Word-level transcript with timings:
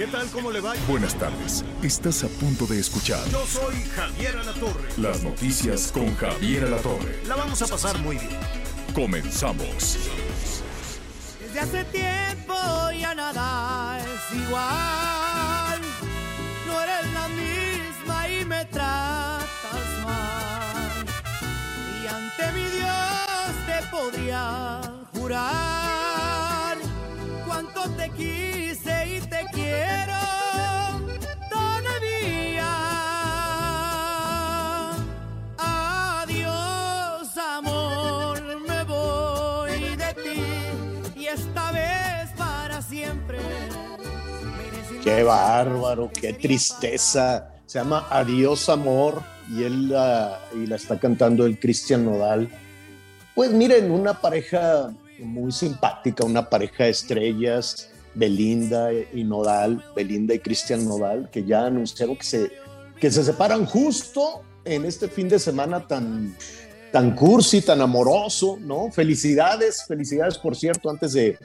¿Qué 0.00 0.06
tal? 0.06 0.26
¿Cómo 0.30 0.50
le 0.50 0.60
va? 0.62 0.72
Buenas 0.88 1.14
tardes. 1.14 1.62
Estás 1.82 2.24
a 2.24 2.28
punto 2.28 2.64
de 2.66 2.80
escuchar 2.80 3.22
Yo 3.28 3.44
soy 3.44 3.74
Javier 3.94 4.34
Alatorre. 4.34 4.88
las 4.96 5.22
noticias 5.22 5.92
con 5.92 6.16
Javier 6.16 6.64
Alatorre. 6.64 7.22
La 7.26 7.36
vamos 7.36 7.60
a 7.60 7.66
pasar 7.66 7.98
muy 7.98 8.16
bien. 8.16 8.38
Comenzamos. 8.94 9.98
Desde 11.38 11.60
hace 11.60 11.84
tiempo 11.84 12.54
ya 12.98 13.14
nada 13.14 13.98
es 13.98 14.38
igual. 14.38 15.80
No 16.66 16.80
eres 16.80 17.12
la 17.12 17.28
misma 17.28 18.28
y 18.30 18.44
me 18.46 18.64
tratas 18.64 20.02
mal. 20.02 21.04
Y 22.02 22.06
ante 22.06 22.52
mi 22.52 22.64
Dios 22.70 23.66
te 23.66 23.86
podría 23.90 24.80
jurar 25.12 25.69
quiero 29.70 30.20
todavía. 31.48 32.70
Adiós, 35.58 37.36
amor, 37.36 38.40
me 38.68 38.84
voy 38.84 39.96
de 39.96 40.14
ti 40.22 41.20
y 41.20 41.26
esta 41.26 41.72
vez 41.72 42.30
para 42.36 42.82
siempre. 42.82 43.38
Qué 45.02 45.22
bárbaro, 45.22 46.10
qué 46.12 46.32
tristeza. 46.34 47.48
Se 47.66 47.78
llama 47.78 48.06
Adiós 48.10 48.68
Amor 48.68 49.22
y 49.48 49.62
él 49.62 49.94
y 50.54 50.66
la 50.66 50.76
está 50.76 50.98
cantando 50.98 51.46
el 51.46 51.58
Cristian 51.58 52.04
Nodal. 52.04 52.48
Pues 53.34 53.52
miren, 53.52 53.90
una 53.90 54.14
pareja 54.20 54.90
muy 55.20 55.52
simpática, 55.52 56.24
una 56.24 56.48
pareja 56.48 56.84
de 56.84 56.90
estrellas, 56.90 57.90
Belinda 58.14 58.90
y 58.92 59.24
Nodal, 59.24 59.84
Belinda 59.94 60.34
y 60.34 60.40
Cristian 60.40 60.86
Nodal, 60.86 61.30
que 61.30 61.44
ya 61.44 61.66
anunciaron 61.66 62.16
que 62.16 62.24
se, 62.24 62.50
que 62.98 63.10
se 63.10 63.24
separan 63.24 63.66
justo 63.66 64.42
en 64.64 64.84
este 64.84 65.08
fin 65.08 65.28
de 65.28 65.38
semana 65.38 65.86
tan, 65.86 66.36
tan 66.92 67.14
cursi, 67.14 67.62
tan 67.62 67.80
amoroso, 67.80 68.58
¿no? 68.60 68.90
Felicidades, 68.90 69.84
felicidades, 69.86 70.38
por 70.38 70.56
cierto, 70.56 70.90
antes 70.90 71.12
de, 71.12 71.38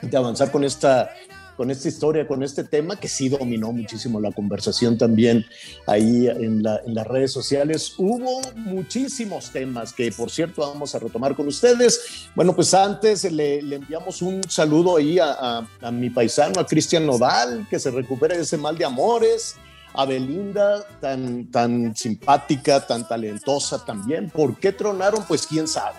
de 0.00 0.16
avanzar 0.16 0.50
con 0.50 0.64
esta, 0.64 1.10
con 1.56 1.70
esta 1.70 1.88
historia, 1.88 2.26
con 2.26 2.42
este 2.42 2.64
tema 2.64 2.96
que 2.98 3.08
sí 3.08 3.28
dominó 3.28 3.72
muchísimo 3.72 4.20
la 4.20 4.32
conversación 4.32 4.96
también 4.98 5.44
ahí 5.86 6.26
en, 6.28 6.62
la- 6.62 6.80
en 6.86 6.94
las 6.94 7.06
redes 7.06 7.32
sociales. 7.32 7.94
Hubo 7.98 8.40
muchísimos 8.56 9.50
temas 9.50 9.92
que, 9.92 10.10
por 10.12 10.30
cierto, 10.30 10.62
vamos 10.62 10.94
a 10.94 10.98
retomar 10.98 11.34
con 11.36 11.46
ustedes. 11.48 12.28
Bueno, 12.34 12.54
pues 12.54 12.72
antes 12.74 13.30
le, 13.30 13.62
le 13.62 13.76
enviamos 13.76 14.22
un 14.22 14.42
saludo 14.48 14.96
ahí 14.96 15.18
a, 15.18 15.30
a- 15.32 15.68
a 15.82 15.90
mi 15.90 16.10
paisano, 16.10 16.60
a 16.60 16.66
Cristian 16.66 17.06
Nodal, 17.06 17.66
que 17.68 17.78
se 17.78 17.90
recupere 17.90 18.36
de 18.36 18.42
ese 18.42 18.56
mal 18.56 18.76
de 18.78 18.84
amores. 18.84 19.56
A 19.94 20.06
Belinda, 20.06 20.82
tan, 21.02 21.50
tan 21.50 21.94
simpática, 21.94 22.86
tan 22.86 23.06
talentosa 23.06 23.84
también. 23.84 24.30
¿Por 24.30 24.56
qué 24.58 24.72
tronaron? 24.72 25.22
Pues 25.28 25.46
quién 25.46 25.68
sabe. 25.68 25.98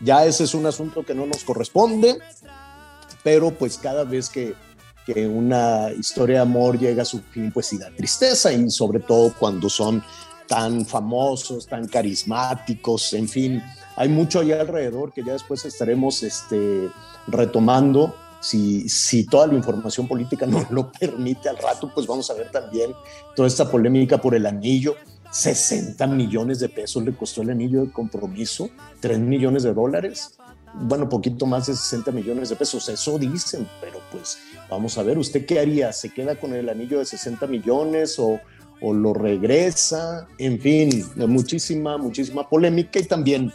Ya 0.00 0.24
ese 0.24 0.44
es 0.44 0.54
un 0.54 0.64
asunto 0.64 1.04
que 1.04 1.14
no 1.14 1.26
nos 1.26 1.44
corresponde 1.44 2.18
pero 3.22 3.50
pues 3.50 3.76
cada 3.76 4.04
vez 4.04 4.28
que, 4.28 4.54
que 5.06 5.26
una 5.26 5.90
historia 5.92 6.36
de 6.36 6.42
amor 6.42 6.78
llega 6.78 7.02
a 7.02 7.04
su 7.04 7.20
fin, 7.20 7.52
pues 7.52 7.66
sí 7.66 7.78
da 7.78 7.90
tristeza 7.94 8.52
y 8.52 8.68
sobre 8.70 8.98
todo 8.98 9.32
cuando 9.38 9.70
son 9.70 10.02
tan 10.48 10.84
famosos, 10.84 11.66
tan 11.66 11.86
carismáticos, 11.86 13.12
en 13.12 13.28
fin, 13.28 13.62
hay 13.96 14.08
mucho 14.08 14.40
allá 14.40 14.60
alrededor 14.60 15.12
que 15.12 15.22
ya 15.24 15.32
después 15.32 15.64
estaremos 15.64 16.22
este, 16.22 16.88
retomando. 17.28 18.14
Si, 18.40 18.88
si 18.88 19.24
toda 19.24 19.46
la 19.46 19.54
información 19.54 20.06
política 20.06 20.44
nos 20.44 20.70
lo 20.70 20.92
permite 20.92 21.48
al 21.48 21.56
rato, 21.56 21.90
pues 21.92 22.06
vamos 22.06 22.30
a 22.30 22.34
ver 22.34 22.50
también 22.50 22.92
toda 23.34 23.48
esta 23.48 23.70
polémica 23.70 24.18
por 24.18 24.34
el 24.34 24.44
anillo. 24.44 24.94
60 25.30 26.06
millones 26.06 26.60
de 26.60 26.68
pesos 26.68 27.02
le 27.04 27.14
costó 27.14 27.42
el 27.42 27.50
anillo 27.50 27.84
de 27.84 27.92
compromiso, 27.92 28.70
3 29.00 29.18
millones 29.18 29.64
de 29.64 29.74
dólares 29.74 30.36
bueno, 30.80 31.08
poquito 31.08 31.46
más 31.46 31.66
de 31.66 31.74
60 31.74 32.12
millones 32.12 32.48
de 32.50 32.56
pesos, 32.56 32.88
eso 32.88 33.18
dicen, 33.18 33.68
pero 33.80 34.00
pues 34.12 34.38
vamos 34.70 34.98
a 34.98 35.02
ver, 35.02 35.18
¿usted 35.18 35.46
qué 35.46 35.60
haría? 35.60 35.92
¿Se 35.92 36.12
queda 36.12 36.36
con 36.36 36.54
el 36.54 36.68
anillo 36.68 36.98
de 36.98 37.04
60 37.04 37.46
millones 37.46 38.18
o, 38.18 38.40
o 38.80 38.92
lo 38.92 39.14
regresa? 39.14 40.26
En 40.38 40.60
fin, 40.60 41.04
muchísima, 41.16 41.98
muchísima 41.98 42.48
polémica 42.48 42.98
y 42.98 43.04
también 43.04 43.52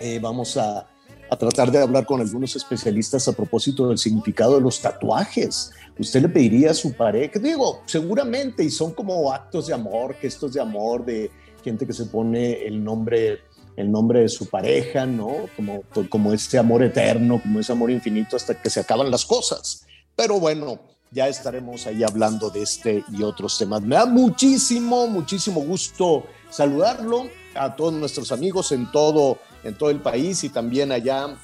eh, 0.00 0.18
vamos 0.20 0.56
a, 0.56 0.88
a 1.30 1.36
tratar 1.36 1.70
de 1.70 1.78
hablar 1.78 2.04
con 2.04 2.20
algunos 2.20 2.54
especialistas 2.56 3.26
a 3.28 3.32
propósito 3.32 3.88
del 3.88 3.98
significado 3.98 4.56
de 4.56 4.60
los 4.60 4.80
tatuajes. 4.80 5.70
¿Usted 5.98 6.22
le 6.22 6.28
pediría 6.28 6.72
a 6.72 6.74
su 6.74 6.92
pareja? 6.92 7.38
Digo, 7.38 7.82
seguramente, 7.86 8.64
y 8.64 8.70
son 8.70 8.92
como 8.92 9.32
actos 9.32 9.68
de 9.68 9.74
amor, 9.74 10.14
gestos 10.14 10.54
de 10.54 10.60
amor 10.60 11.04
de 11.04 11.30
gente 11.64 11.86
que 11.86 11.92
se 11.92 12.06
pone 12.06 12.66
el 12.66 12.82
nombre 12.82 13.40
el 13.76 13.90
nombre 13.90 14.20
de 14.20 14.28
su 14.28 14.46
pareja, 14.46 15.06
¿no? 15.06 15.46
Como, 15.56 15.82
como 16.10 16.32
este 16.32 16.58
amor 16.58 16.82
eterno, 16.82 17.40
como 17.40 17.60
ese 17.60 17.72
amor 17.72 17.90
infinito 17.90 18.36
hasta 18.36 18.60
que 18.60 18.68
se 18.68 18.80
acaban 18.80 19.10
las 19.10 19.24
cosas. 19.24 19.86
Pero 20.16 20.38
bueno, 20.38 20.78
ya 21.10 21.28
estaremos 21.28 21.86
ahí 21.86 22.02
hablando 22.02 22.50
de 22.50 22.62
este 22.62 23.04
y 23.12 23.22
otros 23.22 23.58
temas. 23.58 23.82
Me 23.82 23.96
da 23.96 24.06
muchísimo, 24.06 25.06
muchísimo 25.06 25.60
gusto 25.60 26.24
saludarlo 26.50 27.28
a 27.54 27.76
todos 27.76 27.92
nuestros 27.92 28.32
amigos 28.32 28.72
en 28.72 28.90
todo, 28.90 29.38
en 29.62 29.76
todo 29.76 29.90
el 29.90 30.00
país 30.00 30.42
y 30.44 30.48
también 30.48 30.92
allá 30.92 31.36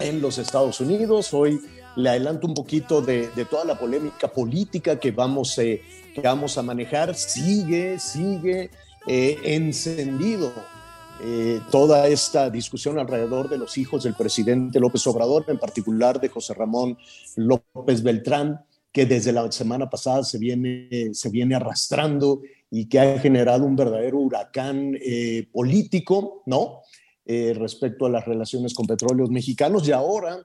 en 0.00 0.20
los 0.20 0.38
Estados 0.38 0.80
Unidos. 0.80 1.32
Hoy 1.32 1.60
le 1.96 2.10
adelanto 2.10 2.46
un 2.46 2.54
poquito 2.54 3.00
de, 3.00 3.28
toda 3.50 3.64
la 3.64 3.78
polémica 3.78 4.28
política 4.28 4.98
que 4.98 5.10
vamos, 5.12 5.56
eh, 5.58 5.82
que 6.14 6.20
vamos 6.20 6.58
a 6.58 6.62
manejar. 6.62 7.14
Sigue, 7.14 7.98
sigue 7.98 8.70
eh, 9.06 9.38
encendido 9.44 10.52
eh, 11.22 11.60
toda 11.70 12.08
esta 12.08 12.50
discusión 12.50 12.98
alrededor 12.98 13.48
de 13.48 13.58
los 13.58 13.78
hijos 13.78 14.04
del 14.04 14.14
presidente 14.14 14.80
López 14.80 15.06
Obrador, 15.06 15.44
en 15.48 15.58
particular 15.58 16.20
de 16.20 16.28
José 16.28 16.54
Ramón 16.54 16.98
López 17.36 18.02
Beltrán, 18.02 18.64
que 18.92 19.06
desde 19.06 19.32
la 19.32 19.50
semana 19.50 19.90
pasada 19.90 20.22
se 20.24 20.38
viene, 20.38 21.10
se 21.12 21.28
viene 21.30 21.54
arrastrando 21.54 22.42
y 22.70 22.88
que 22.88 23.00
ha 23.00 23.18
generado 23.18 23.64
un 23.64 23.76
verdadero 23.76 24.18
huracán 24.18 24.96
eh, 25.00 25.48
político, 25.52 26.42
¿no? 26.46 26.80
Eh, 27.24 27.54
respecto 27.56 28.06
a 28.06 28.10
las 28.10 28.24
relaciones 28.24 28.74
con 28.74 28.86
petróleos 28.86 29.30
mexicanos 29.30 29.88
y 29.88 29.92
ahora, 29.92 30.38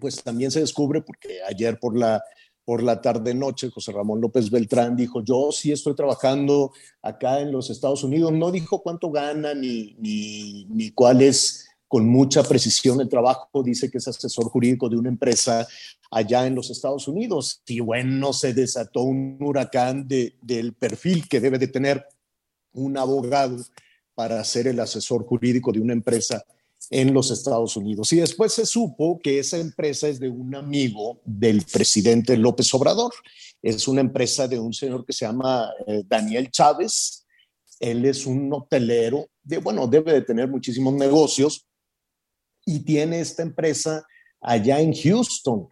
pues 0.00 0.22
también 0.22 0.50
se 0.50 0.60
descubre, 0.60 1.02
porque 1.02 1.38
ayer 1.48 1.78
por 1.78 1.96
la 1.96 2.22
por 2.70 2.84
la 2.84 3.00
tarde-noche, 3.00 3.68
José 3.68 3.90
Ramón 3.90 4.20
López 4.20 4.48
Beltrán 4.48 4.94
dijo, 4.94 5.24
yo 5.24 5.50
sí 5.50 5.72
estoy 5.72 5.96
trabajando 5.96 6.70
acá 7.02 7.40
en 7.40 7.50
los 7.50 7.68
Estados 7.68 8.04
Unidos. 8.04 8.30
No 8.30 8.52
dijo 8.52 8.80
cuánto 8.80 9.10
gana 9.10 9.54
ni, 9.54 9.96
ni, 9.98 10.92
cuál 10.92 11.20
es 11.20 11.68
con 11.88 12.08
mucha 12.08 12.44
precisión 12.44 13.00
el 13.00 13.08
trabajo. 13.08 13.64
Dice 13.64 13.90
que 13.90 13.98
es 13.98 14.06
asesor 14.06 14.44
jurídico 14.50 14.88
de 14.88 14.96
una 14.96 15.08
empresa 15.08 15.66
allá 16.12 16.46
en 16.46 16.54
los 16.54 16.70
Estados 16.70 17.08
Unidos. 17.08 17.60
Y 17.66 17.80
bueno, 17.80 18.32
se 18.32 18.54
desató 18.54 19.02
un 19.02 19.36
huracán 19.40 20.06
de, 20.06 20.36
del 20.40 20.72
perfil 20.74 21.28
que 21.28 21.40
debe 21.40 21.58
de 21.58 21.66
tener 21.66 22.06
un 22.72 22.96
abogado 22.96 23.56
para 24.14 24.44
ser 24.44 24.68
el 24.68 24.78
asesor 24.78 25.26
jurídico 25.26 25.72
de 25.72 25.80
una 25.80 25.92
empresa 25.92 26.44
en 26.88 27.12
los 27.12 27.30
Estados 27.30 27.76
Unidos. 27.76 28.12
Y 28.12 28.16
después 28.16 28.52
se 28.52 28.64
supo 28.64 29.20
que 29.22 29.38
esa 29.38 29.58
empresa 29.58 30.08
es 30.08 30.18
de 30.18 30.28
un 30.28 30.54
amigo 30.54 31.20
del 31.24 31.62
presidente 31.70 32.36
López 32.36 32.72
Obrador. 32.74 33.12
Es 33.62 33.86
una 33.86 34.00
empresa 34.00 34.48
de 34.48 34.58
un 34.58 34.72
señor 34.72 35.04
que 35.04 35.12
se 35.12 35.26
llama 35.26 35.70
eh, 35.86 36.02
Daniel 36.06 36.50
Chávez. 36.50 37.26
Él 37.78 38.04
es 38.04 38.26
un 38.26 38.52
hotelero, 38.52 39.28
de, 39.42 39.58
bueno, 39.58 39.86
debe 39.86 40.12
de 40.12 40.22
tener 40.22 40.48
muchísimos 40.48 40.94
negocios 40.94 41.66
y 42.64 42.80
tiene 42.80 43.20
esta 43.20 43.42
empresa 43.42 44.04
allá 44.40 44.80
en 44.80 44.94
Houston. 44.94 45.68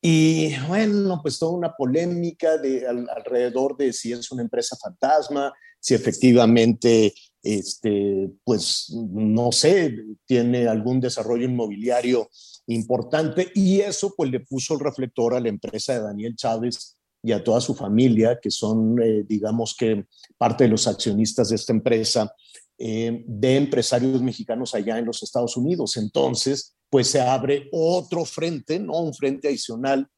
Y 0.00 0.54
bueno, 0.68 1.20
pues 1.22 1.38
toda 1.38 1.52
una 1.52 1.74
polémica 1.74 2.58
de, 2.58 2.86
al, 2.86 3.08
alrededor 3.10 3.76
de 3.76 3.92
si 3.92 4.12
es 4.12 4.30
una 4.30 4.42
empresa 4.42 4.76
fantasma, 4.76 5.52
si 5.80 5.94
efectivamente 5.94 7.14
este, 7.46 8.30
pues 8.44 8.92
no 8.92 9.52
sé, 9.52 9.96
tiene 10.26 10.66
algún 10.66 11.00
desarrollo 11.00 11.44
inmobiliario 11.44 12.28
importante 12.66 13.52
y 13.54 13.80
eso 13.80 14.12
pues 14.16 14.30
le 14.30 14.40
puso 14.40 14.74
el 14.74 14.80
reflector 14.80 15.34
a 15.34 15.40
la 15.40 15.48
empresa 15.48 15.94
de 15.94 16.00
Daniel 16.00 16.34
Chávez 16.34 16.96
y 17.22 17.32
a 17.32 17.42
toda 17.42 17.60
su 17.60 17.74
familia, 17.74 18.38
que 18.40 18.50
son, 18.50 19.00
eh, 19.02 19.24
digamos 19.26 19.74
que, 19.76 20.06
parte 20.36 20.64
de 20.64 20.70
los 20.70 20.86
accionistas 20.86 21.48
de 21.48 21.56
esta 21.56 21.72
empresa, 21.72 22.32
eh, 22.78 23.24
de 23.26 23.56
empresarios 23.56 24.20
mexicanos 24.22 24.74
allá 24.74 24.98
en 24.98 25.06
los 25.06 25.22
Estados 25.22 25.56
Unidos. 25.56 25.96
Entonces, 25.96 26.76
pues 26.90 27.08
se 27.08 27.20
abre 27.20 27.68
otro 27.72 28.24
frente, 28.24 28.78
¿no? 28.78 29.00
Un 29.00 29.14
frente 29.14 29.48
adicional. 29.48 30.08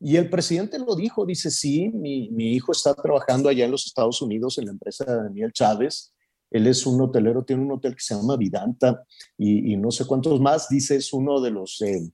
Y 0.00 0.16
el 0.16 0.28
presidente 0.28 0.78
lo 0.78 0.94
dijo, 0.96 1.24
dice, 1.24 1.50
sí, 1.50 1.88
mi, 1.88 2.30
mi 2.30 2.52
hijo 2.52 2.72
está 2.72 2.94
trabajando 2.94 3.48
allá 3.48 3.64
en 3.64 3.70
los 3.70 3.86
Estados 3.86 4.20
Unidos 4.20 4.58
en 4.58 4.66
la 4.66 4.72
empresa 4.72 5.04
de 5.04 5.16
Daniel 5.16 5.52
Chávez. 5.52 6.12
Él 6.50 6.66
es 6.66 6.86
un 6.86 7.00
hotelero, 7.00 7.44
tiene 7.44 7.62
un 7.62 7.72
hotel 7.72 7.94
que 7.94 8.02
se 8.02 8.14
llama 8.14 8.36
Vidanta 8.36 9.04
y, 9.36 9.76
no 9.76 9.90
sé 9.90 10.04
cuántos 10.06 10.40
más. 10.40 10.68
Dice, 10.68 10.96
es 10.96 11.12
uno 11.12 11.40
de 11.40 11.50
los 11.50 11.80
eh, 11.82 12.10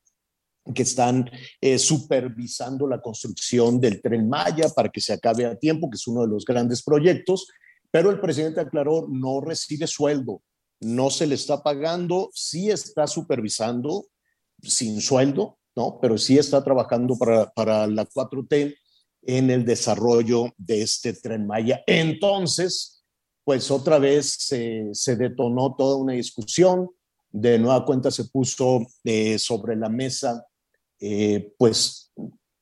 que 0.75 0.83
están 0.83 1.31
eh, 1.61 1.79
supervisando 1.79 2.87
la 2.87 3.01
construcción 3.01 3.81
del 3.81 4.01
tren 4.01 4.29
Maya 4.29 4.69
para 4.69 4.89
que 4.89 5.01
se 5.01 5.13
acabe 5.13 5.45
a 5.45 5.57
tiempo, 5.57 5.91
que 5.91 5.97
es 5.97 6.07
uno 6.07 6.23
de 6.23 6.29
los 6.29 6.45
grandes 6.45 6.83
proyectos. 6.83 7.47
Pero 7.91 8.11
el 8.11 8.21
presidente 8.21 8.61
aclaró, 8.61 9.07
no 9.11 9.41
recibe 9.41 9.87
sueldo, 9.87 10.43
no 10.81 11.11
se 11.11 11.27
le 11.27 11.35
está 11.35 11.63
pagando, 11.63 12.31
sí 12.33 12.71
está 12.71 13.07
supervisando 13.07 14.07
sin 14.63 15.01
sueldo, 15.01 15.59
¿no? 15.77 15.99
Pero 16.01 16.17
sí 16.17 16.39
está 16.39 16.65
trabajando 16.65 17.19
para, 17.19 17.51
para 17.51 17.87
la 17.87 18.07
4T 18.07 18.75
en 19.25 19.51
el 19.51 19.65
desarrollo 19.65 20.53
de 20.57 20.83
este 20.83 21.13
tren 21.13 21.47
Maya. 21.47 21.83
Entonces, 21.87 23.02
pues 23.45 23.71
otra 23.71 23.99
vez 23.99 24.37
se, 24.39 25.17
detonó 25.17 25.75
toda 25.75 25.97
una 25.97 26.13
discusión, 26.13 26.91
de 27.31 27.59
nueva 27.59 27.85
cuenta 27.85 28.11
se 28.11 28.27
puso 28.27 28.87
eh, 29.05 29.39
sobre 29.39 29.75
la 29.75 29.89
mesa, 29.89 30.47
eh, 31.01 31.53
pues 31.59 32.13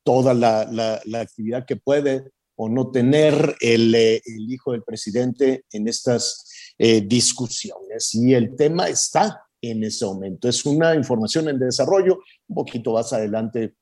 toda 0.02 0.32
la, 0.32 1.00
actividad 1.20 1.66
que 1.66 1.76
puede 1.76 2.30
o 2.56 2.68
no 2.68 2.90
tener 2.90 3.56
el, 3.60 3.94
eh, 3.94 4.22
hijo 4.26 4.72
del 4.72 4.82
presidente 4.82 5.64
en 5.70 5.88
estas 5.88 6.46
discusiones. 6.78 8.14
Y 8.14 8.32
el 8.32 8.56
tema 8.56 8.88
está 8.88 9.44
en 9.60 9.84
ese 9.84 10.06
momento. 10.06 10.48
Es 10.48 10.64
una 10.64 10.94
información 10.94 11.46
en 11.50 11.58
desarrollo. 11.58 12.20
Un 12.48 12.54
poquito 12.54 12.94
más 12.94 13.12
adelante 13.12 13.74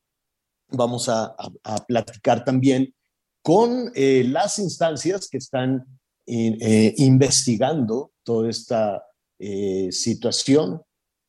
vamos 0.71 1.09
a, 1.09 1.37
platicar 1.87 2.45
también 2.45 2.93
con 3.41 3.93
las 3.95 4.59
instancias 4.59 5.29
que 5.29 5.39
están 5.39 5.98
eh, 6.31 6.95
investigando 6.99 8.13
toda 8.23 8.51
esta 8.51 9.03
eh, 9.39 9.89
situación. 9.91 10.83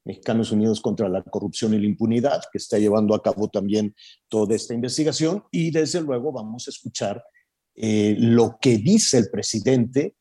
Mexicanos 0.05 0.51
Unidos 0.51 0.81
contra 0.81 1.07
la 1.07 1.21
Corrupción 1.23 1.73
y 1.73 1.79
la 1.79 1.85
Impunidad, 1.85 2.41
que 2.51 2.57
está 2.57 2.79
llevando 2.79 3.13
a 3.13 3.21
cabo 3.21 3.47
también 3.47 3.95
toda 4.27 4.55
esta 4.55 4.73
investigación. 4.73 5.43
Y 5.51 5.71
desde 5.71 6.01
luego 6.01 6.31
vamos 6.31 6.67
a 6.67 6.71
escuchar 6.71 7.23
lo 7.75 8.57
que 8.59 8.77
dice 8.77 9.19
el 9.19 9.29
presidente 9.29 10.15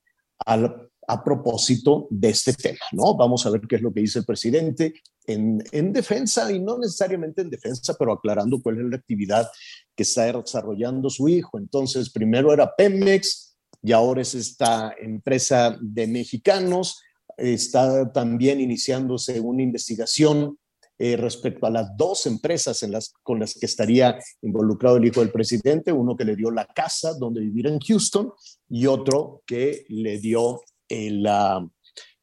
a 1.09 1.25
propósito 1.25 2.07
de 2.11 2.29
este 2.29 2.53
tema, 2.53 2.85
¿no? 2.93 3.17
Vamos 3.17 3.47
a 3.47 3.51
ver 3.51 3.63
qué 3.69 3.77
es 3.77 3.83
lo 3.83 3.93
que 3.93 4.01
dice 4.01 4.19
el 4.19 4.27
presidente 4.27 4.93
en, 5.27 5.65
en, 5.73 5.93
defensa 5.93 6.53
y 6.53 6.61
no 6.61 6.79
necesariamente 6.79 7.41
en 7.41 7.49
defensa, 7.49 7.97
pero 7.99 8.13
aclarando 8.13 8.61
cuál 8.61 8.79
es 8.79 8.85
la 8.85 8.97
actividad 8.97 9.49
que 9.97 10.03
está 10.03 10.31
desarrollando 10.31 11.09
su 11.09 11.29
hijo. 11.29 11.59
Entonces, 11.59 12.11
primero 12.11 12.53
era 12.53 12.75
Pemex 12.77 13.48
y 13.83 13.93
ahora 13.93 14.23
es 14.23 14.35
esta 14.35 14.95
empresa 15.01 15.79
de 15.81 16.07
mexicanos. 16.07 17.01
Está 17.37 18.13
también 18.13 18.61
iniciándose 18.61 19.41
una 19.41 19.63
investigación 19.63 20.59
eh, 21.01 21.17
respecto 21.17 21.67
a 21.67 21.71
las 21.71 21.97
dos 21.97 22.27
empresas 22.27 22.85
con 23.23 23.39
las 23.39 23.55
que 23.55 23.67
estaría 23.67 24.19
involucrado 24.43 24.97
el 24.97 25.05
hijo 25.05 25.21
del 25.21 25.31
presidente, 25.31 25.93
uno 25.93 26.17
que 26.17 26.25
le 26.25 26.35
dio 26.35 26.51
la 26.51 26.67
casa 26.67 27.15
donde 27.15 27.41
vivir 27.41 27.69
en 27.69 27.79
Houston 27.79 28.33
y 28.69 28.87
otro 28.87 29.43
que 29.47 29.85
le 29.91 30.19
dio 30.19 30.61
el 30.89 31.25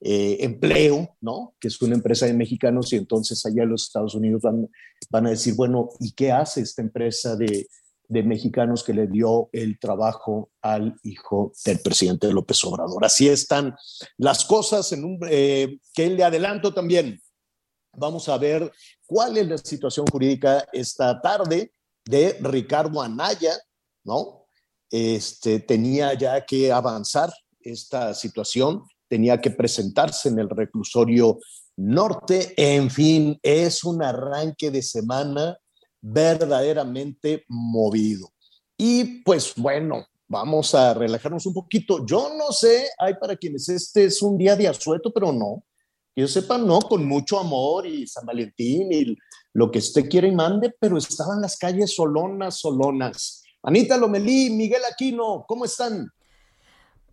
eh, 0.01 0.37
empleo, 0.41 1.15
¿no? 1.21 1.55
Que 1.57 1.69
es 1.69 1.81
una 1.81 1.95
empresa 1.95 2.25
de 2.25 2.33
mexicanos 2.33 2.91
y 2.91 2.97
entonces 2.97 3.45
allá 3.45 3.63
en 3.63 3.69
los 3.69 3.83
Estados 3.83 4.13
Unidos 4.13 4.41
van, 4.41 4.69
van 5.09 5.27
a 5.27 5.29
decir, 5.29 5.53
bueno, 5.55 5.87
¿y 6.01 6.11
qué 6.11 6.33
hace 6.33 6.59
esta 6.59 6.81
empresa 6.81 7.37
de, 7.37 7.67
de 8.07 8.23
mexicanos 8.23 8.83
que 8.83 8.93
le 8.93 9.07
dio 9.07 9.49
el 9.51 9.79
trabajo 9.79 10.51
al 10.61 10.95
hijo 11.03 11.51
del 11.65 11.79
presidente 11.79 12.31
López 12.31 12.63
Obrador. 12.63 13.03
Así 13.05 13.27
están 13.27 13.75
las 14.17 14.45
cosas 14.45 14.91
en 14.91 15.03
un, 15.03 15.19
eh, 15.29 15.79
que 15.93 16.09
le 16.09 16.23
adelanto 16.23 16.73
también. 16.73 17.21
Vamos 17.97 18.27
a 18.29 18.37
ver 18.37 18.71
cuál 19.05 19.37
es 19.37 19.47
la 19.47 19.57
situación 19.57 20.05
jurídica 20.11 20.67
esta 20.73 21.21
tarde 21.21 21.71
de 22.03 22.37
Ricardo 22.41 23.01
Anaya, 23.01 23.53
¿no? 24.03 24.45
Este 24.91 25.59
tenía 25.59 26.13
ya 26.13 26.45
que 26.45 26.71
avanzar 26.71 27.33
esta 27.59 28.13
situación, 28.13 28.83
tenía 29.07 29.41
que 29.41 29.51
presentarse 29.51 30.29
en 30.29 30.39
el 30.39 30.49
reclusorio 30.49 31.39
norte. 31.77 32.53
En 32.57 32.89
fin, 32.89 33.39
es 33.41 33.83
un 33.83 34.03
arranque 34.03 34.71
de 34.71 34.81
semana 34.81 35.57
verdaderamente 36.07 37.45
movido. 37.47 38.31
Y 38.77 39.23
pues 39.23 39.53
bueno, 39.55 40.05
vamos 40.27 40.75
a 40.75 40.93
relajarnos 40.93 41.45
un 41.47 41.53
poquito. 41.53 42.05
Yo 42.05 42.31
no 42.37 42.51
sé, 42.51 42.89
hay 42.99 43.15
para 43.15 43.35
quienes 43.35 43.67
este 43.69 44.05
es 44.05 44.21
un 44.21 44.37
día 44.37 44.55
de 44.55 44.67
asueto, 44.67 45.11
pero 45.11 45.31
no. 45.31 45.63
Que 46.13 46.21
yo 46.21 46.27
sepa, 46.27 46.57
no, 46.57 46.79
con 46.79 47.05
mucho 47.05 47.39
amor 47.39 47.87
y 47.87 48.05
San 48.05 48.25
Valentín 48.25 48.91
y 48.91 49.17
lo 49.53 49.71
que 49.71 49.79
usted 49.79 50.07
quiere 50.07 50.27
y 50.27 50.35
mande, 50.35 50.73
pero 50.79 50.97
estaban 50.97 51.41
las 51.41 51.57
calles 51.57 51.95
solonas, 51.95 52.59
solonas. 52.59 53.43
Anita 53.63 53.97
Lomelí, 53.97 54.51
Miguel 54.51 54.81
Aquino, 54.89 55.43
¿cómo 55.47 55.65
están? 55.65 56.07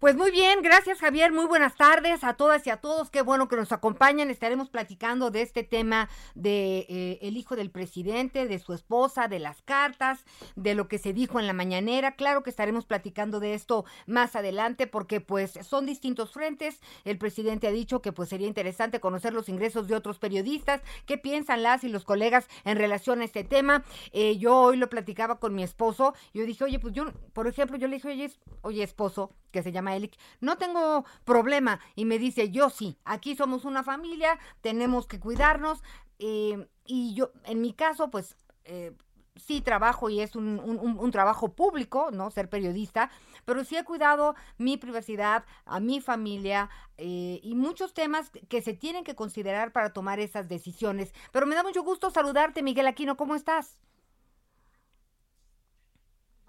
Pues 0.03 0.17
muy 0.17 0.33
bien, 0.33 0.63
gracias 0.63 0.99
Javier, 0.99 1.31
muy 1.31 1.45
buenas 1.45 1.77
tardes 1.77 2.25
a 2.25 2.35
todas 2.35 2.67
y 2.67 2.71
a 2.71 2.79
todos, 2.79 3.09
qué 3.09 3.23
bueno 3.23 3.47
que 3.47 3.55
nos 3.55 3.71
acompañan, 3.71 4.31
estaremos 4.31 4.69
platicando 4.69 5.31
de 5.31 5.43
este 5.43 5.63
tema 5.63 6.09
de 6.35 6.87
eh, 6.89 7.19
el 7.23 7.37
hijo 7.37 7.55
del 7.55 7.71
presidente, 7.71 8.49
de 8.49 8.59
su 8.59 8.73
esposa, 8.73 9.29
de 9.29 9.39
las 9.39 9.63
cartas, 9.63 10.25
de 10.57 10.75
lo 10.75 10.89
que 10.89 10.99
se 10.99 11.13
dijo 11.13 11.39
en 11.39 11.47
la 11.47 11.53
mañanera, 11.53 12.17
claro 12.17 12.43
que 12.43 12.51
estaremos 12.51 12.85
platicando 12.85 13.39
de 13.39 13.55
esto 13.55 13.85
más 14.09 14.35
adelante 14.35 14.89
porque 14.89 15.21
pues 15.21 15.53
son 15.63 15.87
distintos 15.87 16.33
frentes, 16.33 16.81
el 17.05 17.17
presidente 17.17 17.69
ha 17.69 17.71
dicho 17.71 18.03
que 18.03 18.11
pues 18.11 18.29
sería 18.29 18.49
interesante 18.49 18.99
conocer 18.99 19.33
los 19.33 19.49
ingresos 19.49 19.87
de 19.87 19.95
otros 19.95 20.19
periodistas, 20.19 20.83
qué 21.07 21.17
piensan 21.17 21.63
las 21.63 21.85
y 21.85 21.89
los 21.89 22.05
colegas 22.05 22.49
en 22.65 22.77
relación 22.77 23.21
a 23.21 23.25
este 23.25 23.45
tema, 23.45 23.85
eh, 24.11 24.37
yo 24.37 24.63
hoy 24.63 24.79
lo 24.79 24.91
platicaba 24.91 25.39
con 25.39 25.55
mi 25.55 25.63
esposo, 25.63 26.13
yo 26.35 26.45
dije, 26.45 26.65
oye, 26.65 26.81
pues 26.81 26.93
yo, 26.93 27.05
por 27.33 27.47
ejemplo, 27.47 27.77
yo 27.77 27.87
le 27.87 27.99
dije, 27.99 28.09
oye, 28.09 28.33
oye 28.63 28.83
esposo, 28.83 29.31
que 29.53 29.63
se 29.63 29.71
llama 29.71 29.92
no 30.41 30.57
tengo 30.59 31.05
problema. 31.25 31.81
Y 31.95 32.05
me 32.05 32.19
dice, 32.19 32.51
yo 32.51 32.71
sí, 32.71 32.99
aquí 33.05 33.37
somos 33.37 33.65
una 33.65 33.83
familia, 33.83 34.39
tenemos 34.61 35.07
que 35.07 35.21
cuidarnos. 35.21 35.83
Eh, 36.19 36.67
y 36.87 37.15
yo, 37.15 37.33
en 37.45 37.61
mi 37.61 37.73
caso, 37.73 38.11
pues... 38.11 38.37
Eh, 38.65 38.93
sí 39.37 39.61
trabajo 39.61 40.11
y 40.11 40.21
es 40.21 40.37
un, 40.37 41.11
trabajo 41.11 41.53
público, 41.55 42.11
¿no? 42.13 42.31
Ser 42.31 42.49
periodista, 42.49 43.11
pero 43.45 43.65
sí 43.65 43.77
he 43.77 43.85
cuidado 43.85 44.35
mi 44.59 44.77
privacidad, 44.77 45.45
a 45.65 45.81
mi 45.81 46.01
familia 46.01 46.71
eh, 46.99 47.41
y 47.43 47.55
muchos 47.55 47.95
temas 47.95 48.31
que 48.49 48.63
se 48.63 48.75
tienen 48.75 49.05
que 49.05 49.15
considerar 49.15 49.73
para 49.73 49.93
tomar 49.93 50.21
esas 50.21 50.49
decisiones. 50.49 51.13
Pero 51.33 51.47
me 51.47 51.55
da 51.55 51.63
mucho 51.63 51.83
gusto 51.83 52.11
saludarte, 52.11 52.63
Miguel 52.63 52.87
Aquino, 52.87 53.17
¿cómo 53.17 53.35
estás? 53.35 53.79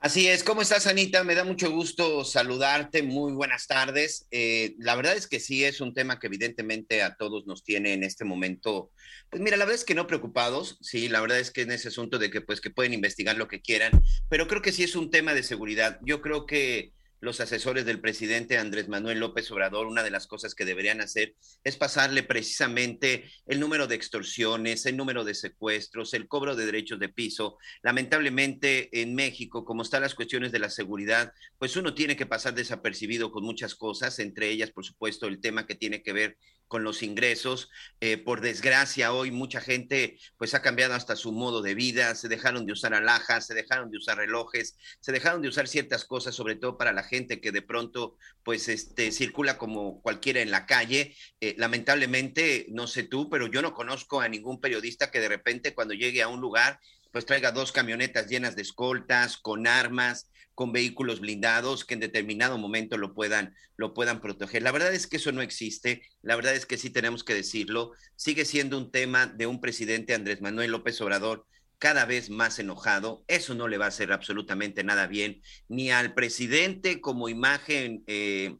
Así 0.03 0.27
es, 0.27 0.43
¿cómo 0.43 0.61
estás, 0.61 0.85
Anita? 0.85 1.23
Me 1.23 1.33
da 1.33 1.45
mucho 1.45 1.71
gusto 1.71 2.25
saludarte, 2.25 3.03
muy 3.03 3.31
buenas 3.31 3.67
tardes. 3.67 4.27
Eh, 4.31 4.75
la 4.77 4.97
verdad 4.97 5.15
es 5.15 5.27
que 5.27 5.39
sí 5.39 5.63
es 5.63 5.79
un 5.79 5.93
tema 5.93 6.19
que 6.19 6.27
evidentemente 6.27 7.01
a 7.01 7.15
todos 7.15 7.47
nos 7.47 7.63
tiene 7.63 7.93
en 7.93 8.03
este 8.03 8.25
momento, 8.25 8.91
pues 9.29 9.41
mira, 9.41 9.55
la 9.55 9.63
verdad 9.63 9.79
es 9.79 9.85
que 9.85 9.95
no 9.95 10.05
preocupados, 10.05 10.77
sí, 10.81 11.07
la 11.07 11.21
verdad 11.21 11.39
es 11.39 11.51
que 11.51 11.61
en 11.61 11.71
ese 11.71 11.87
asunto 11.87 12.19
de 12.19 12.29
que 12.29 12.41
pues 12.41 12.59
que 12.59 12.69
pueden 12.69 12.93
investigar 12.93 13.37
lo 13.37 13.47
que 13.47 13.61
quieran, 13.61 13.93
pero 14.27 14.49
creo 14.49 14.61
que 14.61 14.73
sí 14.73 14.83
es 14.83 14.97
un 14.97 15.09
tema 15.09 15.33
de 15.33 15.41
seguridad. 15.41 15.99
Yo 16.01 16.19
creo 16.19 16.45
que 16.45 16.91
los 17.23 17.39
asesores 17.39 17.85
del 17.85 18.01
presidente 18.01 18.57
Andrés 18.57 18.89
Manuel 18.89 19.21
López 19.21 19.49
Obrador, 19.49 19.87
una 19.87 20.03
de 20.03 20.11
las 20.11 20.27
cosas 20.27 20.55
que 20.55 20.65
deberían 20.65 20.99
hacer 20.99 21.35
es 21.63 21.77
pasarle 21.77 22.21
precisamente 22.21 23.31
el 23.45 23.61
número 23.61 23.87
de 23.87 23.95
extorsiones, 23.95 24.85
el 24.85 24.97
número 24.97 25.23
de 25.23 25.33
secuestros, 25.33 26.13
el 26.13 26.27
cobro 26.27 26.57
de 26.57 26.65
derechos 26.65 26.99
de 26.99 27.07
piso. 27.07 27.57
Lamentablemente 27.81 29.01
en 29.01 29.15
México, 29.15 29.63
como 29.63 29.83
están 29.83 30.01
las 30.01 30.15
cuestiones 30.15 30.51
de 30.51 30.59
la 30.59 30.69
seguridad, 30.69 31.31
pues 31.57 31.77
uno 31.77 31.93
tiene 31.93 32.17
que 32.17 32.25
pasar 32.25 32.55
desapercibido 32.55 33.31
con 33.31 33.45
muchas 33.45 33.73
cosas, 33.73 34.19
entre 34.19 34.49
ellas, 34.49 34.71
por 34.71 34.83
supuesto, 34.83 35.27
el 35.27 35.39
tema 35.39 35.65
que 35.65 35.75
tiene 35.75 36.03
que 36.03 36.11
ver 36.11 36.37
con 36.73 36.83
los 36.83 37.03
ingresos. 37.03 37.69
Eh, 38.01 38.17
por 38.17 38.41
desgracia, 38.41 39.13
hoy 39.13 39.29
mucha 39.29 39.61
gente 39.61 40.17
pues 40.37 40.55
ha 40.55 40.63
cambiado 40.63 40.95
hasta 40.95 41.15
su 41.15 41.31
modo 41.31 41.61
de 41.61 41.75
vida, 41.75 42.15
se 42.15 42.27
dejaron 42.27 42.65
de 42.65 42.73
usar 42.73 42.95
alhajas, 42.95 43.45
se 43.45 43.53
dejaron 43.53 43.91
de 43.91 43.99
usar 43.99 44.17
relojes, 44.17 44.75
se 44.99 45.11
dejaron 45.11 45.43
de 45.43 45.49
usar 45.49 45.67
ciertas 45.67 46.03
cosas, 46.03 46.33
sobre 46.33 46.55
todo 46.55 46.75
para 46.75 46.91
la 46.91 47.03
gente 47.03 47.39
que 47.39 47.51
de 47.51 47.61
pronto 47.61 48.17
pues 48.41 48.69
este, 48.69 49.11
circula 49.11 49.59
como 49.59 50.01
cualquiera 50.01 50.41
en 50.41 50.49
la 50.49 50.65
calle. 50.65 51.15
Eh, 51.41 51.53
lamentablemente, 51.59 52.65
no 52.69 52.87
sé 52.87 53.03
tú, 53.03 53.29
pero 53.29 53.45
yo 53.45 53.61
no 53.61 53.75
conozco 53.75 54.19
a 54.19 54.27
ningún 54.27 54.59
periodista 54.59 55.11
que 55.11 55.19
de 55.19 55.29
repente 55.29 55.75
cuando 55.75 55.93
llegue 55.93 56.23
a 56.23 56.27
un 56.27 56.41
lugar 56.41 56.79
pues 57.11 57.27
traiga 57.27 57.51
dos 57.51 57.71
camionetas 57.71 58.25
llenas 58.25 58.55
de 58.55 58.63
escoltas, 58.63 59.37
con 59.37 59.67
armas, 59.67 60.31
con 60.55 60.71
vehículos 60.71 61.19
blindados 61.19 61.85
que 61.85 61.95
en 61.95 61.99
determinado 61.99 62.57
momento 62.57 62.97
lo 62.97 63.13
puedan, 63.13 63.55
lo 63.77 63.93
puedan 63.93 64.21
proteger. 64.21 64.61
La 64.61 64.71
verdad 64.71 64.93
es 64.93 65.07
que 65.07 65.17
eso 65.17 65.31
no 65.31 65.41
existe, 65.41 66.03
la 66.21 66.35
verdad 66.35 66.55
es 66.55 66.65
que 66.65 66.77
sí 66.77 66.89
tenemos 66.89 67.23
que 67.23 67.33
decirlo, 67.33 67.91
sigue 68.15 68.45
siendo 68.45 68.77
un 68.77 68.91
tema 68.91 69.27
de 69.27 69.47
un 69.47 69.61
presidente 69.61 70.13
Andrés 70.13 70.41
Manuel 70.41 70.71
López 70.71 70.99
Obrador 71.01 71.45
cada 71.79 72.05
vez 72.05 72.29
más 72.29 72.59
enojado, 72.59 73.25
eso 73.27 73.55
no 73.55 73.67
le 73.67 73.77
va 73.77 73.85
a 73.85 73.89
hacer 73.89 74.13
absolutamente 74.13 74.83
nada 74.83 75.05
bien, 75.07 75.41
ni 75.67 75.91
al 75.91 76.13
presidente 76.13 77.01
como 77.01 77.27
imagen 77.27 78.03
eh, 78.07 78.55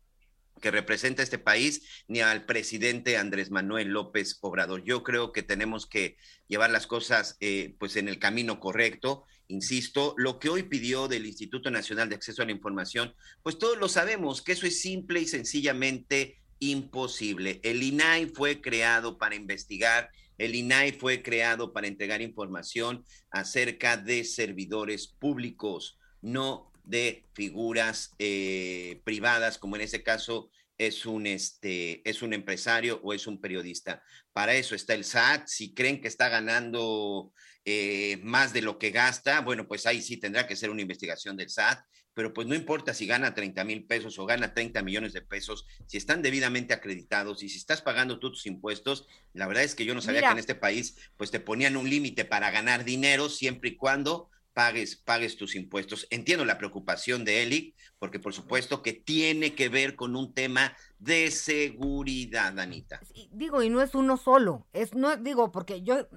que 0.64 0.72
representa 0.72 1.24
este 1.24 1.38
país, 1.38 2.04
ni 2.08 2.22
al 2.22 2.46
presidente 2.46 3.18
Andrés 3.18 3.52
Manuel 3.52 3.90
López 3.90 4.38
Obrador. 4.42 4.84
Yo 4.84 5.04
creo 5.04 5.32
que 5.32 5.44
tenemos 5.44 5.86
que 5.86 6.18
llevar 6.48 6.70
las 6.70 6.88
cosas 6.88 7.38
eh, 7.40 7.76
pues 7.80 7.96
en 7.98 8.08
el 8.08 8.20
camino 8.20 8.60
correcto 8.60 9.26
Insisto, 9.54 10.16
lo 10.18 10.40
que 10.40 10.50
hoy 10.50 10.64
pidió 10.64 11.08
del 11.08 11.28
Instituto 11.28 11.70
Nacional 11.70 12.10
de 12.10 12.16
Acceso 12.16 12.42
a 12.42 12.46
la 12.46 12.52
Información, 12.52 13.14
pues 13.44 13.60
todos 13.60 13.78
lo 13.78 13.88
sabemos, 13.88 14.42
que 14.42 14.54
eso 14.54 14.66
es 14.66 14.82
simple 14.82 15.22
y 15.22 15.28
sencillamente 15.28 16.42
imposible. 16.58 17.60
El 17.64 17.84
INAI 17.84 18.30
fue 18.30 18.62
creado 18.62 19.20
para 19.20 19.36
investigar, 19.36 20.10
el 20.40 20.56
INAI 20.56 20.94
fue 20.94 21.22
creado 21.22 21.72
para 21.72 21.86
entregar 21.86 22.24
información 22.24 23.06
acerca 23.30 23.96
de 23.96 24.24
servidores 24.24 25.08
públicos, 25.08 26.00
no 26.22 26.72
de 26.84 27.28
figuras 27.34 28.16
eh, 28.18 29.02
privadas, 29.04 29.60
como 29.60 29.76
en 29.76 29.84
ese 29.84 30.02
caso 30.02 30.50
es 30.80 31.06
un, 31.06 31.28
este, 31.28 32.08
es 32.10 32.24
un 32.24 32.34
empresario 32.34 33.00
o 33.04 33.14
es 33.14 33.28
un 33.28 33.40
periodista. 33.40 34.02
Para 34.34 34.56
eso 34.56 34.74
está 34.74 34.96
el 34.96 35.06
SAT. 35.06 35.46
Si 35.46 35.76
creen 35.76 36.02
que 36.02 36.08
está 36.08 36.30
ganando 36.30 37.32
eh, 37.66 38.20
más 38.24 38.54
de 38.54 38.62
lo 38.62 38.78
que 38.78 38.92
gasta, 38.92 39.42
bueno, 39.42 39.68
pues 39.68 39.86
ahí 39.86 40.02
sí 40.02 40.18
tendrá 40.18 40.48
que 40.48 40.56
ser 40.56 40.70
una 40.70 40.82
investigación 40.82 41.38
del 41.38 41.50
SAT, 41.50 41.86
pero 42.14 42.34
pues 42.34 42.48
no 42.48 42.56
importa 42.56 42.94
si 42.94 43.08
gana 43.08 43.34
30 43.34 43.64
mil 43.64 43.86
pesos 43.86 44.20
o 44.20 44.26
gana 44.26 44.54
30 44.54 44.82
millones 44.84 45.14
de 45.14 45.22
pesos, 45.22 45.66
si 45.88 45.98
están 45.98 46.22
debidamente 46.22 46.74
acreditados 46.74 47.42
y 47.44 47.50
si 47.50 47.58
estás 47.58 47.82
pagando 47.82 48.20
tú 48.20 48.32
tus 48.32 48.46
impuestos, 48.46 49.08
la 49.34 49.48
verdad 49.48 49.64
es 49.64 49.76
que 49.76 49.86
yo 49.86 49.96
no 49.96 50.02
sabía 50.02 50.22
que 50.22 50.28
en 50.28 50.40
este 50.40 50.56
país 50.56 50.98
pues 51.18 51.32
te 51.32 51.40
ponían 51.40 51.78
un 51.78 51.90
límite 51.90 52.26
para 52.26 52.52
ganar 52.52 52.84
dinero 52.84 53.30
siempre 53.30 53.72
y 53.72 53.78
cuando 53.78 54.30
pagues, 54.54 54.96
pagues 54.96 55.36
tus 55.36 55.56
impuestos. 55.56 56.08
Entiendo 56.12 56.46
la 56.46 56.58
preocupación 56.58 57.26
de 57.26 57.44
Eli, 57.44 57.76
porque 57.98 58.20
por 58.20 58.34
supuesto 58.34 58.84
que 58.84 58.94
tiene 58.94 59.56
que 59.56 59.70
ver 59.70 59.96
con 59.96 60.16
un 60.16 60.34
tema 60.34 60.76
de 61.00 61.32
seguridad, 61.32 62.60
Anita. 62.60 63.02
Digo, 63.32 63.64
y 63.64 63.70
no 63.70 63.82
es 63.82 63.96
uno 63.96 64.18
solo, 64.18 64.68
es 64.74 64.94
no 64.94 65.18
digo, 65.18 65.52
porque 65.52 65.82
yo 65.82 66.08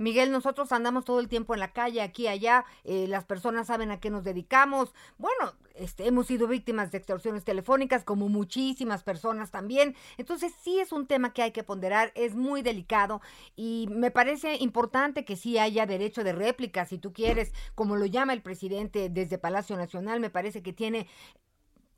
Miguel, 0.00 0.32
nosotros 0.32 0.72
andamos 0.72 1.04
todo 1.04 1.20
el 1.20 1.28
tiempo 1.28 1.52
en 1.52 1.60
la 1.60 1.74
calle, 1.74 2.00
aquí, 2.00 2.26
allá, 2.26 2.64
eh, 2.84 3.06
las 3.06 3.26
personas 3.26 3.66
saben 3.66 3.90
a 3.90 4.00
qué 4.00 4.08
nos 4.08 4.24
dedicamos. 4.24 4.94
Bueno, 5.18 5.52
este, 5.74 6.06
hemos 6.06 6.26
sido 6.26 6.48
víctimas 6.48 6.90
de 6.90 6.96
extorsiones 6.96 7.44
telefónicas, 7.44 8.02
como 8.02 8.30
muchísimas 8.30 9.02
personas 9.02 9.50
también. 9.50 9.94
Entonces, 10.16 10.54
sí 10.62 10.80
es 10.80 10.92
un 10.92 11.06
tema 11.06 11.34
que 11.34 11.42
hay 11.42 11.52
que 11.52 11.64
ponderar, 11.64 12.12
es 12.14 12.34
muy 12.34 12.62
delicado 12.62 13.20
y 13.56 13.88
me 13.90 14.10
parece 14.10 14.56
importante 14.56 15.26
que 15.26 15.36
sí 15.36 15.58
haya 15.58 15.84
derecho 15.84 16.24
de 16.24 16.32
réplica, 16.32 16.86
si 16.86 16.96
tú 16.96 17.12
quieres, 17.12 17.52
como 17.74 17.96
lo 17.96 18.06
llama 18.06 18.32
el 18.32 18.40
presidente 18.40 19.10
desde 19.10 19.36
Palacio 19.36 19.76
Nacional, 19.76 20.18
me 20.18 20.30
parece 20.30 20.62
que 20.62 20.72
tiene 20.72 21.08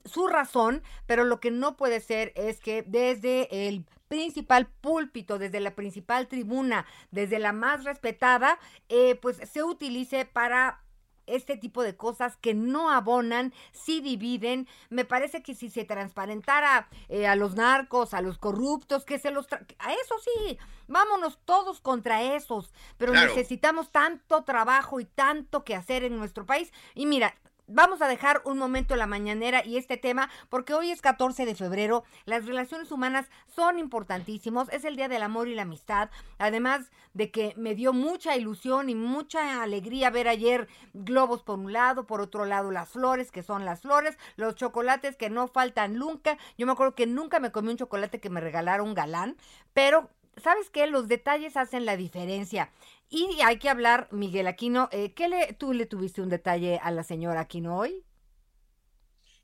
su 0.04 0.26
razón, 0.26 0.82
pero 1.06 1.24
lo 1.24 1.40
que 1.40 1.50
no 1.50 1.76
puede 1.76 2.00
ser 2.00 2.32
es 2.36 2.60
que 2.60 2.82
desde 2.82 3.68
el 3.68 3.84
principal 4.08 4.66
púlpito, 4.66 5.38
desde 5.38 5.60
la 5.60 5.74
principal 5.74 6.28
tribuna, 6.28 6.84
desde 7.10 7.38
la 7.38 7.52
más 7.52 7.84
respetada, 7.84 8.58
eh, 8.88 9.14
pues 9.16 9.38
se 9.50 9.62
utilice 9.62 10.26
para 10.26 10.82
este 11.26 11.56
tipo 11.56 11.82
de 11.82 11.96
cosas 11.96 12.36
que 12.36 12.54
no 12.54 12.90
abonan, 12.90 13.52
sí 13.72 14.00
dividen. 14.00 14.68
Me 14.90 15.04
parece 15.04 15.42
que 15.42 15.54
si 15.54 15.70
se 15.70 15.84
transparentara 15.84 16.88
eh, 17.08 17.26
a 17.26 17.36
los 17.36 17.54
narcos, 17.54 18.14
a 18.14 18.20
los 18.20 18.38
corruptos, 18.38 19.04
que 19.04 19.18
se 19.18 19.30
los... 19.30 19.46
a 19.50 19.92
eso 19.92 20.14
sí, 20.22 20.58
vámonos 20.88 21.38
todos 21.44 21.80
contra 21.80 22.22
esos, 22.22 22.72
pero 22.98 23.12
necesitamos 23.12 23.90
tanto 23.90 24.44
trabajo 24.44 25.00
y 25.00 25.04
tanto 25.04 25.64
que 25.64 25.74
hacer 25.74 26.04
en 26.04 26.16
nuestro 26.16 26.44
país. 26.44 26.72
Y 26.94 27.06
mira, 27.06 27.34
Vamos 27.68 28.02
a 28.02 28.08
dejar 28.08 28.42
un 28.44 28.58
momento 28.58 28.96
la 28.96 29.06
mañanera 29.06 29.64
y 29.64 29.76
este 29.76 29.96
tema 29.96 30.28
porque 30.48 30.74
hoy 30.74 30.90
es 30.90 31.00
14 31.00 31.46
de 31.46 31.54
febrero, 31.54 32.02
las 32.24 32.44
relaciones 32.44 32.90
humanas 32.90 33.30
son 33.46 33.78
importantísimos, 33.78 34.68
es 34.70 34.84
el 34.84 34.96
Día 34.96 35.08
del 35.08 35.22
Amor 35.22 35.46
y 35.46 35.54
la 35.54 35.62
Amistad, 35.62 36.10
además 36.38 36.90
de 37.14 37.30
que 37.30 37.54
me 37.56 37.76
dio 37.76 37.92
mucha 37.92 38.36
ilusión 38.36 38.90
y 38.90 38.96
mucha 38.96 39.62
alegría 39.62 40.10
ver 40.10 40.26
ayer 40.26 40.66
globos 40.92 41.44
por 41.44 41.60
un 41.60 41.72
lado, 41.72 42.04
por 42.04 42.20
otro 42.20 42.46
lado 42.46 42.72
las 42.72 42.88
flores, 42.88 43.30
que 43.30 43.44
son 43.44 43.64
las 43.64 43.82
flores, 43.82 44.18
los 44.34 44.56
chocolates 44.56 45.16
que 45.16 45.30
no 45.30 45.46
faltan 45.46 45.94
nunca, 45.94 46.38
yo 46.58 46.66
me 46.66 46.72
acuerdo 46.72 46.96
que 46.96 47.06
nunca 47.06 47.38
me 47.38 47.52
comí 47.52 47.70
un 47.70 47.76
chocolate 47.76 48.18
que 48.18 48.28
me 48.28 48.40
regalara 48.40 48.82
un 48.82 48.94
galán, 48.94 49.36
pero 49.72 50.10
¿sabes 50.36 50.70
qué? 50.70 50.86
Los 50.86 51.08
detalles 51.08 51.56
hacen 51.56 51.84
la 51.84 51.96
diferencia. 51.96 52.72
Y 53.08 53.40
hay 53.44 53.58
que 53.58 53.68
hablar, 53.68 54.08
Miguel 54.10 54.46
Aquino, 54.46 54.88
eh, 54.92 55.12
¿qué 55.14 55.28
le, 55.28 55.52
tú 55.54 55.72
le 55.72 55.86
tuviste 55.86 56.22
un 56.22 56.28
detalle 56.28 56.78
a 56.82 56.90
la 56.90 57.02
señora 57.02 57.40
Aquino 57.40 57.76
hoy? 57.78 58.04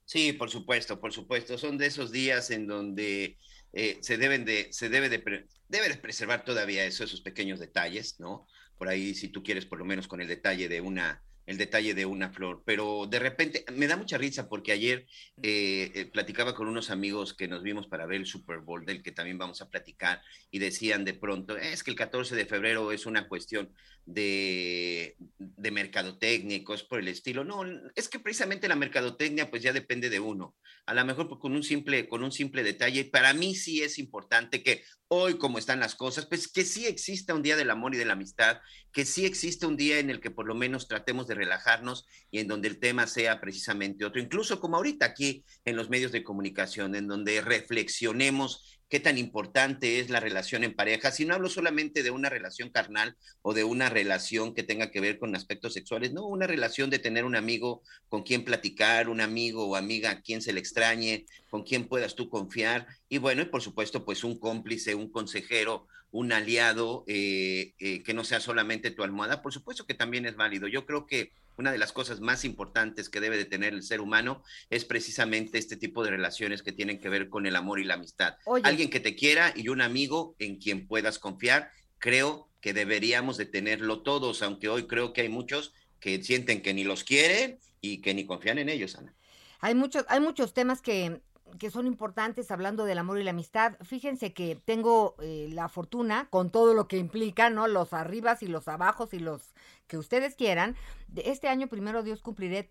Sí, 0.05 0.33
por 0.33 0.49
supuesto, 0.51 1.01
por 1.01 1.13
supuesto. 1.13 1.59
Son 1.59 1.77
de 1.77 1.87
esos 1.87 2.11
días 2.11 2.51
en 2.51 2.67
donde 2.67 3.37
eh, 3.75 3.99
se 4.01 4.17
deben 4.17 4.45
de, 4.45 4.73
se 4.73 4.89
debe 4.89 5.11
de, 5.11 5.47
debe 5.69 5.89
de 5.89 5.97
preservar 5.99 6.45
todavía 6.45 6.85
eso, 6.87 7.05
esos 7.05 7.21
pequeños 7.21 7.61
detalles, 7.61 8.19
¿no? 8.19 8.47
Por 8.79 8.89
ahí, 8.89 9.15
si 9.15 9.29
tú 9.29 9.43
quieres, 9.43 9.67
por 9.67 9.79
lo 9.79 9.85
menos 9.85 10.09
con 10.09 10.23
el 10.23 10.29
detalle 10.29 10.69
de 10.69 10.81
una, 10.81 11.23
el 11.49 11.57
detalle 11.57 11.95
de 11.95 12.05
una 12.05 12.31
flor, 12.31 12.63
pero 12.67 13.07
de 13.07 13.19
repente 13.19 13.65
me 13.73 13.87
da 13.87 13.97
mucha 13.97 14.19
risa 14.19 14.51
porque 14.51 14.71
ayer 14.71 15.07
eh, 15.43 15.91
eh, 15.95 16.05
platicaba 16.05 16.55
con 16.55 16.69
unos 16.69 16.91
amigos 16.91 17.33
que 17.33 17.49
nos 17.49 17.63
vimos 17.63 17.87
para 17.87 18.05
ver 18.05 18.19
el 18.19 18.27
Super 18.27 18.59
Bowl, 18.59 18.85
del 18.85 19.03
que 19.03 19.13
también 19.13 19.39
vamos 19.39 19.63
a 19.63 19.71
platicar, 19.71 20.21
y 20.51 20.59
decían 20.59 21.07
de 21.07 21.15
pronto, 21.15 21.57
es 21.57 21.83
que 21.83 21.91
el 21.91 21.97
14 21.97 22.37
de 22.37 22.45
febrero 22.45 22.93
es 22.93 23.07
una 23.07 23.29
cuestión 23.29 23.73
de, 24.05 25.17
de 25.39 25.71
mercadotecnia 25.71 26.63
por 26.87 27.01
el 27.01 27.09
estilo. 27.09 27.45
No, 27.45 27.63
es 27.95 28.11
que 28.11 28.21
precisamente 28.21 28.69
la 28.69 28.77
mercadotecnia 28.77 29.49
pues 29.49 29.63
ya 29.63 29.73
depende 29.73 30.11
de 30.11 30.21
uno. 30.21 30.55
A 30.85 30.93
lo 30.93 31.05
mejor 31.07 31.39
con 31.39 31.53
un 31.53 31.63
simple, 31.63 32.09
con 32.09 32.23
un 32.23 32.33
simple 32.33 32.63
detalle, 32.63 33.07
para 33.07 33.33
mí 33.33 33.55
sí 33.55 33.83
es 33.83 33.99
importante 33.99 34.63
que 34.63 34.83
hoy 35.09 35.39
como 35.39 35.59
están 35.59 35.81
las 35.81 35.95
cosas, 35.95 36.27
pues 36.27 36.49
que 36.49 36.65
sí 36.65 36.87
exista 36.87 37.35
un 37.35 37.43
día 37.43 37.57
del 37.57 37.71
amor 37.71 37.95
y 37.95 37.99
de 37.99 38.05
la 38.05 38.13
amistad, 38.13 38.61
que 38.93 39.05
sí 39.05 39.25
existe 39.25 39.67
un 39.67 39.77
día 39.77 39.99
en 39.99 40.11
el 40.11 40.21
que 40.21 40.31
por 40.31 40.47
lo 40.47 40.55
menos 40.55 40.87
tratemos 40.87 41.27
de 41.27 41.35
relajarnos 41.35 42.07
y 42.31 42.41
en 42.41 42.49
donde 42.49 42.69
el 42.69 42.79
tema 42.79 43.07
sea 43.07 43.41
precisamente 43.41 44.05
otro, 44.05 44.21
incluso 44.21 44.61
como 44.61 44.77
ahorita 44.77 45.07
aquí 45.07 45.45
en 45.65 45.77
los 45.77 45.89
medios 45.89 46.13
de 46.13 46.23
comunicación, 46.25 46.95
en 46.95 47.09
donde 47.09 47.41
reflexionemos 47.41 48.78
qué 48.89 49.01
tan 49.01 49.19
importante 49.19 50.01
es 50.01 50.09
la 50.09 50.21
relación 50.21 50.65
en 50.65 50.75
pareja, 50.75 51.11
si 51.11 51.25
no 51.25 51.35
hablo 51.35 51.49
solamente 51.49 52.03
de 52.03 52.11
una 52.11 52.31
relación 52.31 52.71
carnal 52.71 53.17
o 53.43 53.53
de 53.53 53.65
una 53.65 53.91
relación 53.91 54.55
que 54.55 54.63
tenga 54.63 54.91
que 54.91 55.01
ver 55.01 55.19
con 55.19 55.35
aspectos 55.35 55.75
sexuales, 55.75 56.13
no, 56.13 56.27
una 56.27 56.47
relación 56.47 56.89
de 56.89 56.99
tener 56.99 57.25
un 57.25 57.37
amigo 57.37 57.83
con 58.09 58.23
quien 58.23 58.45
platicar, 58.45 59.09
un 59.09 59.21
amigo 59.21 59.67
o 59.67 59.77
amiga 59.77 60.11
a 60.11 60.21
quien 60.23 60.41
se 60.41 60.53
le 60.53 60.61
extrañe, 60.61 61.27
con 61.51 61.65
quien 61.65 61.87
puedas 61.87 62.15
tú 62.15 62.31
confiar, 62.31 62.87
y 63.09 63.19
bueno, 63.19 63.43
y 63.43 63.47
por 63.47 63.63
supuesto, 63.63 64.05
pues 64.05 64.25
un 64.25 64.39
cómplice, 64.39 64.95
un 64.95 65.11
consejero, 65.11 65.87
un 66.11 66.33
aliado 66.33 67.05
eh, 67.07 67.75
eh, 67.79 68.03
que 68.03 68.15
no 68.15 68.25
sea 68.25 68.41
solamente 68.41 68.91
tu 68.91 69.03
almohada, 69.03 69.43
por 69.43 69.53
supuesto 69.53 69.87
que 69.87 69.95
también 69.95 70.25
es 70.25 70.37
válido. 70.37 70.67
Yo 70.67 70.87
creo 70.87 71.07
que 71.07 71.33
una 71.59 71.73
de 71.73 71.79
las 71.79 71.93
cosas 71.93 72.21
más 72.21 72.45
importantes 72.45 73.09
que 73.09 73.21
debe 73.21 73.37
de 73.37 73.45
tener 73.45 73.75
el 73.75 73.83
ser 73.83 74.01
humano 74.01 74.43
es 74.71 74.85
precisamente 74.85 75.59
este 75.59 75.77
tipo 75.77 76.05
de 76.05 76.11
relaciones 76.11 76.63
que 76.63 76.73
tienen 76.73 77.01
que 77.01 77.09
ver 77.09 77.29
con 77.29 77.47
el 77.47 77.57
amor 77.57 77.81
y 77.81 77.85
la 77.85 77.95
amistad. 77.95 78.37
Alguien 78.63 78.91
que 78.91 79.01
te 79.01 79.17
quiera 79.17 79.53
y 79.55 79.69
un 79.69 79.81
amigo 79.81 80.37
en 80.39 80.57
quien 80.57 80.87
puedas 80.87 81.19
confiar, 81.19 81.71
creo 81.99 82.49
que 82.61 82.73
deberíamos 82.73 83.37
de 83.37 83.47
tenerlo 83.47 84.03
todos, 84.03 84.43
aunque 84.43 84.69
hoy 84.69 84.87
creo 84.87 85.13
que 85.13 85.23
hay 85.23 85.29
muchos 85.29 85.73
que 86.01 86.23
sienten 86.23 86.63
que 86.63 86.75
ni 86.75 86.85
los 86.85 87.03
quieren 87.03 87.59
y 87.81 88.01
que 88.01 88.15
ni 88.15 88.25
confían 88.25 88.59
en 88.59 88.69
ellos, 88.69 88.97
Ana. 88.97 89.15
Hay 89.61 89.75
muchos, 89.75 90.05
hay 90.09 90.21
muchos 90.21 90.55
temas 90.55 90.81
que 90.81 91.21
que 91.59 91.71
son 91.71 91.87
importantes 91.87 92.51
hablando 92.51 92.85
del 92.85 92.99
amor 92.99 93.19
y 93.19 93.25
la 93.25 93.31
amistad. 93.31 93.77
Fíjense 93.83 94.33
que 94.33 94.57
tengo 94.57 95.15
eh, 95.21 95.49
la 95.53 95.69
fortuna, 95.69 96.29
con 96.31 96.51
todo 96.51 96.75
lo 96.75 96.89
que 96.89 96.99
implica, 96.99 97.51
¿no? 97.51 97.69
Los 97.69 97.93
arribas 97.93 98.43
y 98.43 98.47
los 98.47 98.69
abajos 98.69 99.15
y 99.15 99.19
los 99.19 99.55
que 99.87 99.99
ustedes 99.99 100.35
quieran. 100.35 100.77
Este 101.17 101.49
año, 101.49 101.69
primero 101.69 102.03
Dios, 102.03 102.23
cumpliré 102.23 102.71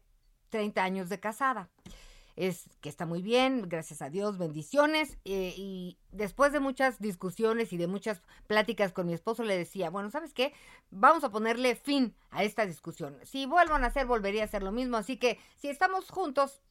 30 0.50 0.84
años 0.84 1.10
de 1.10 1.20
casada. 1.20 1.70
es 2.36 2.70
que 2.82 2.90
está 2.90 3.08
muy 3.08 3.24
bien, 3.24 3.68
gracias 3.68 4.02
a 4.04 4.10
Dios, 4.10 4.38
bendiciones. 4.38 5.18
eh, 5.26 5.54
y 5.58 5.98
después 6.12 6.52
de 6.54 6.60
muchas 6.60 7.00
discusiones 7.00 7.74
y 7.74 7.78
de 7.78 7.88
muchas 7.88 8.22
pláticas 8.46 8.94
con 8.94 9.08
mi 9.08 9.14
esposo, 9.14 9.44
le 9.44 9.58
decía, 9.58 9.90
bueno, 9.90 10.12
¿sabes 10.12 10.34
qué? 10.34 10.54
Vamos 10.92 11.24
a 11.24 11.32
ponerle 11.32 11.76
fin 11.76 12.16
a 12.30 12.44
esta 12.44 12.66
discusión. 12.66 13.18
Si 13.24 13.48
vuelvan 13.48 13.84
a 13.84 13.88
hacer, 13.88 14.06
volvería 14.06 14.44
a 14.44 14.46
hacer 14.46 14.62
lo 14.62 14.72
mismo. 14.72 14.98
Así 14.98 15.18
que 15.18 15.40
si 15.56 15.68
estamos 15.70 16.12
juntos, 16.12 16.62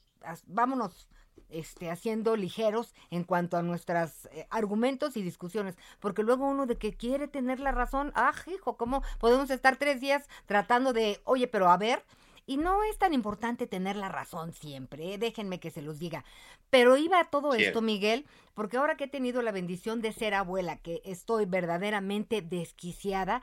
vámonos 0.46 1.08
este, 1.50 1.90
haciendo 1.90 2.36
ligeros 2.36 2.94
en 3.10 3.24
cuanto 3.24 3.56
a 3.56 3.62
nuestros 3.62 4.28
argumentos 4.50 5.16
y 5.16 5.22
discusiones, 5.22 5.76
porque 6.00 6.22
luego 6.22 6.46
uno 6.46 6.66
de 6.66 6.76
que 6.76 6.94
quiere 6.94 7.28
tener 7.28 7.60
la 7.60 7.72
razón, 7.72 8.12
ah, 8.14 8.32
hijo, 8.46 8.76
¿cómo 8.76 9.02
podemos 9.18 9.50
estar 9.50 9.76
tres 9.76 10.00
días 10.00 10.28
tratando 10.46 10.92
de, 10.92 11.20
oye, 11.24 11.46
pero 11.48 11.70
a 11.70 11.76
ver, 11.76 12.02
y 12.46 12.58
no 12.58 12.84
es 12.84 12.96
tan 12.98 13.12
importante 13.12 13.66
tener 13.66 13.96
la 13.96 14.08
razón 14.08 14.52
siempre, 14.52 15.14
¿eh? 15.14 15.18
déjenme 15.18 15.58
que 15.58 15.72
se 15.72 15.82
los 15.82 15.98
diga. 15.98 16.24
Pero 16.70 16.96
iba 16.96 17.18
a 17.18 17.24
todo 17.24 17.52
Cierto. 17.52 17.68
esto, 17.68 17.82
Miguel, 17.82 18.24
porque 18.54 18.76
ahora 18.76 18.96
que 18.96 19.04
he 19.04 19.08
tenido 19.08 19.42
la 19.42 19.50
bendición 19.50 20.00
de 20.00 20.12
ser 20.12 20.32
abuela, 20.34 20.76
que 20.76 21.02
estoy 21.04 21.44
verdaderamente 21.44 22.42
desquiciada, 22.42 23.42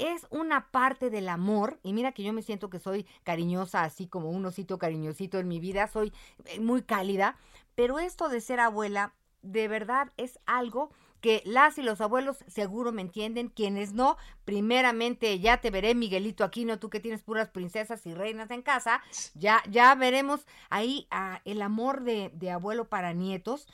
es 0.00 0.26
una 0.30 0.70
parte 0.70 1.10
del 1.10 1.28
amor, 1.28 1.78
y 1.82 1.92
mira 1.92 2.12
que 2.12 2.22
yo 2.22 2.32
me 2.32 2.42
siento 2.42 2.70
que 2.70 2.78
soy 2.78 3.06
cariñosa, 3.22 3.82
así 3.82 4.06
como 4.06 4.30
un 4.30 4.44
osito 4.46 4.78
cariñosito 4.78 5.38
en 5.38 5.48
mi 5.48 5.60
vida, 5.60 5.86
soy 5.88 6.12
eh, 6.46 6.60
muy 6.60 6.82
cálida, 6.82 7.36
pero 7.74 7.98
esto 7.98 8.28
de 8.28 8.40
ser 8.40 8.60
abuela, 8.60 9.14
de 9.42 9.68
verdad 9.68 10.12
es 10.16 10.38
algo 10.46 10.90
que 11.20 11.42
las 11.44 11.76
y 11.78 11.82
los 11.82 12.00
abuelos 12.00 12.44
seguro 12.46 12.92
me 12.92 13.02
entienden, 13.02 13.48
quienes 13.48 13.92
no, 13.92 14.16
primeramente 14.44 15.38
ya 15.38 15.60
te 15.60 15.70
veré, 15.70 15.94
Miguelito 15.94 16.44
Aquino, 16.44 16.78
tú 16.78 16.88
que 16.88 17.00
tienes 17.00 17.22
puras 17.22 17.50
princesas 17.50 18.06
y 18.06 18.14
reinas 18.14 18.50
en 18.50 18.62
casa, 18.62 19.02
ya, 19.34 19.62
ya 19.68 19.94
veremos 19.94 20.46
ahí 20.70 21.06
ah, 21.10 21.40
el 21.44 21.62
amor 21.62 22.02
de, 22.02 22.30
de 22.34 22.50
abuelo 22.50 22.88
para 22.88 23.12
nietos 23.12 23.66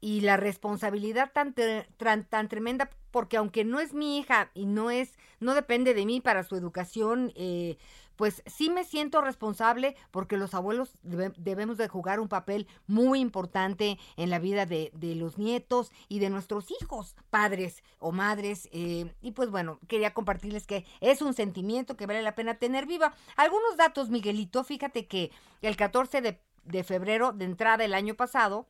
y 0.00 0.20
la 0.20 0.36
responsabilidad 0.36 1.30
tan, 1.32 1.54
tan 1.54 2.48
tremenda, 2.48 2.90
porque 3.12 3.36
aunque 3.36 3.64
no 3.64 3.78
es 3.78 3.94
mi 3.94 4.18
hija 4.18 4.50
y 4.54 4.66
no 4.66 4.90
es, 4.90 5.16
no 5.38 5.54
depende 5.54 5.94
de 5.94 6.04
mí 6.06 6.20
para 6.20 6.42
su 6.42 6.56
educación, 6.56 7.32
eh, 7.36 7.76
pues 8.16 8.42
sí 8.46 8.68
me 8.70 8.84
siento 8.84 9.20
responsable 9.20 9.96
porque 10.10 10.36
los 10.36 10.54
abuelos 10.54 10.96
debe- 11.02 11.32
debemos 11.38 11.76
de 11.78 11.88
jugar 11.88 12.20
un 12.20 12.28
papel 12.28 12.68
muy 12.86 13.20
importante 13.20 13.98
en 14.16 14.30
la 14.30 14.38
vida 14.38 14.66
de, 14.66 14.90
de 14.94 15.14
los 15.14 15.38
nietos 15.38 15.90
y 16.08 16.18
de 16.18 16.30
nuestros 16.30 16.70
hijos, 16.80 17.16
padres 17.30 17.82
o 17.98 18.12
madres. 18.12 18.68
eh, 18.72 19.12
y 19.22 19.32
pues 19.32 19.50
bueno, 19.50 19.78
quería 19.88 20.14
compartirles 20.14 20.66
que 20.66 20.84
es 21.00 21.22
un 21.22 21.32
sentimiento 21.34 21.96
que 21.96 22.06
vale 22.06 22.22
la 22.22 22.34
pena 22.34 22.54
tener 22.58 22.86
viva. 22.86 23.14
Algunos 23.36 23.76
datos, 23.76 24.10
Miguelito, 24.10 24.62
fíjate 24.62 25.06
que 25.06 25.30
el 25.62 25.76
14 25.76 26.20
de, 26.20 26.40
de 26.64 26.84
febrero 26.84 27.32
de 27.32 27.46
entrada 27.46 27.84
el 27.84 27.94
año 27.94 28.14
pasado, 28.14 28.66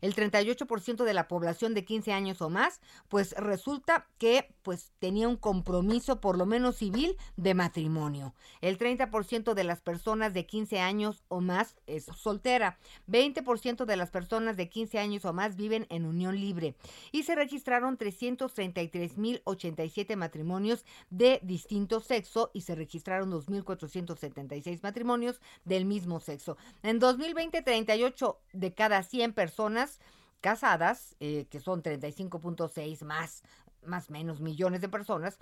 el 0.00 0.14
38% 0.14 1.04
de 1.04 1.14
la 1.14 1.28
población 1.28 1.74
de 1.74 1.84
15 1.84 2.12
años 2.12 2.42
o 2.42 2.50
más, 2.50 2.80
pues 3.08 3.32
resulta 3.32 4.06
que 4.18 4.54
pues 4.68 4.92
tenía 4.98 5.28
un 5.28 5.38
compromiso 5.38 6.20
por 6.20 6.36
lo 6.36 6.44
menos 6.44 6.76
civil 6.76 7.16
de 7.38 7.54
matrimonio. 7.54 8.34
El 8.60 8.76
30% 8.76 9.54
de 9.54 9.64
las 9.64 9.80
personas 9.80 10.34
de 10.34 10.44
15 10.44 10.78
años 10.78 11.24
o 11.28 11.40
más 11.40 11.78
es 11.86 12.04
soltera. 12.04 12.78
20% 13.10 13.86
de 13.86 13.96
las 13.96 14.10
personas 14.10 14.58
de 14.58 14.68
15 14.68 14.98
años 14.98 15.24
o 15.24 15.32
más 15.32 15.56
viven 15.56 15.86
en 15.88 16.04
unión 16.04 16.38
libre. 16.38 16.74
Y 17.12 17.22
se 17.22 17.34
registraron 17.34 17.96
333.087 17.96 20.16
matrimonios 20.16 20.84
de 21.08 21.40
distinto 21.42 22.00
sexo 22.00 22.50
y 22.52 22.60
se 22.60 22.74
registraron 22.74 23.32
2.476 23.32 24.82
matrimonios 24.82 25.40
del 25.64 25.86
mismo 25.86 26.20
sexo. 26.20 26.58
En 26.82 26.98
2020, 26.98 27.62
38 27.62 28.38
de 28.52 28.74
cada 28.74 29.02
100 29.02 29.32
personas 29.32 29.98
casadas, 30.40 31.16
eh, 31.20 31.46
que 31.50 31.60
son 31.60 31.82
35.6 31.82 33.04
más, 33.04 33.42
más 33.88 34.10
menos 34.10 34.40
millones 34.40 34.80
de 34.80 34.88
personas, 34.88 35.38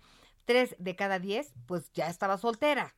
3 0.46 0.76
de 0.78 0.96
cada 0.96 1.18
10, 1.18 1.52
pues 1.66 1.92
ya 1.92 2.08
estaba 2.08 2.38
soltera. 2.38 2.94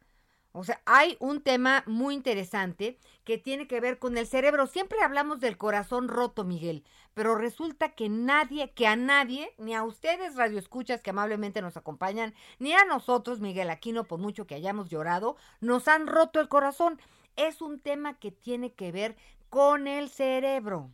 O 0.52 0.64
sea, 0.64 0.80
hay 0.86 1.16
un 1.20 1.42
tema 1.42 1.84
muy 1.86 2.14
interesante 2.14 2.98
que 3.24 3.38
tiene 3.38 3.68
que 3.68 3.80
ver 3.80 3.98
con 3.98 4.16
el 4.16 4.26
cerebro. 4.26 4.66
Siempre 4.66 5.00
hablamos 5.02 5.40
del 5.40 5.58
corazón 5.58 6.08
roto, 6.08 6.44
Miguel, 6.44 6.84
pero 7.14 7.34
resulta 7.34 7.90
que 7.90 8.08
nadie, 8.08 8.72
que 8.72 8.86
a 8.86 8.96
nadie, 8.96 9.54
ni 9.58 9.74
a 9.74 9.84
ustedes 9.84 10.36
radioescuchas 10.36 11.02
que 11.02 11.10
amablemente 11.10 11.60
nos 11.60 11.76
acompañan, 11.76 12.34
ni 12.58 12.72
a 12.72 12.84
nosotros, 12.86 13.40
Miguel 13.40 13.70
Aquino, 13.70 14.04
por 14.04 14.18
mucho 14.18 14.46
que 14.46 14.54
hayamos 14.54 14.88
llorado, 14.88 15.36
nos 15.60 15.86
han 15.86 16.06
roto 16.06 16.40
el 16.40 16.48
corazón. 16.48 16.98
Es 17.36 17.60
un 17.60 17.78
tema 17.78 18.18
que 18.18 18.32
tiene 18.32 18.72
que 18.72 18.90
ver 18.90 19.16
con 19.50 19.86
el 19.86 20.08
cerebro. 20.08 20.90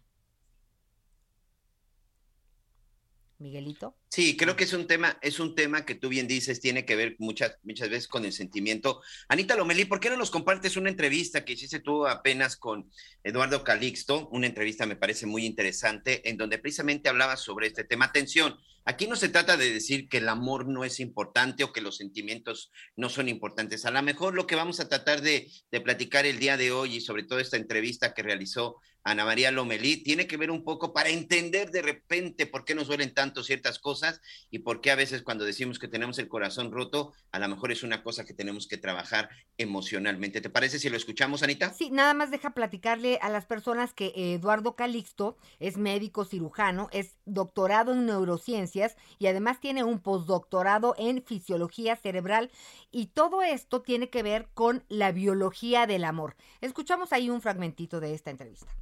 Miguelito. 3.38 3.96
Sí, 4.08 4.36
creo 4.36 4.56
que 4.56 4.64
es 4.64 4.72
un 4.72 4.86
tema, 4.86 5.18
es 5.20 5.40
un 5.40 5.54
tema 5.54 5.84
que 5.84 5.94
tú 5.94 6.08
bien 6.08 6.28
dices, 6.28 6.60
tiene 6.60 6.84
que 6.84 6.96
ver 6.96 7.16
muchas, 7.18 7.58
muchas 7.62 7.90
veces 7.90 8.08
con 8.08 8.24
el 8.24 8.32
sentimiento. 8.32 9.02
Anita 9.28 9.56
Lomelí, 9.56 9.84
¿por 9.86 10.00
qué 10.00 10.08
no 10.10 10.16
nos 10.16 10.30
compartes 10.30 10.76
una 10.76 10.88
entrevista 10.88 11.44
que 11.44 11.54
hiciste 11.54 11.80
tú 11.80 12.06
apenas 12.06 12.56
con 12.56 12.90
Eduardo 13.24 13.64
Calixto? 13.64 14.28
Una 14.28 14.46
entrevista 14.46 14.86
me 14.86 14.96
parece 14.96 15.26
muy 15.26 15.44
interesante, 15.44 16.28
en 16.28 16.36
donde 16.36 16.58
precisamente 16.58 17.08
hablabas 17.08 17.40
sobre 17.40 17.66
este 17.66 17.84
tema. 17.84 18.04
Atención, 18.04 18.56
aquí 18.84 19.06
no 19.08 19.16
se 19.16 19.28
trata 19.28 19.56
de 19.56 19.72
decir 19.72 20.08
que 20.08 20.18
el 20.18 20.28
amor 20.28 20.68
no 20.68 20.84
es 20.84 21.00
importante 21.00 21.64
o 21.64 21.72
que 21.72 21.80
los 21.80 21.96
sentimientos 21.96 22.70
no 22.96 23.08
son 23.08 23.28
importantes. 23.28 23.84
A 23.84 23.90
lo 23.90 24.02
mejor 24.02 24.34
lo 24.34 24.46
que 24.46 24.56
vamos 24.56 24.78
a 24.78 24.88
tratar 24.88 25.22
de, 25.22 25.50
de 25.72 25.80
platicar 25.80 26.24
el 26.24 26.38
día 26.38 26.56
de 26.56 26.70
hoy 26.70 26.96
y 26.96 27.00
sobre 27.00 27.24
todo 27.24 27.40
esta 27.40 27.56
entrevista 27.56 28.14
que 28.14 28.22
realizó 28.22 28.76
Ana 29.04 29.26
María 29.26 29.50
Lomelí, 29.50 29.98
tiene 29.98 30.26
que 30.26 30.38
ver 30.38 30.50
un 30.50 30.64
poco 30.64 30.94
para 30.94 31.10
entender 31.10 31.70
de 31.70 31.82
repente 31.82 32.46
por 32.46 32.64
qué 32.64 32.74
nos 32.74 32.88
duelen 32.88 33.12
tanto 33.12 33.44
ciertas 33.44 33.78
cosas 33.78 34.22
y 34.50 34.60
por 34.60 34.80
qué 34.80 34.90
a 34.90 34.94
veces 34.96 35.22
cuando 35.22 35.44
decimos 35.44 35.78
que 35.78 35.88
tenemos 35.88 36.18
el 36.18 36.28
corazón 36.28 36.72
roto, 36.72 37.12
a 37.30 37.38
lo 37.38 37.46
mejor 37.46 37.70
es 37.70 37.82
una 37.82 38.02
cosa 38.02 38.24
que 38.24 38.32
tenemos 38.32 38.66
que 38.66 38.78
trabajar 38.78 39.28
emocionalmente. 39.58 40.40
¿Te 40.40 40.48
parece 40.48 40.78
si 40.78 40.88
lo 40.88 40.96
escuchamos, 40.96 41.42
Anita? 41.42 41.74
Sí, 41.74 41.90
nada 41.90 42.14
más 42.14 42.30
deja 42.30 42.54
platicarle 42.54 43.18
a 43.20 43.28
las 43.28 43.44
personas 43.44 43.92
que 43.92 44.12
Eduardo 44.16 44.74
Calixto 44.74 45.36
es 45.60 45.76
médico 45.76 46.24
cirujano, 46.24 46.88
es 46.90 47.18
doctorado 47.26 47.92
en 47.92 48.06
neurociencias 48.06 48.96
y 49.18 49.26
además 49.26 49.60
tiene 49.60 49.84
un 49.84 50.00
postdoctorado 50.00 50.94
en 50.96 51.22
fisiología 51.22 51.96
cerebral 51.96 52.50
y 52.90 53.08
todo 53.08 53.42
esto 53.42 53.82
tiene 53.82 54.08
que 54.08 54.22
ver 54.22 54.48
con 54.54 54.82
la 54.88 55.12
biología 55.12 55.86
del 55.86 56.04
amor. 56.04 56.36
Escuchamos 56.62 57.12
ahí 57.12 57.28
un 57.28 57.42
fragmentito 57.42 58.00
de 58.00 58.14
esta 58.14 58.30
entrevista. 58.30 58.74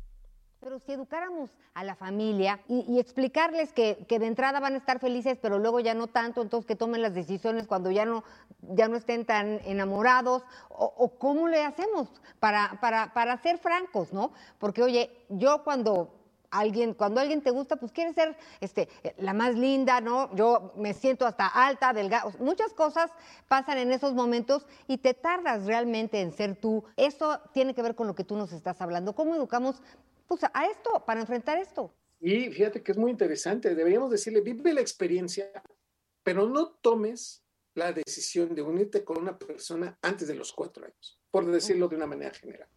Pero 0.62 0.78
si 0.78 0.92
educáramos 0.92 1.50
a 1.74 1.82
la 1.82 1.96
familia 1.96 2.60
y, 2.68 3.00
explicarles 3.00 3.72
que, 3.72 4.06
que, 4.08 4.20
de 4.20 4.26
entrada 4.28 4.60
van 4.60 4.74
a 4.74 4.76
estar 4.76 5.00
felices, 5.00 5.36
pero 5.42 5.58
luego 5.58 5.80
ya 5.80 5.92
no 5.92 6.06
tanto, 6.06 6.40
entonces 6.40 6.68
que 6.68 6.76
tomen 6.76 7.02
las 7.02 7.14
decisiones 7.14 7.66
cuando 7.66 7.90
ya 7.90 8.04
no, 8.04 8.22
ya 8.60 8.86
no 8.86 8.96
estén 8.96 9.24
tan 9.24 9.60
enamorados, 9.64 10.44
o, 10.68 10.84
o 10.96 11.18
cómo 11.18 11.48
le 11.48 11.64
hacemos 11.64 12.08
para, 12.38 12.78
para, 12.80 13.12
para 13.12 13.36
ser 13.38 13.58
francos, 13.58 14.12
¿no? 14.12 14.30
Porque, 14.60 14.84
oye, 14.84 15.10
yo 15.30 15.64
cuando 15.64 16.22
alguien, 16.52 16.94
cuando 16.94 17.20
alguien 17.20 17.42
te 17.42 17.50
gusta, 17.50 17.76
pues 17.76 17.90
quieres 17.90 18.14
ser 18.14 18.36
este, 18.60 18.88
la 19.16 19.32
más 19.32 19.56
linda, 19.56 20.00
¿no? 20.00 20.32
Yo 20.36 20.72
me 20.76 20.94
siento 20.94 21.26
hasta 21.26 21.46
alta, 21.46 21.92
delgada. 21.92 22.30
Muchas 22.38 22.72
cosas 22.74 23.10
pasan 23.48 23.78
en 23.78 23.90
esos 23.90 24.14
momentos 24.14 24.66
y 24.86 24.98
te 24.98 25.14
tardas 25.14 25.64
realmente 25.64 26.20
en 26.20 26.30
ser 26.30 26.54
tú. 26.54 26.84
Eso 26.96 27.40
tiene 27.52 27.74
que 27.74 27.82
ver 27.82 27.96
con 27.96 28.06
lo 28.06 28.14
que 28.14 28.22
tú 28.22 28.36
nos 28.36 28.52
estás 28.52 28.80
hablando. 28.80 29.14
¿Cómo 29.14 29.34
educamos 29.34 29.82
pues, 30.26 30.42
a 30.44 30.66
esto, 30.66 31.04
para 31.06 31.20
enfrentar 31.20 31.58
esto? 31.58 31.94
Y 32.20 32.50
fíjate 32.50 32.82
que 32.82 32.92
es 32.92 32.98
muy 32.98 33.10
interesante. 33.10 33.74
Deberíamos 33.74 34.10
decirle, 34.10 34.40
vive 34.40 34.72
la 34.72 34.80
experiencia, 34.80 35.50
pero 36.22 36.48
no 36.48 36.70
tomes 36.80 37.42
la 37.74 37.92
decisión 37.92 38.54
de 38.54 38.62
unirte 38.62 39.04
con 39.04 39.18
una 39.18 39.38
persona 39.38 39.98
antes 40.02 40.28
de 40.28 40.34
los 40.34 40.52
cuatro 40.52 40.84
años, 40.84 41.18
por 41.30 41.50
decirlo 41.50 41.88
de 41.88 41.96
una 41.96 42.06
manera 42.06 42.32
general. 42.34 42.68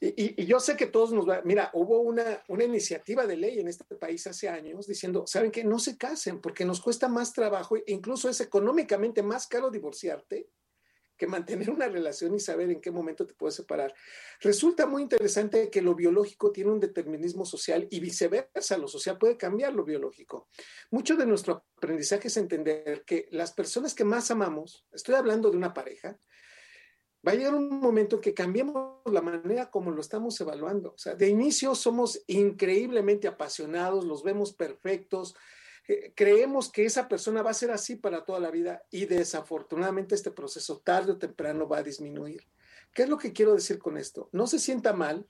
Y, 0.00 0.08
y, 0.08 0.42
y, 0.42 0.46
yo 0.46 0.60
sé 0.60 0.76
que 0.76 0.86
todos 0.86 1.12
nos 1.12 1.28
va, 1.28 1.40
mira, 1.44 1.70
hubo 1.72 2.00
una, 2.00 2.42
una 2.48 2.64
iniciativa 2.64 3.26
de 3.26 3.36
ley 3.36 3.58
en 3.58 3.68
este 3.68 3.84
país 3.96 4.26
hace 4.26 4.48
años 4.48 4.86
diciendo, 4.86 5.24
¿saben 5.26 5.50
qué? 5.50 5.64
No 5.64 5.78
se 5.78 5.96
casen 5.96 6.40
porque 6.40 6.64
nos 6.64 6.80
cuesta 6.80 7.08
más 7.08 7.32
trabajo, 7.32 7.76
e 7.76 7.84
incluso 7.86 8.28
es 8.28 8.40
económicamente 8.40 9.22
más 9.22 9.46
caro 9.46 9.70
divorciarte 9.70 10.48
que 11.16 11.26
mantener 11.26 11.70
una 11.70 11.88
relación 11.88 12.34
y 12.34 12.40
saber 12.40 12.70
en 12.70 12.80
qué 12.80 12.90
momento 12.90 13.26
te 13.26 13.34
puedes 13.34 13.54
separar. 13.54 13.94
Resulta 14.40 14.86
muy 14.86 15.02
interesante 15.02 15.70
que 15.70 15.82
lo 15.82 15.94
biológico 15.94 16.52
tiene 16.52 16.72
un 16.72 16.80
determinismo 16.80 17.44
social 17.44 17.86
y 17.90 18.00
viceversa, 18.00 18.78
lo 18.78 18.88
social 18.88 19.18
puede 19.18 19.36
cambiar 19.36 19.74
lo 19.74 19.84
biológico. 19.84 20.48
Mucho 20.90 21.16
de 21.16 21.26
nuestro 21.26 21.64
aprendizaje 21.76 22.28
es 22.28 22.36
entender 22.36 23.04
que 23.04 23.28
las 23.30 23.52
personas 23.52 23.94
que 23.94 24.04
más 24.04 24.30
amamos, 24.30 24.86
estoy 24.92 25.14
hablando 25.14 25.50
de 25.50 25.56
una 25.56 25.72
pareja, 25.74 26.18
va 27.26 27.32
a 27.32 27.34
llegar 27.34 27.54
un 27.54 27.80
momento 27.80 28.16
en 28.16 28.22
que 28.22 28.34
cambiemos 28.34 29.00
la 29.06 29.22
manera 29.22 29.70
como 29.70 29.90
lo 29.90 30.00
estamos 30.00 30.38
evaluando. 30.40 30.92
O 30.92 30.98
sea, 30.98 31.14
de 31.14 31.28
inicio 31.28 31.74
somos 31.74 32.22
increíblemente 32.26 33.28
apasionados, 33.28 34.04
los 34.04 34.22
vemos 34.22 34.52
perfectos, 34.52 35.34
creemos 36.14 36.70
que 36.70 36.84
esa 36.84 37.08
persona 37.08 37.42
va 37.42 37.50
a 37.50 37.54
ser 37.54 37.70
así 37.70 37.96
para 37.96 38.24
toda 38.24 38.40
la 38.40 38.50
vida 38.50 38.82
y 38.90 39.06
desafortunadamente 39.06 40.14
este 40.14 40.30
proceso 40.30 40.80
tarde 40.80 41.12
o 41.12 41.18
temprano 41.18 41.68
va 41.68 41.78
a 41.78 41.82
disminuir. 41.82 42.46
¿Qué 42.92 43.02
es 43.02 43.08
lo 43.08 43.18
que 43.18 43.32
quiero 43.32 43.54
decir 43.54 43.78
con 43.78 43.98
esto? 43.98 44.28
No 44.32 44.46
se 44.46 44.58
sienta 44.58 44.92
mal, 44.92 45.26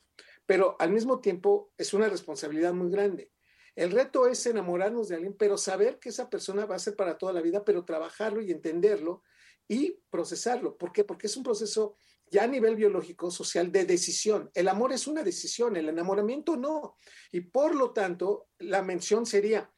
pero 0.47 0.77
al 0.79 0.91
mismo 0.91 1.21
tiempo 1.21 1.73
es 1.79 1.95
una 1.95 2.09
responsabilidad 2.09 2.73
muy 2.73 2.91
grande. 2.91 3.31
El 3.75 3.91
reto 3.91 4.29
es 4.29 4.47
enamorarnos 4.47 5.09
de 5.09 5.17
alguien, 5.17 5.35
pero 5.37 5.59
saber 5.59 5.99
que 5.99 6.11
esa 6.11 6.31
persona 6.31 6.67
va 6.67 6.77
a 6.77 6.81
ser 6.81 6.95
para 6.95 7.19
toda 7.19 7.33
la 7.33 7.41
vida, 7.41 7.65
pero 7.65 7.85
trabajarlo 7.85 8.41
y 8.41 8.53
entenderlo 8.53 9.23
y 9.67 9.99
procesarlo. 10.11 10.77
¿Por 10.77 10.93
qué? 10.93 11.03
Porque 11.03 11.27
es 11.27 11.37
un 11.37 11.43
proceso 11.43 11.97
ya 12.31 12.45
a 12.45 12.47
nivel 12.47 12.77
biológico, 12.77 13.31
social, 13.31 13.73
de 13.73 13.85
decisión. 13.85 14.51
El 14.55 14.69
amor 14.69 14.93
es 14.93 15.07
una 15.07 15.23
decisión, 15.23 15.77
el 15.77 15.89
enamoramiento 15.89 16.57
no. 16.57 16.97
Y 17.33 17.41
por 17.41 17.75
lo 17.75 17.93
tanto, 17.93 18.49
la 18.59 18.83
mención 18.83 19.27
sería, 19.27 19.73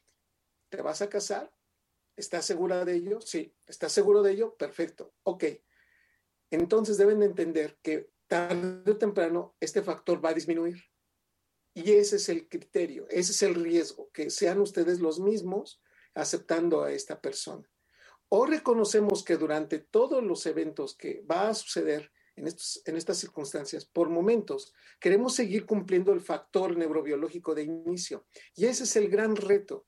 ¿te 0.68 0.82
vas 0.82 1.02
a 1.02 1.08
casar? 1.08 1.52
¿Estás 2.16 2.46
segura 2.46 2.84
de 2.84 2.94
ello? 2.94 3.20
Sí. 3.20 3.54
¿Estás 3.66 3.92
seguro 3.92 4.22
de 4.22 4.32
ello? 4.32 4.56
Perfecto. 4.56 5.14
Ok. 5.22 5.44
Entonces 6.50 6.96
deben 6.96 7.20
de 7.20 7.26
entender 7.26 7.78
que 7.82 8.10
tarde 8.26 8.90
o 8.90 8.96
temprano 8.96 9.56
este 9.60 9.82
factor 9.82 10.24
va 10.24 10.30
a 10.30 10.34
disminuir. 10.34 10.82
Y 11.74 11.92
ese 11.92 12.16
es 12.16 12.28
el 12.30 12.48
criterio, 12.48 13.06
ese 13.10 13.32
es 13.32 13.42
el 13.42 13.54
riesgo, 13.54 14.10
que 14.10 14.30
sean 14.30 14.60
ustedes 14.60 14.98
los 15.00 15.20
mismos 15.20 15.82
aceptando 16.14 16.82
a 16.82 16.90
esta 16.90 17.20
persona. 17.20 17.70
O 18.30 18.46
reconocemos 18.46 19.22
que 19.22 19.36
durante 19.36 19.78
todos 19.78 20.24
los 20.24 20.46
eventos 20.46 20.96
que 20.96 21.22
va 21.30 21.48
a 21.48 21.54
suceder 21.54 22.10
en, 22.34 22.46
estos, 22.46 22.82
en 22.86 22.96
estas 22.96 23.18
circunstancias, 23.18 23.84
por 23.84 24.08
momentos, 24.08 24.72
queremos 24.98 25.34
seguir 25.34 25.66
cumpliendo 25.66 26.12
el 26.12 26.22
factor 26.22 26.76
neurobiológico 26.76 27.54
de 27.54 27.64
inicio. 27.64 28.26
Y 28.54 28.64
ese 28.64 28.84
es 28.84 28.96
el 28.96 29.10
gran 29.10 29.36
reto, 29.36 29.86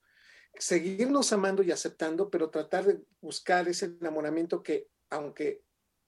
seguirnos 0.59 1.33
amando 1.33 1.63
y 1.63 1.71
aceptando, 1.71 2.31
pero 2.31 2.51
tratar 2.51 2.85
de 2.87 3.01
buscar 3.21 3.69
ese 3.69 3.87
enamoramiento 4.01 4.63
que, 4.63 4.89
aunque 5.11 5.63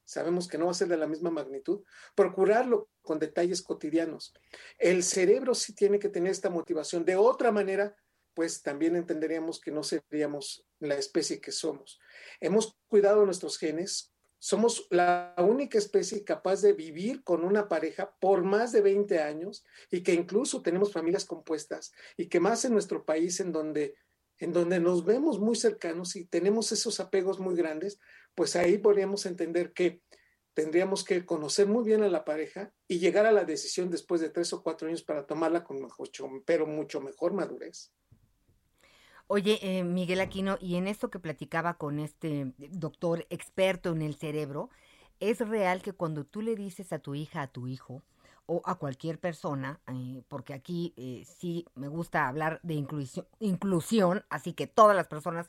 sabemos 0.05 0.49
que 0.49 0.59
no 0.59 0.67
va 0.67 0.73
a 0.73 0.75
ser 0.75 0.89
de 0.89 0.97
la 0.97 1.07
misma 1.07 1.31
magnitud, 1.31 1.83
procurarlo 2.17 2.89
con 3.01 3.21
detalles 3.21 3.63
cotidianos. 3.63 4.35
El 4.77 5.05
cerebro 5.05 5.55
sí 5.55 5.73
tiene 5.73 6.01
que 6.01 6.09
tener 6.09 6.33
esta 6.33 6.51
motivación. 6.51 7.05
De 7.05 7.15
otra 7.15 7.53
manera, 7.53 7.95
pues 8.35 8.63
también 8.63 8.97
entenderíamos 8.97 9.61
que 9.61 9.71
no 9.71 9.85
seríamos 9.85 10.67
la 10.81 10.97
especie 10.97 11.41
que 11.41 11.53
somos. 11.53 12.01
Hemos 12.41 12.77
cuidado 12.89 13.25
nuestros 13.25 13.57
genes, 13.57 14.13
somos 14.41 14.87
la 14.91 15.35
única 15.39 15.79
especie 15.79 16.25
capaz 16.25 16.63
de 16.63 16.73
vivir 16.73 17.23
con 17.23 17.45
una 17.45 17.69
pareja 17.69 18.17
por 18.21 18.43
más 18.43 18.73
de 18.73 18.81
20 18.81 19.21
años 19.21 19.65
y 19.91 20.03
que 20.03 20.15
incluso 20.15 20.63
tenemos 20.63 20.93
familias 20.93 21.27
compuestas 21.27 21.93
y 22.17 22.29
que 22.29 22.41
más 22.41 22.65
en 22.65 22.73
nuestro 22.73 23.05
país 23.05 23.39
en 23.39 23.53
donde 23.53 23.95
en 24.41 24.53
donde 24.53 24.81
nos 24.81 25.05
vemos 25.05 25.39
muy 25.39 25.55
cercanos 25.55 26.17
y 26.17 26.25
tenemos 26.25 26.73
esos 26.73 26.99
apegos 26.99 27.39
muy 27.39 27.55
grandes, 27.55 28.01
pues 28.35 28.57
ahí 28.57 28.79
podríamos 28.79 29.27
entender 29.27 29.73
que 29.73 30.01
tendríamos 30.55 31.05
que 31.05 31.25
conocer 31.25 31.69
muy 31.69 31.85
bien 31.85 32.03
a 32.03 32.09
la 32.09 32.25
pareja 32.25 32.73
y 32.89 32.99
llegar 32.99 33.27
a 33.27 33.33
la 33.33 33.45
decisión 33.45 33.91
después 33.91 34.21
de 34.21 34.31
tres 34.31 34.53
o 34.53 34.63
cuatro 34.63 34.89
años 34.89 35.03
para 35.03 35.27
tomarla 35.27 35.63
con 35.63 35.81
mucho, 35.81 36.29
pero 36.47 36.67
mucho 36.67 37.01
mejor 37.01 37.35
madurez. 37.35 37.93
Oye, 39.27 39.61
eh, 39.63 39.85
Miguel 39.85 40.21
Aquino, 40.21 40.59
y 40.61 40.75
en 40.75 40.89
esto 40.89 41.11
que 41.11 41.21
platicaba 41.21 41.75
con 41.75 42.01
este 42.01 42.53
doctor 42.59 43.27
experto 43.31 43.93
en 43.93 44.03
el 44.03 44.17
cerebro, 44.17 44.71
¿es 45.21 45.39
real 45.39 45.83
que 45.83 45.93
cuando 45.93 46.25
tú 46.25 46.43
le 46.43 46.57
dices 46.57 46.93
a 46.93 46.99
tu 46.99 47.15
hija, 47.15 47.43
a 47.43 47.47
tu 47.47 47.69
hijo, 47.69 48.03
o 48.47 48.63
a 48.65 48.77
cualquier 48.77 49.19
persona, 49.19 49.81
eh, 49.89 50.23
porque 50.29 50.55
aquí 50.55 50.93
eh, 50.97 51.25
sí 51.25 51.67
me 51.75 51.89
gusta 51.89 52.29
hablar 52.29 52.61
de 52.63 52.75
inclusión, 52.75 53.27
inclusión, 53.39 54.25
así 54.29 54.53
que 54.53 54.67
todas 54.67 54.97
las 54.97 55.09
personas 55.09 55.49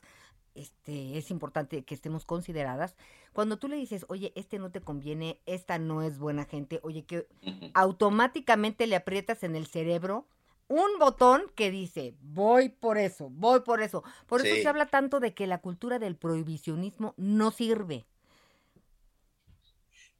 este, 0.54 1.18
es 1.18 1.30
importante 1.30 1.84
que 1.84 1.94
estemos 1.94 2.24
consideradas. 2.24 2.96
Cuando 3.32 3.58
tú 3.58 3.68
le 3.68 3.76
dices, 3.76 4.04
oye, 4.08 4.32
este 4.36 4.58
no 4.58 4.70
te 4.70 4.80
conviene, 4.80 5.40
esta 5.46 5.78
no 5.78 6.02
es 6.02 6.18
buena 6.18 6.44
gente, 6.44 6.80
oye, 6.82 7.04
que 7.04 7.26
automáticamente 7.74 8.86
le 8.86 8.96
aprietas 8.96 9.42
en 9.42 9.56
el 9.56 9.66
cerebro 9.66 10.26
un 10.68 10.98
botón 10.98 11.42
que 11.54 11.70
dice, 11.70 12.14
voy 12.22 12.70
por 12.70 12.96
eso, 12.96 13.28
voy 13.30 13.60
por 13.60 13.82
eso. 13.82 14.02
Por 14.26 14.44
eso 14.46 14.54
se 14.56 14.68
habla 14.68 14.86
tanto 14.86 15.20
de 15.20 15.34
que 15.34 15.46
la 15.46 15.58
cultura 15.58 15.98
del 15.98 16.16
prohibicionismo 16.16 17.14
no 17.16 17.50
sirve. 17.50 18.06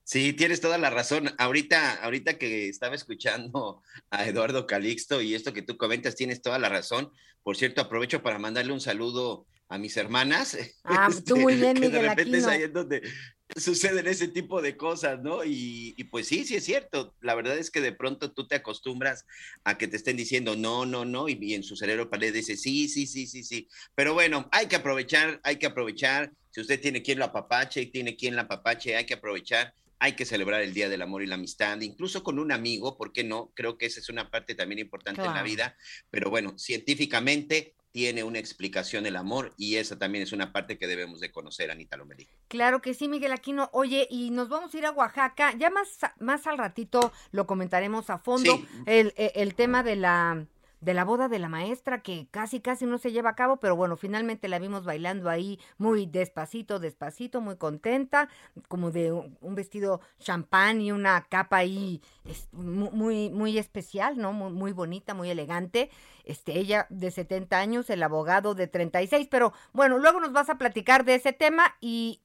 Sí, 0.05 0.33
tienes 0.33 0.61
toda 0.61 0.79
la 0.79 0.91
razón. 0.91 1.31
Ahorita, 1.38 2.03
ahorita 2.03 2.38
que 2.38 2.69
estaba 2.69 2.95
escuchando 2.95 3.83
a 4.11 4.27
Eduardo 4.27 4.67
Calixto 4.67 5.21
y 5.23 5.35
esto 5.35 5.53
que 5.53 5.62
tú 5.62 5.77
comentas, 5.77 6.17
tienes 6.17 6.43
toda 6.43 6.59
la 6.59 6.69
razón. 6.69 7.11
Por 7.43 7.57
cierto, 7.57 7.81
aprovecho 7.81 8.23
para 8.23 8.38
mandarle 8.38 8.73
un 8.73 8.81
saludo 8.81 9.47
a 9.69 9.79
mis 9.79 9.97
hermanas. 9.97 10.57
Ah, 10.85 11.09
tú 11.25 11.37
muy 11.37 11.55
bien, 11.55 11.75
que 11.75 11.87
Miguel 11.87 11.93
de 11.93 12.09
repente 12.09 12.23
Aquino. 12.23 12.38
es 12.38 12.47
ahí 12.47 12.62
en 12.65 12.73
donde 12.73 13.03
suceden 13.57 14.07
ese 14.07 14.29
tipo 14.29 14.61
de 14.61 14.77
cosas, 14.77 15.23
¿no? 15.23 15.45
Y, 15.45 15.95
y, 15.97 16.05
pues 16.05 16.27
sí, 16.27 16.45
sí 16.45 16.57
es 16.57 16.65
cierto. 16.65 17.15
La 17.21 17.35
verdad 17.35 17.57
es 17.57 17.71
que 17.71 17.81
de 17.81 17.93
pronto 17.93 18.33
tú 18.33 18.47
te 18.47 18.57
acostumbras 18.57 19.25
a 19.65 19.79
que 19.79 19.87
te 19.87 19.97
estén 19.97 20.17
diciendo 20.17 20.57
no, 20.57 20.85
no, 20.85 21.05
no, 21.05 21.29
y, 21.29 21.38
y 21.41 21.55
en 21.55 21.62
su 21.62 21.77
cerebro 21.77 22.11
parece 22.11 22.33
dice 22.33 22.57
sí, 22.57 22.88
sí, 22.88 23.07
sí, 23.07 23.27
sí, 23.27 23.45
sí. 23.45 23.69
Pero 23.95 24.12
bueno, 24.12 24.49
hay 24.51 24.67
que 24.67 24.77
aprovechar, 24.77 25.41
hay 25.45 25.57
que 25.57 25.67
aprovechar. 25.67 26.33
Si 26.51 26.61
usted 26.61 26.81
tiene 26.81 27.03
quien 27.03 27.19
lo 27.19 27.27
apapache 27.27 27.81
y 27.81 27.87
tiene 27.87 28.17
quien 28.17 28.37
la 28.37 28.43
apapache, 28.43 28.97
hay 28.97 29.07
que 29.07 29.15
aprovechar 29.15 29.73
hay 30.03 30.15
que 30.15 30.25
celebrar 30.25 30.62
el 30.62 30.75
Día 30.75 30.88
del 30.88 31.01
Amor 31.01 31.23
y 31.23 31.29
la 31.29 31.37
Amistad, 31.37 31.81
incluso 31.81 32.25
con 32.25 32.41
un 32.41 32.51
amigo, 32.51 32.97
¿por 32.97 33.12
qué 33.12 33.23
no? 33.23 33.53
Creo 33.55 33.79
que 33.79 33.87
esa 33.87 34.01
es 34.01 34.09
una 34.09 34.33
parte 34.33 34.57
también 34.57 34.81
importante 34.81 35.21
claro. 35.21 35.31
en 35.31 35.37
la 35.37 35.45
vida, 35.45 35.77
pero 36.11 36.29
bueno, 36.29 36.59
científicamente 36.59 37.77
tiene 37.93 38.25
una 38.25 38.41
explicación 38.41 39.07
el 39.07 39.15
amor 39.15 39.55
y 39.57 39.77
esa 39.77 40.01
también 40.01 40.25
es 40.25 40.33
una 40.33 40.53
parte 40.53 40.77
que 40.77 40.88
debemos 40.88 41.21
de 41.21 41.31
conocer, 41.31 41.71
Anita 41.71 41.97
Lomelí. 41.97 42.27
Claro 42.49 42.83
que 42.83 42.95
sí, 42.95 43.07
Miguel 43.07 43.31
Aquino. 43.31 43.71
Oye, 43.73 44.09
y 44.11 44.31
nos 44.31 44.49
vamos 44.49 44.75
a 44.75 44.79
ir 44.79 44.87
a 44.87 44.91
Oaxaca, 44.91 45.55
ya 45.57 45.71
más, 45.71 45.99
más 46.19 46.49
al 46.49 46.59
ratito 46.59 47.12
lo 47.31 47.47
comentaremos 47.47 48.11
a 48.11 48.19
fondo, 48.19 48.57
sí. 48.57 48.67
el, 48.87 49.15
el 49.17 49.55
tema 49.55 49.85
de 49.85 49.95
la 49.95 50.47
de 50.83 50.95
la 50.95 51.05
boda 51.05 51.29
de 51.29 51.38
la 51.38 51.49
maestra 51.49 52.03
que 52.03 52.27
casi 52.31 52.61
casi 52.61 52.87
no 52.87 52.99
se 52.99 53.12
lleva 53.12 53.31
a 53.31 53.35
cabo, 53.37 53.59
pero 53.59 53.77
bueno, 53.77 53.97
finalmente 53.97 54.49
la 54.49 54.59
vimos 54.59 54.85
bailando 54.85 55.31
ahí 55.31 55.59
muy 55.79 56.07
despacito, 56.07 56.81
despacito, 56.81 57.40
muy 57.40 57.57
contenta, 57.57 58.29
como 58.68 58.90
de 58.90 59.12
un 59.12 59.55
vestido 59.55 60.01
champán 60.18 60.81
y 60.81 60.90
una 60.90 61.25
capa 61.29 61.59
ahí 61.59 62.03
muy 62.51 63.31
muy 63.31 63.59
especial, 63.59 64.18
¿no? 64.18 64.33
Muy, 64.33 64.53
muy 64.53 64.73
bonita, 64.73 65.14
muy 65.14 65.31
elegante. 65.31 65.88
Este, 66.25 66.59
ella 66.59 66.87
de 66.90 67.11
70 67.12 67.59
años, 67.59 67.88
el 67.88 68.03
abogado 68.03 68.55
de 68.55 68.66
36, 68.66 69.29
pero 69.31 69.53
bueno, 69.73 69.99
luego 69.99 70.18
nos 70.21 70.33
vas 70.33 70.51
a 70.51 70.59
platicar 70.59 71.05
de 71.05 71.14
ese 71.14 71.33
tema 71.33 71.77
y 71.81 72.21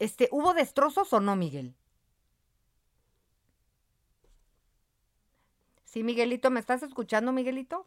este, 0.00 0.28
¿hubo 0.32 0.52
destrozos 0.52 1.12
o 1.12 1.20
no, 1.20 1.36
Miguel? 1.36 1.74
Sí, 5.94 6.02
Miguelito, 6.02 6.50
¿me 6.50 6.58
estás 6.58 6.82
escuchando, 6.82 7.30
Miguelito? 7.30 7.86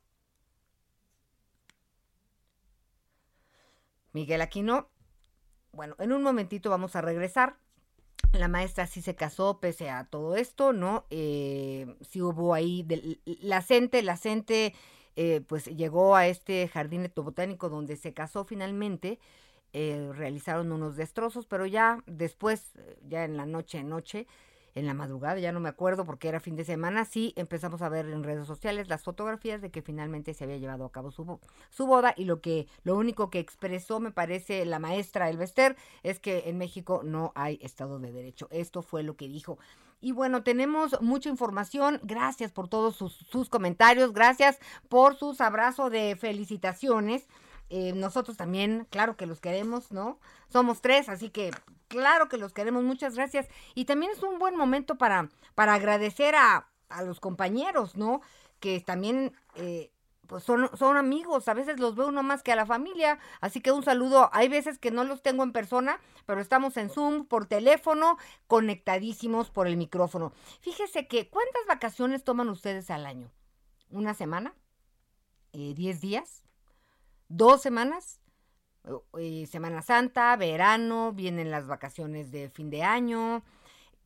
Miguel 4.13 4.39
Aquino. 4.39 4.87
Bueno, 5.73 5.97
en 5.99 6.13
un 6.13 6.23
momentito 6.23 6.69
vamos 6.69 6.95
a 6.95 7.01
regresar. 7.01 7.57
La 8.31 8.47
maestra 8.47 8.87
sí 8.87 9.01
se 9.01 9.15
casó 9.15 9.59
pese 9.59 9.89
a 9.89 10.05
todo 10.05 10.37
esto, 10.37 10.71
¿no? 10.71 11.05
Eh, 11.09 11.97
sí 11.99 12.21
hubo 12.21 12.53
ahí, 12.53 12.87
la 13.25 13.61
CENTE, 13.61 14.01
la 14.03 14.15
CENTE, 14.15 14.73
eh, 15.17 15.41
pues 15.45 15.65
llegó 15.65 16.15
a 16.15 16.27
este 16.27 16.69
jardín 16.69 17.11
botánico 17.13 17.67
donde 17.67 17.97
se 17.97 18.13
casó 18.13 18.45
finalmente. 18.45 19.19
Eh, 19.73 20.13
realizaron 20.13 20.71
unos 20.71 20.95
destrozos, 20.95 21.45
pero 21.45 21.65
ya 21.65 22.01
después, 22.05 22.71
ya 23.05 23.25
en 23.25 23.35
la 23.35 23.45
noche, 23.45 23.83
noche, 23.83 24.27
en 24.77 24.85
la 24.85 24.93
madrugada, 24.93 25.39
ya 25.39 25.51
no 25.51 25.59
me 25.59 25.69
acuerdo 25.69 26.05
porque 26.05 26.27
era 26.27 26.39
fin 26.39 26.55
de 26.55 26.63
semana, 26.63 27.03
sí 27.05 27.33
empezamos 27.35 27.81
a 27.81 27.89
ver 27.89 28.05
en 28.07 28.23
redes 28.23 28.45
sociales 28.45 28.89
las 28.89 29.03
fotografías 29.03 29.61
de 29.61 29.71
que 29.71 29.81
finalmente 29.81 30.33
se 30.33 30.43
había 30.43 30.57
llevado 30.57 30.85
a 30.85 30.91
cabo 30.91 31.11
su, 31.11 31.39
su 31.69 31.87
boda 31.87 32.13
y 32.15 32.25
lo 32.25 32.41
que 32.41 32.67
lo 32.83 32.95
único 32.95 33.29
que 33.29 33.39
expresó 33.39 33.99
me 33.99 34.11
parece 34.11 34.65
la 34.65 34.79
maestra 34.79 35.29
Elvester 35.29 35.75
es 36.03 36.19
que 36.19 36.43
en 36.45 36.57
México 36.57 37.01
no 37.03 37.31
hay 37.35 37.59
Estado 37.61 37.99
de 37.99 38.11
Derecho. 38.11 38.47
Esto 38.51 38.81
fue 38.81 39.03
lo 39.03 39.15
que 39.15 39.27
dijo. 39.27 39.57
Y 39.99 40.11
bueno, 40.11 40.43
tenemos 40.43 41.01
mucha 41.01 41.29
información. 41.29 41.99
Gracias 42.03 42.51
por 42.51 42.67
todos 42.67 42.95
sus, 42.95 43.13
sus 43.13 43.49
comentarios. 43.49 44.13
Gracias 44.13 44.59
por 44.89 45.15
sus 45.15 45.41
abrazos 45.41 45.91
de 45.91 46.15
felicitaciones. 46.15 47.27
Eh, 47.69 47.93
nosotros 47.93 48.37
también, 48.37 48.87
claro 48.89 49.17
que 49.17 49.25
los 49.25 49.41
queremos, 49.41 49.91
¿no? 49.91 50.19
Somos 50.47 50.81
tres, 50.81 51.09
así 51.09 51.29
que 51.29 51.51
claro 51.87 52.29
que 52.29 52.37
los 52.37 52.53
queremos, 52.53 52.83
muchas 52.83 53.15
gracias. 53.15 53.47
Y 53.75 53.85
también 53.85 54.11
es 54.11 54.23
un 54.23 54.39
buen 54.39 54.55
momento 54.55 54.97
para, 54.97 55.29
para 55.55 55.73
agradecer 55.73 56.35
a, 56.35 56.69
a 56.89 57.01
los 57.03 57.19
compañeros, 57.19 57.95
¿no? 57.95 58.21
Que 58.59 58.79
también 58.79 59.33
eh, 59.55 59.91
pues 60.27 60.43
son, 60.43 60.69
son 60.77 60.97
amigos, 60.97 61.47
a 61.47 61.53
veces 61.53 61.79
los 61.79 61.95
veo 61.95 62.07
uno 62.07 62.21
más 62.23 62.43
que 62.43 62.51
a 62.51 62.55
la 62.55 62.65
familia, 62.65 63.19
así 63.41 63.61
que 63.61 63.71
un 63.71 63.83
saludo, 63.83 64.29
hay 64.33 64.49
veces 64.49 64.77
que 64.77 64.91
no 64.91 65.03
los 65.03 65.21
tengo 65.21 65.43
en 65.43 65.53
persona, 65.53 65.99
pero 66.25 66.41
estamos 66.41 66.77
en 66.77 66.89
Zoom, 66.89 67.25
por 67.25 67.45
teléfono, 67.47 68.17
conectadísimos 68.47 69.49
por 69.49 69.67
el 69.67 69.77
micrófono. 69.77 70.33
Fíjese 70.61 71.07
que, 71.07 71.29
¿cuántas 71.29 71.65
vacaciones 71.67 72.23
toman 72.23 72.49
ustedes 72.49 72.89
al 72.91 73.05
año? 73.05 73.31
¿Una 73.89 74.13
semana? 74.13 74.53
Eh, 75.53 75.73
¿Diez 75.75 76.01
días? 76.01 76.46
Dos 77.29 77.61
semanas, 77.61 78.21
eh, 79.17 79.45
Semana 79.47 79.81
Santa, 79.81 80.35
verano, 80.37 81.11
vienen 81.13 81.51
las 81.51 81.67
vacaciones 81.67 82.31
de 82.31 82.49
fin 82.49 82.69
de 82.69 82.83
año. 82.83 83.43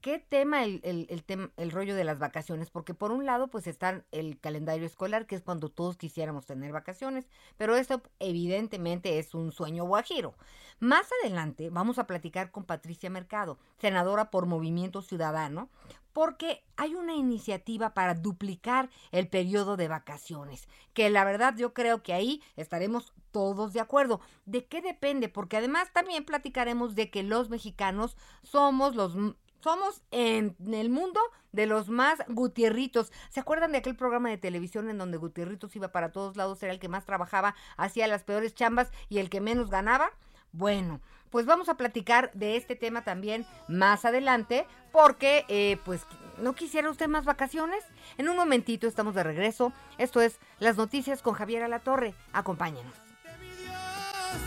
¿Qué 0.01 0.17
tema 0.17 0.63
el, 0.63 0.81
el, 0.83 1.05
el, 1.09 1.51
el 1.57 1.71
rollo 1.71 1.93
de 1.93 2.03
las 2.03 2.17
vacaciones? 2.17 2.71
Porque 2.71 2.95
por 2.95 3.11
un 3.11 3.27
lado, 3.27 3.49
pues 3.49 3.67
está 3.67 4.03
el 4.11 4.39
calendario 4.39 4.87
escolar, 4.87 5.27
que 5.27 5.35
es 5.35 5.43
cuando 5.43 5.69
todos 5.69 5.95
quisiéramos 5.95 6.47
tener 6.47 6.71
vacaciones, 6.71 7.27
pero 7.55 7.75
esto 7.75 8.01
evidentemente 8.17 9.19
es 9.19 9.35
un 9.35 9.51
sueño 9.51 9.85
guajiro. 9.85 10.33
Más 10.79 11.07
adelante 11.21 11.69
vamos 11.69 11.99
a 11.99 12.07
platicar 12.07 12.49
con 12.49 12.63
Patricia 12.63 13.11
Mercado, 13.11 13.59
senadora 13.77 14.31
por 14.31 14.47
Movimiento 14.47 15.03
Ciudadano, 15.03 15.69
porque 16.13 16.63
hay 16.77 16.95
una 16.95 17.13
iniciativa 17.13 17.93
para 17.93 18.13
duplicar 18.13 18.89
el 19.11 19.27
periodo 19.27 19.77
de 19.77 19.87
vacaciones, 19.87 20.67
que 20.93 21.09
la 21.09 21.23
verdad 21.23 21.55
yo 21.57 21.73
creo 21.73 22.03
que 22.03 22.13
ahí 22.13 22.41
estaremos 22.55 23.13
todos 23.31 23.73
de 23.73 23.79
acuerdo. 23.79 24.21
¿De 24.45 24.65
qué 24.65 24.81
depende? 24.81 25.29
Porque 25.29 25.57
además 25.57 25.91
también 25.93 26.25
platicaremos 26.25 26.95
de 26.95 27.09
que 27.09 27.23
los 27.23 27.49
mexicanos 27.49 28.17
somos 28.43 28.95
los 28.95 29.15
somos 29.61 30.01
en 30.09 30.55
el 30.73 30.89
mundo 30.89 31.19
de 31.51 31.67
los 31.67 31.87
más 31.87 32.19
Gutierritos. 32.27 33.11
¿Se 33.29 33.39
acuerdan 33.39 33.71
de 33.71 33.77
aquel 33.77 33.95
programa 33.95 34.29
de 34.29 34.37
televisión 34.37 34.89
en 34.89 34.97
donde 34.97 35.17
Gutierritos 35.17 35.75
iba 35.75 35.91
para 35.91 36.11
todos 36.11 36.35
lados, 36.35 36.61
era 36.63 36.73
el 36.73 36.79
que 36.79 36.89
más 36.89 37.05
trabajaba, 37.05 37.55
hacía 37.77 38.07
las 38.07 38.23
peores 38.23 38.55
chambas 38.55 38.91
y 39.07 39.19
el 39.19 39.29
que 39.29 39.39
menos 39.39 39.69
ganaba? 39.69 40.09
Bueno, 40.51 40.99
pues 41.31 41.45
vamos 41.45 41.69
a 41.69 41.75
platicar 41.75 42.31
de 42.33 42.57
este 42.57 42.75
tema 42.75 43.03
también 43.03 43.45
más 43.67 44.05
adelante, 44.05 44.67
porque 44.91 45.45
eh, 45.47 45.77
pues 45.85 46.05
¿no 46.37 46.53
quisiera 46.53 46.89
usted 46.89 47.07
más 47.07 47.25
vacaciones? 47.25 47.83
En 48.17 48.29
un 48.29 48.35
momentito 48.35 48.87
estamos 48.87 49.15
de 49.15 49.23
regreso. 49.23 49.73
Esto 49.97 50.21
es 50.21 50.39
Las 50.59 50.77
Noticias 50.77 51.21
con 51.21 51.33
Javier 51.33 51.63
Alatorre. 51.63 52.13
Acompáñenos. 52.33 52.93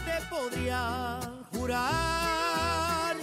te 0.04 0.26
podría 0.28 1.18
jurar 1.52 3.16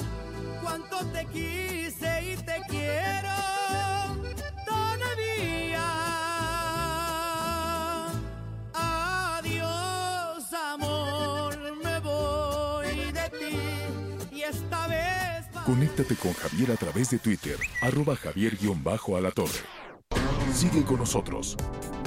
cuánto 0.62 1.06
te 1.08 1.26
quise 1.28 2.34
y 2.34 2.36
te 2.38 2.62
quiero 2.67 3.61
Conéctate 15.72 16.18
con 16.18 16.34
Javier 16.34 16.70
a 16.74 16.76
través 16.76 17.12
de 17.12 17.18
Twitter, 17.18 17.56
arroba 17.82 18.14
javier-alatorre. 18.18 19.62
Sigue 20.54 20.84
con 20.84 20.98
nosotros. 20.98 21.56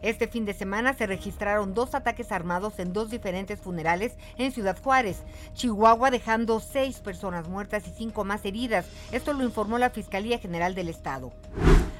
Este 0.01 0.27
fin 0.27 0.45
de 0.45 0.53
semana 0.53 0.93
se 0.93 1.07
registraron 1.07 1.73
dos 1.73 1.95
ataques 1.95 2.31
armados 2.31 2.79
en 2.79 2.93
dos 2.93 3.10
diferentes 3.10 3.60
funerales 3.60 4.13
en 4.38 4.51
Ciudad 4.51 4.77
Juárez, 4.81 5.23
Chihuahua, 5.53 6.12
dejando 6.12 6.60
seis 6.60 6.99
personas 6.99 7.47
muertas 7.47 7.88
y 7.88 7.91
cinco 7.91 8.23
más 8.23 8.45
heridas. 8.45 8.86
Esto 9.12 9.33
lo 9.33 9.43
informó 9.43 9.77
la 9.77 9.89
Fiscalía 9.89 10.39
General 10.39 10.75
del 10.75 10.89
Estado. 10.89 11.31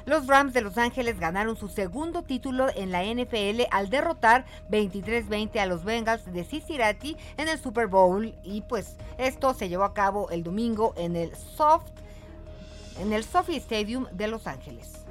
Los 0.06 0.26
Rams 0.26 0.54
de 0.54 0.62
Los 0.62 0.78
Ángeles 0.78 1.20
ganaron 1.20 1.56
su 1.56 1.68
segundo 1.68 2.22
título 2.22 2.68
en 2.74 2.90
la 2.92 3.04
NFL 3.04 3.64
al 3.70 3.90
derrotar 3.90 4.46
23-20 4.70 5.58
a 5.58 5.66
los 5.66 5.84
Bengals 5.84 6.24
de 6.32 6.44
Cincinnati 6.44 7.16
en 7.36 7.48
el 7.48 7.58
Super 7.58 7.88
Bowl 7.88 8.34
y 8.42 8.62
pues 8.62 8.96
esto 9.18 9.52
se 9.52 9.68
llevó 9.68 9.84
a 9.84 9.92
cabo 9.92 10.30
el 10.30 10.42
domingo 10.42 10.94
en 10.96 11.14
el 11.14 11.36
Soft 11.36 11.90
en 12.98 13.12
el 13.12 13.22
Stadium 13.22 14.06
de 14.12 14.28
Los 14.28 14.46
Ángeles. 14.46 15.04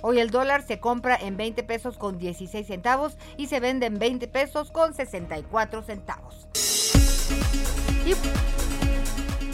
Hoy 0.00 0.20
el 0.20 0.30
dólar 0.30 0.62
se 0.62 0.78
compra 0.78 1.16
en 1.16 1.36
20 1.36 1.64
pesos 1.64 1.98
con 1.98 2.18
16 2.18 2.66
centavos 2.66 3.16
y 3.36 3.48
se 3.48 3.58
vende 3.58 3.86
en 3.86 3.98
20 3.98 4.28
pesos 4.28 4.70
con 4.70 4.94
64 4.94 5.82
centavos. 5.82 6.46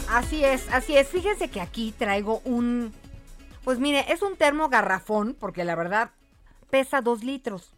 Así 0.09 0.45
es, 0.45 0.71
así 0.71 0.95
es. 0.95 1.07
Fíjense 1.07 1.49
que 1.49 1.61
aquí 1.61 1.93
traigo 1.97 2.41
un, 2.45 2.93
pues 3.63 3.79
mire, 3.79 4.05
es 4.13 4.21
un 4.21 4.37
termo 4.37 4.69
garrafón 4.69 5.35
porque 5.39 5.65
la 5.65 5.75
verdad 5.75 6.11
pesa 6.69 7.01
2 7.01 7.23
litros. 7.23 7.71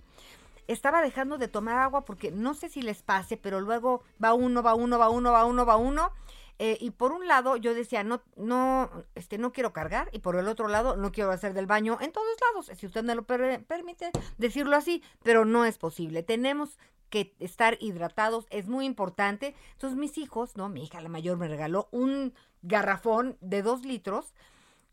Estaba 0.67 1.01
dejando 1.01 1.37
de 1.37 1.47
tomar 1.47 1.77
agua 1.77 2.03
porque 2.03 2.31
no 2.31 2.53
sé 2.53 2.67
si 2.67 2.81
les 2.81 3.01
pase, 3.01 3.37
pero 3.37 3.61
luego 3.61 4.03
va 4.21 4.33
uno, 4.33 4.61
va 4.61 4.75
uno, 4.75 4.99
va 4.99 5.09
uno, 5.09 5.31
va 5.31 5.45
uno, 5.45 5.65
va 5.65 5.77
uno. 5.77 6.11
Eh, 6.59 6.77
y 6.81 6.89
por 6.91 7.11
un 7.11 7.27
lado 7.27 7.55
yo 7.55 7.73
decía, 7.75 8.03
no, 8.03 8.21
no, 8.35 8.89
este, 9.13 9.37
no 9.37 9.53
quiero 9.53 9.73
cargar, 9.73 10.09
y 10.11 10.19
por 10.19 10.35
el 10.37 10.47
otro 10.47 10.67
lado 10.67 10.95
no 10.95 11.11
quiero 11.11 11.31
hacer 11.31 11.53
del 11.53 11.67
baño 11.67 11.99
en 12.01 12.11
todos 12.11 12.35
lados, 12.51 12.71
si 12.77 12.85
usted 12.87 13.03
me 13.03 13.13
lo 13.13 13.23
per- 13.27 13.63
permite 13.65 14.09
decirlo 14.39 14.75
así, 14.75 15.03
pero 15.23 15.45
no 15.45 15.65
es 15.65 15.77
posible. 15.77 16.23
Tenemos 16.23 16.79
que 17.09 17.35
estar 17.39 17.77
hidratados, 17.79 18.47
es 18.49 18.67
muy 18.67 18.85
importante. 18.85 19.55
Entonces 19.73 19.97
mis 19.97 20.17
hijos, 20.17 20.57
no, 20.57 20.67
mi 20.67 20.83
hija 20.83 20.99
la 20.99 21.09
mayor 21.09 21.37
me 21.37 21.47
regaló 21.47 21.87
un 21.91 22.33
garrafón 22.63 23.37
de 23.39 23.61
dos 23.61 23.85
litros 23.85 24.33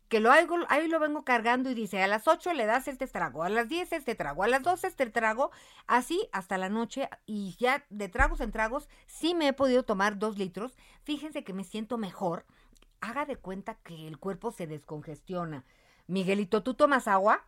que 0.07 0.19
lo 0.19 0.31
hago, 0.31 0.57
ahí 0.69 0.87
lo 0.87 0.99
vengo 0.99 1.23
cargando 1.23 1.69
y 1.69 1.73
dice, 1.73 2.01
a 2.01 2.07
las 2.07 2.27
8 2.27 2.53
le 2.53 2.65
das 2.65 2.87
este 2.87 3.07
trago, 3.07 3.43
a 3.43 3.49
las 3.49 3.69
10 3.69 3.91
este 3.91 4.15
trago, 4.15 4.43
a 4.43 4.47
las 4.47 4.61
12 4.61 4.87
este 4.87 5.09
trago, 5.09 5.51
así 5.87 6.27
hasta 6.31 6.57
la 6.57 6.69
noche 6.69 7.09
y 7.25 7.55
ya 7.59 7.85
de 7.89 8.09
tragos 8.09 8.41
en 8.41 8.51
tragos 8.51 8.87
sí 9.07 9.33
me 9.33 9.47
he 9.47 9.53
podido 9.53 9.83
tomar 9.83 10.19
dos 10.19 10.37
litros. 10.37 10.73
Fíjense 11.03 11.43
que 11.43 11.53
me 11.53 11.63
siento 11.63 11.97
mejor. 11.97 12.45
Haga 13.01 13.25
de 13.25 13.37
cuenta 13.37 13.75
que 13.83 14.07
el 14.07 14.19
cuerpo 14.19 14.51
se 14.51 14.67
descongestiona. 14.67 15.65
Miguelito, 16.07 16.63
¿tú 16.63 16.75
tomas 16.75 17.07
agua? 17.07 17.45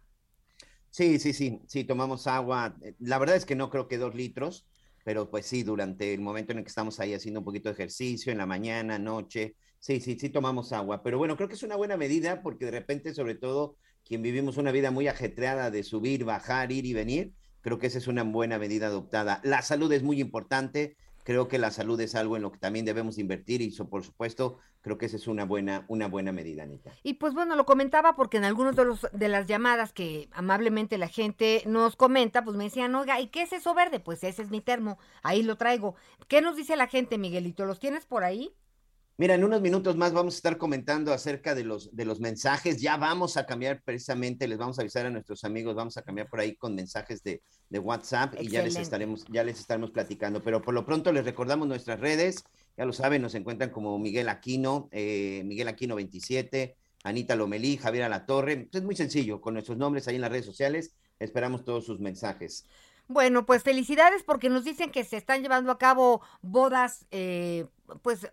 Sí, 0.90 1.20
sí, 1.20 1.34
sí, 1.34 1.62
sí, 1.68 1.84
tomamos 1.84 2.28
agua. 2.28 2.76
La 3.00 3.20
verdad 3.20 3.36
es 3.36 3.46
que 3.46 3.56
no 3.56 3.70
creo 3.70 3.88
que 3.88 3.98
dos 3.98 4.16
litros, 4.16 4.68
pero 5.04 5.30
pues 5.30 5.46
sí, 5.46 5.64
durante 5.64 6.14
el 6.14 6.22
momento 6.22 6.52
en 6.52 6.60
el 6.60 6.64
que 6.64 6.70
estamos 6.70 7.00
ahí 7.00 7.14
haciendo 7.14 7.42
un 7.42 7.46
poquito 7.46 7.70
de 7.70 7.74
ejercicio, 7.74 8.32
en 8.32 8.40
la 8.40 8.46
mañana, 8.46 8.98
noche, 8.98 9.56
sí, 9.80 10.00
sí, 10.00 10.18
sí 10.20 10.30
tomamos 10.30 10.74
agua. 10.74 11.04
Pero 11.04 11.18
bueno, 11.18 11.36
creo 11.36 11.50
que 11.50 11.56
es 11.56 11.64
una 11.64 11.76
buena 11.76 11.98
medida 11.98 12.42
porque 12.42 12.66
de 12.66 12.72
repente, 12.72 13.14
sobre 13.14 13.36
todo, 13.36 13.76
quien 14.06 14.22
vivimos 14.22 14.58
una 14.58 14.72
vida 14.72 14.92
muy 14.92 15.08
ajetreada 15.08 15.72
de 15.72 15.84
subir, 15.84 16.24
bajar, 16.24 16.72
ir 16.72 16.86
y 16.86 16.94
venir, 16.94 17.34
creo 17.62 17.78
que 17.78 17.88
esa 17.88 17.98
es 17.98 18.08
una 18.08 18.24
buena 18.24 18.58
medida 18.58 18.88
adoptada. 18.88 19.42
La 19.44 19.62
salud 19.62 19.92
es 19.92 20.04
muy 20.04 20.22
importante. 20.22 20.96
Creo 21.24 21.50
que 21.50 21.58
la 21.58 21.72
salud 21.72 22.00
es 22.00 22.16
algo 22.16 22.38
en 22.38 22.42
lo 22.42 22.54
que 22.54 22.58
también 22.58 22.86
debemos 22.86 23.18
invertir 23.18 23.62
y 23.62 23.70
por 23.72 24.02
supuesto 24.06 24.60
creo 24.80 24.98
que 24.98 25.08
esa 25.08 25.18
es 25.18 25.28
una 25.28 25.44
buena, 25.44 25.84
una 25.90 26.08
buena 26.08 26.32
medida, 26.32 26.64
Anita. 26.64 26.94
Y 27.04 27.16
pues 27.16 27.34
bueno, 27.34 27.58
lo 27.58 27.66
comentaba 27.66 28.16
porque 28.16 28.38
en 28.38 28.46
algunos 28.46 28.78
de 28.78 28.86
los 28.86 29.06
de 29.12 29.28
las 29.28 29.46
llamadas 29.46 29.92
que 29.92 30.30
amablemente 30.32 30.98
la 30.98 31.10
gente 31.10 31.64
nos 31.66 31.98
comenta, 31.98 32.46
pues 32.46 32.56
me 32.56 32.64
decían, 32.64 32.96
oiga, 32.96 33.20
¿y 33.20 33.28
qué 33.28 33.42
es 33.42 33.52
eso 33.52 33.74
verde? 33.74 34.00
Pues 34.00 34.24
ese 34.24 34.42
es 34.42 34.50
mi 34.50 34.62
termo, 34.62 34.98
ahí 35.22 35.44
lo 35.44 35.58
traigo. 35.58 35.96
¿Qué 36.30 36.42
nos 36.42 36.56
dice 36.56 36.78
la 36.78 36.88
gente, 36.88 37.18
Miguelito? 37.18 37.66
¿Los 37.66 37.82
tienes 37.82 38.06
por 38.06 38.24
ahí? 38.24 38.56
Mira, 39.20 39.34
en 39.34 39.44
unos 39.44 39.62
minutos 39.62 39.96
más 39.96 40.14
vamos 40.14 40.36
a 40.36 40.38
estar 40.38 40.60
comentando 40.60 41.12
acerca 41.12 41.56
de 41.56 41.64
los, 41.64 41.96
de 41.96 42.06
los 42.06 42.20
mensajes. 42.20 42.80
Ya 42.80 42.98
vamos 42.98 43.36
a 43.36 43.48
cambiar 43.48 43.82
precisamente, 43.84 44.48
les 44.48 44.60
vamos 44.60 44.78
a 44.78 44.84
avisar 44.84 45.08
a 45.08 45.10
nuestros 45.10 45.44
amigos, 45.44 45.74
vamos 45.74 45.98
a 45.98 46.04
cambiar 46.04 46.30
por 46.30 46.40
ahí 46.40 46.56
con 46.56 46.76
mensajes 46.76 47.24
de, 47.24 47.42
de 47.68 47.80
WhatsApp 47.80 48.36
y 48.40 48.48
ya 48.48 48.62
les 48.62 48.76
estaremos, 48.76 49.26
ya 49.32 49.44
les 49.44 49.60
estaremos 49.60 49.90
platicando. 49.90 50.44
Pero 50.44 50.62
por 50.62 50.76
lo 50.76 50.86
pronto 50.86 51.12
les 51.12 51.26
recordamos 51.26 51.68
nuestras 51.68 52.00
redes, 52.00 52.44
ya 52.78 52.86
lo 52.86 52.94
saben, 52.94 53.24
nos 53.24 53.34
encuentran 53.34 53.72
como 53.72 53.98
Miguel 53.98 54.30
Aquino, 54.30 54.88
eh, 54.92 55.42
Miguel 55.46 55.68
Aquino 55.68 55.96
27, 55.96 56.78
Anita 57.04 57.36
Lomelí, 57.36 57.78
Javier 57.78 58.04
Alatorre. 58.04 58.70
Es 58.72 58.84
muy 58.84 58.96
sencillo, 58.96 59.42
con 59.42 59.56
nuestros 59.56 59.80
nombres 59.80 60.08
ahí 60.08 60.16
en 60.18 60.22
las 60.22 60.32
redes 60.32 60.46
sociales, 60.46 60.94
esperamos 61.18 61.66
todos 61.66 61.88
sus 61.88 62.00
mensajes. 62.00 62.68
Bueno, 63.08 63.48
pues 63.48 63.64
felicidades 63.64 64.22
porque 64.22 64.50
nos 64.50 64.64
dicen 64.64 64.92
que 64.92 65.04
se 65.04 65.18
están 65.18 65.42
llevando 65.42 65.72
a 65.72 65.80
cabo 65.80 66.22
bodas, 66.42 67.08
eh, 67.10 67.66
pues 68.04 68.28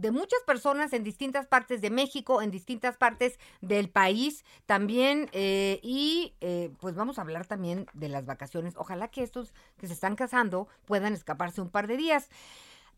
de 0.00 0.10
muchas 0.10 0.40
personas 0.46 0.92
en 0.92 1.04
distintas 1.04 1.46
partes 1.46 1.80
de 1.80 1.90
México, 1.90 2.40
en 2.42 2.50
distintas 2.50 2.96
partes 2.96 3.38
del 3.60 3.88
país 3.90 4.44
también, 4.66 5.28
eh, 5.32 5.80
y 5.82 6.34
eh, 6.40 6.70
pues 6.80 6.94
vamos 6.94 7.18
a 7.18 7.22
hablar 7.22 7.46
también 7.46 7.86
de 7.94 8.08
las 8.08 8.26
vacaciones. 8.26 8.74
Ojalá 8.76 9.08
que 9.08 9.22
estos 9.22 9.52
que 9.78 9.86
se 9.86 9.92
están 9.92 10.16
casando 10.16 10.68
puedan 10.84 11.12
escaparse 11.12 11.60
un 11.60 11.70
par 11.70 11.86
de 11.86 11.96
días. 11.96 12.28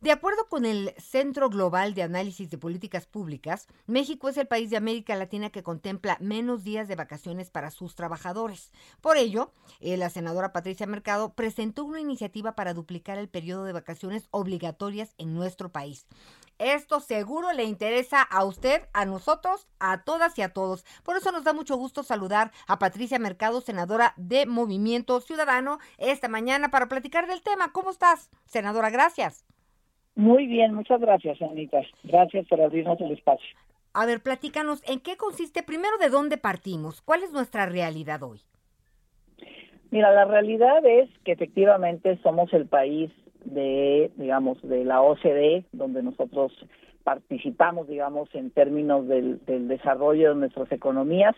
De 0.00 0.12
acuerdo 0.12 0.48
con 0.48 0.64
el 0.64 0.94
Centro 0.96 1.50
Global 1.50 1.92
de 1.92 2.02
Análisis 2.02 2.48
de 2.48 2.56
Políticas 2.56 3.04
Públicas, 3.04 3.68
México 3.86 4.30
es 4.30 4.38
el 4.38 4.46
país 4.46 4.70
de 4.70 4.78
América 4.78 5.14
Latina 5.14 5.50
que 5.50 5.62
contempla 5.62 6.16
menos 6.20 6.64
días 6.64 6.88
de 6.88 6.96
vacaciones 6.96 7.50
para 7.50 7.70
sus 7.70 7.96
trabajadores. 7.96 8.72
Por 9.02 9.18
ello, 9.18 9.52
eh, 9.78 9.98
la 9.98 10.08
senadora 10.08 10.54
Patricia 10.54 10.86
Mercado 10.86 11.34
presentó 11.34 11.84
una 11.84 12.00
iniciativa 12.00 12.54
para 12.54 12.72
duplicar 12.72 13.18
el 13.18 13.28
periodo 13.28 13.64
de 13.64 13.74
vacaciones 13.74 14.26
obligatorias 14.30 15.14
en 15.18 15.34
nuestro 15.34 15.70
país. 15.70 16.06
Esto 16.58 17.00
seguro 17.00 17.52
le 17.52 17.64
interesa 17.64 18.22
a 18.22 18.42
usted, 18.46 18.88
a 18.94 19.04
nosotros, 19.04 19.68
a 19.80 20.02
todas 20.02 20.38
y 20.38 20.40
a 20.40 20.54
todos. 20.54 20.86
Por 21.02 21.18
eso 21.18 21.30
nos 21.30 21.44
da 21.44 21.52
mucho 21.52 21.76
gusto 21.76 22.04
saludar 22.04 22.52
a 22.66 22.78
Patricia 22.78 23.18
Mercado, 23.18 23.60
senadora 23.60 24.14
de 24.16 24.46
Movimiento 24.46 25.20
Ciudadano, 25.20 25.78
esta 25.98 26.28
mañana 26.28 26.70
para 26.70 26.88
platicar 26.88 27.26
del 27.26 27.42
tema. 27.42 27.70
¿Cómo 27.74 27.90
estás, 27.90 28.30
senadora? 28.46 28.88
Gracias. 28.88 29.44
Muy 30.20 30.46
bien, 30.46 30.74
muchas 30.74 31.00
gracias, 31.00 31.40
Anita. 31.40 31.80
Gracias 32.04 32.46
por 32.46 32.60
abrirnos 32.60 33.00
el 33.00 33.12
espacio. 33.12 33.56
A 33.94 34.04
ver, 34.04 34.20
platícanos, 34.20 34.82
¿en 34.86 35.00
qué 35.00 35.16
consiste? 35.16 35.62
Primero, 35.62 35.96
¿de 35.96 36.10
dónde 36.10 36.36
partimos? 36.36 37.00
¿Cuál 37.00 37.22
es 37.22 37.32
nuestra 37.32 37.64
realidad 37.64 38.22
hoy? 38.22 38.42
Mira, 39.90 40.12
la 40.12 40.26
realidad 40.26 40.84
es 40.84 41.08
que 41.24 41.32
efectivamente 41.32 42.18
somos 42.22 42.52
el 42.52 42.66
país 42.66 43.10
de, 43.46 44.12
digamos, 44.16 44.60
de 44.60 44.84
la 44.84 45.00
OCDE, 45.00 45.64
donde 45.72 46.02
nosotros 46.02 46.52
participamos, 47.02 47.88
digamos, 47.88 48.28
en 48.34 48.50
términos 48.50 49.08
del, 49.08 49.42
del 49.46 49.68
desarrollo 49.68 50.34
de 50.34 50.40
nuestras 50.40 50.70
economías. 50.70 51.34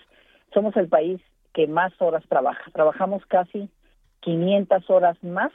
Somos 0.53 0.77
el 0.77 0.89
país 0.89 1.21
que 1.55 1.69
más 1.69 1.93
horas 2.01 2.25
trabaja. 2.29 2.69
Trabajamos 2.73 3.25
casi 3.27 3.71
500 4.23 4.91
horas 4.91 5.23
más 5.23 5.53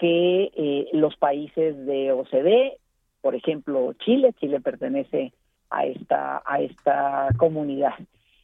que 0.00 0.50
eh, 0.56 0.88
los 0.94 1.14
países 1.16 1.76
de 1.84 2.10
OCDE, 2.10 2.78
por 3.20 3.34
ejemplo 3.34 3.92
Chile, 4.02 4.32
Chile 4.40 4.58
pertenece 4.58 5.34
a 5.68 5.84
esta 5.84 6.42
a 6.46 6.62
esta 6.62 7.28
comunidad. 7.36 7.92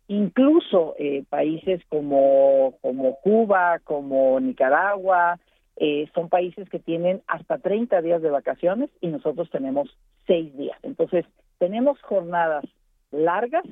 Incluso 0.06 0.94
eh, 0.98 1.24
países 1.30 1.80
como 1.88 2.74
como 2.82 3.16
Cuba, 3.22 3.80
como 3.84 4.38
Nicaragua, 4.38 5.38
eh, 5.76 6.10
son 6.14 6.28
países 6.28 6.68
que 6.68 6.78
tienen 6.78 7.22
hasta 7.26 7.56
30 7.56 8.02
días 8.02 8.20
de 8.20 8.30
vacaciones 8.30 8.90
y 9.00 9.08
nosotros 9.08 9.48
tenemos 9.50 9.88
6 10.26 10.58
días. 10.58 10.78
Entonces, 10.82 11.24
tenemos 11.58 12.00
jornadas 12.02 12.66
largas, 13.10 13.64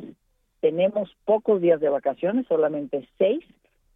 tenemos 0.60 1.14
pocos 1.26 1.60
días 1.60 1.80
de 1.80 1.90
vacaciones, 1.90 2.46
solamente 2.46 3.06
6. 3.18 3.44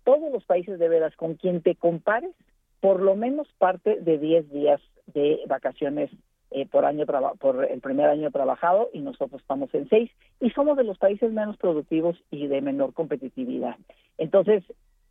Todos 0.05 0.31
los 0.31 0.45
países 0.45 0.79
de 0.79 0.89
veras 0.91 1.17
con 1.17 1.37
quien 1.37 1.63
te 1.63 1.75
compares 1.75 2.35
por 2.81 3.01
lo 3.03 3.17
menos 3.17 3.49
parte 3.59 4.01
de 4.01 4.19
10 4.19 4.51
días 4.51 4.81
de 5.07 5.41
vacaciones 5.47 6.11
eh, 6.51 6.65
por 6.65 6.87
año 6.87 7.05
por 7.39 7.63
el 7.71 7.81
primer 7.83 8.09
año 8.09 8.31
trabajado 8.31 8.89
y 8.95 9.01
nosotros 9.01 9.43
estamos 9.43 9.69
en 9.75 9.87
seis 9.91 10.11
y 10.41 10.49
somos 10.51 10.79
de 10.79 10.85
los 10.85 10.97
países 10.97 11.31
menos 11.31 11.59
productivos 11.59 12.17
y 12.31 12.47
de 12.47 12.63
menor 12.63 12.95
competitividad. 12.95 13.77
Entonces, 14.17 14.65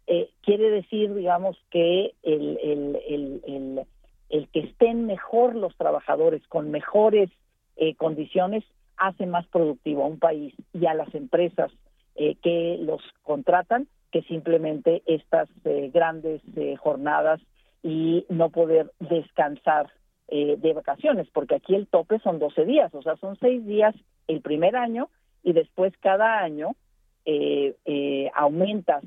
eh, 0.07 0.31
quiere 0.41 0.71
decir, 0.71 1.13
digamos, 1.13 1.55
que 1.69 2.15
el, 2.23 2.57
el, 2.63 2.99
el, 3.07 3.85
el, 4.29 4.47
que 4.49 4.61
estén 4.61 5.05
mejor 5.05 5.53
los 5.53 5.75
trabajadores 5.77 6.41
con 6.47 6.71
mejores 6.71 7.29
eh, 7.75 7.93
condiciones 7.93 8.63
hace 8.97 9.27
más 9.27 9.45
productivo 9.47 10.03
a 10.03 10.07
un 10.07 10.17
país 10.17 10.55
y 10.73 10.87
a 10.87 10.95
las 10.95 11.13
empresas 11.13 11.71
que 12.15 12.79
los 12.81 12.99
contratan 13.21 13.87
que 14.11 14.23
simplemente 14.23 15.03
estas 15.05 15.47
grandes 15.93 16.41
jornadas 16.79 17.39
y 17.87 18.25
no 18.27 18.49
poder 18.49 18.91
descansar 18.99 19.89
eh, 20.27 20.57
de 20.57 20.73
vacaciones, 20.73 21.25
porque 21.31 21.55
aquí 21.55 21.73
el 21.73 21.87
tope 21.87 22.19
son 22.19 22.37
12 22.37 22.65
días, 22.65 22.93
o 22.93 23.01
sea, 23.01 23.15
son 23.15 23.37
seis 23.39 23.65
días 23.65 23.95
el 24.27 24.41
primer 24.41 24.75
año 24.75 25.07
y 25.41 25.53
después 25.53 25.93
cada 26.01 26.39
año 26.39 26.75
eh, 27.23 27.75
eh, 27.85 28.29
aumentas 28.35 29.05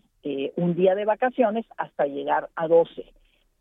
un 0.56 0.74
día 0.74 0.94
de 0.94 1.06
vacaciones 1.06 1.66
hasta 1.78 2.06
llegar 2.06 2.50
a 2.54 2.68
12. 2.68 3.04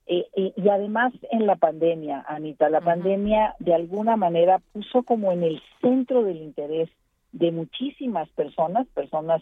y 0.08 0.70
además 0.70 1.14
en 1.32 1.48
la 1.48 1.56
pandemia, 1.56 2.26
Anita, 2.28 2.70
la 2.70 2.82
pandemia 2.82 3.56
de 3.60 3.74
alguna 3.74 4.18
manera 4.18 4.60
puso 4.74 5.04
como 5.04 5.32
en 5.32 5.44
el 5.44 5.62
centro 5.82 6.24
del 6.24 6.38
interés 6.38 6.90
de 7.32 7.52
muchísimas 7.52 8.28
personas, 8.30 8.88
personas 8.90 9.42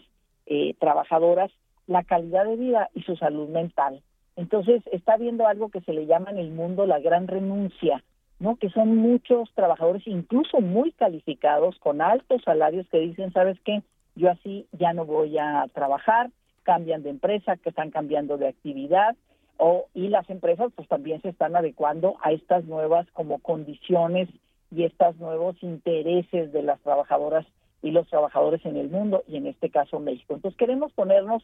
trabajadoras, 0.78 1.50
la 1.88 2.04
calidad 2.04 2.44
de 2.44 2.56
vida 2.56 2.88
y 2.94 3.02
su 3.02 3.16
salud 3.16 3.48
mental. 3.48 4.00
Entonces 4.38 4.82
está 4.92 5.16
viendo 5.16 5.48
algo 5.48 5.68
que 5.68 5.80
se 5.80 5.92
le 5.92 6.06
llama 6.06 6.30
en 6.30 6.38
el 6.38 6.52
mundo 6.52 6.86
la 6.86 7.00
gran 7.00 7.26
renuncia, 7.26 8.04
¿no? 8.38 8.54
Que 8.54 8.70
son 8.70 8.96
muchos 8.96 9.50
trabajadores, 9.56 10.06
incluso 10.06 10.60
muy 10.60 10.92
calificados, 10.92 11.76
con 11.80 12.00
altos 12.00 12.42
salarios, 12.44 12.86
que 12.88 13.00
dicen, 13.00 13.32
¿sabes 13.32 13.58
qué? 13.64 13.82
Yo 14.14 14.30
así 14.30 14.68
ya 14.70 14.92
no 14.92 15.06
voy 15.06 15.36
a 15.38 15.66
trabajar, 15.74 16.30
cambian 16.62 17.02
de 17.02 17.10
empresa, 17.10 17.56
que 17.56 17.70
están 17.70 17.90
cambiando 17.90 18.38
de 18.38 18.46
actividad, 18.46 19.16
o, 19.56 19.86
y 19.92 20.06
las 20.06 20.30
empresas 20.30 20.70
pues 20.76 20.86
también 20.86 21.20
se 21.20 21.30
están 21.30 21.56
adecuando 21.56 22.14
a 22.22 22.30
estas 22.30 22.64
nuevas 22.64 23.08
como 23.14 23.40
condiciones 23.40 24.28
y 24.70 24.84
estos 24.84 25.16
nuevos 25.16 25.60
intereses 25.64 26.52
de 26.52 26.62
las 26.62 26.78
trabajadoras 26.82 27.44
y 27.82 27.90
los 27.90 28.06
trabajadores 28.06 28.64
en 28.64 28.76
el 28.76 28.88
mundo 28.88 29.24
y 29.26 29.36
en 29.36 29.48
este 29.48 29.68
caso 29.68 29.98
México. 29.98 30.34
Entonces 30.34 30.56
queremos 30.56 30.92
ponernos 30.92 31.42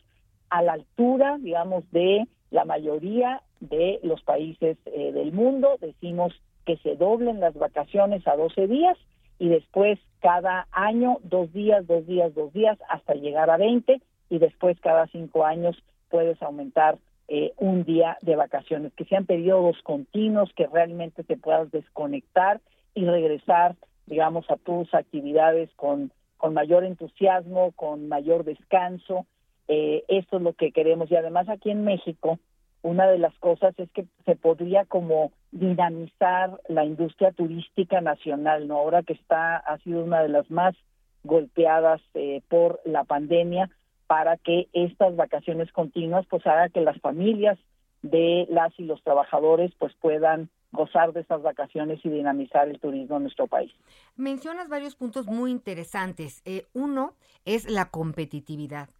a 0.48 0.62
la 0.62 0.74
altura, 0.74 1.38
digamos, 1.40 1.90
de 1.90 2.28
la 2.54 2.64
mayoría 2.64 3.42
de 3.58 3.98
los 4.04 4.22
países 4.22 4.78
eh, 4.86 5.10
del 5.10 5.32
mundo. 5.32 5.76
Decimos 5.80 6.32
que 6.64 6.76
se 6.78 6.94
doblen 6.94 7.40
las 7.40 7.54
vacaciones 7.54 8.26
a 8.28 8.36
12 8.36 8.68
días 8.68 8.96
y 9.40 9.48
después 9.48 9.98
cada 10.20 10.68
año 10.70 11.18
dos 11.24 11.52
días, 11.52 11.84
dos 11.88 12.06
días, 12.06 12.32
dos 12.32 12.52
días 12.52 12.78
hasta 12.88 13.14
llegar 13.14 13.50
a 13.50 13.56
20 13.56 14.00
y 14.30 14.38
después 14.38 14.78
cada 14.80 15.08
cinco 15.08 15.44
años 15.44 15.76
puedes 16.10 16.40
aumentar 16.42 16.96
eh, 17.26 17.52
un 17.56 17.82
día 17.82 18.18
de 18.22 18.36
vacaciones, 18.36 18.92
que 18.94 19.04
sean 19.06 19.26
periodos 19.26 19.76
continuos, 19.82 20.52
que 20.54 20.68
realmente 20.68 21.24
te 21.24 21.36
puedas 21.36 21.72
desconectar 21.72 22.60
y 22.94 23.04
regresar, 23.04 23.74
digamos, 24.06 24.48
a 24.48 24.56
tus 24.58 24.94
actividades 24.94 25.70
con, 25.74 26.12
con 26.36 26.54
mayor 26.54 26.84
entusiasmo, 26.84 27.72
con 27.72 28.06
mayor 28.06 28.44
descanso 28.44 29.26
eh, 29.68 30.04
esto 30.08 30.36
es 30.36 30.42
lo 30.42 30.52
que 30.52 30.72
queremos 30.72 31.10
y 31.10 31.16
además 31.16 31.48
aquí 31.48 31.70
en 31.70 31.84
México 31.84 32.38
una 32.84 33.06
de 33.06 33.18
las 33.18 33.34
cosas 33.38 33.74
es 33.78 33.90
que 33.92 34.04
se 34.26 34.36
podría 34.36 34.84
como 34.84 35.32
dinamizar 35.52 36.60
la 36.68 36.84
industria 36.84 37.32
turística 37.32 38.02
nacional, 38.02 38.68
¿no? 38.68 38.76
Ahora 38.76 39.02
que 39.02 39.14
está 39.14 39.56
ha 39.56 39.78
sido 39.78 40.04
una 40.04 40.22
de 40.22 40.28
las 40.28 40.50
más 40.50 40.76
golpeadas 41.24 42.02
eh, 42.12 42.42
por 42.48 42.80
la 42.84 43.04
pandemia 43.04 43.70
para 44.06 44.36
que 44.36 44.68
estas 44.74 45.16
vacaciones 45.16 45.72
continuas 45.72 46.26
pues 46.28 46.46
haga 46.46 46.68
que 46.68 46.82
las 46.82 47.00
familias 47.00 47.58
de 48.02 48.46
las 48.50 48.78
y 48.78 48.84
los 48.84 49.02
trabajadores 49.02 49.72
pues 49.78 49.94
puedan 49.98 50.50
gozar 50.70 51.14
de 51.14 51.20
esas 51.20 51.40
vacaciones 51.40 52.04
y 52.04 52.10
dinamizar 52.10 52.68
el 52.68 52.78
turismo 52.80 53.16
en 53.16 53.22
nuestro 53.22 53.46
país. 53.46 53.72
Mencionas 54.16 54.68
varios 54.68 54.94
puntos 54.94 55.26
muy 55.26 55.50
interesantes. 55.50 56.42
Eh, 56.44 56.66
uno 56.74 57.14
es 57.46 57.70
la 57.70 57.86
competitividad. 57.86 58.90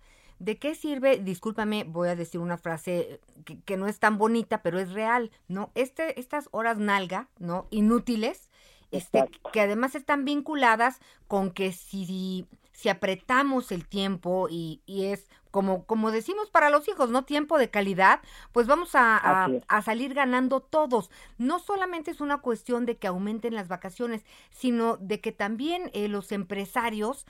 ¿De 0.45 0.59
qué 0.59 0.75
sirve? 0.75 1.17
Discúlpame, 1.17 1.85
voy 1.85 2.09
a 2.09 2.17
decir 2.17 2.39
una 2.39 2.59
frase 2.59 3.19
que, 3.65 3.77
no 3.79 3.87
es 3.87 3.99
tan 3.99 4.19
bonita, 4.19 4.61
pero 4.63 4.79
es 4.79 4.93
real, 4.93 5.31
¿no? 5.49 5.71
Este, 5.75 6.21
estas 6.21 6.51
horas 6.51 6.77
nalga, 6.77 7.29
¿no? 7.39 7.67
Inútiles, 7.71 8.51
este, 8.91 9.25
que 9.55 9.63
además 9.63 9.95
están 9.95 10.27
vinculadas 10.27 11.01
con 11.29 11.51
que 11.51 11.73
si, 11.73 12.47
si 12.73 12.91
apretamos 12.91 13.73
el 13.73 13.89
tiempo 13.89 14.49
y, 14.51 14.83
y 14.85 15.07
es 15.07 15.31
como, 15.51 15.87
como 15.87 16.11
decimos 16.11 16.51
para 16.51 16.69
los 16.69 16.89
hijos, 16.89 17.09
¿no? 17.09 17.25
Tiempo 17.25 17.57
de 17.57 17.71
calidad, 17.71 18.21
pues 18.53 18.67
vamos 18.67 18.95
a, 18.95 19.49
a, 19.69 19.83
salir 19.83 20.13
ganando 20.13 20.61
todos. 20.61 21.11
No 21.39 21.59
solamente 21.59 22.11
es 22.11 22.21
una 22.21 22.39
cuestión 22.39 22.85
de 22.85 22.97
que 22.97 23.07
aumenten 23.07 23.55
las 23.55 23.69
vacaciones, 23.69 24.27
sino 24.51 24.97
de 24.97 25.21
que 25.21 25.33
también 25.33 25.91
eh, 25.95 26.09
los 26.09 26.33
empresarios 26.33 27.25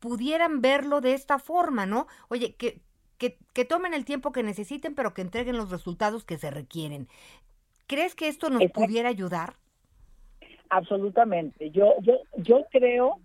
pudieran 0.00 0.60
verlo 0.60 1.00
de 1.00 1.14
esta 1.14 1.38
forma, 1.38 1.86
¿no? 1.86 2.06
Oye, 2.28 2.54
que, 2.54 2.80
que, 3.18 3.64
tomen 3.64 3.94
el 3.94 4.04
tiempo 4.04 4.32
que 4.32 4.42
necesiten, 4.42 4.94
pero 4.94 5.12
que 5.12 5.22
entreguen 5.22 5.56
los 5.56 5.70
resultados 5.70 6.24
que 6.24 6.38
se 6.38 6.50
requieren. 6.50 7.08
¿Crees 7.86 8.14
que 8.14 8.28
esto 8.28 8.50
nos 8.50 8.62
pudiera 8.70 9.08
ayudar? 9.08 9.54
Absolutamente. 10.70 11.70
Yo, 11.70 11.94
yo, 12.02 12.18
yo 12.36 12.66
creo, 12.70 13.16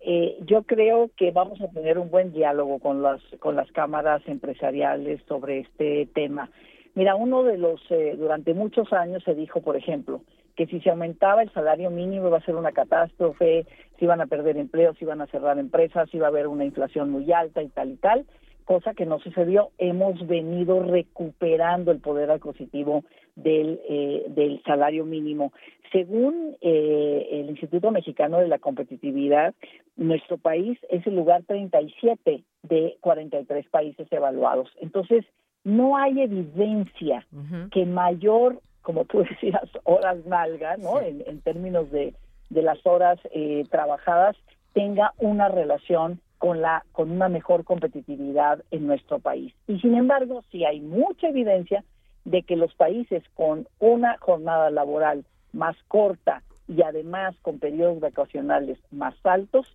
eh, 0.00 0.36
yo 0.42 0.64
creo 0.64 1.10
que 1.16 1.30
vamos 1.30 1.60
a 1.60 1.68
tener 1.68 1.98
un 1.98 2.10
buen 2.10 2.32
diálogo 2.32 2.80
con 2.80 3.02
las, 3.02 3.22
con 3.38 3.56
las 3.56 3.70
cámaras 3.72 4.22
empresariales 4.26 5.22
sobre 5.26 5.60
este 5.60 6.06
tema. 6.14 6.50
Mira, 6.94 7.14
uno 7.14 7.42
de 7.42 7.58
los, 7.58 7.80
eh, 7.90 8.14
durante 8.16 8.54
muchos 8.54 8.92
años 8.92 9.22
se 9.24 9.34
dijo, 9.34 9.62
por 9.62 9.76
ejemplo, 9.76 10.22
que 10.56 10.66
si 10.66 10.80
se 10.80 10.90
aumentaba 10.90 11.42
el 11.42 11.52
salario 11.52 11.90
mínimo 11.90 12.28
iba 12.28 12.38
a 12.38 12.44
ser 12.44 12.54
una 12.54 12.72
catástrofe, 12.72 13.66
si 13.98 14.04
iban 14.04 14.20
a 14.20 14.26
perder 14.26 14.56
empleos, 14.56 14.96
si 14.98 15.04
iban 15.04 15.20
a 15.20 15.26
cerrar 15.26 15.58
empresas, 15.58 16.08
si 16.10 16.18
iba 16.18 16.26
a 16.26 16.30
haber 16.30 16.46
una 16.46 16.64
inflación 16.64 17.10
muy 17.10 17.32
alta 17.32 17.62
y 17.62 17.68
tal 17.68 17.90
y 17.90 17.96
tal. 17.96 18.26
cosa 18.64 18.94
que 18.94 19.04
no 19.04 19.18
sucedió. 19.18 19.70
Hemos 19.76 20.26
venido 20.26 20.82
recuperando 20.82 21.92
el 21.92 22.00
poder 22.00 22.30
adquisitivo 22.30 23.04
del, 23.36 23.78
eh, 23.88 24.24
del 24.28 24.62
salario 24.62 25.04
mínimo. 25.04 25.52
Según 25.92 26.56
eh, 26.60 27.28
el 27.30 27.50
Instituto 27.50 27.90
Mexicano 27.90 28.38
de 28.38 28.48
la 28.48 28.58
Competitividad, 28.58 29.54
nuestro 29.96 30.38
país 30.38 30.78
es 30.88 31.06
el 31.06 31.14
lugar 31.14 31.42
37 31.46 32.42
de 32.62 32.96
43 33.00 33.68
países 33.68 34.10
evaluados. 34.10 34.70
Entonces, 34.80 35.24
no 35.62 35.96
hay 35.96 36.20
evidencia 36.20 37.26
que 37.70 37.86
mayor, 37.86 38.60
como 38.84 39.04
tú 39.06 39.24
decías, 39.28 39.68
horas 39.82 40.24
nalga, 40.26 40.76
¿no? 40.76 41.00
En, 41.00 41.24
en, 41.26 41.40
términos 41.40 41.90
de, 41.90 42.14
de 42.50 42.62
las 42.62 42.86
horas 42.86 43.18
eh, 43.32 43.64
trabajadas, 43.70 44.36
tenga 44.72 45.12
una 45.18 45.48
relación 45.48 46.20
con 46.38 46.60
la 46.60 46.84
con 46.92 47.10
una 47.10 47.28
mejor 47.28 47.64
competitividad 47.64 48.62
en 48.70 48.86
nuestro 48.86 49.18
país. 49.18 49.52
Y 49.66 49.80
sin 49.80 49.94
embargo, 49.94 50.44
sí 50.52 50.64
hay 50.64 50.80
mucha 50.80 51.28
evidencia 51.28 51.82
de 52.24 52.42
que 52.42 52.56
los 52.56 52.74
países 52.74 53.22
con 53.34 53.66
una 53.78 54.18
jornada 54.18 54.70
laboral 54.70 55.24
más 55.52 55.76
corta 55.88 56.42
y 56.68 56.82
además 56.82 57.34
con 57.42 57.58
periodos 57.58 58.00
vacacionales 58.00 58.78
más 58.90 59.14
altos 59.24 59.66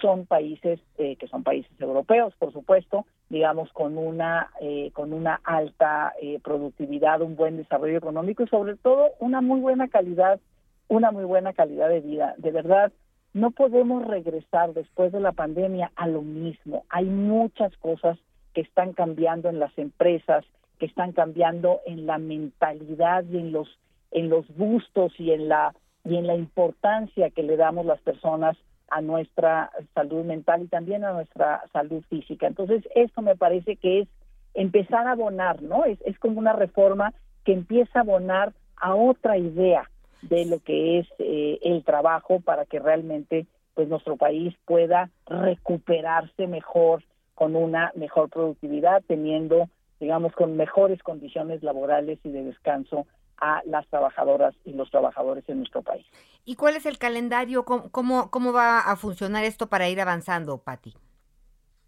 son 0.00 0.26
países 0.26 0.80
eh, 0.98 1.16
que 1.16 1.28
son 1.28 1.42
países 1.42 1.72
europeos, 1.80 2.34
por 2.38 2.52
supuesto, 2.52 3.06
digamos 3.30 3.72
con 3.72 3.96
una 3.96 4.50
eh, 4.60 4.90
con 4.92 5.12
una 5.12 5.40
alta 5.44 6.12
eh, 6.20 6.40
productividad, 6.42 7.22
un 7.22 7.36
buen 7.36 7.56
desarrollo 7.56 7.96
económico 7.96 8.42
y 8.42 8.48
sobre 8.48 8.76
todo 8.76 9.10
una 9.20 9.40
muy 9.40 9.60
buena 9.60 9.88
calidad, 9.88 10.40
una 10.88 11.12
muy 11.12 11.24
buena 11.24 11.52
calidad 11.52 11.88
de 11.88 12.00
vida. 12.00 12.34
De 12.36 12.50
verdad, 12.50 12.92
no 13.32 13.52
podemos 13.52 14.04
regresar 14.04 14.74
después 14.74 15.12
de 15.12 15.20
la 15.20 15.32
pandemia 15.32 15.92
a 15.94 16.08
lo 16.08 16.22
mismo. 16.22 16.84
Hay 16.90 17.04
muchas 17.04 17.74
cosas 17.76 18.18
que 18.52 18.62
están 18.62 18.92
cambiando 18.92 19.48
en 19.48 19.60
las 19.60 19.76
empresas, 19.78 20.44
que 20.80 20.86
están 20.86 21.12
cambiando 21.12 21.80
en 21.86 22.06
la 22.06 22.18
mentalidad 22.18 23.24
y 23.30 23.38
en 23.38 23.52
los 23.52 23.68
en 24.10 24.28
los 24.28 24.44
gustos 24.56 25.12
y 25.18 25.30
en 25.30 25.48
la 25.48 25.72
y 26.04 26.16
en 26.16 26.26
la 26.26 26.34
importancia 26.34 27.30
que 27.30 27.44
le 27.44 27.56
damos 27.56 27.86
las 27.86 28.00
personas 28.00 28.56
a 28.90 29.00
nuestra 29.00 29.70
salud 29.94 30.24
mental 30.24 30.62
y 30.62 30.66
también 30.66 31.04
a 31.04 31.12
nuestra 31.12 31.62
salud 31.72 32.02
física. 32.08 32.46
Entonces, 32.46 32.82
esto 32.94 33.22
me 33.22 33.36
parece 33.36 33.76
que 33.76 34.00
es 34.00 34.08
empezar 34.54 35.06
a 35.06 35.12
abonar, 35.12 35.62
¿no? 35.62 35.84
Es, 35.84 36.18
como 36.18 36.38
una 36.38 36.52
reforma 36.52 37.14
que 37.44 37.52
empieza 37.52 38.00
a 38.00 38.02
abonar 38.02 38.52
a 38.76 38.94
otra 38.94 39.38
idea 39.38 39.88
de 40.22 40.44
lo 40.44 40.58
que 40.58 40.98
es 40.98 41.06
eh, 41.18 41.58
el 41.62 41.84
trabajo 41.84 42.40
para 42.40 42.66
que 42.66 42.78
realmente 42.78 43.46
pues 43.74 43.88
nuestro 43.88 44.16
país 44.16 44.54
pueda 44.66 45.08
recuperarse 45.26 46.46
mejor 46.46 47.02
con 47.34 47.56
una 47.56 47.92
mejor 47.94 48.28
productividad 48.28 49.02
teniendo 49.06 49.68
digamos 50.00 50.32
con 50.32 50.56
mejores 50.56 51.02
condiciones 51.02 51.62
laborales 51.62 52.18
y 52.24 52.30
de 52.30 52.44
descanso 52.44 53.06
a 53.40 53.62
las 53.66 53.86
trabajadoras 53.88 54.54
y 54.64 54.72
los 54.72 54.90
trabajadores 54.90 55.48
en 55.48 55.58
nuestro 55.58 55.82
país. 55.82 56.06
¿Y 56.44 56.56
cuál 56.56 56.76
es 56.76 56.86
el 56.86 56.98
calendario? 56.98 57.64
¿Cómo, 57.64 57.90
cómo, 58.30 58.52
va 58.52 58.80
a 58.80 58.96
funcionar 58.96 59.44
esto 59.44 59.68
para 59.68 59.88
ir 59.88 60.00
avanzando, 60.00 60.58
Patti? 60.58 60.94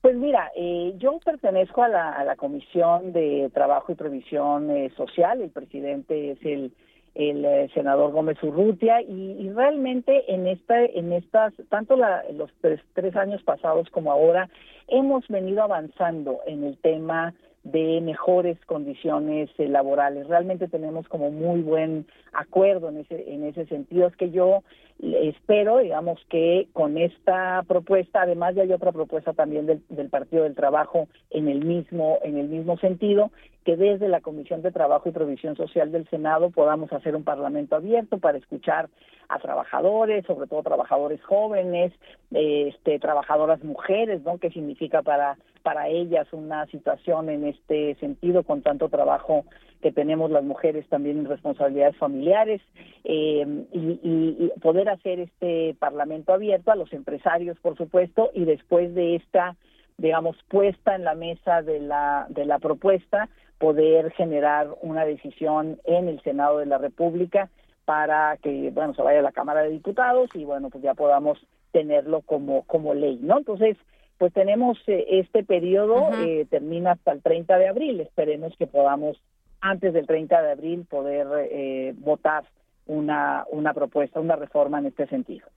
Pues 0.01 0.17
mira, 0.17 0.51
eh, 0.57 0.95
yo 0.99 1.19
pertenezco 1.25 1.83
a 1.83 1.89
la, 1.89 2.13
a 2.13 2.25
la 2.25 2.37
Comisión 2.37 3.13
de 3.13 3.51
Trabajo 3.55 3.93
y 3.93 3.95
Previsión 3.95 4.71
eh, 4.71 4.91
Social, 4.97 5.41
el 5.41 5.51
presidente 5.51 6.33
es 6.33 6.39
el 6.43 6.73
el 7.15 7.45
eh, 7.45 7.71
senador 7.75 8.13
Gómez 8.13 8.43
Urrutia 8.43 9.03
y, 9.03 9.51
realmente 9.51 10.33
en 10.33 10.47
esta 10.47 10.83
en 10.83 11.13
estas 11.13 11.53
tanto 11.69 11.97
los 11.97 12.51
tres, 12.61 12.81
tres 12.95 13.15
años 13.17 13.43
pasados 13.43 13.91
como 13.91 14.13
ahora 14.13 14.49
hemos 14.89 15.27
venido 15.29 15.63
avanzando 15.63 16.41
en 16.47 16.65
el 16.65 16.79
tema 16.79 17.35
de 17.65 18.01
mejores 18.01 18.59
condiciones 18.67 19.49
eh, 19.59 19.69
laborales. 19.69 20.27
Realmente 20.27 20.69
tenemos 20.69 21.07
como 21.09 21.31
muy 21.31 21.61
buen 21.61 22.07
acuerdo 22.33 22.89
en 22.89 22.99
ese 22.99 23.33
en 23.33 23.45
ese 23.45 23.67
sentido. 23.67 24.09
Es 24.09 24.17
que 24.17 24.31
yo 24.31 24.63
espero, 25.01 25.79
digamos, 25.79 26.21
que 26.29 26.69
con 26.73 26.99
esta 26.99 27.63
propuesta, 27.67 28.23
además 28.23 28.55
ya 28.55 28.63
hay 28.63 28.73
otra 28.73 28.93
propuesta 28.93 29.33
también 29.33 29.67
del, 29.67 29.83
del 29.89 30.09
Partido 30.11 30.45
del 30.45 30.55
Trabajo 30.55 31.09
en 31.31 31.49
el 31.49 31.65
mismo 31.65 32.19
en 32.23 32.37
el 32.37 32.49
mismo 32.49 32.79
sentido, 32.79 33.31
que 33.65 33.77
desde 33.77 34.09
la 34.09 34.21
Comisión 34.21 34.63
de 34.63 34.73
Trabajo 34.73 35.09
y 35.09 35.13
Provisión 35.13 35.57
Social 35.57 35.93
del 35.93 36.09
Senado 36.09 36.51
podamos 36.51 36.93
hacer 36.93 37.15
un 37.15 37.23
parlamento 37.23 37.77
abierto 37.77 38.19
para 38.19 38.39
escuchar 38.39 38.89
a 39.29 39.39
trabajadores, 39.39 40.27
sobre 40.27 40.47
todo 40.47 40.63
trabajadores 40.63 41.23
jóvenes, 41.23 41.93
este, 42.33 42.99
trabajadoras 42.99 43.63
mujeres, 43.63 44.23
¿no? 44.25 44.39
¿Qué 44.39 44.51
significa 44.51 45.03
para 45.03 45.37
para 45.63 45.89
ellas 45.89 46.27
una 46.33 46.67
situación 46.67 47.29
en 47.29 47.47
este 47.47 47.95
sentido 47.97 48.43
con 48.43 48.63
tanto 48.63 48.89
trabajo 48.89 49.45
que 49.81 49.93
tenemos 49.93 50.31
las 50.31 50.45
mujeres 50.45 50.87
también 50.89 51.19
en 51.19 51.25
responsabilidades 51.25 51.97
familiares 51.97 52.61
eh, 53.05 53.45
y, 53.73 54.01
y 54.03 54.53
poder 54.61 54.89
hacer 54.89 55.21
este 55.21 55.75
parlamento 55.79 56.33
abierto 56.33 56.71
a 56.71 56.77
los 56.77 56.93
empresarios, 56.93 57.59
por 57.61 57.77
supuesto, 57.77 58.31
y 58.35 58.45
después 58.45 58.95
de 58.95 59.17
esta 59.17 59.57
digamos, 59.99 60.37
puesta 60.49 60.95
en 60.95 61.05
la 61.05 61.15
mesa 61.15 61.63
de 61.63 61.81
la, 61.81 62.27
de 62.29 62.45
la 62.45 62.59
propuesta, 62.59 63.29
poder 63.59 64.11
generar 64.13 64.69
una 64.81 65.05
decisión 65.05 65.79
en 65.85 66.09
el 66.09 66.21
Senado 66.23 66.59
de 66.59 66.67
la 66.67 66.79
República 66.79 67.49
para 67.85 68.37
que, 68.39 68.71
bueno, 68.73 68.95
se 68.95 69.03
vaya 69.03 69.21
a 69.21 69.23
la 69.23 69.33
Cámara 69.33 69.63
de 69.63 69.71
Diputados 69.71 70.31
y, 70.35 70.45
bueno, 70.45 70.71
pues 70.71 70.83
ya 70.83 70.95
podamos 70.95 71.39
tenerlo 71.71 72.21
como, 72.23 72.63
como 72.65 72.95
ley, 72.95 73.19
¿no? 73.23 73.39
Entonces, 73.39 73.77
pues 74.23 74.33
tenemos 74.35 74.79
eh, 74.87 75.05
este 75.19 75.43
periodo, 75.43 76.11
eh, 76.21 76.47
termina 76.49 76.93
hasta 76.93 77.11
el 77.11 77.23
30 77.23 77.59
de 77.59 77.67
abril, 77.67 77.99
esperemos 77.99 78.55
que 78.57 78.69
podamos 78.69 79.21
antes 79.61 79.93
del 79.93 80.07
30 80.07 80.41
de 80.43 80.53
abril 80.53 80.87
poder 80.89 81.27
eh, 81.51 81.93
votar 81.97 82.45
una, 82.87 83.45
una 83.51 83.75
propuesta, 83.75 84.21
una 84.21 84.37
reforma 84.37 84.79
en 84.79 84.87
este 84.87 85.09
sentido. 85.09 85.49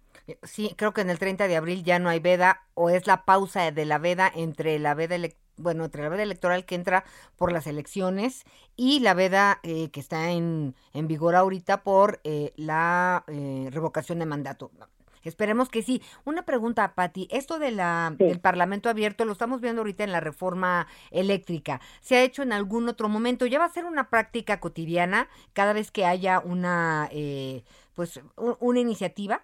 Sí, 0.41 0.73
creo 0.75 0.93
que 0.93 1.01
en 1.01 1.11
el 1.11 1.19
30 1.19 1.47
de 1.47 1.57
abril 1.57 1.83
ya 1.83 1.99
no 1.99 2.09
hay 2.09 2.19
veda 2.19 2.61
o 2.73 2.89
es 2.89 3.05
la 3.05 3.23
pausa 3.23 3.69
de 3.69 3.85
la 3.85 3.99
veda 3.99 4.31
entre 4.35 4.79
la 4.79 4.95
veda 4.95 5.15
bueno, 5.57 5.85
entre 5.85 6.01
la 6.01 6.09
veda 6.09 6.23
electoral 6.23 6.65
que 6.65 6.73
entra 6.73 7.05
por 7.37 7.51
las 7.51 7.67
elecciones 7.67 8.45
y 8.75 8.99
la 9.01 9.13
veda 9.13 9.59
eh, 9.61 9.91
que 9.91 9.99
está 9.99 10.31
en, 10.31 10.73
en, 10.95 11.07
vigor 11.07 11.35
ahorita 11.35 11.83
por 11.83 12.19
eh, 12.23 12.51
la 12.55 13.25
eh, 13.27 13.69
revocación 13.71 14.17
de 14.17 14.25
mandato. 14.25 14.71
Esperemos 15.25 15.69
que 15.69 15.81
sí. 15.81 16.01
Una 16.23 16.43
pregunta, 16.43 16.93
Patti. 16.95 17.27
Esto 17.31 17.59
de 17.59 17.71
la, 17.71 18.13
del 18.17 18.39
Parlamento 18.39 18.89
abierto 18.89 19.25
lo 19.25 19.31
estamos 19.31 19.61
viendo 19.61 19.81
ahorita 19.81 20.03
en 20.03 20.11
la 20.11 20.19
reforma 20.19 20.87
eléctrica. 21.11 21.81
¿Se 22.01 22.15
ha 22.15 22.23
hecho 22.23 22.43
en 22.43 22.53
algún 22.53 22.87
otro 22.89 23.09
momento? 23.09 23.45
¿Ya 23.45 23.59
va 23.59 23.65
a 23.65 23.69
ser 23.69 23.85
una 23.85 24.09
práctica 24.09 24.59
cotidiana 24.59 25.27
cada 25.53 25.73
vez 25.73 25.91
que 25.91 26.05
haya 26.05 26.39
una, 26.39 27.09
pues, 27.95 28.21
una 28.59 28.79
iniciativa? 28.79 29.41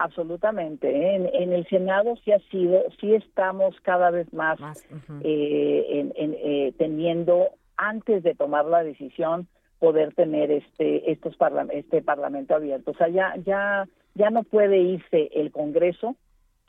Absolutamente. 0.00 0.88
¿eh? 0.88 1.30
En, 1.34 1.52
el 1.52 1.66
Senado 1.68 2.16
sí 2.24 2.32
ha 2.32 2.38
sido, 2.50 2.82
sí 3.00 3.14
estamos 3.14 3.78
cada 3.82 4.10
vez 4.10 4.32
más, 4.32 4.58
eh, 5.22 6.10
eh, 6.16 6.72
teniendo 6.78 7.50
antes 7.76 8.22
de 8.22 8.34
tomar 8.34 8.64
la 8.64 8.82
decisión 8.82 9.46
poder 9.78 10.14
tener 10.14 10.50
este 10.50 11.10
estos 11.10 11.36
este 11.72 12.02
parlamento 12.02 12.54
abierto. 12.54 12.92
O 12.92 12.94
sea, 12.94 13.08
ya 13.08 13.34
ya 13.44 13.86
ya 14.14 14.30
no 14.30 14.42
puede 14.42 14.78
irse 14.78 15.30
el 15.34 15.50
Congreso 15.50 16.16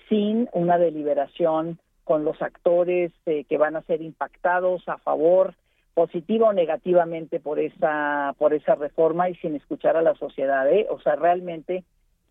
sin 0.09 0.49
una 0.53 0.77
deliberación 0.77 1.79
con 2.03 2.25
los 2.25 2.41
actores 2.41 3.11
que 3.25 3.57
van 3.57 3.75
a 3.75 3.81
ser 3.83 4.01
impactados 4.01 4.87
a 4.87 4.97
favor 4.97 5.53
positiva 5.93 6.49
o 6.49 6.53
negativamente 6.53 7.39
por 7.39 7.59
esa 7.59 8.33
por 8.37 8.53
esa 8.53 8.75
reforma 8.75 9.29
y 9.29 9.35
sin 9.35 9.55
escuchar 9.55 9.97
a 9.97 10.01
la 10.01 10.15
sociedad. 10.15 10.65
O 10.89 10.99
sea, 10.99 11.15
realmente 11.15 11.83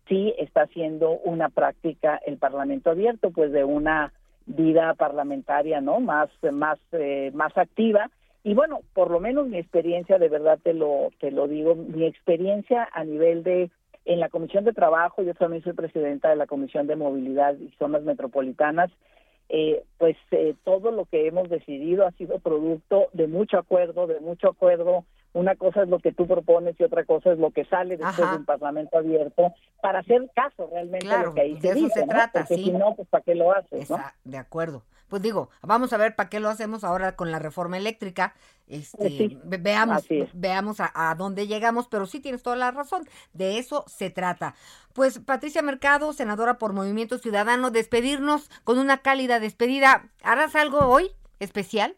sí 0.07 0.33
está 0.37 0.63
haciendo 0.63 1.11
una 1.23 1.49
práctica 1.49 2.19
el 2.25 2.37
Parlamento 2.37 2.89
abierto, 2.89 3.31
pues 3.31 3.51
de 3.51 3.63
una 3.63 4.11
vida 4.45 4.93
parlamentaria, 4.95 5.81
¿no? 5.81 5.99
Más, 5.99 6.29
más, 6.51 6.79
eh, 6.91 7.31
más 7.33 7.57
activa. 7.57 8.09
Y 8.43 8.53
bueno, 8.53 8.79
por 8.93 9.11
lo 9.11 9.19
menos 9.19 9.47
mi 9.47 9.57
experiencia, 9.57 10.17
de 10.17 10.29
verdad 10.29 10.59
te 10.61 10.73
lo, 10.73 11.09
te 11.19 11.31
lo 11.31 11.47
digo, 11.47 11.75
mi 11.75 12.05
experiencia 12.05 12.89
a 12.91 13.03
nivel 13.03 13.43
de 13.43 13.69
en 14.05 14.19
la 14.19 14.29
Comisión 14.29 14.63
de 14.63 14.73
Trabajo, 14.73 15.21
yo 15.23 15.33
también 15.33 15.63
soy 15.63 15.73
presidenta 15.73 16.29
de 16.29 16.35
la 16.35 16.47
Comisión 16.47 16.87
de 16.87 16.95
Movilidad 16.95 17.55
y 17.57 17.69
Zonas 17.77 18.03
Metropolitanas, 18.03 18.91
eh, 19.49 19.83
pues 19.97 20.15
eh, 20.31 20.55
todo 20.63 20.91
lo 20.91 21.05
que 21.05 21.27
hemos 21.27 21.49
decidido 21.49 22.07
ha 22.07 22.11
sido 22.11 22.39
producto 22.39 23.07
de 23.13 23.27
mucho 23.27 23.57
acuerdo, 23.57 24.07
de 24.07 24.19
mucho 24.19 24.47
acuerdo 24.47 25.05
una 25.33 25.55
cosa 25.55 25.83
es 25.83 25.89
lo 25.89 25.99
que 25.99 26.11
tú 26.11 26.27
propones 26.27 26.75
y 26.79 26.83
otra 26.83 27.05
cosa 27.05 27.31
es 27.31 27.39
lo 27.39 27.51
que 27.51 27.65
sale 27.65 27.97
después 27.97 28.29
de 28.29 28.37
un 28.37 28.45
parlamento 28.45 28.97
abierto 28.97 29.53
para 29.81 29.99
hacer 29.99 30.29
caso 30.35 30.69
realmente 30.71 31.11
a 31.11 31.23
lo 31.23 31.33
que 31.33 31.41
ahí 31.41 31.59
se 31.61 31.73
dice, 31.73 32.01
se 32.01 32.07
trata, 32.07 32.45
Porque 32.47 32.63
si 32.63 32.71
no, 32.71 32.95
pues 32.95 33.07
¿para 33.07 33.23
qué 33.23 33.35
lo 33.35 33.51
haces? 33.51 33.89
De 34.23 34.37
acuerdo. 34.37 34.83
Pues 35.07 35.21
digo, 35.21 35.49
vamos 35.61 35.91
a 35.91 35.97
ver 35.97 36.15
para 36.15 36.29
qué 36.29 36.39
lo 36.39 36.47
hacemos 36.47 36.85
ahora 36.85 37.17
con 37.17 37.31
la 37.31 37.39
reforma 37.39 37.75
eléctrica. 37.75 38.33
Este, 38.69 39.37
veamos, 39.43 40.05
veamos 40.31 40.79
a, 40.79 40.91
a, 40.93 41.15
dónde 41.15 41.47
llegamos, 41.47 41.89
pero 41.89 42.05
sí 42.05 42.21
tienes 42.21 42.43
toda 42.43 42.55
la 42.55 42.71
razón. 42.71 43.03
De 43.33 43.57
eso 43.57 43.83
se 43.87 44.09
trata. 44.09 44.55
Pues 44.93 45.19
Patricia 45.19 45.61
Mercado, 45.61 46.13
senadora 46.13 46.57
por 46.57 46.71
Movimiento 46.71 47.17
Ciudadano, 47.17 47.71
despedirnos 47.71 48.49
con 48.63 48.79
una 48.79 48.99
cálida 48.99 49.41
despedida. 49.41 50.09
¿Harás 50.23 50.55
algo 50.55 50.79
hoy? 50.87 51.11
especial? 51.41 51.95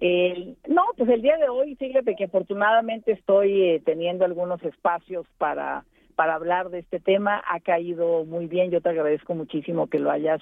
No, 0.00 0.82
pues 0.96 1.08
el 1.08 1.22
día 1.22 1.36
de 1.36 1.48
hoy, 1.48 1.76
fíjate 1.76 2.16
que 2.16 2.24
afortunadamente 2.24 3.12
estoy 3.12 3.62
eh, 3.62 3.82
teniendo 3.84 4.24
algunos 4.24 4.62
espacios 4.64 5.26
para, 5.38 5.84
para 6.16 6.34
hablar 6.34 6.70
de 6.70 6.80
este 6.80 7.00
tema. 7.00 7.42
Ha 7.48 7.60
caído 7.60 8.24
muy 8.24 8.46
bien, 8.46 8.70
yo 8.70 8.80
te 8.80 8.88
agradezco 8.88 9.34
muchísimo 9.34 9.86
que 9.86 10.00
lo 10.00 10.10
hayas, 10.10 10.40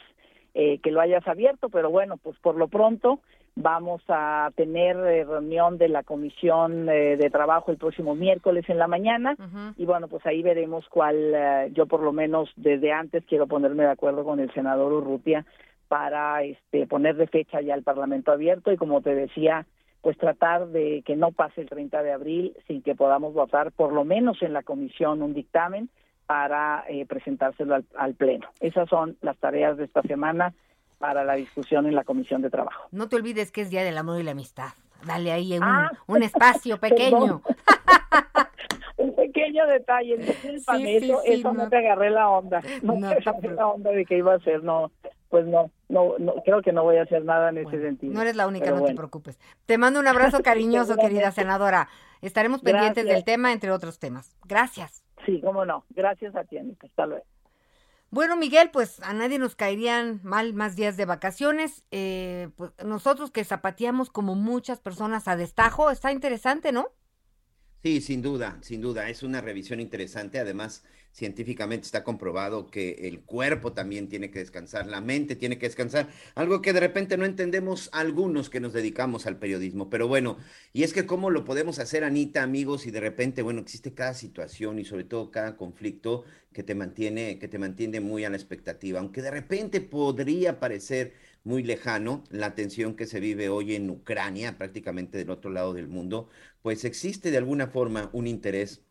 eh, 0.55 0.79
que 0.79 0.91
lo 0.91 1.01
hayas 1.01 1.27
abierto, 1.29 1.69
pero 1.69 1.91
bueno, 1.91 2.17
pues 2.17 2.39
por 2.39 2.57
lo 2.57 2.69
pronto 2.69 3.21
vamos 3.55 4.01
a 4.09 4.51
tener 4.57 4.97
eh, 4.97 5.25
reunión 5.25 5.77
de 5.77 5.89
la 5.91 6.03
comisión 6.03 6.87
de 6.87 7.29
trabajo 7.31 7.71
el 7.71 7.77
próximo 7.77 8.15
miércoles 8.15 8.65
en 8.69 8.79
la 8.79 8.87
mañana 8.87 9.37
y 9.77 9.85
bueno, 9.85 10.09
pues 10.09 10.25
ahí 10.25 10.41
veremos 10.43 10.89
cuál, 10.89 11.71
yo 11.75 11.85
por 11.85 12.01
lo 12.01 12.13
menos 12.13 12.51
desde 12.57 12.93
antes 12.93 13.23
quiero 13.27 13.47
ponerme 13.47 13.83
de 13.83 13.91
acuerdo 13.91 14.25
con 14.25 14.41
el 14.41 14.51
senador 14.55 14.91
Urrutia 14.95 15.45
para 15.93 16.43
este, 16.43 16.87
poner 16.87 17.17
de 17.17 17.27
fecha 17.27 17.61
ya 17.61 17.75
el 17.75 17.83
Parlamento 17.83 18.33
abierto 18.33 18.73
y 18.73 18.79
como 18.79 19.03
te 19.03 19.15
decía, 19.15 19.67
pues 20.01 20.17
tratar 20.17 20.69
de 20.69 21.03
que 21.05 21.17
no 21.17 21.33
pase 21.33 21.61
el 21.61 21.69
30 21.69 22.03
de 22.03 22.13
abril 22.13 22.57
sin 22.67 22.81
que 22.81 22.95
podamos 22.95 23.35
votar 23.35 23.73
por 23.73 23.93
lo 23.93 24.03
menos 24.03 24.41
en 24.41 24.55
la 24.55 24.63
comisión 24.63 25.21
un 25.21 25.35
dictamen 25.35 25.91
para 26.25 26.87
eh, 26.89 27.05
presentárselo 27.05 27.77
al, 27.95 28.15
Pleno. 28.15 28.49
Esas 28.61 28.89
son 28.89 29.19
las 29.21 29.37
tareas 29.37 29.77
de 29.77 29.85
esta 29.85 30.01
semana 30.01 30.55
para 30.97 31.25
la 31.25 31.35
discusión 31.35 31.85
en 31.85 31.95
la 31.95 32.05
Comisión 32.05 32.41
de 32.41 32.49
Trabajo. 32.49 32.89
No 32.91 33.11
te 33.11 33.17
olvides 33.17 33.53
que 33.53 33.61
es 33.61 33.69
Día 33.69 33.85
del 33.85 33.99
Amor 33.99 34.19
y 34.19 34.23
la 34.23 34.31
Amistad. 34.31 34.71
Dale 35.05 35.31
ahí 35.31 35.59
un, 35.59 35.63
ah, 35.63 35.91
espacio 36.23 36.79
pequeño. 36.81 37.43
un 38.97 39.15
pequeño 39.15 39.67
detalle. 39.67 40.15
eso, 40.15 41.21
eso 41.23 41.53
no, 41.53 41.69
te 41.69 41.77
agarré 41.77 42.09
la 42.09 42.31
onda. 42.31 42.63
No, 42.81 42.95
te 42.99 43.29
agarré 43.29 43.55
la 43.55 43.67
onda 43.67 43.91
de 43.91 44.07
que 44.07 44.17
iba 44.17 44.33
a 44.33 44.39
ser, 44.39 44.65
no 44.65 44.91
pues 45.33 45.47
no, 45.47 45.71
no, 45.89 46.19
no, 46.19 46.35
creo 46.45 46.61
que 46.61 46.73
no 46.73 46.83
voy 46.83 46.99
a 46.99 47.05
hacer 47.05 47.25
nada 47.25 47.49
en 47.49 47.57
ese 47.57 47.81
sentido. 47.81 48.13
No 48.13 48.21
eres 48.21 48.37
la 48.37 48.47
única, 48.47 48.71
no 48.71 48.85
te 48.85 48.95
preocupes. 48.95 49.41
Te 49.65 49.79
mando 49.79 49.99
un 49.99 50.07
abrazo 50.07 50.43
cariñoso, 50.45 50.97
querida 50.97 51.33
senadora. 51.33 51.89
Estaremos 52.21 52.61
pendientes 52.61 53.07
del 53.07 53.25
tema, 53.25 53.51
entre 53.51 53.71
otros 53.71 53.99
temas. 53.99 54.37
Gracias. 54.45 55.03
Sí, 55.25 55.41
cómo 55.41 55.65
no. 55.65 55.87
Gracias 55.89 56.37
a 56.37 56.45
ti, 56.45 56.59
Anita. 56.59 56.87
Hasta 56.87 57.07
luego. 57.07 57.25
Bueno, 58.11 58.37
Miguel, 58.37 58.69
pues 58.71 59.01
a 59.01 59.15
nadie 59.15 59.39
nos 59.39 59.57
caerían 59.57 60.21
mal 60.23 60.53
más 60.53 60.77
días 60.77 60.99
de 60.99 61.07
vacaciones. 61.07 61.83
Eh, 61.91 62.51
pues 62.57 62.73
nosotros 62.85 63.31
que 63.31 63.43
zapateamos 63.43 64.11
como 64.11 64.35
muchas 64.35 64.81
personas 64.81 65.29
a 65.29 65.37
destajo, 65.37 65.91
está 65.91 66.13
interesante, 66.13 66.73
¿no? 66.73 66.89
Sí, 67.83 68.01
sin 68.01 68.23
duda, 68.23 68.59
sin 68.63 68.81
duda. 68.81 69.09
Es 69.11 69.25
una 69.25 69.41
revisión 69.41 69.81
interesante. 69.81 70.39
Además, 70.39 70.85
científicamente 71.13 71.85
está 71.85 72.05
comprobado 72.05 72.71
que 72.71 73.09
el 73.09 73.21
cuerpo 73.23 73.73
también 73.73 74.09
tiene 74.09 74.31
que 74.31 74.39
descansar, 74.39 74.87
la 74.87 75.01
mente 75.01 75.37
tiene 75.37 75.59
que 75.59 75.67
descansar, 75.67 76.09
algo 76.35 76.63
que 76.63 76.73
de 76.73 76.81
repente 76.81 77.17
no 77.19 77.27
entendemos 77.27 77.91
algunos 77.93 78.49
que 78.51 78.61
nos 78.61 78.73
dedicamos 78.73 79.27
al 79.27 79.39
periodismo. 79.39 79.91
Pero 79.91 80.07
bueno, 80.09 80.39
y 80.73 80.85
es 80.85 80.93
que 80.93 81.07
cómo 81.07 81.31
lo 81.31 81.45
podemos 81.45 81.81
hacer, 81.81 82.05
Anita, 82.05 82.43
amigos, 82.45 82.87
y 82.87 82.93
de 82.93 83.01
repente, 83.01 83.43
bueno, 83.43 83.61
existe 83.61 83.93
cada 83.93 84.15
situación 84.15 84.79
y 84.79 84.85
sobre 84.85 85.05
todo 85.05 85.33
cada 85.33 85.57
conflicto 85.57 86.25
que 86.53 86.63
te 86.63 86.77
mantiene, 86.77 87.39
que 87.41 87.49
te 87.49 87.59
mantiene 87.59 88.01
muy 88.01 88.25
a 88.25 88.31
la 88.31 88.37
expectativa. 88.37 89.01
Aunque 89.01 89.23
de 89.23 89.31
repente 89.33 89.81
podría 89.81 90.61
parecer 90.61 91.15
muy 91.45 91.63
lejano, 91.63 92.25
la 92.31 92.55
tensión 92.55 92.95
que 92.95 93.07
se 93.07 93.21
vive 93.21 93.49
hoy 93.49 93.75
en 93.75 93.91
Ucrania, 93.91 94.59
prácticamente 94.59 95.19
del 95.19 95.31
otro 95.31 95.51
lado 95.51 95.75
del 95.75 95.89
mundo, 95.89 96.29
pues 96.63 96.85
existe 96.85 97.31
de 97.31 97.39
alguna 97.39 97.69
forma 97.69 98.11
un 98.13 98.27
interés 98.27 98.83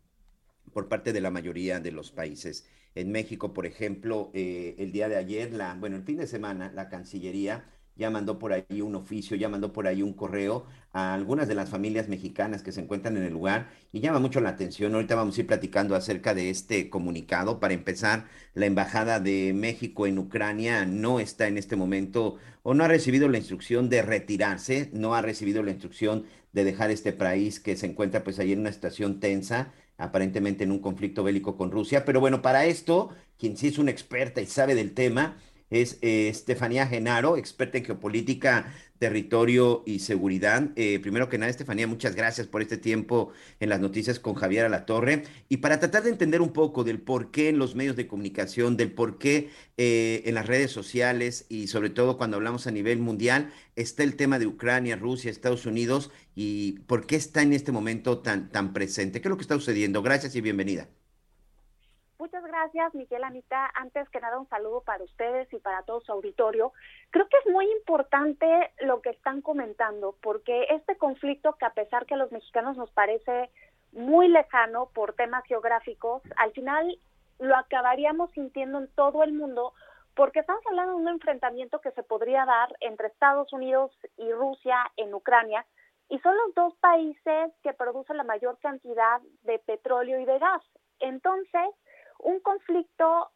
por 0.72 0.88
parte 0.88 1.12
de 1.12 1.20
la 1.20 1.30
mayoría 1.30 1.80
de 1.80 1.92
los 1.92 2.12
países. 2.12 2.66
En 2.94 3.10
México, 3.10 3.54
por 3.54 3.66
ejemplo, 3.66 4.30
eh, 4.34 4.74
el 4.78 4.92
día 4.92 5.08
de 5.08 5.16
ayer, 5.16 5.52
la, 5.52 5.74
bueno, 5.74 5.96
el 5.96 6.04
fin 6.04 6.18
de 6.18 6.26
semana, 6.26 6.72
la 6.74 6.88
Cancillería 6.88 7.71
ya 7.96 8.10
mandó 8.10 8.38
por 8.38 8.52
ahí 8.52 8.80
un 8.80 8.94
oficio, 8.94 9.36
ya 9.36 9.48
mandó 9.48 9.72
por 9.72 9.86
ahí 9.86 10.02
un 10.02 10.12
correo 10.12 10.66
a 10.92 11.14
algunas 11.14 11.48
de 11.48 11.54
las 11.54 11.70
familias 11.70 12.08
mexicanas 12.08 12.62
que 12.62 12.72
se 12.72 12.80
encuentran 12.80 13.16
en 13.16 13.22
el 13.24 13.32
lugar 13.32 13.70
y 13.92 14.00
llama 14.00 14.18
mucho 14.18 14.40
la 14.40 14.50
atención. 14.50 14.94
Ahorita 14.94 15.14
vamos 15.14 15.36
a 15.36 15.40
ir 15.40 15.46
platicando 15.46 15.94
acerca 15.94 16.34
de 16.34 16.50
este 16.50 16.90
comunicado. 16.90 17.60
Para 17.60 17.74
empezar, 17.74 18.26
la 18.54 18.66
Embajada 18.66 19.20
de 19.20 19.52
México 19.54 20.06
en 20.06 20.18
Ucrania 20.18 20.84
no 20.86 21.20
está 21.20 21.48
en 21.48 21.58
este 21.58 21.76
momento 21.76 22.36
o 22.62 22.74
no 22.74 22.84
ha 22.84 22.88
recibido 22.88 23.28
la 23.28 23.38
instrucción 23.38 23.88
de 23.88 24.02
retirarse, 24.02 24.90
no 24.92 25.14
ha 25.14 25.22
recibido 25.22 25.62
la 25.62 25.70
instrucción 25.70 26.24
de 26.52 26.64
dejar 26.64 26.90
este 26.90 27.12
país 27.12 27.60
que 27.60 27.76
se 27.76 27.86
encuentra 27.86 28.24
pues 28.24 28.38
ahí 28.38 28.52
en 28.52 28.60
una 28.60 28.72
situación 28.72 29.20
tensa 29.20 29.72
aparentemente 30.02 30.64
en 30.64 30.72
un 30.72 30.80
conflicto 30.80 31.22
bélico 31.22 31.56
con 31.56 31.70
Rusia. 31.70 32.04
Pero 32.04 32.20
bueno, 32.20 32.42
para 32.42 32.66
esto, 32.66 33.10
quien 33.38 33.56
sí 33.56 33.68
es 33.68 33.78
una 33.78 33.90
experta 33.90 34.40
y 34.40 34.46
sabe 34.46 34.74
del 34.74 34.92
tema, 34.92 35.36
es 35.72 35.98
eh, 36.02 36.28
Estefanía 36.28 36.86
Genaro, 36.86 37.36
experta 37.38 37.78
en 37.78 37.84
geopolítica, 37.84 38.72
territorio 38.98 39.82
y 39.86 39.98
seguridad. 40.00 40.70
Eh, 40.76 41.00
primero 41.00 41.28
que 41.28 41.38
nada, 41.38 41.50
Estefanía, 41.50 41.86
muchas 41.88 42.14
gracias 42.14 42.46
por 42.46 42.62
este 42.62 42.76
tiempo 42.76 43.32
en 43.58 43.70
las 43.70 43.80
noticias 43.80 44.20
con 44.20 44.34
Javier 44.34 44.66
Alatorre. 44.66 45.24
Y 45.48 45.56
para 45.56 45.80
tratar 45.80 46.04
de 46.04 46.10
entender 46.10 46.42
un 46.42 46.52
poco 46.52 46.84
del 46.84 47.00
por 47.00 47.30
qué 47.30 47.48
en 47.48 47.58
los 47.58 47.74
medios 47.74 47.96
de 47.96 48.06
comunicación, 48.06 48.76
del 48.76 48.92
por 48.92 49.18
qué 49.18 49.50
eh, 49.78 50.22
en 50.26 50.34
las 50.34 50.46
redes 50.46 50.70
sociales 50.70 51.46
y 51.48 51.68
sobre 51.68 51.90
todo 51.90 52.18
cuando 52.18 52.36
hablamos 52.36 52.66
a 52.66 52.70
nivel 52.70 52.98
mundial, 52.98 53.50
está 53.74 54.02
el 54.04 54.14
tema 54.14 54.38
de 54.38 54.46
Ucrania, 54.46 54.96
Rusia, 54.96 55.30
Estados 55.30 55.66
Unidos 55.66 56.10
y 56.34 56.80
por 56.86 57.06
qué 57.06 57.16
está 57.16 57.42
en 57.42 57.54
este 57.54 57.72
momento 57.72 58.18
tan, 58.18 58.50
tan 58.52 58.72
presente. 58.74 59.20
¿Qué 59.20 59.28
es 59.28 59.30
lo 59.30 59.36
que 59.36 59.42
está 59.42 59.54
sucediendo? 59.54 60.02
Gracias 60.02 60.36
y 60.36 60.42
bienvenida. 60.42 60.88
Muchas 62.22 62.44
gracias, 62.44 62.94
Miguel 62.94 63.24
Anita. 63.24 63.68
Antes 63.74 64.08
que 64.10 64.20
nada, 64.20 64.38
un 64.38 64.48
saludo 64.48 64.82
para 64.82 65.02
ustedes 65.02 65.52
y 65.52 65.58
para 65.58 65.82
todo 65.82 66.00
su 66.02 66.12
auditorio. 66.12 66.72
Creo 67.10 67.26
que 67.28 67.36
es 67.44 67.52
muy 67.52 67.68
importante 67.72 68.46
lo 68.78 69.02
que 69.02 69.10
están 69.10 69.42
comentando, 69.42 70.14
porque 70.22 70.68
este 70.70 70.96
conflicto, 70.96 71.54
que 71.54 71.64
a 71.64 71.74
pesar 71.74 72.06
que 72.06 72.14
a 72.14 72.18
los 72.18 72.30
mexicanos 72.30 72.76
nos 72.76 72.92
parece 72.92 73.50
muy 73.90 74.28
lejano 74.28 74.88
por 74.94 75.14
temas 75.14 75.44
geográficos, 75.46 76.22
al 76.36 76.52
final 76.52 76.96
lo 77.40 77.56
acabaríamos 77.56 78.30
sintiendo 78.30 78.78
en 78.78 78.86
todo 78.94 79.24
el 79.24 79.32
mundo, 79.32 79.72
porque 80.14 80.38
estamos 80.38 80.64
hablando 80.68 80.92
de 80.92 81.02
un 81.02 81.08
enfrentamiento 81.08 81.80
que 81.80 81.90
se 81.90 82.04
podría 82.04 82.44
dar 82.44 82.72
entre 82.78 83.08
Estados 83.08 83.52
Unidos 83.52 83.90
y 84.16 84.30
Rusia 84.30 84.76
en 84.96 85.12
Ucrania, 85.12 85.66
y 86.08 86.20
son 86.20 86.36
los 86.36 86.54
dos 86.54 86.76
países 86.76 87.50
que 87.64 87.72
producen 87.72 88.16
la 88.16 88.22
mayor 88.22 88.60
cantidad 88.60 89.20
de 89.42 89.58
petróleo 89.58 90.20
y 90.20 90.24
de 90.24 90.38
gas. 90.38 90.62
Entonces, 91.00 91.68
un 92.22 92.40
conflicto 92.40 93.30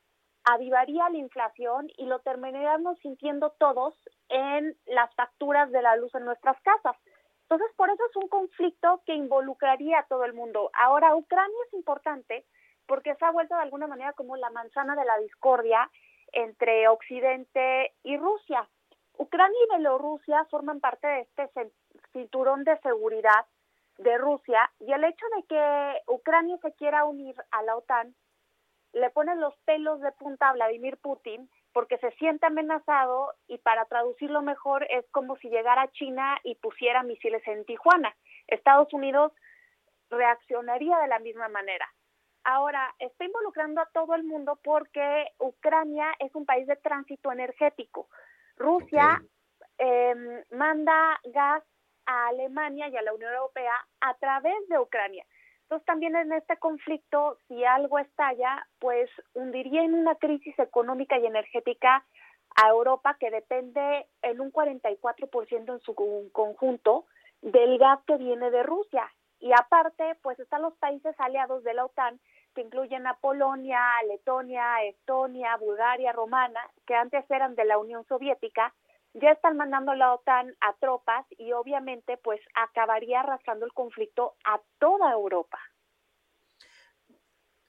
avivaría 0.44 1.08
la 1.10 1.18
inflación 1.18 1.88
y 1.96 2.06
lo 2.06 2.20
terminaríamos 2.20 2.98
sintiendo 3.00 3.50
todos 3.58 3.94
en 4.28 4.76
las 4.86 5.12
facturas 5.14 5.70
de 5.72 5.82
la 5.82 5.96
luz 5.96 6.14
en 6.14 6.24
nuestras 6.24 6.60
casas. 6.62 6.96
Entonces, 7.42 7.68
por 7.76 7.90
eso 7.90 8.02
es 8.08 8.16
un 8.16 8.28
conflicto 8.28 9.02
que 9.04 9.14
involucraría 9.14 10.00
a 10.00 10.06
todo 10.06 10.24
el 10.24 10.34
mundo. 10.34 10.70
Ahora, 10.72 11.14
Ucrania 11.14 11.56
es 11.66 11.74
importante 11.74 12.44
porque 12.86 13.14
se 13.16 13.24
ha 13.24 13.30
vuelto 13.32 13.56
de 13.56 13.62
alguna 13.62 13.88
manera 13.88 14.12
como 14.12 14.36
la 14.36 14.50
manzana 14.50 14.94
de 14.94 15.04
la 15.04 15.18
discordia 15.18 15.90
entre 16.32 16.88
Occidente 16.88 17.94
y 18.04 18.16
Rusia. 18.16 18.68
Ucrania 19.18 19.58
y 19.64 19.76
Bielorrusia 19.76 20.44
forman 20.50 20.80
parte 20.80 21.06
de 21.06 21.20
este 21.20 21.72
cinturón 22.12 22.64
de 22.64 22.78
seguridad 22.78 23.46
de 23.98 24.18
Rusia 24.18 24.70
y 24.78 24.92
el 24.92 25.04
hecho 25.04 25.26
de 25.36 25.42
que 25.44 26.02
Ucrania 26.12 26.58
se 26.58 26.72
quiera 26.74 27.04
unir 27.04 27.34
a 27.50 27.62
la 27.62 27.76
OTAN 27.76 28.14
le 28.92 29.10
ponen 29.10 29.40
los 29.40 29.54
pelos 29.64 30.00
de 30.00 30.12
punta 30.12 30.48
a 30.48 30.52
Vladimir 30.52 30.96
Putin 30.98 31.50
porque 31.72 31.98
se 31.98 32.10
siente 32.12 32.46
amenazado 32.46 33.34
y 33.48 33.58
para 33.58 33.84
traducirlo 33.84 34.40
mejor 34.40 34.86
es 34.90 35.04
como 35.10 35.36
si 35.36 35.50
llegara 35.50 35.90
China 35.92 36.38
y 36.42 36.54
pusiera 36.54 37.02
misiles 37.02 37.46
en 37.46 37.64
Tijuana. 37.66 38.16
Estados 38.46 38.92
Unidos 38.94 39.32
reaccionaría 40.08 40.98
de 40.98 41.08
la 41.08 41.18
misma 41.18 41.48
manera. 41.48 41.86
Ahora, 42.44 42.94
está 43.00 43.24
involucrando 43.24 43.80
a 43.80 43.90
todo 43.92 44.14
el 44.14 44.22
mundo 44.22 44.58
porque 44.62 45.26
Ucrania 45.38 46.14
es 46.20 46.34
un 46.34 46.46
país 46.46 46.66
de 46.66 46.76
tránsito 46.76 47.32
energético. 47.32 48.08
Rusia 48.56 49.20
em, 49.78 50.44
manda 50.52 51.20
gas 51.24 51.64
a 52.06 52.28
Alemania 52.28 52.88
y 52.88 52.96
a 52.96 53.02
la 53.02 53.12
Unión 53.12 53.34
Europea 53.34 53.74
a 54.00 54.14
través 54.14 54.54
de 54.68 54.78
Ucrania. 54.78 55.26
Entonces 55.66 55.86
también 55.86 56.14
en 56.14 56.32
este 56.32 56.56
conflicto, 56.58 57.38
si 57.48 57.64
algo 57.64 57.98
estalla, 57.98 58.64
pues 58.78 59.10
hundiría 59.34 59.82
en 59.82 59.94
una 59.94 60.14
crisis 60.14 60.56
económica 60.60 61.18
y 61.18 61.26
energética 61.26 62.04
a 62.54 62.68
Europa 62.68 63.16
que 63.18 63.32
depende 63.32 64.06
en 64.22 64.40
un 64.40 64.52
44% 64.52 65.72
en 65.72 65.80
su 65.80 66.30
conjunto 66.30 67.06
del 67.42 67.78
gas 67.78 67.98
que 68.06 68.16
viene 68.16 68.52
de 68.52 68.62
Rusia. 68.62 69.10
Y 69.40 69.50
aparte, 69.52 70.16
pues 70.22 70.38
están 70.38 70.62
los 70.62 70.74
países 70.76 71.16
aliados 71.18 71.64
de 71.64 71.74
la 71.74 71.84
OTAN 71.84 72.20
que 72.54 72.60
incluyen 72.60 73.08
a 73.08 73.14
Polonia, 73.14 73.80
Letonia, 74.06 74.84
Estonia, 74.84 75.56
Bulgaria, 75.56 76.12
Romana, 76.12 76.60
que 76.86 76.94
antes 76.94 77.28
eran 77.28 77.56
de 77.56 77.64
la 77.64 77.76
Unión 77.76 78.04
Soviética, 78.06 78.72
ya 79.20 79.30
están 79.30 79.56
mandando 79.56 79.94
la 79.94 80.12
OTAN 80.12 80.54
a 80.60 80.74
tropas 80.78 81.26
y 81.30 81.52
obviamente 81.52 82.18
pues 82.18 82.40
acabaría 82.54 83.20
arrastrando 83.20 83.64
el 83.64 83.72
conflicto 83.72 84.36
a 84.44 84.60
toda 84.78 85.12
Europa. 85.12 85.58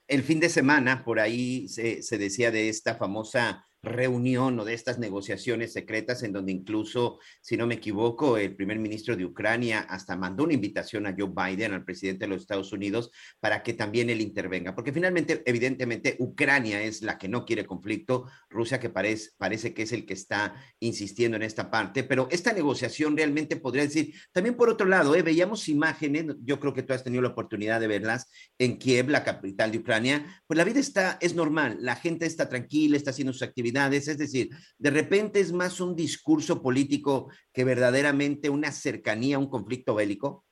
El 0.06 0.22
fin 0.22 0.40
de 0.40 0.48
semana, 0.48 1.04
por 1.04 1.20
ahí 1.20 1.68
se, 1.68 2.18
decía 2.18 2.50
de 2.50 2.68
esta 2.68 2.94
famosa 2.94 3.64
reunión 3.82 4.58
o 4.58 4.64
de 4.64 4.74
estas 4.74 4.98
negociaciones 4.98 5.72
secretas 5.72 6.22
en 6.22 6.32
donde 6.32 6.52
incluso, 6.52 7.18
si 7.40 7.56
no 7.56 7.66
me 7.66 7.74
equivoco, 7.74 8.36
el 8.36 8.56
primer 8.56 8.78
ministro 8.78 9.16
de 9.16 9.24
Ucrania 9.24 9.80
hasta 9.80 10.16
mandó 10.16 10.44
una 10.44 10.54
invitación 10.54 11.06
a 11.06 11.14
Joe 11.16 11.30
Biden, 11.34 11.72
al 11.72 11.84
presidente 11.84 12.24
de 12.24 12.30
los 12.30 12.42
Estados 12.42 12.72
Unidos, 12.72 13.10
para 13.40 13.62
que 13.62 13.74
también 13.74 14.10
él 14.10 14.20
intervenga, 14.20 14.74
porque 14.74 14.92
finalmente, 14.92 15.42
evidentemente, 15.46 16.16
Ucrania 16.18 16.82
es 16.82 17.02
la 17.02 17.18
que 17.18 17.28
no 17.28 17.44
quiere 17.44 17.66
conflicto, 17.66 18.26
Rusia 18.50 18.80
que 18.80 18.90
parece, 18.90 19.30
parece 19.36 19.72
que 19.72 19.82
es 19.82 19.92
el 19.92 20.06
que 20.06 20.14
está 20.14 20.54
insistiendo 20.80 21.36
en 21.36 21.42
esta 21.44 21.70
parte, 21.70 22.02
pero 22.02 22.28
esta 22.30 22.52
negociación 22.52 23.16
realmente 23.16 23.56
podría 23.56 23.84
decir, 23.84 24.14
también 24.32 24.56
por 24.56 24.68
otro 24.68 24.86
lado, 24.86 25.14
¿eh? 25.14 25.22
veíamos 25.22 25.68
imágenes, 25.68 26.26
yo 26.42 26.58
creo 26.58 26.74
que 26.74 26.82
tú 26.82 26.92
has 26.92 27.04
tenido 27.04 27.22
la 27.22 27.28
oportunidad 27.28 27.80
de 27.80 27.86
verlas 27.86 28.28
en 28.58 28.78
Kiev, 28.78 29.08
la 29.08 29.24
capital 29.24 29.70
de 29.70 29.78
Ucrania, 29.78 30.42
pues 30.46 30.56
la 30.56 30.64
vida 30.64 30.80
está, 30.80 31.18
es 31.20 31.34
normal, 31.34 31.78
la 31.80 31.96
gente 31.96 32.26
está 32.26 32.48
tranquila, 32.48 32.96
está 32.96 33.10
haciendo 33.10 33.32
sus 33.32 33.42
actividades, 33.42 33.67
es 33.74 34.18
decir, 34.18 34.48
de 34.78 34.90
repente 34.90 35.40
es 35.40 35.52
más 35.52 35.80
un 35.80 35.94
discurso 35.94 36.62
político 36.62 37.30
que 37.52 37.64
verdaderamente 37.64 38.50
una 38.50 38.72
cercanía 38.72 39.36
a 39.36 39.38
un 39.38 39.50
conflicto 39.50 39.94
bélico. 39.94 40.44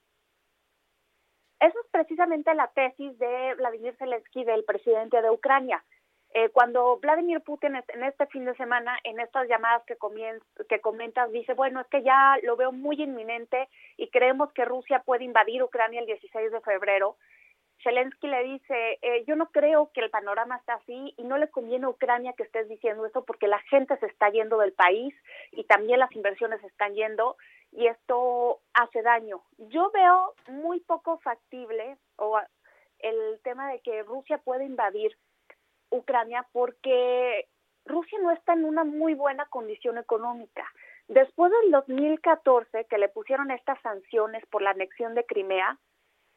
Eso 1.59 1.79
es 1.79 1.87
precisamente 1.91 2.53
la 2.53 2.67
tesis 2.67 3.17
de 3.17 3.55
Vladimir 3.55 3.95
Zelensky, 3.97 4.43
del 4.43 4.63
presidente 4.63 5.21
de 5.21 5.31
Ucrania. 5.31 5.83
Eh, 6.33 6.49
cuando 6.49 6.99
Vladimir 6.99 7.41
Putin 7.41 7.75
en 7.75 8.03
este 8.03 8.27
fin 8.27 8.45
de 8.45 8.55
semana, 8.55 8.97
en 9.03 9.19
estas 9.19 9.47
llamadas 9.47 9.83
que, 9.87 9.97
que 10.69 10.81
comentas, 10.81 11.31
dice, 11.31 11.53
bueno, 11.53 11.81
es 11.81 11.87
que 11.87 12.03
ya 12.03 12.37
lo 12.43 12.55
veo 12.57 12.71
muy 12.71 13.01
inminente 13.01 13.69
y 13.95 14.09
creemos 14.09 14.51
que 14.53 14.65
Rusia 14.65 15.01
puede 15.05 15.23
invadir 15.23 15.63
Ucrania 15.63 16.01
el 16.01 16.05
16 16.05 16.51
de 16.51 16.61
febrero, 16.61 17.17
Zelensky 17.83 18.27
le 18.27 18.43
dice, 18.43 18.99
eh, 19.01 19.23
yo 19.27 19.35
no 19.35 19.51
creo 19.51 19.91
que 19.93 20.01
el 20.01 20.09
panorama 20.09 20.57
está 20.57 20.75
así 20.75 21.13
y 21.17 21.23
no 21.23 21.37
le 21.37 21.49
conviene 21.49 21.85
a 21.85 21.89
Ucrania 21.89 22.33
que 22.33 22.43
estés 22.43 22.67
diciendo 22.67 23.05
esto 23.05 23.23
porque 23.23 23.47
la 23.47 23.59
gente 23.69 23.97
se 23.97 24.07
está 24.07 24.29
yendo 24.29 24.57
del 24.57 24.73
país 24.73 25.13
y 25.51 25.63
también 25.65 25.99
las 25.99 26.11
inversiones 26.15 26.63
están 26.63 26.95
yendo 26.95 27.37
y 27.71 27.87
esto 27.87 28.59
hace 28.73 29.01
daño. 29.01 29.41
Yo 29.57 29.91
veo 29.91 30.33
muy 30.47 30.79
poco 30.81 31.19
factible 31.19 31.97
o 32.17 32.39
el 32.99 33.39
tema 33.43 33.71
de 33.71 33.79
que 33.81 34.03
Rusia 34.03 34.39
puede 34.39 34.65
invadir 34.65 35.15
Ucrania 35.91 36.47
porque 36.51 37.47
Rusia 37.85 38.17
no 38.21 38.31
está 38.31 38.53
en 38.53 38.65
una 38.65 38.83
muy 38.83 39.13
buena 39.13 39.45
condición 39.45 39.97
económica. 39.97 40.65
Después 41.07 41.51
del 41.61 41.71
2014 41.71 42.85
que 42.85 42.97
le 42.97 43.07
pusieron 43.09 43.51
estas 43.51 43.79
sanciones 43.81 44.45
por 44.47 44.61
la 44.61 44.71
anexión 44.71 45.13
de 45.15 45.25
Crimea, 45.25 45.77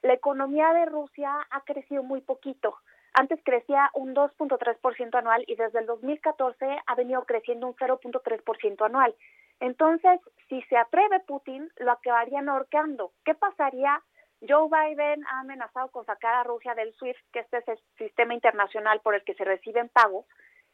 la 0.03 0.14
economía 0.14 0.72
de 0.72 0.86
Rusia 0.86 1.46
ha 1.51 1.61
crecido 1.62 2.03
muy 2.03 2.20
poquito. 2.20 2.76
Antes 3.12 3.40
crecía 3.44 3.90
un 3.94 4.14
2.3% 4.14 5.18
anual 5.18 5.44
y 5.46 5.57
desde 5.57 5.80
el 5.80 5.86
2014 5.86 6.78
ha 6.86 6.94
venido 6.94 7.24
creciendo 7.24 7.66
un 7.66 7.74
0.3% 7.74 8.86
anual. 8.86 9.14
Entonces, 9.59 10.20
si 10.48 10.62
se 10.62 10.76
atreve 10.76 11.20
Putin, 11.20 11.70
lo 11.76 11.92
acabarían 11.92 12.48
ahorcando. 12.48 13.12
¿Qué 13.24 13.34
pasaría? 13.34 14.01
Joe 14.48 14.68
Biden 14.70 15.26
ha 15.26 15.40
amenazado 15.40 15.88
con 15.88 16.07
sacar 16.07 16.34
a 16.34 16.44
Rusia 16.44 16.74
del 16.74 16.94
SWIFT, 16.94 17.20
que 17.32 17.40
este 17.40 17.59
es 17.59 17.68
el 17.68 17.78
sistema 17.98 18.32
internacional 18.32 19.01
por 19.01 19.14
el 19.14 19.22
que 19.24 19.34
se 19.34 19.44
reciben 19.44 19.90
pagos, 19.90 20.24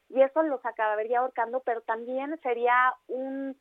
y 0.08 0.22
eso 0.22 0.42
los 0.44 0.64
acabaría 0.64 1.18
ahorcando, 1.18 1.60
pero 1.60 1.80
también 1.80 2.38
sería 2.42 2.94
un 3.08 3.58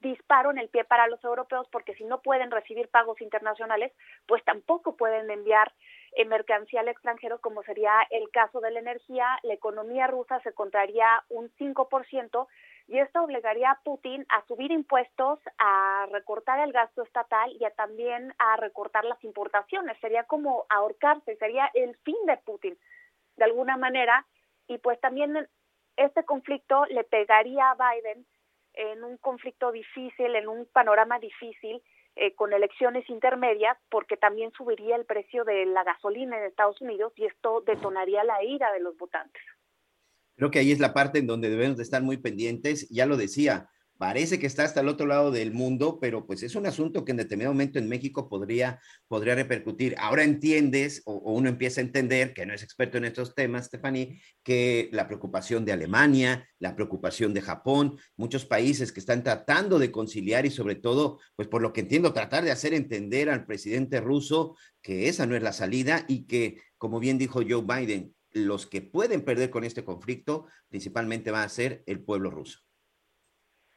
disparo 0.00 0.50
en 0.50 0.58
el 0.58 0.68
pie 0.68 0.84
para 0.84 1.06
los 1.06 1.22
europeos 1.24 1.68
porque 1.70 1.94
si 1.94 2.04
no 2.04 2.20
pueden 2.22 2.50
recibir 2.50 2.88
pagos 2.88 3.20
internacionales, 3.20 3.92
pues 4.26 4.42
tampoco 4.44 4.96
pueden 4.96 5.30
enviar 5.30 5.72
eh, 6.12 6.24
mercancía 6.24 6.80
al 6.80 6.88
extranjero, 6.88 7.40
como 7.40 7.62
sería 7.62 7.92
el 8.10 8.30
caso 8.30 8.60
de 8.60 8.70
la 8.70 8.80
energía. 8.80 9.38
La 9.42 9.54
economía 9.54 10.06
rusa 10.06 10.40
se 10.40 10.52
contraría 10.52 11.24
un 11.28 11.50
5% 11.56 12.46
y 12.88 12.98
esto 12.98 13.22
obligaría 13.22 13.70
a 13.70 13.80
Putin 13.84 14.26
a 14.30 14.44
subir 14.46 14.72
impuestos, 14.72 15.38
a 15.58 16.06
recortar 16.10 16.58
el 16.60 16.72
gasto 16.72 17.02
estatal 17.02 17.52
y 17.60 17.64
a 17.64 17.70
también 17.70 18.34
a 18.38 18.56
recortar 18.56 19.04
las 19.04 19.22
importaciones. 19.22 19.96
Sería 20.00 20.24
como 20.24 20.66
ahorcarse, 20.68 21.36
sería 21.36 21.70
el 21.74 21.96
fin 21.98 22.16
de 22.26 22.36
Putin 22.38 22.76
de 23.36 23.44
alguna 23.44 23.76
manera. 23.76 24.26
Y 24.66 24.78
pues 24.78 25.00
también 25.00 25.48
este 25.96 26.24
conflicto 26.24 26.84
le 26.86 27.04
pegaría 27.04 27.70
a 27.70 27.76
Biden 27.76 28.26
en 28.74 29.04
un 29.04 29.16
conflicto 29.18 29.72
difícil, 29.72 30.34
en 30.34 30.48
un 30.48 30.66
panorama 30.66 31.18
difícil, 31.18 31.82
eh, 32.16 32.34
con 32.34 32.52
elecciones 32.52 33.08
intermedias, 33.08 33.76
porque 33.88 34.16
también 34.16 34.50
subiría 34.52 34.96
el 34.96 35.04
precio 35.04 35.44
de 35.44 35.66
la 35.66 35.84
gasolina 35.84 36.38
en 36.38 36.44
Estados 36.44 36.80
Unidos 36.80 37.12
y 37.16 37.24
esto 37.24 37.62
detonaría 37.66 38.24
la 38.24 38.42
ira 38.42 38.72
de 38.72 38.80
los 38.80 38.96
votantes. 38.96 39.42
Creo 40.36 40.50
que 40.50 40.58
ahí 40.58 40.72
es 40.72 40.80
la 40.80 40.92
parte 40.92 41.18
en 41.18 41.26
donde 41.26 41.50
debemos 41.50 41.76
de 41.76 41.82
estar 41.82 42.02
muy 42.02 42.16
pendientes. 42.16 42.88
Ya 42.90 43.06
lo 43.06 43.16
decía, 43.16 43.68
parece 44.00 44.38
que 44.38 44.46
está 44.46 44.64
hasta 44.64 44.80
el 44.80 44.88
otro 44.88 45.06
lado 45.06 45.30
del 45.30 45.52
mundo, 45.52 45.98
pero 46.00 46.26
pues 46.26 46.42
es 46.42 46.54
un 46.54 46.64
asunto 46.64 47.04
que 47.04 47.10
en 47.10 47.18
determinado 47.18 47.52
momento 47.52 47.78
en 47.78 47.86
México 47.86 48.30
podría, 48.30 48.80
podría 49.08 49.34
repercutir. 49.34 49.94
Ahora 49.98 50.24
entiendes 50.24 51.02
o, 51.04 51.18
uno 51.34 51.50
empieza 51.50 51.82
a 51.82 51.84
entender, 51.84 52.32
que 52.32 52.46
no 52.46 52.54
es 52.54 52.62
experto 52.62 52.96
en 52.96 53.04
estos 53.04 53.34
temas, 53.34 53.66
Stephanie, 53.66 54.22
que 54.42 54.88
la 54.92 55.06
preocupación 55.06 55.66
de 55.66 55.72
Alemania, 55.72 56.48
la 56.60 56.74
preocupación 56.74 57.34
de 57.34 57.42
Japón, 57.42 57.98
muchos 58.16 58.46
países 58.46 58.90
que 58.90 59.00
están 59.00 59.22
tratando 59.22 59.78
de 59.78 59.92
conciliar 59.92 60.46
y 60.46 60.50
sobre 60.50 60.76
todo, 60.76 61.20
pues 61.36 61.46
por 61.46 61.60
lo 61.60 61.74
que 61.74 61.82
entiendo, 61.82 62.14
tratar 62.14 62.42
de 62.42 62.52
hacer 62.52 62.72
entender 62.72 63.28
al 63.28 63.44
presidente 63.44 64.00
ruso 64.00 64.56
que 64.80 65.10
esa 65.10 65.26
no 65.26 65.36
es 65.36 65.42
la 65.42 65.52
salida 65.52 66.06
y 66.08 66.26
que, 66.26 66.62
como 66.78 67.00
bien 67.00 67.18
dijo 67.18 67.42
Joe 67.46 67.66
Biden, 67.66 68.14
los 68.30 68.66
que 68.66 68.80
pueden 68.80 69.26
perder 69.26 69.50
con 69.50 69.62
este 69.62 69.84
conflicto 69.84 70.46
principalmente 70.70 71.30
va 71.30 71.42
a 71.42 71.48
ser 71.50 71.82
el 71.84 72.02
pueblo 72.02 72.30
ruso 72.30 72.60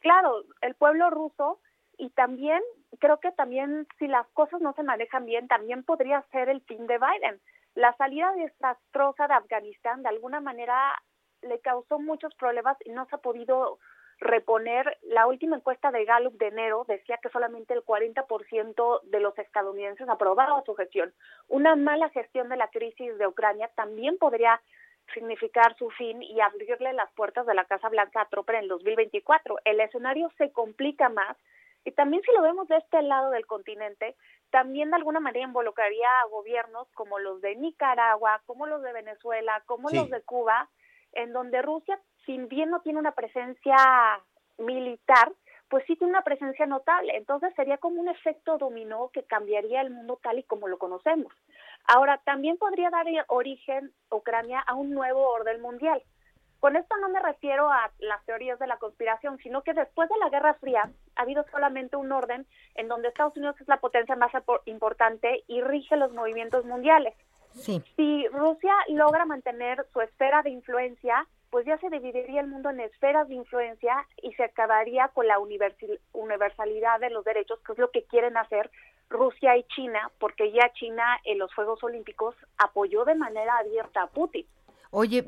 claro, 0.04 0.44
el 0.60 0.74
pueblo 0.74 1.08
ruso 1.08 1.60
y 1.96 2.10
también 2.10 2.62
creo 3.00 3.18
que 3.20 3.32
también 3.32 3.88
si 3.98 4.06
las 4.06 4.28
cosas 4.28 4.60
no 4.60 4.74
se 4.74 4.82
manejan 4.82 5.24
bien, 5.24 5.48
también 5.48 5.82
podría 5.82 6.22
ser 6.30 6.50
el 6.50 6.60
fin 6.62 6.86
de 6.86 6.98
Biden. 6.98 7.40
La 7.74 7.96
salida 7.96 8.30
desastrosa 8.34 9.26
de 9.26 9.34
Afganistán 9.34 10.02
de 10.02 10.10
alguna 10.10 10.40
manera 10.40 10.76
le 11.40 11.58
causó 11.60 11.98
muchos 11.98 12.34
problemas 12.34 12.76
y 12.84 12.90
no 12.90 13.06
se 13.06 13.16
ha 13.16 13.18
podido 13.18 13.78
reponer. 14.18 14.98
La 15.02 15.26
última 15.26 15.56
encuesta 15.56 15.90
de 15.90 16.04
Gallup 16.04 16.36
de 16.38 16.48
enero 16.48 16.84
decía 16.86 17.18
que 17.22 17.30
solamente 17.30 17.72
el 17.72 17.82
40% 17.82 19.00
de 19.04 19.20
los 19.20 19.36
estadounidenses 19.38 20.08
aprobaba 20.08 20.62
su 20.64 20.74
gestión. 20.74 21.14
Una 21.48 21.76
mala 21.76 22.10
gestión 22.10 22.50
de 22.50 22.56
la 22.56 22.68
crisis 22.68 23.16
de 23.16 23.26
Ucrania 23.26 23.70
también 23.74 24.18
podría 24.18 24.60
significar 25.12 25.76
su 25.76 25.90
fin 25.90 26.22
y 26.22 26.40
abrirle 26.40 26.92
las 26.92 27.12
puertas 27.12 27.46
de 27.46 27.54
la 27.54 27.64
Casa 27.64 27.88
Blanca 27.88 28.22
a 28.22 28.28
Trump 28.28 28.48
en 28.50 28.56
el 28.56 28.68
2024. 28.68 29.58
El 29.64 29.80
escenario 29.80 30.30
se 30.38 30.52
complica 30.52 31.08
más 31.08 31.36
y 31.84 31.92
también 31.92 32.22
si 32.22 32.32
lo 32.32 32.42
vemos 32.42 32.66
de 32.68 32.78
este 32.78 33.02
lado 33.02 33.30
del 33.30 33.46
continente, 33.46 34.16
también 34.50 34.90
de 34.90 34.96
alguna 34.96 35.20
manera 35.20 35.44
involucraría 35.44 36.08
a 36.20 36.28
gobiernos 36.28 36.88
como 36.94 37.18
los 37.18 37.40
de 37.42 37.56
Nicaragua, 37.56 38.40
como 38.46 38.66
los 38.66 38.82
de 38.82 38.92
Venezuela, 38.92 39.62
como 39.66 39.90
los 39.90 40.08
de 40.08 40.22
Cuba, 40.22 40.70
en 41.12 41.32
donde 41.32 41.60
Rusia, 41.60 42.00
si 42.24 42.38
bien 42.38 42.70
no 42.70 42.80
tiene 42.80 42.98
una 42.98 43.12
presencia 43.12 43.76
militar, 44.58 45.30
pues 45.68 45.84
sí 45.86 45.96
tiene 45.96 46.12
una 46.12 46.22
presencia 46.22 46.66
notable. 46.66 47.16
Entonces 47.16 47.52
sería 47.54 47.78
como 47.78 48.00
un 48.00 48.08
efecto 48.08 48.58
dominó 48.58 49.10
que 49.12 49.24
cambiaría 49.24 49.80
el 49.80 49.90
mundo 49.90 50.18
tal 50.22 50.38
y 50.38 50.44
como 50.44 50.68
lo 50.68 50.78
conocemos. 50.78 51.32
Ahora, 51.86 52.20
también 52.24 52.56
podría 52.56 52.90
dar 52.90 53.06
origen 53.28 53.92
Ucrania 54.10 54.60
a 54.60 54.74
un 54.74 54.90
nuevo 54.90 55.28
orden 55.28 55.60
mundial. 55.60 56.02
Con 56.60 56.76
esto 56.76 56.96
no 56.96 57.10
me 57.10 57.20
refiero 57.20 57.70
a 57.70 57.90
las 57.98 58.24
teorías 58.24 58.58
de 58.58 58.66
la 58.66 58.78
conspiración, 58.78 59.36
sino 59.42 59.62
que 59.62 59.74
después 59.74 60.08
de 60.08 60.16
la 60.16 60.30
Guerra 60.30 60.54
Fría 60.54 60.90
ha 61.14 61.22
habido 61.22 61.44
solamente 61.50 61.96
un 61.96 62.10
orden 62.10 62.46
en 62.74 62.88
donde 62.88 63.08
Estados 63.08 63.36
Unidos 63.36 63.60
es 63.60 63.68
la 63.68 63.80
potencia 63.80 64.16
más 64.16 64.32
importante 64.64 65.44
y 65.46 65.60
rige 65.60 65.96
los 65.96 66.12
movimientos 66.14 66.64
mundiales. 66.64 67.14
Si 67.52 68.26
Rusia 68.28 68.72
logra 68.88 69.26
mantener 69.26 69.86
su 69.92 70.00
esfera 70.00 70.42
de 70.42 70.50
influencia, 70.50 71.26
pues 71.50 71.66
ya 71.66 71.76
se 71.78 71.90
dividiría 71.90 72.40
el 72.40 72.48
mundo 72.48 72.70
en 72.70 72.80
esferas 72.80 73.28
de 73.28 73.34
influencia 73.34 73.94
y 74.22 74.32
se 74.32 74.44
acabaría 74.44 75.08
con 75.08 75.28
la 75.28 75.38
universalidad 75.38 76.98
de 76.98 77.10
los 77.10 77.24
derechos, 77.24 77.60
que 77.60 77.72
es 77.72 77.78
lo 77.78 77.90
que 77.90 78.04
quieren 78.04 78.38
hacer 78.38 78.70
Rusia 79.08 79.56
y 79.56 79.64
China, 79.64 80.10
porque 80.18 80.52
ya 80.52 80.72
China 80.74 81.04
en 81.24 81.38
los 81.38 81.52
Juegos 81.54 81.82
Olímpicos 81.82 82.34
apoyó 82.58 83.04
de 83.04 83.14
manera 83.14 83.58
abierta 83.58 84.02
a 84.02 84.06
Putin. 84.08 84.46
Oye, 84.96 85.24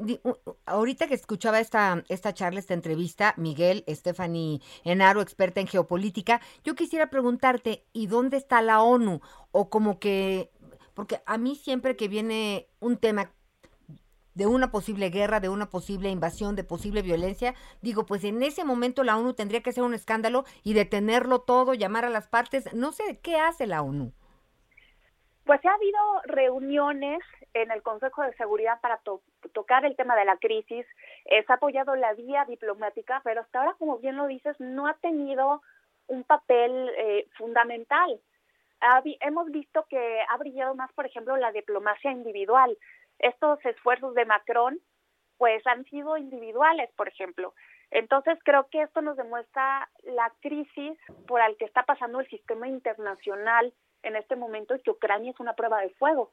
ahorita 0.64 1.08
que 1.08 1.14
escuchaba 1.14 1.58
esta, 1.58 2.04
esta 2.08 2.32
charla, 2.32 2.60
esta 2.60 2.74
entrevista, 2.74 3.34
Miguel, 3.36 3.82
Stephanie 3.88 4.60
Enaro, 4.84 5.20
experta 5.20 5.60
en 5.60 5.66
geopolítica, 5.66 6.40
yo 6.62 6.76
quisiera 6.76 7.10
preguntarte, 7.10 7.84
¿y 7.92 8.06
dónde 8.06 8.36
está 8.36 8.62
la 8.62 8.80
ONU? 8.80 9.20
O 9.50 9.68
como 9.68 9.98
que, 9.98 10.52
porque 10.94 11.20
a 11.26 11.36
mí 11.36 11.56
siempre 11.56 11.96
que 11.96 12.06
viene 12.06 12.68
un 12.78 12.96
tema 12.96 13.32
de 14.36 14.46
una 14.46 14.70
posible 14.70 15.10
guerra, 15.10 15.40
de 15.40 15.48
una 15.48 15.68
posible 15.68 16.10
invasión, 16.10 16.54
de 16.54 16.62
posible 16.62 17.02
violencia, 17.02 17.54
digo, 17.82 18.06
pues 18.06 18.22
en 18.22 18.42
ese 18.42 18.64
momento 18.64 19.02
la 19.02 19.16
ONU 19.16 19.34
tendría 19.34 19.62
que 19.62 19.70
hacer 19.70 19.82
un 19.82 19.94
escándalo 19.94 20.44
y 20.62 20.74
detenerlo 20.74 21.40
todo, 21.40 21.74
llamar 21.74 22.04
a 22.04 22.10
las 22.10 22.28
partes, 22.28 22.72
no 22.74 22.92
sé, 22.92 23.18
¿qué 23.22 23.36
hace 23.36 23.66
la 23.66 23.82
ONU? 23.82 24.12
Pues 25.44 25.64
ha 25.64 25.74
habido 25.74 25.98
reuniones 26.24 27.20
en 27.54 27.70
el 27.70 27.82
Consejo 27.82 28.22
de 28.22 28.34
Seguridad 28.34 28.80
para 28.80 29.00
tocar 29.52 29.84
el 29.84 29.96
tema 29.96 30.16
de 30.16 30.24
la 30.24 30.36
crisis, 30.36 30.84
se 31.24 31.44
ha 31.48 31.54
apoyado 31.54 31.96
la 31.96 32.12
vía 32.14 32.44
diplomática, 32.46 33.20
pero 33.24 33.40
hasta 33.40 33.60
ahora, 33.60 33.76
como 33.78 33.98
bien 33.98 34.16
lo 34.16 34.26
dices, 34.26 34.56
no 34.58 34.86
ha 34.86 34.94
tenido 34.94 35.62
un 36.08 36.24
papel 36.24 36.90
eh, 36.98 37.26
fundamental. 37.38 38.20
hemos 39.20 39.50
visto 39.50 39.86
que 39.88 40.20
ha 40.28 40.36
brillado 40.36 40.74
más, 40.74 40.92
por 40.92 41.06
ejemplo, 41.06 41.36
la 41.36 41.52
diplomacia 41.52 42.10
individual. 42.10 42.76
Estos 43.18 43.64
esfuerzos 43.64 44.14
de 44.14 44.24
Macron, 44.24 44.78
pues 45.38 45.66
han 45.66 45.84
sido 45.84 46.16
individuales, 46.16 46.90
por 46.96 47.08
ejemplo. 47.08 47.54
Entonces 47.90 48.38
creo 48.44 48.68
que 48.70 48.82
esto 48.82 49.00
nos 49.00 49.16
demuestra 49.16 49.88
la 50.04 50.32
crisis 50.40 50.98
por 51.26 51.40
la 51.40 51.54
que 51.54 51.64
está 51.64 51.84
pasando 51.84 52.20
el 52.20 52.28
sistema 52.28 52.68
internacional 52.68 53.72
en 54.02 54.16
este 54.16 54.36
momento 54.36 54.74
y 54.74 54.80
que 54.80 54.90
Ucrania 54.90 55.30
es 55.30 55.40
una 55.40 55.54
prueba 55.54 55.80
de 55.80 55.90
fuego. 55.90 56.32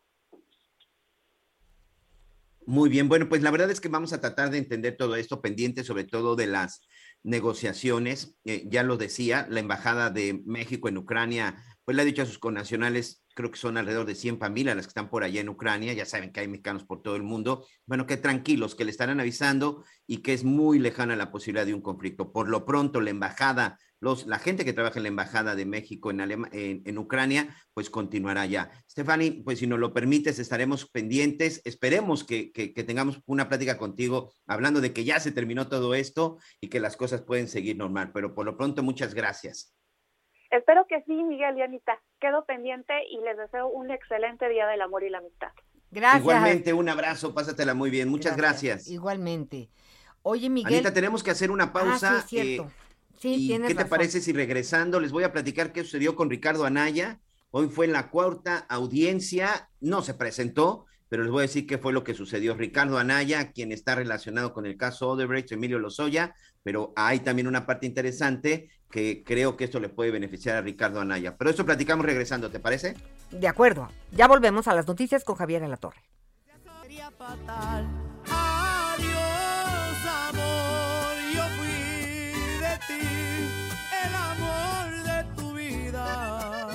Muy 2.65 2.89
bien, 2.89 3.09
bueno, 3.09 3.27
pues 3.27 3.41
la 3.41 3.51
verdad 3.51 3.69
es 3.71 3.81
que 3.81 3.89
vamos 3.89 4.13
a 4.13 4.21
tratar 4.21 4.49
de 4.49 4.57
entender 4.57 4.95
todo 4.95 5.17
esto, 5.17 5.41
pendiente 5.41 5.83
sobre 5.83 6.05
todo 6.05 6.35
de 6.35 6.47
las 6.47 6.81
negociaciones. 7.21 8.39
Eh, 8.45 8.63
ya 8.67 8.83
lo 8.83 8.95
decía, 8.95 9.45
la 9.49 9.59
Embajada 9.59 10.09
de 10.09 10.41
México 10.45 10.87
en 10.87 10.97
Ucrania, 10.97 11.55
pues 11.85 11.95
le 11.95 12.01
ha 12.01 12.05
dicho 12.05 12.21
a 12.21 12.25
sus 12.25 12.39
connacionales 12.39 13.23
creo 13.33 13.51
que 13.51 13.57
son 13.57 13.77
alrededor 13.77 14.05
de 14.05 14.15
100 14.15 14.39
familias 14.39 14.75
las 14.75 14.85
que 14.85 14.91
están 14.91 15.09
por 15.09 15.23
allá 15.23 15.41
en 15.41 15.49
Ucrania, 15.49 15.93
ya 15.93 16.05
saben 16.05 16.31
que 16.31 16.39
hay 16.39 16.47
mexicanos 16.47 16.83
por 16.83 17.01
todo 17.01 17.15
el 17.15 17.23
mundo, 17.23 17.65
bueno, 17.85 18.05
que 18.05 18.17
tranquilos, 18.17 18.75
que 18.75 18.85
le 18.85 18.91
estarán 18.91 19.19
avisando 19.19 19.83
y 20.07 20.17
que 20.17 20.33
es 20.33 20.43
muy 20.43 20.79
lejana 20.79 21.15
la 21.15 21.31
posibilidad 21.31 21.65
de 21.65 21.73
un 21.73 21.81
conflicto. 21.81 22.31
Por 22.31 22.49
lo 22.49 22.65
pronto, 22.65 23.01
la 23.01 23.09
embajada, 23.09 23.79
los, 23.99 24.27
la 24.27 24.39
gente 24.39 24.65
que 24.65 24.73
trabaja 24.73 24.99
en 24.99 25.03
la 25.03 25.09
embajada 25.09 25.55
de 25.55 25.65
México 25.65 26.11
en, 26.11 26.21
en, 26.51 26.97
Ucrania, 26.97 27.55
pues 27.73 27.89
continuará 27.89 28.45
ya. 28.45 28.71
Stephanie, 28.89 29.41
pues 29.43 29.59
si 29.59 29.67
nos 29.67 29.79
lo 29.79 29.93
permites, 29.93 30.39
estaremos 30.39 30.89
pendientes, 30.89 31.61
esperemos 31.63 32.23
que, 32.23 32.51
que, 32.51 32.73
que 32.73 32.83
tengamos 32.83 33.19
una 33.25 33.47
plática 33.47 33.77
contigo 33.77 34.33
hablando 34.45 34.81
de 34.81 34.93
que 34.93 35.05
ya 35.05 35.19
se 35.19 35.31
terminó 35.31 35.67
todo 35.67 35.95
esto 35.95 36.37
y 36.59 36.67
que 36.67 36.79
las 36.79 36.97
cosas 36.97 37.21
pueden 37.21 37.47
seguir 37.47 37.77
normal, 37.77 38.11
pero 38.13 38.35
por 38.35 38.45
lo 38.45 38.57
pronto, 38.57 38.83
muchas 38.83 39.13
gracias. 39.13 39.73
Espero 40.53 40.85
que 40.87 41.01
sí, 41.07 41.23
Miguel 41.23 41.57
y 41.57 41.63
Anita. 41.63 41.99
Quedo 42.21 42.45
pendiente 42.45 42.93
y 43.09 43.19
les 43.21 43.35
deseo 43.37 43.69
un 43.69 43.89
excelente 43.89 44.47
día 44.49 44.67
del 44.67 44.81
amor 44.81 45.03
y 45.03 45.09
la 45.09 45.17
amistad. 45.17 45.47
Gracias. 45.89 46.21
Igualmente, 46.21 46.73
un 46.73 46.87
abrazo, 46.89 47.33
pásatela 47.33 47.73
muy 47.73 47.89
bien. 47.89 48.07
Muchas 48.07 48.37
gracias. 48.37 48.87
Igualmente. 48.87 49.71
Oye, 50.21 50.51
Miguel. 50.51 50.75
Anita, 50.75 50.93
tenemos 50.93 51.23
que 51.23 51.31
hacer 51.31 51.49
una 51.49 51.65
ah, 51.65 51.73
pausa. 51.73 52.21
sí, 52.27 52.37
es 52.37 52.45
cierto. 52.45 52.71
sí, 53.17 53.51
y 53.51 53.59
¿Qué 53.59 53.73
te 53.73 53.85
parece 53.85 54.21
si 54.21 54.31
regresando 54.31 54.99
les 54.99 55.11
voy 55.11 55.23
a 55.23 55.31
platicar 55.31 55.73
qué 55.73 55.83
sucedió 55.83 56.15
con 56.15 56.29
Ricardo 56.29 56.65
Anaya? 56.65 57.19
Hoy 57.49 57.67
fue 57.69 57.87
en 57.87 57.93
la 57.93 58.11
cuarta 58.11 58.67
audiencia, 58.69 59.69
no 59.79 60.03
se 60.03 60.13
presentó, 60.13 60.85
pero 61.09 61.23
les 61.23 61.31
voy 61.31 61.39
a 61.39 61.47
decir 61.47 61.65
qué 61.65 61.79
fue 61.79 61.93
lo 61.93 62.03
que 62.03 62.13
sucedió. 62.13 62.55
Ricardo 62.55 62.99
Anaya, 62.99 63.51
quien 63.51 63.71
está 63.71 63.95
relacionado 63.95 64.53
con 64.53 64.67
el 64.67 64.77
caso 64.77 65.09
Odebrecht, 65.09 65.51
Emilio 65.51 65.79
Lozoya, 65.79 66.35
pero 66.63 66.93
hay 66.95 67.19
también 67.19 67.47
una 67.47 67.65
parte 67.65 67.85
interesante 67.85 68.69
que 68.89 69.23
creo 69.25 69.57
que 69.57 69.65
esto 69.65 69.79
le 69.79 69.89
puede 69.89 70.11
beneficiar 70.11 70.57
a 70.57 70.61
Ricardo 70.61 71.01
Anaya. 71.01 71.35
Pero 71.37 71.49
eso 71.49 71.65
platicamos 71.65 72.05
regresando, 72.05 72.49
¿te 72.49 72.59
parece? 72.59 72.95
De 73.31 73.47
acuerdo. 73.47 73.89
Ya 74.11 74.27
volvemos 74.27 74.67
a 74.67 74.75
las 74.75 74.87
noticias 74.87 75.23
con 75.23 75.35
Javier 75.35 75.63
en 75.63 75.71
la 75.71 75.77
Torre. 75.77 76.01
Adiós, 78.25 80.05
amor, 80.29 81.15
yo 81.33 81.43
fui 81.57 81.67
de 82.59 82.77
ti, 82.87 83.05
el 84.05 84.13
amor 84.13 85.03
de 85.03 85.23
tu 85.35 85.53
vida. 85.53 86.67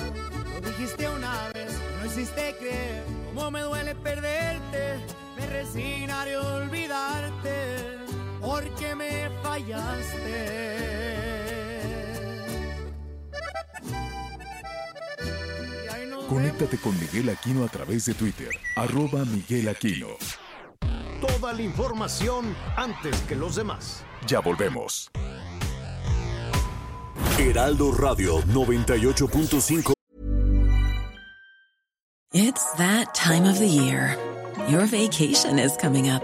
Lo 0.61 0.67
dijiste 0.67 1.07
una 1.07 1.49
vez, 1.53 1.79
no 1.99 2.05
hiciste 2.05 2.55
creer, 2.59 3.03
cómo 3.33 3.51
me 3.51 3.61
duele 3.61 3.95
perderte, 3.95 4.99
me 5.37 5.47
resignaré 5.47 6.35
a 6.35 6.41
olvidarte, 6.41 7.98
porque 8.49 8.95
me 8.95 9.29
fallaste. 9.43 10.39
Conéctate 16.27 16.77
con 16.77 16.99
Miguel 16.99 17.29
Aquino 17.29 17.63
a 17.63 17.67
través 17.67 18.05
de 18.05 18.13
Twitter, 18.13 18.49
arroba 18.75 19.23
Miguel 19.25 19.69
Aquino. 19.69 20.07
Toda 21.21 21.53
la 21.53 21.61
información 21.61 22.55
antes 22.75 23.15
que 23.27 23.35
los 23.35 23.55
demás. 23.55 24.03
Ya 24.27 24.39
volvemos. 24.39 25.11
Heraldo 27.37 27.91
Radio 27.91 28.41
98.5 28.43 29.93
It's 32.31 32.73
that 32.77 33.13
time 33.13 33.45
of 33.45 33.59
the 33.59 33.67
year. 33.67 34.17
Your 34.67 34.85
vacation 34.85 35.57
is 35.57 35.75
coming 35.77 36.09
up. 36.09 36.23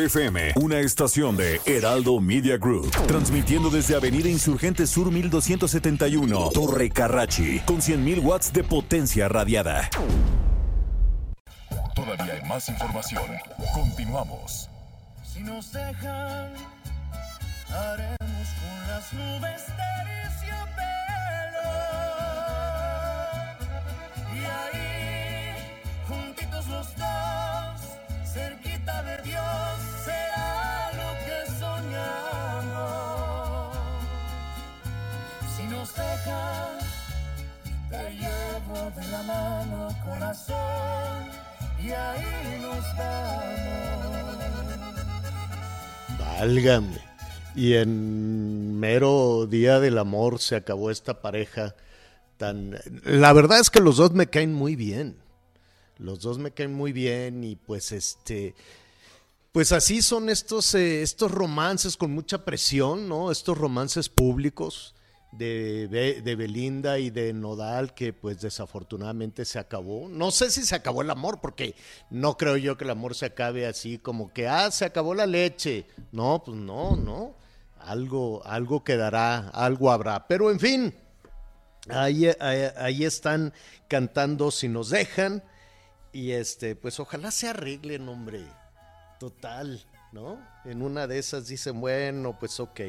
FM, 0.00 0.52
una 0.56 0.80
estación 0.80 1.36
de 1.36 1.60
Heraldo 1.66 2.20
Media 2.20 2.56
Group, 2.56 2.90
transmitiendo 3.06 3.70
desde 3.70 3.96
Avenida 3.96 4.28
Insurgente 4.28 4.86
Sur 4.86 5.10
1271, 5.10 6.50
Torre 6.50 6.90
Carrachi, 6.90 7.60
con 7.60 7.78
100.000 7.78 8.22
watts 8.22 8.52
de 8.52 8.64
potencia 8.64 9.28
radiada. 9.28 9.90
Todavía 11.94 12.34
hay 12.34 12.48
más 12.48 12.68
información. 12.68 13.24
Continuamos. 13.74 14.68
Si 15.24 15.40
nos 15.40 15.72
dejan, 15.72 16.52
haremos 17.70 18.48
con 18.60 18.88
las 18.88 19.12
nubes 19.12 19.62
terciopelo. 19.66 20.88
Y 24.34 24.38
ahí, 24.44 25.54
juntitos 26.06 26.68
los 26.68 26.86
dos, 26.96 27.80
cerquita 28.32 28.67
te 37.90 38.10
llevo 38.14 38.90
de 38.96 39.08
la 39.10 39.22
mano, 39.22 39.88
corazón 40.04 41.28
y 41.82 41.90
ahí 41.90 42.60
nos 42.60 42.84
vamos. 42.96 44.28
Válgame. 46.18 47.08
Y 47.54 47.74
en 47.74 48.78
mero 48.78 49.46
día 49.46 49.80
del 49.80 49.98
amor 49.98 50.38
se 50.38 50.54
acabó 50.56 50.90
esta 50.90 51.20
pareja 51.20 51.74
tan... 52.36 52.78
La 53.04 53.32
verdad 53.32 53.58
es 53.58 53.70
que 53.70 53.80
los 53.80 53.96
dos 53.96 54.12
me 54.12 54.28
caen 54.28 54.54
muy 54.54 54.76
bien. 54.76 55.16
Los 55.98 56.20
dos 56.20 56.38
me 56.38 56.52
caen 56.52 56.74
muy 56.74 56.92
bien 56.92 57.42
y 57.42 57.56
pues 57.56 57.92
este... 57.92 58.54
Pues 59.50 59.72
así 59.72 60.02
son 60.02 60.28
estos, 60.28 60.74
eh, 60.74 61.02
estos 61.02 61.32
romances 61.32 61.96
con 61.96 62.12
mucha 62.12 62.44
presión, 62.44 63.08
¿no? 63.08 63.32
Estos 63.32 63.58
romances 63.58 64.08
públicos 64.08 64.94
de, 65.32 66.34
Belinda 66.36 66.98
y 66.98 67.10
de 67.10 67.32
Nodal 67.32 67.94
que 67.94 68.12
pues 68.12 68.40
desafortunadamente 68.40 69.44
se 69.44 69.58
acabó. 69.58 70.08
No 70.08 70.30
sé 70.30 70.50
si 70.50 70.64
se 70.64 70.74
acabó 70.74 71.02
el 71.02 71.10
amor 71.10 71.40
porque 71.40 71.74
no 72.10 72.36
creo 72.36 72.56
yo 72.56 72.76
que 72.76 72.84
el 72.84 72.90
amor 72.90 73.14
se 73.14 73.26
acabe 73.26 73.66
así 73.66 73.98
como 73.98 74.32
que, 74.32 74.48
ah, 74.48 74.70
se 74.70 74.84
acabó 74.84 75.14
la 75.14 75.26
leche. 75.26 75.86
No, 76.12 76.42
pues 76.44 76.56
no, 76.56 76.96
no. 76.96 77.34
Algo, 77.78 78.42
algo 78.44 78.82
quedará, 78.82 79.48
algo 79.50 79.90
habrá. 79.90 80.26
Pero 80.26 80.50
en 80.50 80.58
fin, 80.58 80.94
ahí, 81.88 82.28
ahí, 82.76 83.04
están 83.04 83.52
cantando 83.86 84.50
si 84.50 84.68
nos 84.68 84.90
dejan 84.90 85.42
y 86.12 86.32
este, 86.32 86.74
pues 86.74 86.98
ojalá 86.98 87.30
se 87.30 87.48
arreglen, 87.48 88.08
hombre. 88.08 88.44
Total, 89.20 89.84
¿no? 90.12 90.38
En 90.64 90.82
una 90.82 91.06
de 91.06 91.18
esas 91.18 91.48
dicen, 91.48 91.80
bueno, 91.80 92.36
pues 92.38 92.58
ok. 92.60 92.80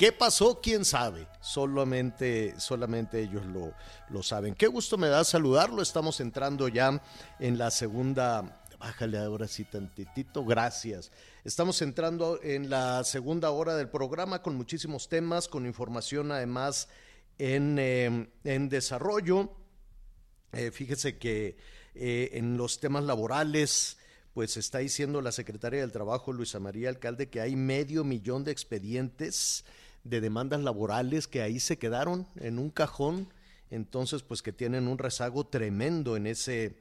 ¿Qué 0.00 0.12
pasó? 0.12 0.62
¿Quién 0.62 0.86
sabe? 0.86 1.26
Solamente, 1.42 2.58
solamente 2.58 3.20
ellos 3.20 3.44
lo, 3.44 3.74
lo 4.08 4.22
saben. 4.22 4.54
Qué 4.54 4.66
gusto 4.66 4.96
me 4.96 5.08
da 5.08 5.24
saludarlo. 5.24 5.82
Estamos 5.82 6.20
entrando 6.20 6.68
ya 6.68 7.02
en 7.38 7.58
la 7.58 7.70
segunda 7.70 8.62
bájale 8.78 9.18
ahora 9.18 9.46
sí 9.46 9.64
tantitito, 9.64 10.42
gracias. 10.42 11.12
Estamos 11.44 11.82
entrando 11.82 12.40
en 12.42 12.70
la 12.70 13.04
segunda 13.04 13.50
hora 13.50 13.76
del 13.76 13.90
programa 13.90 14.40
con 14.40 14.56
muchísimos 14.56 15.10
temas, 15.10 15.48
con 15.48 15.66
información 15.66 16.32
además 16.32 16.88
en, 17.36 17.78
em, 17.78 18.30
en 18.44 18.70
desarrollo. 18.70 19.54
Eh, 20.52 20.70
fíjese 20.70 21.18
que 21.18 21.58
eh, 21.94 22.30
en 22.32 22.56
los 22.56 22.80
temas 22.80 23.04
laborales, 23.04 23.98
pues 24.32 24.56
está 24.56 24.78
diciendo 24.78 25.20
la 25.20 25.30
secretaria 25.30 25.82
del 25.82 25.92
Trabajo, 25.92 26.32
Luisa 26.32 26.58
María 26.58 26.88
Alcalde, 26.88 27.28
que 27.28 27.42
hay 27.42 27.54
medio 27.54 28.02
millón 28.02 28.44
de 28.44 28.52
expedientes 28.52 29.66
de 30.04 30.20
demandas 30.20 30.62
laborales 30.62 31.26
que 31.26 31.42
ahí 31.42 31.60
se 31.60 31.78
quedaron 31.78 32.26
en 32.36 32.58
un 32.58 32.70
cajón, 32.70 33.28
entonces 33.70 34.22
pues 34.22 34.42
que 34.42 34.52
tienen 34.52 34.88
un 34.88 34.98
rezago 34.98 35.46
tremendo 35.46 36.16
en 36.16 36.26
ese 36.26 36.76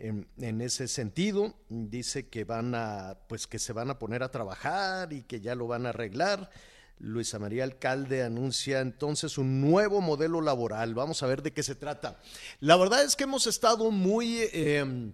en, 0.00 0.60
ese 0.60 0.88
sentido. 0.88 1.54
Dice 1.68 2.28
que 2.28 2.44
van 2.44 2.74
a, 2.74 3.18
pues 3.28 3.46
que 3.46 3.58
se 3.58 3.72
van 3.72 3.90
a 3.90 3.98
poner 3.98 4.22
a 4.22 4.30
trabajar 4.30 5.12
y 5.12 5.22
que 5.22 5.40
ya 5.40 5.54
lo 5.54 5.66
van 5.66 5.86
a 5.86 5.90
arreglar. 5.90 6.50
Luisa 6.98 7.38
María 7.38 7.64
Alcalde 7.64 8.22
anuncia 8.22 8.80
entonces 8.80 9.38
un 9.38 9.60
nuevo 9.60 10.00
modelo 10.00 10.40
laboral. 10.40 10.94
Vamos 10.94 11.22
a 11.22 11.26
ver 11.26 11.42
de 11.42 11.52
qué 11.52 11.62
se 11.62 11.74
trata. 11.74 12.20
La 12.60 12.76
verdad 12.76 13.02
es 13.04 13.16
que 13.16 13.24
hemos 13.24 13.46
estado 13.46 13.90
muy... 13.90 14.38
Eh, 14.52 15.12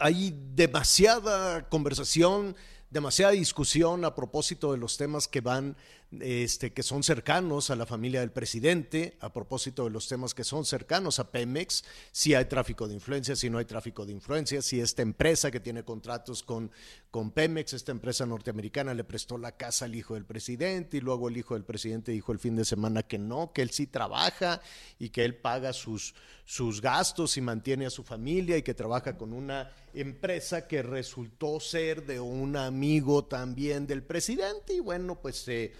hay 0.00 0.36
demasiada 0.54 1.68
conversación, 1.68 2.56
demasiada 2.90 3.32
discusión 3.32 4.04
a 4.04 4.14
propósito 4.14 4.72
de 4.72 4.78
los 4.78 4.96
temas 4.96 5.28
que 5.28 5.40
van 5.40 5.76
este, 6.20 6.72
que 6.72 6.82
son 6.82 7.02
cercanos 7.02 7.70
a 7.70 7.76
la 7.76 7.86
familia 7.86 8.20
del 8.20 8.32
presidente, 8.32 9.16
a 9.20 9.32
propósito 9.32 9.84
de 9.84 9.90
los 9.90 10.08
temas 10.08 10.34
que 10.34 10.44
son 10.44 10.64
cercanos 10.64 11.18
a 11.18 11.30
Pemex, 11.30 11.84
si 12.10 12.34
hay 12.34 12.44
tráfico 12.44 12.86
de 12.86 12.94
influencia, 12.94 13.34
si 13.34 13.48
no 13.48 13.58
hay 13.58 13.64
tráfico 13.64 14.04
de 14.04 14.12
influencia, 14.12 14.60
si 14.60 14.80
esta 14.80 15.00
empresa 15.00 15.50
que 15.50 15.60
tiene 15.60 15.84
contratos 15.84 16.42
con, 16.42 16.70
con 17.10 17.30
Pemex, 17.30 17.72
esta 17.72 17.92
empresa 17.92 18.26
norteamericana 18.26 18.92
le 18.92 19.04
prestó 19.04 19.38
la 19.38 19.52
casa 19.52 19.86
al 19.86 19.94
hijo 19.94 20.14
del 20.14 20.26
presidente 20.26 20.98
y 20.98 21.00
luego 21.00 21.28
el 21.28 21.36
hijo 21.38 21.54
del 21.54 21.64
presidente 21.64 22.12
dijo 22.12 22.32
el 22.32 22.38
fin 22.38 22.56
de 22.56 22.66
semana 22.66 23.02
que 23.02 23.18
no, 23.18 23.52
que 23.54 23.62
él 23.62 23.70
sí 23.70 23.86
trabaja 23.86 24.60
y 24.98 25.08
que 25.08 25.24
él 25.24 25.36
paga 25.36 25.72
sus, 25.72 26.14
sus 26.44 26.82
gastos 26.82 27.38
y 27.38 27.40
mantiene 27.40 27.86
a 27.86 27.90
su 27.90 28.02
familia 28.02 28.58
y 28.58 28.62
que 28.62 28.74
trabaja 28.74 29.16
con 29.16 29.32
una 29.32 29.70
empresa 29.94 30.66
que 30.66 30.82
resultó 30.82 31.58
ser 31.58 32.04
de 32.04 32.20
un 32.20 32.56
amigo 32.56 33.24
también 33.24 33.86
del 33.86 34.02
presidente 34.02 34.74
y 34.74 34.80
bueno, 34.80 35.18
pues... 35.18 35.48
Eh, 35.48 35.72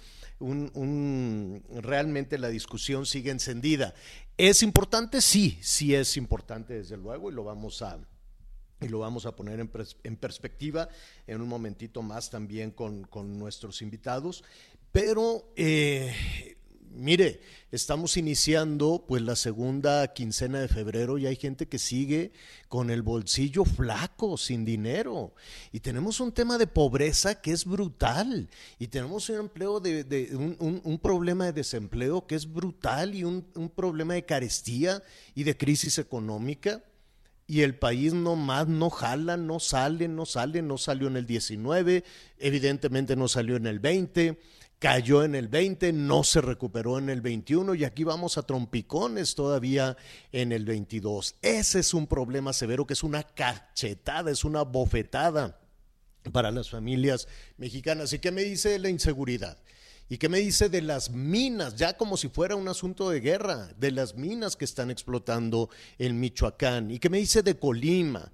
un, 0.42 1.62
realmente 1.82 2.38
la 2.38 2.48
discusión 2.48 3.06
sigue 3.06 3.30
encendida. 3.30 3.94
¿Es 4.36 4.62
importante? 4.62 5.20
Sí, 5.20 5.58
sí 5.62 5.94
es 5.94 6.16
importante 6.16 6.74
desde 6.74 6.96
luego 6.96 7.30
y 7.30 7.34
lo 7.34 7.44
vamos 7.44 7.82
a, 7.82 7.98
y 8.80 8.88
lo 8.88 8.98
vamos 8.98 9.26
a 9.26 9.36
poner 9.36 9.60
en, 9.60 9.70
en, 10.02 10.16
perspectiva 10.16 10.88
en 11.26 11.40
un 11.40 11.48
momentito 11.48 12.02
más 12.02 12.30
también 12.30 12.70
con, 12.70 13.04
con 13.04 13.38
nuestros 13.38 13.82
invitados. 13.82 14.42
Pero 14.90 15.52
eh, 15.56 16.51
mire, 16.94 17.40
estamos 17.70 18.16
iniciando 18.16 19.04
pues 19.06 19.22
la 19.22 19.36
segunda 19.36 20.12
quincena 20.12 20.60
de 20.60 20.68
febrero 20.68 21.18
y 21.18 21.26
hay 21.26 21.36
gente 21.36 21.66
que 21.66 21.78
sigue 21.78 22.32
con 22.68 22.90
el 22.90 23.02
bolsillo 23.02 23.64
flaco, 23.64 24.36
sin 24.36 24.64
dinero. 24.64 25.34
Y 25.72 25.80
tenemos 25.80 26.20
un 26.20 26.32
tema 26.32 26.58
de 26.58 26.66
pobreza 26.66 27.40
que 27.40 27.52
es 27.52 27.64
brutal. 27.64 28.48
Y 28.78 28.88
tenemos 28.88 29.28
un 29.28 29.36
empleo 29.36 29.80
de, 29.80 30.28
un, 30.36 30.98
problema 30.98 31.46
de 31.46 31.52
desempleo 31.52 32.26
que 32.26 32.34
es 32.34 32.50
brutal 32.50 33.14
y 33.14 33.24
un, 33.24 33.42
problema 33.74 34.14
de 34.14 34.24
carestía 34.24 35.02
y 35.34 35.44
de 35.44 35.56
crisis 35.56 35.98
económica 35.98 36.82
y 37.46 37.62
el 37.62 37.74
país 37.74 38.14
no 38.14 38.36
más 38.36 38.68
no 38.68 38.88
jala, 38.88 39.36
no 39.36 39.58
sale, 39.58 40.08
no 40.08 40.24
sale, 40.24 40.62
no 40.62 40.78
salió 40.78 41.08
en 41.08 41.16
el 41.16 41.26
19, 41.26 42.04
evidentemente 42.38 43.16
no 43.16 43.28
salió 43.28 43.56
en 43.56 43.66
el 43.66 43.80
20 43.80 44.38
cayó 44.82 45.22
en 45.22 45.36
el 45.36 45.46
20, 45.46 45.92
no 45.92 46.24
se 46.24 46.40
recuperó 46.40 46.98
en 46.98 47.08
el 47.08 47.20
21 47.20 47.76
y 47.76 47.84
aquí 47.84 48.02
vamos 48.02 48.36
a 48.36 48.42
trompicones 48.42 49.36
todavía 49.36 49.96
en 50.32 50.50
el 50.50 50.64
22. 50.64 51.36
Ese 51.40 51.78
es 51.78 51.94
un 51.94 52.08
problema 52.08 52.52
severo 52.52 52.84
que 52.84 52.94
es 52.94 53.04
una 53.04 53.22
cachetada, 53.22 54.32
es 54.32 54.42
una 54.42 54.62
bofetada 54.62 55.60
para 56.32 56.50
las 56.50 56.68
familias 56.68 57.28
mexicanas. 57.58 58.12
¿Y 58.12 58.18
qué 58.18 58.32
me 58.32 58.42
dice 58.42 58.70
de 58.70 58.80
la 58.80 58.88
inseguridad? 58.88 59.56
¿Y 60.08 60.18
qué 60.18 60.28
me 60.28 60.40
dice 60.40 60.68
de 60.68 60.82
las 60.82 61.10
minas? 61.10 61.76
Ya 61.76 61.96
como 61.96 62.16
si 62.16 62.28
fuera 62.28 62.56
un 62.56 62.66
asunto 62.66 63.08
de 63.08 63.20
guerra, 63.20 63.68
de 63.78 63.92
las 63.92 64.16
minas 64.16 64.56
que 64.56 64.64
están 64.64 64.90
explotando 64.90 65.70
en 65.98 66.18
Michoacán. 66.18 66.90
¿Y 66.90 66.98
qué 66.98 67.08
me 67.08 67.18
dice 67.18 67.44
de 67.44 67.56
Colima? 67.56 68.32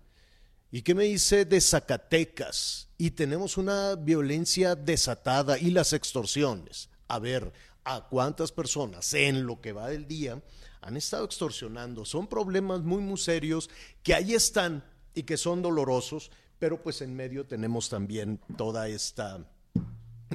¿Y 0.70 0.82
qué 0.82 0.94
me 0.94 1.04
dice 1.04 1.46
de 1.46 1.60
Zacatecas? 1.62 2.88
Y 2.98 3.12
tenemos 3.12 3.56
una 3.56 3.94
violencia 3.94 4.74
desatada 4.74 5.58
y 5.58 5.70
las 5.70 5.94
extorsiones. 5.94 6.90
A 7.08 7.18
ver, 7.18 7.54
¿a 7.84 8.06
cuántas 8.08 8.52
personas 8.52 9.14
en 9.14 9.46
lo 9.46 9.62
que 9.62 9.72
va 9.72 9.88
del 9.88 10.06
día 10.06 10.42
han 10.82 10.98
estado 10.98 11.24
extorsionando? 11.24 12.04
Son 12.04 12.26
problemas 12.26 12.82
muy, 12.82 13.00
muy 13.00 13.16
serios 13.16 13.70
que 14.02 14.14
ahí 14.14 14.34
están 14.34 14.84
y 15.14 15.22
que 15.22 15.38
son 15.38 15.62
dolorosos, 15.62 16.30
pero 16.58 16.82
pues 16.82 17.00
en 17.00 17.16
medio 17.16 17.46
tenemos 17.46 17.88
también 17.88 18.38
toda 18.58 18.88
esta 18.88 19.50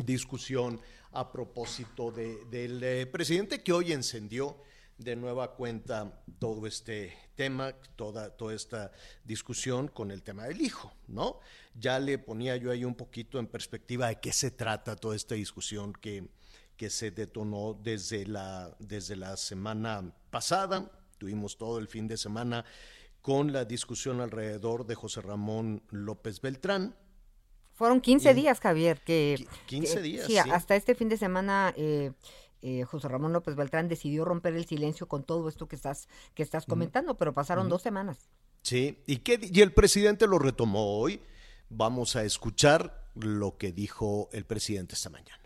discusión 0.03 0.81
a 1.11 1.31
propósito 1.31 2.11
del 2.11 2.83
eh, 2.83 3.05
presidente 3.05 3.61
que 3.61 3.71
hoy 3.71 3.91
encendió 3.91 4.57
de 4.97 5.15
nueva 5.15 5.55
cuenta 5.55 6.23
todo 6.39 6.65
este 6.65 7.13
tema, 7.35 7.73
toda, 7.95 8.29
toda 8.29 8.53
esta 8.53 8.91
discusión 9.23 9.87
con 9.87 10.11
el 10.11 10.23
tema 10.23 10.45
del 10.45 10.61
hijo, 10.61 10.93
¿no? 11.07 11.39
Ya 11.75 11.99
le 11.99 12.17
ponía 12.17 12.55
yo 12.57 12.71
ahí 12.71 12.85
un 12.85 12.95
poquito 12.95 13.39
en 13.39 13.47
perspectiva 13.47 14.07
de 14.07 14.19
qué 14.19 14.31
se 14.31 14.51
trata 14.51 14.95
toda 14.95 15.15
esta 15.15 15.35
discusión 15.35 15.93
que, 15.93 16.27
que 16.77 16.89
se 16.89 17.11
detonó 17.11 17.73
desde 17.73 18.25
la, 18.25 18.75
desde 18.79 19.15
la 19.15 19.37
semana 19.37 20.13
pasada. 20.29 20.91
Tuvimos 21.17 21.57
todo 21.57 21.79
el 21.79 21.87
fin 21.87 22.07
de 22.07 22.17
semana 22.17 22.65
con 23.21 23.53
la 23.53 23.65
discusión 23.65 24.21
alrededor 24.21 24.85
de 24.85 24.95
José 24.95 25.21
Ramón 25.21 25.81
López 25.89 26.41
Beltrán, 26.41 26.95
fueron 27.73 28.01
15 28.01 28.33
días, 28.35 28.59
Javier, 28.59 29.01
que... 29.01 29.47
15 29.65 30.01
días. 30.01 30.27
Sí, 30.27 30.37
hasta 30.37 30.75
este 30.75 30.93
fin 30.93 31.09
de 31.09 31.17
semana 31.17 31.73
eh, 31.75 32.11
eh, 32.63 32.85
José 32.85 33.09
Ramón 33.09 33.33
López 33.33 33.55
Beltrán 33.55 33.89
decidió 33.89 34.23
romper 34.23 34.55
el 34.55 34.65
silencio 34.65 35.07
con 35.07 35.23
todo 35.23 35.49
esto 35.49 35.67
que 35.67 35.75
estás, 35.75 36.07
que 36.33 36.43
estás 36.43 36.65
comentando, 36.65 37.17
pero 37.17 37.33
pasaron 37.33 37.67
dos 37.67 37.81
semanas. 37.81 38.29
Sí, 38.61 39.03
¿Y, 39.05 39.17
qué, 39.17 39.37
y 39.41 39.59
el 39.59 39.73
presidente 39.73 40.27
lo 40.27 40.39
retomó 40.39 40.97
hoy. 40.97 41.21
Vamos 41.69 42.15
a 42.15 42.23
escuchar 42.23 43.09
lo 43.15 43.57
que 43.57 43.73
dijo 43.73 44.29
el 44.31 44.45
presidente 44.45 44.95
esta 44.95 45.09
mañana. 45.09 45.42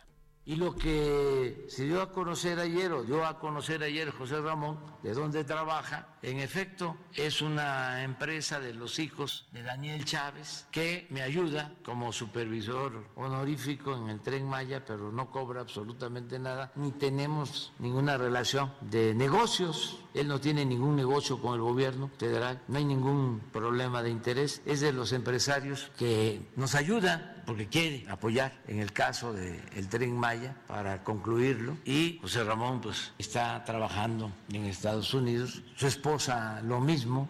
Y 0.48 0.56
lo 0.56 0.74
que 0.74 1.66
se 1.68 1.84
dio 1.84 2.02
a 2.02 2.10
conocer 2.10 2.58
ayer, 2.58 2.94
o 2.94 3.04
dio 3.04 3.26
a 3.26 3.38
conocer 3.38 3.84
ayer 3.84 4.12
José 4.12 4.40
Ramón, 4.40 4.80
de 5.04 5.14
dónde 5.14 5.44
trabaja, 5.44 6.08
en 6.22 6.40
efecto, 6.40 6.96
es 7.14 7.42
una 7.42 8.02
empresa 8.06 8.58
de 8.62 8.74
los 8.74 8.98
hijos 9.00 9.46
de 9.52 9.62
Daniel 9.62 10.06
Chávez 10.06 10.66
que 10.72 11.06
me 11.10 11.22
ayuda 11.22 11.74
como 11.84 12.14
supervisor 12.14 13.10
honorífico 13.16 13.94
en 13.94 14.10
el 14.10 14.22
tren 14.22 14.48
Maya, 14.48 14.86
pero 14.86 15.12
no 15.12 15.32
cobra 15.32 15.60
absolutamente 15.60 16.40
nada, 16.40 16.72
ni 16.76 16.94
tenemos 16.94 17.74
ninguna 17.80 18.16
relación 18.18 18.72
de 18.80 19.14
negocios. 19.14 20.00
Él 20.14 20.30
no 20.30 20.40
tiene 20.40 20.64
ningún 20.64 20.96
negocio 20.96 21.42
con 21.42 21.56
el 21.56 21.62
gobierno 21.62 22.10
federal, 22.18 22.62
no 22.70 22.78
hay 22.78 22.86
ningún 22.86 23.42
problema 23.52 24.02
de 24.02 24.12
interés. 24.12 24.62
Es 24.66 24.80
de 24.80 24.94
los 24.94 25.12
empresarios 25.12 25.92
que 25.98 26.42
nos 26.56 26.74
ayuda 26.74 27.37
porque 27.48 27.68
quiere 27.68 28.06
apoyar 28.10 28.62
en 28.68 28.82
el 28.82 28.92
caso 28.92 29.32
del 29.32 29.88
tren 29.88 30.12
Maya 30.12 30.62
para 30.68 31.02
concluirlo 31.06 31.78
y 31.86 32.20
José 32.22 32.44
Ramón 32.44 32.82
pues 32.82 33.14
está 33.18 33.64
trabajando 33.64 34.34
en 34.52 34.66
Estados 34.66 35.14
Unidos, 35.14 35.64
su 35.78 35.88
esposa 35.88 36.62
lo 36.62 36.82
mismo. 36.82 37.30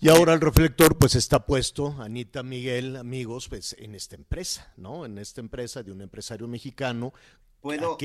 Y 0.00 0.08
ahora 0.10 0.32
el 0.32 0.40
reflector 0.40 0.96
pues 0.96 1.16
está 1.16 1.44
puesto, 1.44 2.00
Anita 2.00 2.44
Miguel, 2.44 2.94
amigos, 2.94 3.48
pues 3.48 3.74
en 3.76 3.96
esta 3.96 4.14
empresa, 4.14 4.72
¿no? 4.76 5.04
En 5.04 5.18
esta 5.18 5.40
empresa 5.40 5.82
de 5.82 5.90
un 5.90 6.02
empresario 6.02 6.46
mexicano. 6.46 7.12
¿Puedo? 7.60 7.98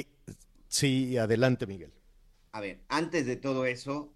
Sí, 0.68 1.20
adelante 1.20 1.68
Miguel. 1.68 1.94
A 2.52 2.62
ver, 2.62 2.82
antes 2.90 3.28
de 3.28 3.36
todo 3.36 3.68
eso, 3.68 4.12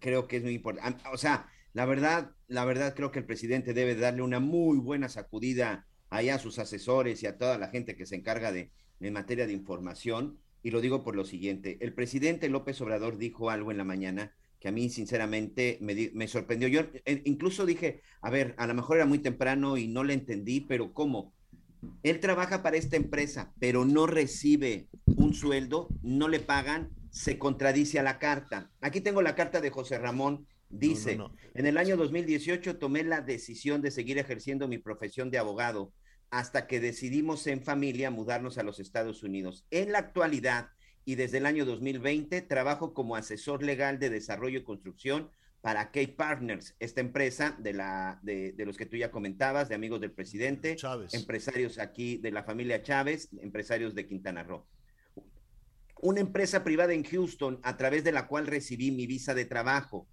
creo 0.00 0.26
que 0.26 0.38
es 0.38 0.44
muy 0.44 0.54
importante. 0.54 1.04
O 1.12 1.18
sea, 1.18 1.46
la 1.78 1.84
verdad, 1.84 2.32
la 2.48 2.64
verdad 2.64 2.92
creo 2.96 3.12
que 3.12 3.20
el 3.20 3.24
presidente 3.24 3.72
debe 3.72 3.94
darle 3.94 4.22
una 4.22 4.40
muy 4.40 4.78
buena 4.78 5.08
sacudida 5.08 5.86
allá 6.10 6.34
a 6.34 6.38
sus 6.40 6.58
asesores 6.58 7.22
y 7.22 7.28
a 7.28 7.38
toda 7.38 7.56
la 7.56 7.68
gente 7.68 7.94
que 7.94 8.04
se 8.04 8.16
encarga 8.16 8.50
de, 8.50 8.72
en 8.98 9.12
materia 9.12 9.46
de 9.46 9.52
información. 9.52 10.40
Y 10.64 10.72
lo 10.72 10.80
digo 10.80 11.04
por 11.04 11.14
lo 11.14 11.24
siguiente, 11.24 11.78
el 11.80 11.94
presidente 11.94 12.48
López 12.48 12.80
Obrador 12.80 13.16
dijo 13.16 13.48
algo 13.48 13.70
en 13.70 13.76
la 13.76 13.84
mañana 13.84 14.34
que 14.58 14.66
a 14.66 14.72
mí 14.72 14.90
sinceramente 14.90 15.78
me, 15.80 16.10
me 16.14 16.26
sorprendió. 16.26 16.66
Yo 16.66 16.80
eh, 17.04 17.22
incluso 17.26 17.64
dije, 17.64 18.02
a 18.22 18.30
ver, 18.30 18.56
a 18.58 18.66
lo 18.66 18.74
mejor 18.74 18.96
era 18.96 19.06
muy 19.06 19.20
temprano 19.20 19.76
y 19.76 19.86
no 19.86 20.02
le 20.02 20.14
entendí, 20.14 20.58
pero 20.58 20.92
¿cómo? 20.92 21.32
Él 22.02 22.18
trabaja 22.18 22.60
para 22.60 22.76
esta 22.76 22.96
empresa, 22.96 23.52
pero 23.60 23.84
no 23.84 24.08
recibe 24.08 24.88
un 25.06 25.32
sueldo, 25.32 25.86
no 26.02 26.26
le 26.26 26.40
pagan, 26.40 26.90
se 27.12 27.38
contradice 27.38 28.00
a 28.00 28.02
la 28.02 28.18
carta. 28.18 28.72
Aquí 28.80 29.00
tengo 29.00 29.22
la 29.22 29.36
carta 29.36 29.60
de 29.60 29.70
José 29.70 29.96
Ramón 29.96 30.48
Dice, 30.70 31.18
en 31.54 31.66
el 31.66 31.78
año 31.78 31.96
2018 31.96 32.78
tomé 32.78 33.02
la 33.02 33.20
decisión 33.20 33.80
de 33.80 33.90
seguir 33.90 34.18
ejerciendo 34.18 34.68
mi 34.68 34.78
profesión 34.78 35.30
de 35.30 35.38
abogado 35.38 35.92
hasta 36.30 36.66
que 36.66 36.78
decidimos 36.78 37.46
en 37.46 37.62
familia 37.62 38.10
mudarnos 38.10 38.58
a 38.58 38.62
los 38.62 38.80
Estados 38.80 39.22
Unidos. 39.22 39.64
En 39.70 39.92
la 39.92 39.98
actualidad 39.98 40.70
y 41.06 41.14
desde 41.14 41.38
el 41.38 41.46
año 41.46 41.64
2020 41.64 42.42
trabajo 42.42 42.92
como 42.92 43.16
asesor 43.16 43.62
legal 43.62 43.98
de 43.98 44.10
desarrollo 44.10 44.58
y 44.58 44.64
construcción 44.64 45.30
para 45.60 45.86
Kate 45.86 46.14
Partners, 46.16 46.76
esta 46.78 47.00
empresa 47.00 47.56
de, 47.58 47.72
la, 47.72 48.20
de, 48.22 48.52
de, 48.52 48.66
los 48.66 48.76
que 48.76 48.86
tú 48.86 48.96
ya 48.96 49.10
comentabas, 49.10 49.68
de 49.68 49.74
amigos 49.74 50.00
del 50.00 50.12
presidente, 50.12 50.76
Chávez. 50.76 51.14
empresarios 51.14 51.78
aquí 51.78 52.18
de 52.18 52.30
la 52.30 52.44
familia 52.44 52.82
Chávez, 52.82 53.28
empresarios 53.40 53.94
de 53.94 54.06
Quintana 54.06 54.44
Roo. 54.44 54.66
Una 56.00 56.20
empresa 56.20 56.62
privada 56.62 56.92
en 56.92 57.02
Houston 57.02 57.58
a 57.64 57.76
través 57.76 58.04
de 58.04 58.12
la 58.12 58.28
cual 58.28 58.46
recibí 58.46 58.92
mi 58.92 59.06
visa 59.06 59.34
de 59.34 59.46
trabajo. 59.46 60.06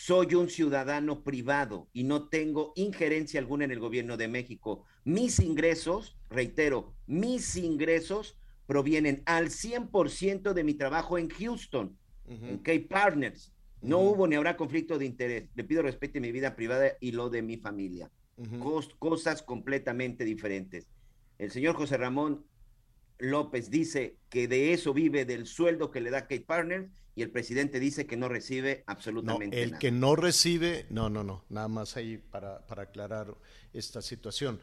Soy 0.00 0.36
un 0.36 0.48
ciudadano 0.48 1.24
privado 1.24 1.88
y 1.92 2.04
no 2.04 2.28
tengo 2.28 2.72
injerencia 2.76 3.40
alguna 3.40 3.64
en 3.64 3.72
el 3.72 3.80
gobierno 3.80 4.16
de 4.16 4.28
México. 4.28 4.84
Mis 5.02 5.40
ingresos, 5.40 6.16
reitero, 6.30 6.94
mis 7.08 7.56
ingresos 7.56 8.38
provienen 8.66 9.24
al 9.26 9.46
100% 9.48 10.52
de 10.52 10.62
mi 10.62 10.74
trabajo 10.74 11.18
en 11.18 11.28
Houston, 11.28 11.98
uh 12.26 12.32
-huh. 12.32 12.48
en 12.48 12.58
Kate 12.58 12.86
Partners 12.88 13.52
no 13.80 13.98
uh 13.98 14.02
-huh. 14.02 14.12
hubo 14.12 14.28
ni 14.28 14.36
habrá 14.36 14.56
conflicto 14.56 14.98
de 14.98 15.04
interés. 15.04 15.50
Le 15.56 15.64
pido 15.64 15.82
respeto 15.82 16.18
a 16.18 16.22
mi 16.22 16.30
vida 16.30 16.54
privada 16.54 16.92
y 17.00 17.10
lo 17.10 17.28
de 17.28 17.42
mi 17.42 17.56
familia. 17.56 18.08
Uh 18.36 18.44
-huh. 18.44 18.58
Cos 18.60 18.94
cosas 19.00 19.42
completamente 19.42 20.24
diferentes. 20.24 20.86
El 21.38 21.50
señor 21.50 21.74
José 21.74 21.96
Ramón 21.96 22.46
López 23.18 23.68
dice 23.68 24.16
que 24.28 24.46
de 24.46 24.72
eso 24.72 24.94
vive 24.94 25.24
del 25.24 25.44
sueldo 25.46 25.90
que 25.90 26.00
le 26.00 26.10
da 26.10 26.20
Kate 26.28 26.46
Partners 26.46 26.88
y 27.18 27.22
el 27.22 27.30
presidente 27.30 27.80
dice 27.80 28.06
que 28.06 28.16
no 28.16 28.28
recibe 28.28 28.84
absolutamente 28.86 29.56
no, 29.56 29.62
el 29.64 29.70
nada. 29.72 29.80
que 29.80 29.90
no 29.90 30.14
recibe, 30.14 30.86
no, 30.88 31.10
no, 31.10 31.24
no, 31.24 31.44
nada 31.48 31.66
más 31.66 31.96
ahí 31.96 32.16
para, 32.16 32.64
para 32.64 32.84
aclarar 32.84 33.34
esta 33.72 34.00
situación. 34.00 34.60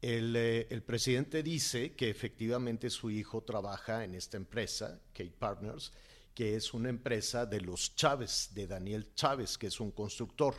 El, 0.00 0.36
eh, 0.36 0.68
el, 0.70 0.84
presidente 0.84 1.42
dice 1.42 1.94
que 1.94 2.08
efectivamente 2.08 2.90
su 2.90 3.10
hijo 3.10 3.42
trabaja 3.42 4.04
en 4.04 4.14
esta 4.14 4.36
empresa, 4.36 5.00
Kate 5.12 5.34
Partners, 5.36 5.90
que 6.32 6.54
es 6.54 6.72
una 6.74 6.90
empresa 6.90 7.44
de 7.44 7.60
los 7.60 7.96
Chávez, 7.96 8.50
de 8.54 8.68
Daniel 8.68 9.08
Chávez, 9.16 9.58
que 9.58 9.66
es 9.66 9.80
un 9.80 9.90
constructor. 9.90 10.54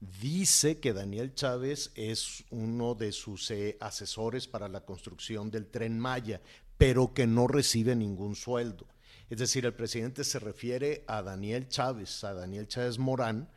Dice 0.00 0.80
que 0.80 0.92
Daniel 0.92 1.36
Chávez 1.36 1.92
es 1.94 2.42
uno 2.50 2.96
de 2.96 3.12
sus 3.12 3.48
eh, 3.52 3.76
asesores 3.78 4.48
para 4.48 4.68
la 4.68 4.84
construcción 4.84 5.52
del 5.52 5.68
tren 5.68 6.00
Maya, 6.00 6.40
pero 6.76 7.14
que 7.14 7.28
no 7.28 7.46
recibe 7.46 7.94
ningún 7.94 8.34
sueldo. 8.34 8.88
Es 9.30 9.38
decir, 9.38 9.64
el 9.64 9.74
presidente 9.74 10.24
se 10.24 10.38
refiere 10.38 11.04
a 11.06 11.22
Daniel 11.22 11.68
Chávez, 11.68 12.24
a 12.24 12.34
Daniel 12.34 12.68
Chávez 12.68 12.98
Morán, 12.98 13.48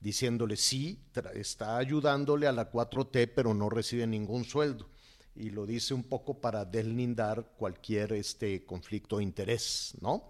diciéndole 0.00 0.56
sí, 0.56 1.00
está 1.34 1.76
ayudándole 1.76 2.46
a 2.46 2.52
la 2.52 2.70
4T, 2.70 3.32
pero 3.34 3.52
no 3.52 3.68
recibe 3.68 4.06
ningún 4.06 4.44
sueldo. 4.44 4.88
Y 5.34 5.50
lo 5.50 5.66
dice 5.66 5.94
un 5.94 6.04
poco 6.04 6.40
para 6.40 6.64
deslindar 6.64 7.52
cualquier 7.56 8.12
este 8.12 8.64
conflicto 8.64 9.18
de 9.18 9.24
interés, 9.24 9.94
¿no? 10.00 10.28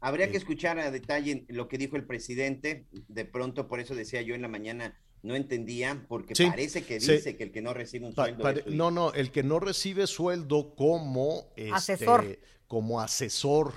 Habría 0.00 0.30
que 0.30 0.36
escuchar 0.36 0.78
a 0.78 0.90
detalle 0.90 1.44
lo 1.48 1.68
que 1.68 1.78
dijo 1.78 1.96
el 1.96 2.04
presidente. 2.04 2.86
De 3.08 3.24
pronto, 3.24 3.68
por 3.68 3.80
eso 3.80 3.94
decía 3.94 4.20
yo 4.20 4.34
en 4.34 4.42
la 4.42 4.48
mañana, 4.48 4.98
no 5.22 5.36
entendía, 5.36 6.04
porque 6.08 6.34
sí, 6.34 6.46
parece 6.46 6.84
que 6.84 6.94
dice 6.94 7.20
sí. 7.20 7.34
que 7.34 7.44
el 7.44 7.52
que 7.52 7.62
no 7.62 7.72
recibe 7.72 8.06
un 8.06 8.14
sueldo. 8.14 8.42
Pa, 8.42 8.54
no, 8.66 8.90
no, 8.90 9.12
el 9.12 9.30
que 9.30 9.44
no 9.44 9.60
recibe 9.60 10.06
sueldo 10.06 10.74
como 10.74 11.52
asesor, 11.72 12.24
este, 12.24 12.40
como 12.66 13.00
asesor 13.00 13.72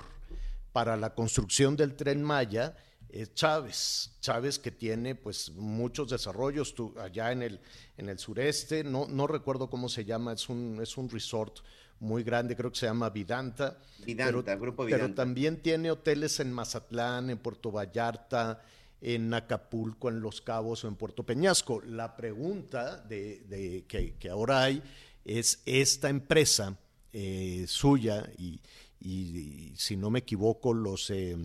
para 0.76 0.94
la 0.94 1.14
construcción 1.14 1.74
del 1.74 1.96
tren 1.96 2.22
Maya 2.22 2.76
es 3.08 3.32
Chávez. 3.32 4.10
Chávez 4.20 4.58
que 4.58 4.70
tiene 4.70 5.14
pues 5.14 5.50
muchos 5.52 6.10
desarrollos 6.10 6.74
tú, 6.74 6.92
allá 7.00 7.32
en 7.32 7.40
el, 7.40 7.60
en 7.96 8.10
el 8.10 8.18
sureste, 8.18 8.84
no, 8.84 9.06
no 9.06 9.26
recuerdo 9.26 9.70
cómo 9.70 9.88
se 9.88 10.04
llama, 10.04 10.34
es 10.34 10.50
un, 10.50 10.78
es 10.82 10.98
un 10.98 11.08
resort 11.08 11.60
muy 11.98 12.22
grande, 12.24 12.54
creo 12.54 12.70
que 12.70 12.78
se 12.78 12.84
llama 12.84 13.08
Vidanta. 13.08 13.78
Vidanta, 14.04 14.42
pero, 14.42 14.60
Grupo 14.60 14.84
Vidanta. 14.84 15.06
Pero 15.06 15.14
también 15.14 15.62
tiene 15.62 15.90
hoteles 15.90 16.40
en 16.40 16.52
Mazatlán, 16.52 17.30
en 17.30 17.38
Puerto 17.38 17.72
Vallarta, 17.72 18.60
en 19.00 19.32
Acapulco, 19.32 20.10
en 20.10 20.20
Los 20.20 20.42
Cabos 20.42 20.84
o 20.84 20.88
en 20.88 20.96
Puerto 20.96 21.22
Peñasco. 21.22 21.80
La 21.86 22.14
pregunta 22.14 22.98
de, 22.98 23.44
de 23.48 23.86
que, 23.88 24.16
que, 24.16 24.28
ahora 24.28 24.64
hay 24.64 24.82
es 25.24 25.62
esta 25.64 26.10
empresa 26.10 26.76
eh, 27.14 27.64
suya 27.66 28.30
y, 28.36 28.60
y, 29.00 29.72
si 29.76 29.96
no 29.96 30.10
me 30.10 30.20
equivoco, 30.20 30.74
los 30.74 31.10
eh, 31.10 31.36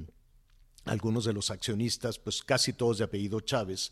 algunos 0.86 1.26
de 1.26 1.34
los 1.34 1.52
accionistas, 1.52 2.20
pues 2.20 2.42
casi 2.44 2.74
todos 2.74 2.98
de 2.98 3.04
apellido 3.04 3.40
Chávez, 3.42 3.92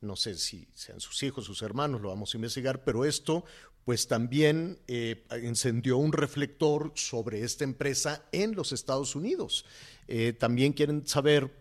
no 0.00 0.16
sé 0.16 0.36
si 0.36 0.66
sean 0.74 1.00
sus 1.00 1.22
hijos, 1.22 1.44
sus 1.44 1.60
hermanos, 1.62 2.00
lo 2.00 2.08
vamos 2.08 2.32
a 2.32 2.38
investigar, 2.38 2.82
pero 2.84 3.04
esto 3.04 3.44
pues 3.84 4.06
también 4.06 4.78
eh, 4.88 5.24
encendió 5.30 5.96
un 5.96 6.12
reflector 6.12 6.92
sobre 6.94 7.42
esta 7.42 7.64
empresa 7.64 8.24
en 8.30 8.54
los 8.54 8.72
Estados 8.72 9.16
Unidos. 9.16 9.64
Eh, 10.06 10.32
también 10.32 10.72
quieren 10.72 11.06
saber 11.06 11.56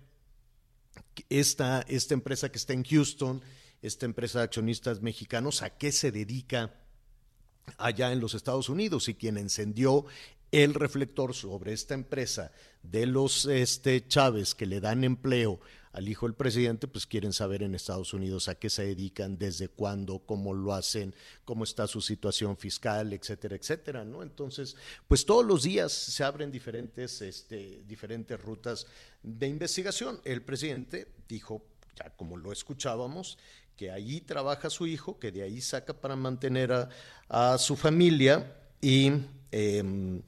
esta, 1.29 1.81
esta 1.87 2.13
empresa 2.13 2.51
que 2.51 2.57
está 2.57 2.73
en 2.73 2.83
Houston, 2.83 3.41
esta 3.81 4.05
empresa 4.05 4.39
de 4.39 4.45
accionistas 4.45 5.01
mexicanos, 5.01 5.61
a 5.61 5.77
qué 5.77 5.91
se 5.91 6.11
dedica 6.11 6.75
allá 7.77 8.11
en 8.11 8.19
los 8.19 8.33
Estados 8.33 8.69
Unidos 8.69 9.07
y 9.07 9.15
quien 9.15 9.37
encendió 9.37 10.05
el 10.51 10.73
reflector 10.73 11.33
sobre 11.33 11.73
esta 11.73 11.93
empresa 11.93 12.51
de 12.83 13.05
los 13.05 13.45
este, 13.45 14.07
Chávez 14.07 14.55
que 14.55 14.65
le 14.65 14.79
dan 14.79 15.03
empleo 15.03 15.59
al 15.91 16.07
hijo 16.07 16.27
del 16.27 16.35
presidente, 16.35 16.87
pues 16.87 17.07
quieren 17.07 17.33
saber 17.33 17.63
en 17.63 17.73
Estados 17.73 18.13
Unidos 18.13 18.47
a 18.47 18.55
qué 18.55 18.69
se 18.69 18.85
dedican, 18.85 19.37
desde 19.37 19.69
cuándo, 19.69 20.19
cómo 20.19 20.53
lo 20.53 20.73
hacen, 20.73 21.15
cómo 21.45 21.63
está 21.63 21.87
su 21.87 21.99
situación 21.99 22.57
fiscal, 22.57 23.11
etcétera, 23.11 23.55
etcétera, 23.55 24.05
¿no? 24.05 24.21
Entonces, 24.21 24.75
pues 25.07 25.25
todos 25.25 25.43
los 25.43 25.63
días 25.63 25.91
se 25.91 26.23
abren 26.23 26.51
diferentes, 26.51 27.21
este, 27.21 27.83
diferentes 27.87 28.39
rutas 28.39 28.85
de 29.23 29.47
investigación. 29.47 30.21
El 30.23 30.43
presidente 30.43 31.07
dijo, 31.27 31.63
ya 31.95 32.11
como 32.15 32.37
lo 32.37 32.51
escuchábamos, 32.51 33.39
que 33.75 33.89
ahí 33.91 34.21
trabaja 34.21 34.69
su 34.69 34.85
hijo, 34.85 35.17
que 35.17 35.31
de 35.31 35.41
ahí 35.41 35.59
saca 35.59 35.99
para 35.99 36.15
mantener 36.15 36.71
a, 36.71 36.89
a 37.27 37.57
su 37.57 37.75
familia 37.75 38.55
y... 38.79 39.11
Eh, 39.51 40.21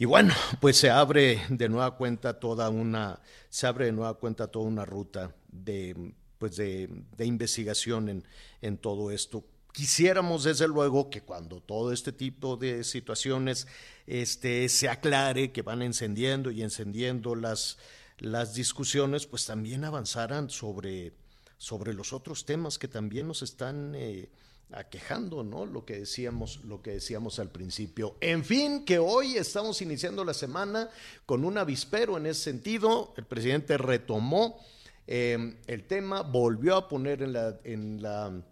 y 0.00 0.04
bueno, 0.04 0.32
pues 0.60 0.76
se 0.76 0.90
abre 0.90 1.42
de 1.48 1.68
nueva 1.68 1.96
cuenta 1.96 2.38
toda 2.38 2.70
una, 2.70 3.20
se 3.48 3.66
abre 3.66 3.86
de 3.86 3.92
nueva 3.92 4.14
cuenta 4.14 4.46
toda 4.46 4.66
una 4.66 4.84
ruta 4.84 5.34
de, 5.50 6.14
pues 6.38 6.56
de, 6.56 6.88
de 7.16 7.26
investigación 7.26 8.08
en, 8.08 8.24
en 8.62 8.78
todo 8.78 9.10
esto. 9.10 9.44
Quisiéramos 9.72 10.44
desde 10.44 10.68
luego 10.68 11.10
que 11.10 11.22
cuando 11.22 11.60
todo 11.60 11.92
este 11.92 12.12
tipo 12.12 12.56
de 12.56 12.84
situaciones 12.84 13.66
este, 14.06 14.68
se 14.68 14.88
aclare, 14.88 15.50
que 15.50 15.62
van 15.62 15.82
encendiendo 15.82 16.52
y 16.52 16.62
encendiendo 16.62 17.34
las, 17.34 17.78
las 18.18 18.54
discusiones, 18.54 19.26
pues 19.26 19.46
también 19.46 19.84
avanzaran 19.84 20.48
sobre, 20.48 21.12
sobre 21.56 21.92
los 21.92 22.12
otros 22.12 22.44
temas 22.44 22.78
que 22.78 22.88
también 22.88 23.26
nos 23.26 23.42
están 23.42 23.94
eh, 23.96 24.28
aquejando, 24.72 25.42
¿no? 25.42 25.66
Lo 25.66 25.84
que 25.84 25.98
decíamos, 25.98 26.64
lo 26.64 26.82
que 26.82 26.92
decíamos 26.92 27.38
al 27.38 27.50
principio. 27.50 28.16
En 28.20 28.44
fin, 28.44 28.84
que 28.84 28.98
hoy 28.98 29.36
estamos 29.36 29.80
iniciando 29.82 30.24
la 30.24 30.34
semana 30.34 30.90
con 31.26 31.44
un 31.44 31.58
avispero 31.58 32.16
en 32.16 32.26
ese 32.26 32.42
sentido. 32.42 33.14
El 33.16 33.24
presidente 33.24 33.78
retomó 33.78 34.58
eh, 35.06 35.56
el 35.66 35.84
tema, 35.84 36.22
volvió 36.22 36.76
a 36.76 36.88
poner 36.88 37.22
en 37.22 37.32
la, 37.32 37.58
en 37.64 38.02
la 38.02 38.42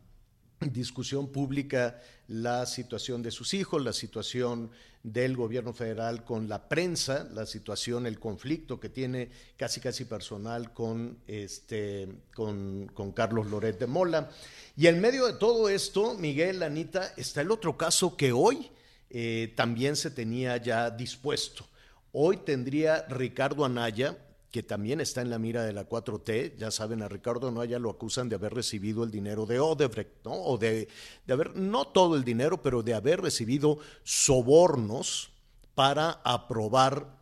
discusión 0.60 1.30
pública 1.30 2.00
la 2.28 2.66
situación 2.66 3.22
de 3.22 3.30
sus 3.30 3.54
hijos, 3.54 3.82
la 3.82 3.92
situación 3.92 4.70
del 5.06 5.36
gobierno 5.36 5.72
federal 5.72 6.24
con 6.24 6.48
la 6.48 6.68
prensa, 6.68 7.28
la 7.32 7.46
situación, 7.46 8.06
el 8.06 8.18
conflicto 8.18 8.80
que 8.80 8.88
tiene 8.88 9.30
casi 9.56 9.80
casi 9.80 10.04
personal 10.04 10.72
con 10.72 11.18
este 11.28 12.08
con, 12.34 12.90
con 12.92 13.12
Carlos 13.12 13.46
Loret 13.46 13.78
de 13.78 13.86
Mola. 13.86 14.30
Y 14.76 14.88
en 14.88 15.00
medio 15.00 15.26
de 15.26 15.34
todo 15.34 15.68
esto, 15.68 16.14
Miguel, 16.14 16.60
Anita, 16.60 17.12
está 17.16 17.40
el 17.40 17.52
otro 17.52 17.76
caso 17.76 18.16
que 18.16 18.32
hoy 18.32 18.68
eh, 19.08 19.52
también 19.54 19.94
se 19.94 20.10
tenía 20.10 20.56
ya 20.56 20.90
dispuesto. 20.90 21.64
Hoy 22.10 22.38
tendría 22.38 23.06
Ricardo 23.08 23.64
Anaya, 23.64 24.18
que 24.56 24.62
también 24.62 25.02
está 25.02 25.20
en 25.20 25.28
la 25.28 25.38
mira 25.38 25.64
de 25.64 25.74
la 25.74 25.86
4T, 25.86 26.56
ya 26.56 26.70
saben, 26.70 27.02
a 27.02 27.08
Ricardo 27.08 27.48
Anaya 27.48 27.78
lo 27.78 27.90
acusan 27.90 28.30
de 28.30 28.36
haber 28.36 28.54
recibido 28.54 29.04
el 29.04 29.10
dinero 29.10 29.44
de 29.44 29.60
Odebrecht, 29.60 30.24
¿no? 30.24 30.32
O 30.32 30.56
de, 30.56 30.88
de 31.26 31.32
haber, 31.34 31.54
no 31.56 31.88
todo 31.88 32.16
el 32.16 32.24
dinero, 32.24 32.62
pero 32.62 32.82
de 32.82 32.94
haber 32.94 33.20
recibido 33.20 33.78
sobornos 34.02 35.28
para 35.74 36.22
aprobar 36.24 37.18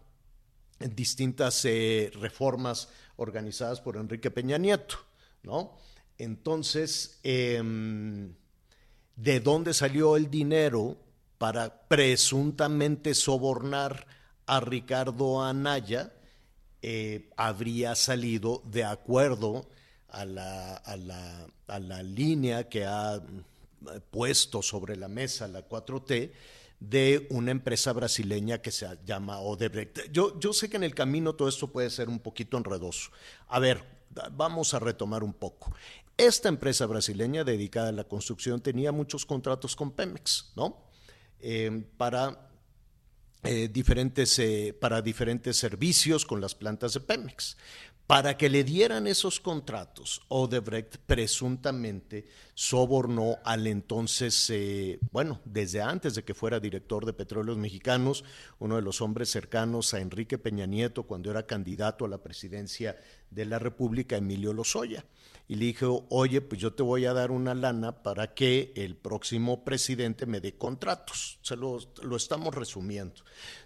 distintas 0.78 1.64
eh, 1.64 2.12
reformas 2.14 2.88
organizadas 3.16 3.80
por 3.80 3.96
Enrique 3.96 4.30
Peña 4.30 4.56
Nieto, 4.56 4.98
¿no? 5.42 5.76
Entonces, 6.16 7.18
eh, 7.24 7.60
¿de 9.16 9.40
dónde 9.40 9.74
salió 9.74 10.16
el 10.16 10.30
dinero 10.30 10.98
para 11.38 11.88
presuntamente 11.88 13.12
sobornar 13.12 14.06
a 14.46 14.60
Ricardo 14.60 15.42
Anaya? 15.42 16.12
Eh, 16.86 17.30
habría 17.38 17.94
salido 17.94 18.60
de 18.66 18.84
acuerdo 18.84 19.70
a 20.08 20.26
la, 20.26 22.02
línea 22.02 22.68
que 22.68 22.84
ha 22.84 23.22
puesto 24.10 24.60
sobre 24.60 24.94
la 24.94 25.08
mesa 25.08 25.48
la 25.48 25.66
4T 25.66 26.30
de 26.80 27.26
una 27.30 27.52
empresa 27.52 27.94
brasileña 27.94 28.60
que 28.60 28.70
se 28.70 28.86
llama 29.06 29.40
Odebrecht. 29.40 30.12
Yo, 30.12 30.38
yo 30.38 30.52
sé 30.52 30.68
que 30.68 30.76
en 30.76 30.84
el 30.84 30.94
camino 30.94 31.34
todo 31.34 31.48
esto 31.48 31.72
puede 31.72 31.88
ser 31.88 32.10
un 32.10 32.18
poquito 32.18 32.58
enredoso. 32.58 33.12
A 33.48 33.58
ver, 33.60 33.82
vamos 34.32 34.74
a 34.74 34.78
retomar 34.78 35.24
un 35.24 35.32
poco. 35.32 35.74
Esta 36.18 36.50
empresa 36.50 36.84
brasileña 36.84 37.44
dedicada 37.44 37.88
a 37.88 37.92
la 37.92 38.04
construcción 38.04 38.60
tenía 38.60 38.92
muchos 38.92 39.24
contratos 39.24 39.74
con 39.74 39.90
Pemex, 39.90 40.52
¿no? 40.54 40.84
Eh, 41.40 41.82
para, 41.96 42.50
eh, 43.44 43.68
diferentes, 43.68 44.38
eh, 44.38 44.74
para 44.78 45.02
diferentes 45.02 45.56
servicios 45.56 46.24
con 46.24 46.40
las 46.40 46.54
plantas 46.54 46.94
de 46.94 47.00
Pemex. 47.00 47.56
Para 48.06 48.36
que 48.36 48.50
le 48.50 48.64
dieran 48.64 49.06
esos 49.06 49.40
contratos, 49.40 50.20
Odebrecht 50.28 50.98
presuntamente 51.06 52.26
sobornó 52.52 53.38
al 53.44 53.66
entonces, 53.66 54.50
eh, 54.50 54.98
bueno, 55.10 55.40
desde 55.46 55.80
antes 55.80 56.14
de 56.14 56.22
que 56.22 56.34
fuera 56.34 56.60
director 56.60 57.06
de 57.06 57.14
Petróleos 57.14 57.56
Mexicanos, 57.56 58.22
uno 58.58 58.76
de 58.76 58.82
los 58.82 59.00
hombres 59.00 59.30
cercanos 59.30 59.94
a 59.94 60.00
Enrique 60.00 60.36
Peña 60.36 60.66
Nieto 60.66 61.04
cuando 61.04 61.30
era 61.30 61.46
candidato 61.46 62.04
a 62.04 62.08
la 62.08 62.22
presidencia 62.22 62.98
de 63.30 63.46
la 63.46 63.58
República, 63.58 64.18
Emilio 64.18 64.52
Lozoya. 64.52 65.06
Y 65.46 65.56
le 65.56 65.66
dijo, 65.66 66.06
oye, 66.08 66.40
pues 66.40 66.60
yo 66.60 66.72
te 66.72 66.82
voy 66.82 67.04
a 67.04 67.12
dar 67.12 67.30
una 67.30 67.54
lana 67.54 68.02
para 68.02 68.34
que 68.34 68.72
el 68.76 68.96
próximo 68.96 69.62
presidente 69.62 70.24
me 70.24 70.40
dé 70.40 70.56
contratos. 70.56 71.38
Se 71.42 71.54
lo, 71.56 71.78
lo 72.02 72.16
estamos 72.16 72.54
resumiendo. 72.54 73.22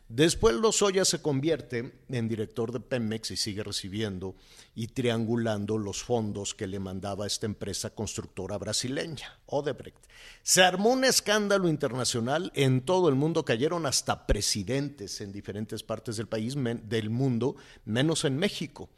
Después 0.08 0.54
Lozoya 0.54 1.04
se 1.04 1.20
convierte 1.20 1.92
en 2.08 2.28
director 2.28 2.72
de 2.72 2.80
Pemex 2.80 3.30
y 3.30 3.36
sigue 3.36 3.62
recibiendo 3.62 4.36
y 4.74 4.86
triangulando 4.86 5.76
los 5.76 6.02
fondos 6.02 6.54
que 6.54 6.66
le 6.66 6.78
mandaba 6.78 7.26
esta 7.26 7.44
empresa 7.44 7.90
constructora 7.90 8.56
brasileña, 8.56 9.38
Odebrecht. 9.44 9.98
Se 10.42 10.62
armó 10.62 10.90
un 10.90 11.04
escándalo 11.04 11.68
internacional, 11.68 12.50
en 12.54 12.86
todo 12.86 13.10
el 13.10 13.16
mundo 13.16 13.44
cayeron 13.44 13.84
hasta 13.84 14.26
presidentes 14.26 15.20
en 15.20 15.30
diferentes 15.30 15.82
partes 15.82 16.16
del 16.16 16.26
país, 16.26 16.54
del 16.56 17.10
mundo, 17.10 17.56
menos 17.84 18.24
en 18.24 18.38
México. 18.38 18.88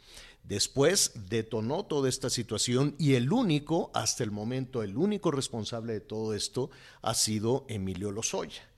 Después 0.51 1.12
detonó 1.28 1.84
toda 1.84 2.09
esta 2.09 2.28
situación 2.28 2.96
y 2.98 3.14
el 3.14 3.32
único, 3.32 3.92
hasta 3.94 4.24
el 4.24 4.32
momento, 4.32 4.82
el 4.82 4.96
único 4.96 5.30
responsable 5.30 5.92
de 5.92 6.01
todo 6.01 6.34
esto 6.34 6.70
ha 7.03 7.14
sido 7.14 7.64
Emilio 7.68 8.11
Lozoya. 8.11 8.68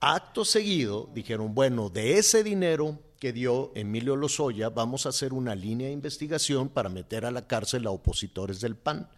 Acto 0.00 0.44
seguido 0.44 1.08
dijeron, 1.14 1.54
bueno, 1.54 1.88
de 1.88 2.18
ese 2.18 2.42
dinero 2.42 2.98
que 3.20 3.32
dio 3.32 3.70
Emilio 3.76 4.16
Lozoya 4.16 4.70
vamos 4.70 5.06
a 5.06 5.10
hacer 5.10 5.32
una 5.32 5.54
línea 5.54 5.86
de 5.86 5.92
investigación 5.92 6.68
para 6.68 6.88
meter 6.88 7.24
a 7.24 7.30
la 7.30 7.46
cárcel 7.46 7.86
a 7.86 7.92
opositores 7.92 8.60
del 8.60 8.74
PAN, 8.74 9.08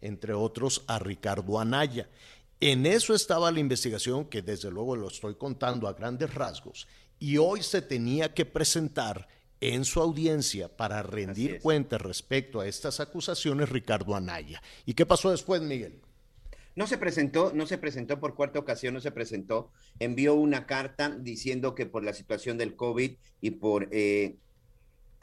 entre 0.00 0.34
otros 0.34 0.82
a 0.88 0.98
Ricardo 0.98 1.60
Anaya. 1.60 2.08
En 2.58 2.84
eso 2.84 3.14
estaba 3.14 3.52
la 3.52 3.60
investigación 3.60 4.24
que 4.24 4.42
desde 4.42 4.72
luego 4.72 4.96
lo 4.96 5.06
estoy 5.06 5.36
contando 5.36 5.86
a 5.86 5.92
grandes 5.92 6.34
rasgos 6.34 6.88
y 7.20 7.36
hoy 7.36 7.62
se 7.62 7.80
tenía 7.80 8.34
que 8.34 8.44
presentar 8.44 9.28
en 9.60 9.84
su 9.84 10.00
audiencia 10.00 10.76
para 10.76 11.02
rendir 11.02 11.60
cuentas 11.60 12.00
respecto 12.00 12.60
a 12.60 12.66
estas 12.66 13.00
acusaciones 13.00 13.68
Ricardo 13.68 14.14
Anaya. 14.14 14.62
¿Y 14.84 14.94
qué 14.94 15.06
pasó 15.06 15.30
después, 15.30 15.62
Miguel? 15.62 16.00
No 16.76 16.86
se 16.88 16.98
presentó, 16.98 17.52
no 17.54 17.66
se 17.66 17.78
presentó 17.78 18.18
por 18.18 18.34
cuarta 18.34 18.58
ocasión, 18.58 18.94
no 18.94 19.00
se 19.00 19.12
presentó. 19.12 19.70
Envió 20.00 20.34
una 20.34 20.66
carta 20.66 21.16
diciendo 21.20 21.74
que 21.74 21.86
por 21.86 22.04
la 22.04 22.12
situación 22.12 22.58
del 22.58 22.74
COVID 22.74 23.12
y 23.40 23.50
por 23.52 23.88
eh, 23.92 24.38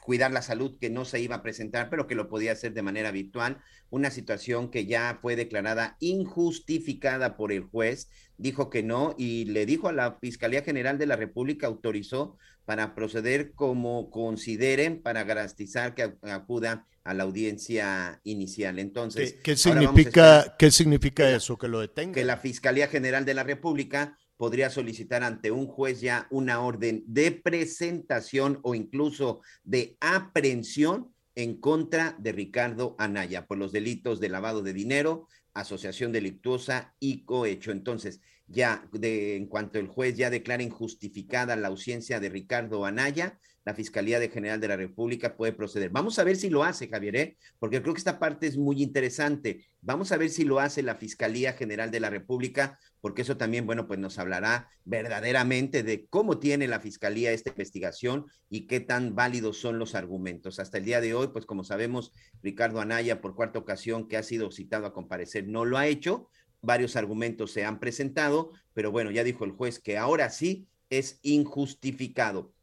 cuidar 0.02 0.32
la 0.32 0.42
salud 0.42 0.78
que 0.80 0.90
no 0.90 1.04
se 1.04 1.20
iba 1.20 1.36
a 1.36 1.42
presentar, 1.42 1.90
pero 1.90 2.06
que 2.06 2.14
lo 2.14 2.28
podía 2.28 2.52
hacer 2.52 2.72
de 2.72 2.82
manera 2.82 3.10
virtual. 3.10 3.62
Una 3.90 4.10
situación 4.10 4.70
que 4.70 4.86
ya 4.86 5.18
fue 5.20 5.36
declarada 5.36 5.96
injustificada 6.00 7.36
por 7.36 7.52
el 7.52 7.62
juez. 7.62 8.08
Dijo 8.38 8.70
que 8.70 8.82
no 8.82 9.14
y 9.16 9.44
le 9.44 9.66
dijo 9.66 9.88
a 9.88 9.92
la 9.92 10.18
Fiscalía 10.20 10.62
General 10.62 10.98
de 10.98 11.06
la 11.06 11.16
República, 11.16 11.66
autorizó 11.66 12.38
para 12.64 12.94
proceder 12.94 13.52
como 13.52 14.10
consideren 14.10 15.02
para 15.02 15.24
garantizar 15.24 15.94
que 15.94 16.14
acuda 16.22 16.86
a 17.04 17.14
la 17.14 17.24
audiencia 17.24 18.20
inicial. 18.24 18.78
Entonces, 18.78 19.36
¿qué, 19.42 19.56
significa, 19.56 20.54
¿qué 20.58 20.70
significa 20.70 21.28
eso? 21.30 21.58
Que 21.58 21.68
lo 21.68 21.80
detenga. 21.80 22.14
Que 22.14 22.24
la 22.24 22.36
Fiscalía 22.36 22.88
General 22.88 23.24
de 23.24 23.34
la 23.34 23.42
República 23.42 24.16
podría 24.36 24.70
solicitar 24.70 25.22
ante 25.22 25.50
un 25.50 25.66
juez 25.66 26.00
ya 26.00 26.26
una 26.30 26.60
orden 26.60 27.04
de 27.06 27.32
presentación 27.32 28.60
o 28.62 28.74
incluso 28.74 29.40
de 29.64 29.96
aprehensión 30.00 31.12
en 31.34 31.58
contra 31.60 32.16
de 32.18 32.32
Ricardo 32.32 32.94
Anaya 32.98 33.46
por 33.46 33.58
los 33.58 33.72
delitos 33.72 34.20
de 34.20 34.28
lavado 34.28 34.62
de 34.62 34.72
dinero, 34.72 35.28
asociación 35.54 36.12
delictuosa 36.12 36.94
y 36.98 37.24
cohecho. 37.24 37.72
Entonces, 37.72 38.20
ya 38.52 38.86
de, 38.92 39.36
en 39.36 39.46
cuanto 39.46 39.78
el 39.78 39.88
juez 39.88 40.16
ya 40.16 40.30
declara 40.30 40.62
injustificada 40.62 41.56
la 41.56 41.68
ausencia 41.68 42.20
de 42.20 42.28
Ricardo 42.28 42.84
Anaya, 42.84 43.38
la 43.64 43.74
Fiscalía 43.74 44.20
General 44.28 44.60
de 44.60 44.68
la 44.68 44.76
República 44.76 45.36
puede 45.36 45.52
proceder. 45.52 45.90
Vamos 45.90 46.18
a 46.18 46.24
ver 46.24 46.36
si 46.36 46.50
lo 46.50 46.64
hace, 46.64 46.88
Javier, 46.88 47.16
¿eh? 47.16 47.36
porque 47.58 47.80
creo 47.80 47.94
que 47.94 47.98
esta 47.98 48.18
parte 48.18 48.46
es 48.46 48.56
muy 48.56 48.82
interesante. 48.82 49.64
Vamos 49.80 50.10
a 50.12 50.16
ver 50.16 50.30
si 50.30 50.44
lo 50.44 50.58
hace 50.58 50.82
la 50.82 50.96
Fiscalía 50.96 51.52
General 51.52 51.90
de 51.90 52.00
la 52.00 52.10
República, 52.10 52.78
porque 53.00 53.22
eso 53.22 53.36
también, 53.36 53.66
bueno, 53.66 53.86
pues 53.86 54.00
nos 54.00 54.18
hablará 54.18 54.68
verdaderamente 54.84 55.82
de 55.82 56.06
cómo 56.06 56.38
tiene 56.38 56.66
la 56.66 56.80
Fiscalía 56.80 57.32
esta 57.32 57.50
investigación 57.50 58.26
y 58.48 58.66
qué 58.66 58.80
tan 58.80 59.14
válidos 59.14 59.58
son 59.58 59.78
los 59.78 59.94
argumentos. 59.94 60.58
Hasta 60.58 60.78
el 60.78 60.84
día 60.84 61.00
de 61.00 61.14
hoy, 61.14 61.28
pues 61.28 61.46
como 61.46 61.64
sabemos, 61.64 62.12
Ricardo 62.42 62.80
Anaya, 62.80 63.20
por 63.20 63.34
cuarta 63.34 63.58
ocasión 63.58 64.08
que 64.08 64.16
ha 64.16 64.22
sido 64.22 64.50
citado 64.50 64.86
a 64.86 64.92
comparecer, 64.92 65.46
no 65.46 65.64
lo 65.64 65.78
ha 65.78 65.86
hecho. 65.86 66.28
Varios 66.62 66.94
argumentos 66.94 67.50
se 67.50 67.64
han 67.64 67.80
presentado, 67.80 68.52
pero 68.72 68.92
bueno, 68.92 69.10
ya 69.10 69.24
dijo 69.24 69.44
el 69.44 69.50
juez 69.50 69.80
que 69.80 69.98
ahora 69.98 70.30
sí 70.30 70.68
es 70.90 71.18
injustificado. 71.22 72.54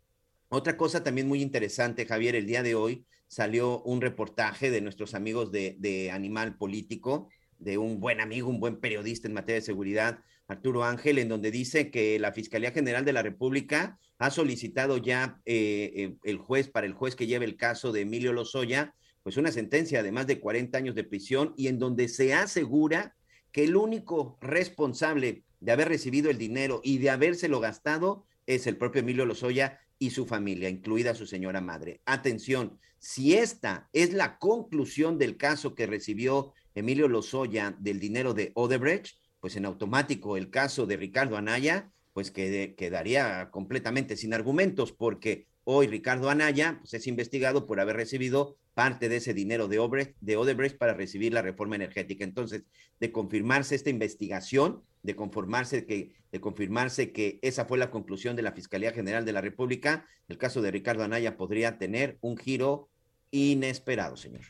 Otra 0.47 0.77
cosa 0.77 1.03
también 1.03 1.27
muy 1.27 1.41
interesante, 1.41 2.05
Javier, 2.05 2.35
el 2.35 2.47
día 2.47 2.63
de 2.63 2.75
hoy 2.75 3.05
salió 3.27 3.81
un 3.83 4.01
reportaje 4.01 4.71
de 4.71 4.81
nuestros 4.81 5.13
amigos 5.13 5.51
de, 5.51 6.09
Animal 6.13 6.55
Político, 6.55 7.29
de 7.59 7.77
un 7.77 7.99
buen 7.99 8.21
amigo, 8.21 8.49
un 8.49 8.59
buen 8.59 8.79
periodista 8.79 9.27
en 9.27 9.33
materia 9.33 9.59
de 9.59 9.65
seguridad, 9.65 10.19
Arturo 10.47 10.83
Ángel, 10.85 11.19
en 11.19 11.29
donde 11.29 11.51
dice 11.51 11.91
que 11.91 12.17
la 12.19 12.31
Fiscalía 12.31 12.71
General 12.71 13.05
de 13.05 13.13
la 13.13 13.21
República 13.21 13.99
ha 14.17 14.31
solicitado 14.31 14.97
ya 14.97 15.39
eh, 15.45 15.91
eh, 15.93 16.15
el 16.23 16.37
juez, 16.37 16.69
para 16.69 16.87
el 16.87 16.93
juez 16.93 17.15
que 17.15 17.27
lleve 17.27 17.45
el 17.45 17.57
caso 17.57 17.91
de 17.91 18.01
Emilio 18.01 18.33
Lozoya, 18.33 18.95
pues 19.23 19.37
una 19.37 19.51
sentencia 19.51 20.01
de 20.01 20.11
más 20.11 20.25
de 20.25 20.39
40 20.39 20.77
años 20.77 20.95
de 20.95 21.03
prisión 21.03 21.53
y 21.57 21.67
en 21.67 21.77
donde 21.77 22.07
se 22.07 22.33
asegura 22.33 23.15
que 23.51 23.63
el 23.63 23.75
único 23.75 24.37
responsable 24.41 25.43
de 25.59 25.71
haber 25.71 25.89
recibido 25.89 26.29
el 26.29 26.37
dinero 26.37 26.81
y 26.83 26.99
de 26.99 27.09
habérselo 27.09 27.59
gastado 27.59 28.25
es 28.45 28.67
el 28.67 28.77
propio 28.77 29.01
Emilio 29.01 29.25
Lozoya 29.25 29.79
y 29.97 30.11
su 30.11 30.25
familia, 30.25 30.69
incluida 30.69 31.13
su 31.13 31.25
señora 31.25 31.61
madre. 31.61 32.01
Atención, 32.05 32.79
si 32.99 33.35
esta 33.35 33.89
es 33.93 34.13
la 34.13 34.39
conclusión 34.39 35.17
del 35.17 35.37
caso 35.37 35.75
que 35.75 35.87
recibió 35.87 36.53
Emilio 36.73 37.07
Lozoya 37.07 37.75
del 37.79 37.99
dinero 37.99 38.33
de 38.33 38.51
Odebrecht, 38.55 39.17
pues 39.39 39.55
en 39.55 39.65
automático 39.65 40.37
el 40.37 40.49
caso 40.49 40.85
de 40.85 40.97
Ricardo 40.97 41.37
Anaya, 41.37 41.91
pues 42.13 42.31
quedaría 42.31 43.49
completamente 43.51 44.17
sin 44.17 44.33
argumentos, 44.33 44.91
porque 44.91 45.47
hoy 45.71 45.85
Ricardo 45.87 46.31
Anaya 46.31 46.77
pues 46.79 46.95
es 46.95 47.05
investigado 47.05 47.67
por 47.67 47.79
haber 47.79 47.95
recibido 47.95 48.57
parte 48.73 49.07
de 49.07 49.17
ese 49.17 49.35
dinero 49.35 49.67
de, 49.67 49.77
Odebrecht 49.77 50.77
para 50.77 50.93
recibir 50.95 51.31
la 51.31 51.43
reforma 51.43 51.75
energética. 51.75 52.23
Entonces, 52.23 52.63
de 52.99 53.11
confirmarse 53.11 53.75
esta 53.75 53.91
investigación, 53.91 54.81
de 55.03 55.15
conformarse 55.15 55.85
que, 55.85 56.13
de 56.31 56.41
confirmarse 56.41 57.11
que 57.11 57.37
esa 57.43 57.65
fue 57.65 57.77
la 57.77 57.91
conclusión 57.91 58.35
de 58.35 58.41
la 58.41 58.53
Fiscalía 58.53 58.93
General 58.93 59.25
de 59.25 59.33
la 59.33 59.41
República, 59.41 60.07
el 60.27 60.39
caso 60.39 60.61
de 60.61 60.71
Ricardo 60.71 61.03
Anaya 61.03 61.37
podría 61.37 61.77
tener 61.77 62.17
un 62.21 62.37
giro 62.37 62.89
inesperado, 63.29 64.17
señor 64.17 64.45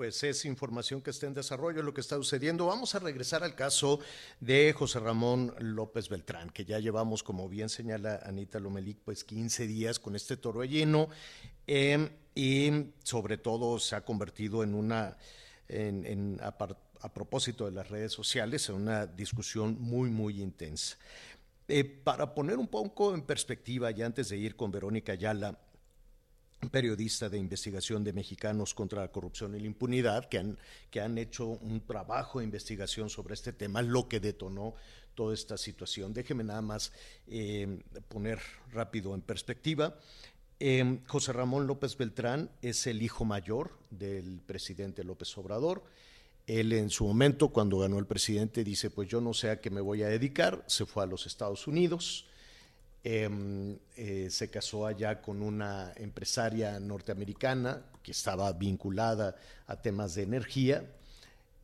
pues 0.00 0.22
es 0.22 0.46
información 0.46 1.02
que 1.02 1.10
está 1.10 1.26
en 1.26 1.34
desarrollo, 1.34 1.82
lo 1.82 1.92
que 1.92 2.00
está 2.00 2.16
sucediendo. 2.16 2.64
Vamos 2.64 2.94
a 2.94 3.00
regresar 3.00 3.44
al 3.44 3.54
caso 3.54 4.00
de 4.40 4.72
José 4.72 4.98
Ramón 4.98 5.54
López 5.58 6.08
Beltrán, 6.08 6.48
que 6.48 6.64
ya 6.64 6.78
llevamos, 6.78 7.22
como 7.22 7.50
bien 7.50 7.68
señala 7.68 8.18
Anita 8.24 8.58
Lomelic, 8.58 8.96
pues 9.04 9.24
15 9.24 9.66
días 9.66 9.98
con 9.98 10.16
este 10.16 10.38
torbellino 10.38 11.10
em, 11.66 12.08
y 12.34 12.86
sobre 13.04 13.36
todo 13.36 13.78
se 13.78 13.94
ha 13.94 14.02
convertido 14.02 14.62
en 14.64 14.74
una, 14.74 15.18
en, 15.68 16.40
a, 16.40 17.12
propósito 17.12 17.66
de 17.66 17.72
las 17.72 17.90
redes 17.90 18.10
sociales, 18.10 18.70
en 18.70 18.76
una 18.76 19.06
discusión 19.06 19.76
muy, 19.78 20.08
muy 20.08 20.40
intensa. 20.40 20.96
Eh, 21.68 21.84
para 21.84 22.34
poner 22.34 22.56
un 22.56 22.68
poco 22.68 23.14
en 23.14 23.20
perspectiva, 23.20 23.90
y 23.90 24.00
antes 24.00 24.30
de 24.30 24.38
ir 24.38 24.56
con 24.56 24.70
Verónica 24.70 25.12
Ayala, 25.12 25.58
periodista 26.68 27.28
de 27.28 27.38
investigación 27.38 28.04
de 28.04 28.12
mexicanos 28.12 28.74
contra 28.74 29.00
la 29.00 29.08
corrupción 29.08 29.54
y 29.54 29.60
la 29.60 29.66
impunidad, 29.66 30.28
que 30.28 30.38
han, 30.38 30.58
que 30.90 31.00
han 31.00 31.16
hecho 31.16 31.46
un 31.46 31.80
trabajo 31.80 32.38
de 32.38 32.44
investigación 32.44 33.08
sobre 33.08 33.34
este 33.34 33.52
tema, 33.52 33.80
lo 33.82 34.08
que 34.08 34.20
detonó 34.20 34.74
toda 35.14 35.34
esta 35.34 35.56
situación. 35.56 36.12
Déjeme 36.12 36.44
nada 36.44 36.62
más 36.62 36.92
eh, 37.26 37.80
poner 38.08 38.40
rápido 38.72 39.14
en 39.14 39.22
perspectiva. 39.22 39.96
Eh, 40.58 41.00
José 41.06 41.32
Ramón 41.32 41.66
López 41.66 41.96
Beltrán 41.96 42.50
es 42.60 42.86
el 42.86 43.02
hijo 43.02 43.24
mayor 43.24 43.70
del 43.90 44.40
presidente 44.44 45.04
López 45.04 45.36
Obrador. 45.38 45.82
Él 46.46 46.72
en 46.72 46.90
su 46.90 47.06
momento, 47.06 47.48
cuando 47.48 47.78
ganó 47.78 47.98
el 47.98 48.06
presidente, 48.06 48.64
dice, 48.64 48.90
pues 48.90 49.08
yo 49.08 49.20
no 49.20 49.32
sé 49.32 49.50
a 49.50 49.60
qué 49.60 49.70
me 49.70 49.80
voy 49.80 50.02
a 50.02 50.08
dedicar, 50.08 50.64
se 50.66 50.84
fue 50.84 51.04
a 51.04 51.06
los 51.06 51.26
Estados 51.26 51.66
Unidos 51.66 52.26
Em, 53.02 53.78
eh, 53.96 54.28
se 54.30 54.50
casó 54.50 54.86
allá 54.86 55.22
con 55.22 55.40
una 55.40 55.92
empresaria 55.96 56.78
norteamericana 56.78 57.82
que 58.02 58.12
estaba 58.12 58.52
vinculada 58.52 59.36
a 59.66 59.76
temas 59.76 60.14
de 60.14 60.22
energía, 60.22 60.84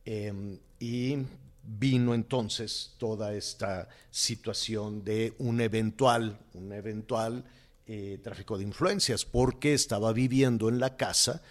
em, 0.03 0.57
y 0.79 1.17
vino 1.63 2.15
entonces 2.15 2.93
toda 2.97 3.35
esta 3.35 3.87
situación 4.09 5.03
de 5.03 5.35
un 5.37 5.61
eventual, 5.61 6.39
un 6.55 6.71
eventual 6.73 7.43
eh, 7.85 8.19
tráfico 8.23 8.57
de 8.57 8.63
influencias, 8.63 9.23
porque 9.23 9.73
estaba 9.73 10.13
viviendo 10.13 10.69
en 10.69 10.79
la 10.79 10.97
casa 10.97 11.41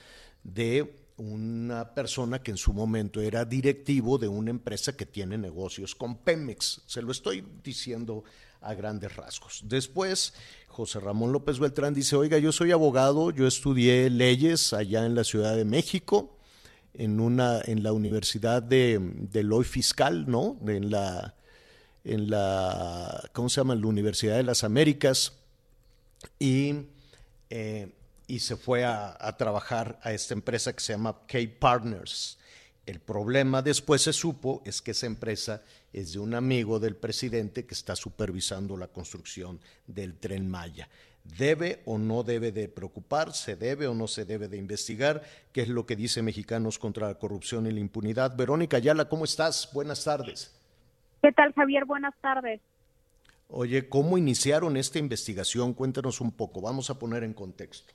de 0.43 1.07
una 1.17 1.95
persona 1.95 2.43
que 2.43 2.51
en 2.51 2.57
su 2.57 2.73
momento 2.73 3.21
era 3.21 3.45
directivo 3.45 4.19
de 4.19 4.29
una 4.29 4.51
empresa 4.51 4.97
que 4.97 5.07
tiene 5.07 5.39
negocios 5.39 5.95
con 5.95 6.19
Pemex. 6.19 6.83
Se 6.87 7.01
lo 7.01 7.13
estoy 7.13 7.45
diciendo 7.63 8.25
a 8.69 8.75
grandes 8.75 9.15
rasgos. 9.17 9.63
Después, 9.65 10.35
José 10.69 11.01
Ramón 11.01 11.33
López 11.33 11.59
Beltrán 11.59 11.95
dice, 11.95 12.17
oiga, 12.17 12.39
yo 12.39 12.53
soy 12.53 12.73
abogado, 12.73 13.31
yo 13.31 13.47
estudié 13.47 14.11
leyes 14.11 14.73
allá 14.73 15.07
en 15.07 15.15
la 15.15 15.25
Ciudad 15.25 15.57
de 15.57 15.65
México, 15.65 16.37
en, 16.95 17.21
una, 17.21 17.61
en 17.65 17.83
la 17.83 17.93
Universidad 17.93 18.63
de, 18.63 18.99
de 19.01 19.65
Fiscal, 19.65 20.25
¿no? 20.29 20.59
En 20.67 20.91
la, 20.91 21.35
en 22.05 22.31
la, 22.31 23.31
¿cómo 23.33 23.49
se 23.49 23.61
llama? 23.61 23.75
La 23.75 23.87
Universidad 23.87 24.37
de 24.37 24.43
las 24.43 24.65
Américas. 24.65 25.33
Y 26.39 26.87
eh, 27.51 27.93
y 28.27 28.41
se 28.41 28.57
fue 28.57 28.85
a, 28.85 29.37
trabajar 29.39 30.01
a 30.03 30.13
esta 30.13 30.35
empresa 30.35 30.73
que 30.73 30.81
se 30.81 30.93
llama 30.93 31.17
K-Partners. 31.27 32.39
El 32.85 33.01
problema 33.01 33.63
después 33.63 34.03
se 34.03 34.13
supo 34.13 34.63
es 34.65 34.83
que 34.83 34.93
esa 34.93 35.07
empresa 35.07 35.63
es 35.93 36.13
de 36.13 36.19
un 36.19 36.35
amigo 36.35 36.79
del 36.79 36.97
presidente 36.97 37.65
que 37.65 37.75
está 37.75 37.97
supervisando 37.97 38.77
la 38.77 38.89
construcción 38.89 39.61
del 39.87 40.17
tren 40.17 40.49
Maya. 40.49 40.89
¿Debe 41.39 41.83
o 41.87 41.99
no 41.99 42.23
debe 42.23 42.53
de 42.53 42.69
preocuparse? 42.69 43.57
¿Debe 43.57 43.87
o 43.87 43.95
no 43.95 44.07
se 44.07 44.25
debe 44.25 44.49
de 44.49 44.57
investigar? 44.57 45.23
¿Qué 45.53 45.63
es 45.63 45.69
lo 45.69 45.87
que 45.87 45.97
dice 45.97 46.23
Mexicanos 46.23 46.79
contra 46.79 47.09
la 47.09 47.19
Corrupción 47.19 47.67
y 47.67 47.73
la 47.73 47.81
Impunidad? 47.81 48.37
Verónica 48.37 48.77
Ayala, 48.77 49.09
¿cómo 49.09 49.25
estás? 49.25 49.71
Buenas 49.73 50.05
tardes. 50.05 50.55
¿Qué 51.23 51.33
tal, 51.33 51.53
Javier? 51.55 51.85
Buenas 51.85 52.15
tardes. 52.21 52.61
Oye, 53.49 53.89
¿cómo 53.89 54.19
iniciaron 54.19 54.77
esta 54.77 54.99
investigación? 54.99 55.73
Cuéntanos 55.73 56.21
un 56.21 56.33
poco, 56.33 56.61
vamos 56.61 56.91
a 56.91 56.99
poner 56.99 57.23
en 57.23 57.33
contexto. 57.33 57.95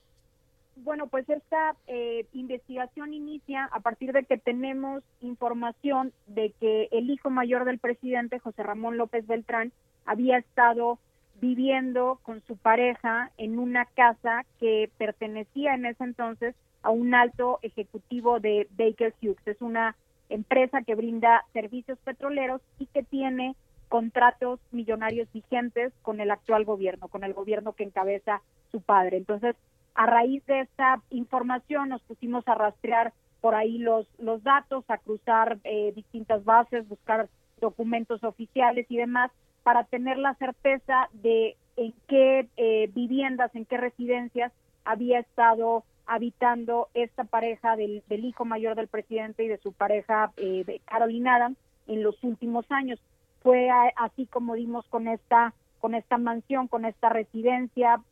Bueno, 0.83 1.07
pues 1.07 1.29
esta 1.29 1.75
eh, 1.85 2.25
investigación 2.33 3.13
inicia 3.13 3.65
a 3.65 3.81
partir 3.81 4.13
de 4.13 4.23
que 4.23 4.37
tenemos 4.37 5.03
información 5.21 6.11
de 6.25 6.53
que 6.59 6.87
el 6.91 7.11
hijo 7.11 7.29
mayor 7.29 7.65
del 7.65 7.77
presidente, 7.77 8.39
José 8.39 8.63
Ramón 8.63 8.97
López 8.97 9.27
Beltrán, 9.27 9.71
había 10.05 10.39
estado 10.39 10.97
viviendo 11.39 12.19
con 12.23 12.41
su 12.47 12.57
pareja 12.57 13.31
en 13.37 13.59
una 13.59 13.85
casa 13.85 14.43
que 14.59 14.89
pertenecía 14.97 15.75
en 15.75 15.85
ese 15.85 16.03
entonces 16.03 16.55
a 16.81 16.89
un 16.89 17.13
alto 17.13 17.59
ejecutivo 17.61 18.39
de 18.39 18.67
Baker 18.71 19.13
Hughes. 19.21 19.45
Es 19.45 19.61
una 19.61 19.95
empresa 20.29 20.81
que 20.81 20.95
brinda 20.95 21.45
servicios 21.53 21.99
petroleros 21.99 22.61
y 22.79 22.87
que 22.87 23.03
tiene 23.03 23.55
contratos 23.87 24.59
millonarios 24.71 25.31
vigentes 25.31 25.93
con 26.01 26.21
el 26.21 26.31
actual 26.31 26.65
gobierno, 26.65 27.07
con 27.07 27.23
el 27.23 27.33
gobierno 27.33 27.73
que 27.73 27.83
encabeza 27.83 28.41
su 28.71 28.81
padre. 28.81 29.17
Entonces, 29.17 29.55
a 29.95 30.05
raíz 30.05 30.45
de 30.45 30.61
esta 30.61 31.01
información 31.09 31.89
nos 31.89 32.01
pusimos 32.03 32.47
a 32.47 32.55
rastrear 32.55 33.13
por 33.41 33.55
ahí 33.55 33.79
los, 33.79 34.07
los 34.19 34.43
datos, 34.43 34.85
a 34.87 34.97
cruzar 34.99 35.57
eh, 35.63 35.91
distintas 35.95 36.45
bases, 36.45 36.87
buscar 36.87 37.27
documentos 37.59 38.23
oficiales 38.23 38.85
y 38.89 38.97
demás, 38.97 39.31
para 39.63 39.83
tener 39.83 40.17
la 40.17 40.35
certeza 40.35 41.09
de 41.13 41.57
en 41.75 41.93
qué 42.07 42.47
eh, 42.57 42.89
viviendas, 42.93 43.53
en 43.55 43.65
qué 43.65 43.77
residencias 43.77 44.51
había 44.85 45.19
estado 45.19 45.83
habitando 46.05 46.89
esta 46.93 47.23
pareja 47.23 47.75
del, 47.75 48.03
hijo 48.09 48.45
mayor 48.45 48.75
del 48.75 48.87
presidente 48.87 49.43
y 49.43 49.47
de 49.47 49.57
su 49.57 49.71
pareja 49.71 50.31
eh, 50.37 50.63
de 50.65 50.81
Carolina 50.85 51.35
Adams 51.35 51.57
en 51.87 52.03
los 52.03 52.23
últimos 52.23 52.65
años. 52.71 52.99
Fue 53.41 53.69
así 53.95 54.27
como 54.27 54.55
dimos 54.55 54.85
con 54.87 55.07
esta 55.07 55.53
con 55.79 55.95
esta 55.95 56.19
mansión, 56.19 56.67
con 56.67 56.85
esta 56.85 57.09
residencia 57.09 58.03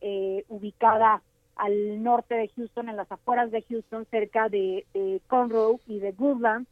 ubicada 0.48 1.22
al 1.56 2.02
norte 2.02 2.34
de 2.34 2.48
Houston, 2.48 2.88
en 2.88 2.96
las 2.96 3.10
afueras 3.10 3.50
de 3.50 3.62
Houston, 3.62 4.06
cerca 4.10 4.48
de, 4.48 4.84
Conroe 5.26 5.78
y 5.86 5.98
de 5.98 6.12
Goodland, 6.12 6.66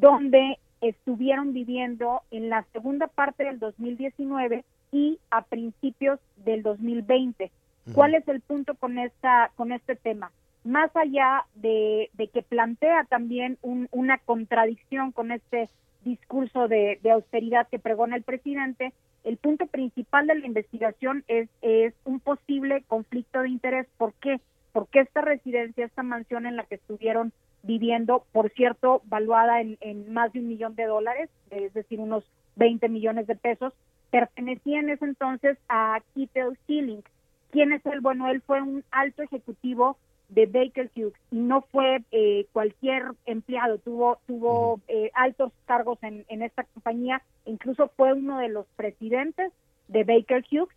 donde 0.00 0.58
estuvieron 0.80 1.52
viviendo 1.52 2.22
en 2.30 2.48
la 2.48 2.64
segunda 2.72 3.06
parte 3.06 3.44
del 3.44 3.58
2019 3.58 4.64
y 4.92 5.18
a 5.30 5.42
principios 5.42 6.20
del 6.36 6.62
2020. 6.62 7.50
¿Cuál 7.94 8.14
es 8.14 8.28
el 8.28 8.40
punto 8.40 8.74
con 8.74 8.98
esta 8.98 9.50
con 9.56 9.72
este 9.72 9.96
tema? 9.96 10.30
Más 10.62 10.94
allá 10.94 11.46
de, 11.54 12.10
que 12.32 12.42
plantea 12.42 13.04
también 13.04 13.58
una 13.62 14.18
contradicción 14.18 15.12
con 15.12 15.32
este 15.32 15.70
discurso 16.04 16.68
de, 16.68 16.98
de 17.02 17.10
austeridad 17.10 17.66
que 17.68 17.78
pregona 17.78 18.16
el 18.16 18.22
presidente, 18.22 18.92
el 19.24 19.36
punto 19.36 19.66
principal 19.66 20.26
de 20.26 20.36
la 20.36 20.46
investigación 20.46 21.24
es, 21.28 21.48
es 21.62 21.94
un 22.04 22.20
posible 22.20 22.84
conflicto 22.86 23.42
de 23.42 23.48
interés. 23.48 23.86
¿Por 23.96 24.14
qué? 24.14 24.40
Porque 24.72 25.00
esta 25.00 25.20
residencia, 25.20 25.84
esta 25.84 26.02
mansión 26.02 26.46
en 26.46 26.56
la 26.56 26.64
que 26.64 26.76
estuvieron 26.76 27.32
viviendo, 27.62 28.24
por 28.32 28.50
cierto, 28.50 29.02
valuada 29.06 29.60
en, 29.60 30.12
más 30.12 30.32
de 30.32 30.40
un 30.40 30.48
millón 30.48 30.74
de 30.74 30.84
dólares, 30.84 31.28
es 31.50 31.72
decir, 31.74 32.00
unos 32.00 32.24
20 32.56 32.88
millones 32.88 33.26
de 33.26 33.36
pesos, 33.36 33.72
pertenecía 34.10 34.80
en 34.80 34.90
ese 34.90 35.04
entonces 35.04 35.58
a 35.68 36.00
Kittel 36.14 36.56
Sealing. 36.66 37.02
¿Quién 37.50 37.72
es 37.72 37.84
él? 37.86 38.00
Bueno, 38.00 38.28
él 38.28 38.42
fue 38.42 38.62
un 38.62 38.84
alto 38.90 39.22
ejecutivo 39.22 39.96
de 40.28 40.46
Baker 40.46 40.90
Hughes 40.94 41.14
y 41.30 41.36
no 41.36 41.62
fue 41.62 42.02
eh, 42.10 42.46
cualquier 42.52 43.04
empleado, 43.26 43.78
tuvo 43.78 44.18
tuvo 44.26 44.80
eh, 44.88 45.10
altos 45.14 45.52
cargos 45.66 45.98
en, 46.02 46.24
en 46.28 46.42
esta 46.42 46.64
compañía, 46.64 47.22
incluso 47.46 47.90
fue 47.96 48.12
uno 48.12 48.38
de 48.38 48.48
los 48.48 48.66
presidentes 48.76 49.52
de 49.88 50.04
Baker 50.04 50.44
Hughes 50.50 50.74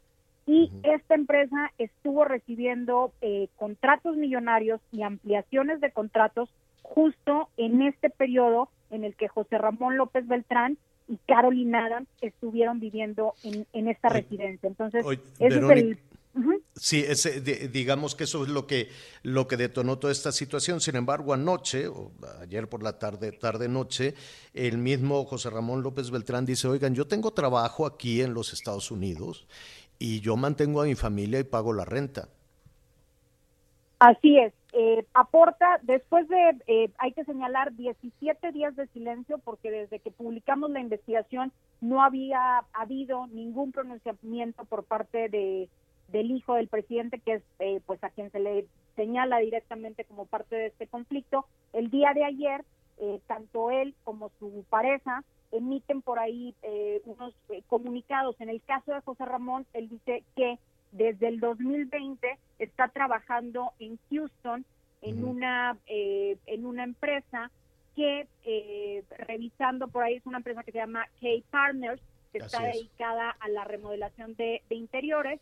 y 0.48 0.72
esta 0.84 1.16
empresa 1.16 1.72
estuvo 1.78 2.26
recibiendo 2.26 3.14
eh, 3.22 3.48
contratos 3.58 4.18
millonarios 4.18 4.82
y 4.92 5.04
ampliaciones 5.04 5.82
de 5.82 5.92
contratos 5.92 6.50
justo 6.82 7.50
en 7.58 7.82
este 7.82 8.10
periodo 8.10 8.70
en 8.90 9.04
el 9.04 9.16
que 9.16 9.28
José 9.28 9.58
Ramón 9.58 9.98
López 9.98 10.28
Beltrán 10.28 10.78
y 11.08 11.18
Carolina 11.28 11.86
Adams 11.86 12.08
estuvieron 12.22 12.80
viviendo 12.80 13.34
en, 13.44 13.66
en 13.74 13.88
esta 13.88 14.10
residencia. 14.10 14.68
Entonces, 14.68 15.06
ese 15.40 15.60
es 15.60 15.70
el 15.70 15.98
Sí, 16.76 17.04
ese, 17.06 17.42
digamos 17.42 18.16
que 18.16 18.24
eso 18.24 18.44
es 18.44 18.50
lo 18.50 18.66
que, 18.66 18.90
lo 19.24 19.48
que 19.48 19.58
detonó 19.58 20.00
toda 20.00 20.14
esta 20.14 20.32
situación. 20.32 20.80
Sin 20.80 20.96
embargo, 20.96 21.34
anoche, 21.34 21.88
o 21.88 22.12
ayer 22.42 22.70
por 22.70 22.82
la 22.82 22.98
tarde, 22.98 23.32
tarde 23.34 23.68
noche, 23.68 24.16
el 24.54 24.78
mismo 24.78 25.26
José 25.26 25.50
Ramón 25.50 25.84
López 25.84 26.10
Beltrán 26.10 26.46
dice, 26.46 26.68
oigan, 26.68 26.96
yo 26.96 27.06
tengo 27.06 27.32
trabajo 27.32 27.86
aquí 27.86 28.22
en 28.22 28.34
los 28.34 28.54
Estados 28.54 28.90
Unidos 28.92 29.46
y 30.00 30.22
yo 30.22 30.38
mantengo 30.38 30.82
a 30.82 30.86
mi 30.86 30.96
familia 30.96 31.40
y 31.40 31.44
pago 31.44 31.74
la 31.74 31.86
renta. 31.86 32.30
Así 34.00 34.40
es. 34.40 34.54
Eh, 34.74 35.06
aporta, 35.14 35.80
después 35.84 36.28
de, 36.30 36.56
eh, 36.66 36.90
hay 36.98 37.12
que 37.12 37.26
señalar, 37.26 37.76
17 37.76 38.52
días 38.54 38.76
de 38.76 38.88
silencio 38.88 39.38
porque 39.40 39.70
desde 39.70 40.00
que 40.00 40.12
publicamos 40.12 40.72
la 40.72 40.80
investigación 40.80 41.52
no 41.82 42.02
había 42.02 42.64
habido 42.72 43.28
ningún 43.28 43.74
pronunciamiento 43.74 44.64
por 44.66 44.86
parte 44.86 45.28
de 45.28 45.70
del 46.12 46.32
hijo 46.32 46.56
del 46.56 46.68
presidente, 46.68 47.20
que 47.20 47.36
es 47.36 47.44
eh, 47.60 47.82
pues 47.86 48.04
a 48.04 48.10
quien 48.10 48.32
se 48.32 48.40
le 48.40 48.68
señala 48.96 49.40
directamente 49.40 50.04
como 50.06 50.26
parte 50.26 50.56
de 50.56 50.68
este 50.68 50.88
conflicto. 50.88 51.46
El 51.74 51.90
día 51.90 52.14
de 52.14 52.26
ayer, 52.26 52.64
eh, 53.00 53.20
tanto 53.28 53.72
él 53.72 53.96
como 54.04 54.30
su 54.40 54.66
pareja 54.70 55.24
emiten 55.52 56.02
por 56.02 56.20
ahí 56.20 56.56
eh, 56.62 57.02
unos 57.06 57.34
comunicados. 57.68 58.40
En 58.40 58.50
el 58.50 58.62
caso 58.62 58.94
de 58.94 59.02
José 59.02 59.26
Ramón, 59.26 59.66
él 59.74 59.90
dice 59.90 60.24
que 60.36 60.60
desde 60.92 61.28
el 61.28 61.40
2020 61.40 62.38
está 62.60 62.90
trabajando 62.90 63.72
en 63.80 63.98
Houston 64.10 64.66
en 65.02 65.26
una 65.26 65.78
en 65.88 66.66
una 66.66 66.84
empresa 66.84 67.50
que 67.96 68.28
revisando 69.18 69.88
por 69.88 70.04
ahí 70.04 70.16
es 70.16 70.26
una 70.26 70.38
empresa 70.38 70.64
que 70.64 70.74
se 70.74 70.78
llama 70.78 71.08
K 71.20 71.28
Partners 71.50 72.02
que 72.32 72.40
está 72.40 72.62
dedicada 72.62 73.36
a 73.40 73.50
la 73.50 73.64
remodelación 73.64 74.36
de 74.36 74.62
interiores 74.70 75.40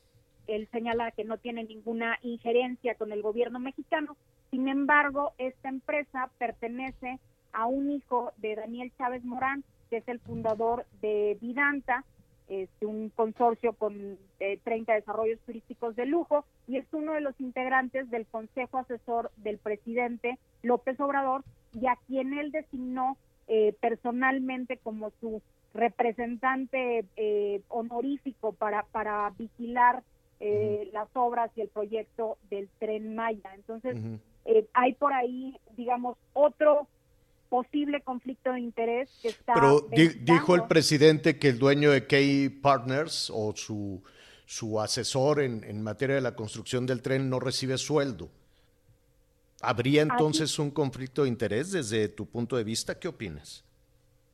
él 0.55 0.67
señala 0.71 1.11
que 1.11 1.23
no 1.23 1.37
tiene 1.37 1.63
ninguna 1.63 2.17
injerencia 2.21 2.95
con 2.95 3.11
el 3.11 3.21
gobierno 3.21 3.59
mexicano. 3.59 4.17
Sin 4.51 4.67
embargo, 4.67 5.33
esta 5.37 5.69
empresa 5.69 6.29
pertenece 6.37 7.19
a 7.53 7.65
un 7.65 7.91
hijo 7.91 8.31
de 8.37 8.55
Daniel 8.55 8.91
Chávez 8.97 9.23
Morán, 9.23 9.63
que 9.89 9.97
es 9.97 10.07
el 10.07 10.19
fundador 10.19 10.85
de 11.01 11.37
Vidanta, 11.41 12.03
es 12.47 12.69
un 12.81 13.09
consorcio 13.09 13.73
con 13.73 14.17
30 14.39 14.91
eh, 14.91 14.95
desarrollos 14.95 15.39
turísticos 15.45 15.95
de 15.95 16.07
lujo 16.07 16.45
y 16.67 16.77
es 16.77 16.85
uno 16.91 17.13
de 17.13 17.21
los 17.21 17.39
integrantes 17.39 18.09
del 18.09 18.25
Consejo 18.25 18.79
Asesor 18.79 19.31
del 19.37 19.59
presidente 19.59 20.39
López 20.63 20.99
Obrador 20.99 21.43
y 21.79 21.85
a 21.85 21.95
quien 22.07 22.33
él 22.33 22.51
designó 22.51 23.17
eh, 23.47 23.75
personalmente 23.79 24.77
como 24.77 25.11
su 25.21 25.43
representante 25.75 27.05
eh, 27.15 27.61
honorífico 27.67 28.53
para 28.53 29.31
vigilar 29.37 30.01
eh, 30.39 30.89
las 30.93 31.07
obras 31.13 31.51
y 31.55 31.61
el 31.61 31.69
proyecto 31.69 32.37
del 32.49 32.69
tren 32.79 33.15
Maya. 33.15 33.51
Entonces, 33.55 33.97
eh, 34.45 34.67
hay 34.73 34.93
por 34.93 35.13
ahí, 35.13 35.57
digamos, 35.75 36.17
otro 36.33 36.87
posible 37.49 38.01
conflicto 38.01 38.51
de 38.53 38.59
interés 38.59 39.09
que 39.21 39.29
está... 39.29 39.53
Pero 39.53 39.87
dijo 40.21 40.55
el 40.55 40.67
presidente 40.67 41.39
que 41.39 41.49
el 41.49 41.59
dueño 41.59 41.91
de 41.91 42.05
Key 42.05 42.49
Partners 42.49 43.31
o 43.33 43.53
su, 43.55 44.03
su 44.45 44.79
asesor 44.79 45.41
en, 45.41 45.63
en 45.63 45.81
materia 45.81 46.15
de 46.15 46.21
la 46.21 46.35
construcción 46.35 46.85
del 46.85 47.01
tren 47.01 47.29
no 47.29 47.39
recibe 47.39 47.77
sueldo. 47.77 48.29
¿Habría 49.61 50.03
entonces 50.03 50.57
un 50.57 50.71
conflicto 50.71 51.23
de 51.23 51.29
interés 51.29 51.71
desde 51.71 52.07
tu 52.07 52.25
punto 52.25 52.55
de 52.55 52.63
vista? 52.63 52.97
¿Qué 52.97 53.07
opinas? 53.07 53.65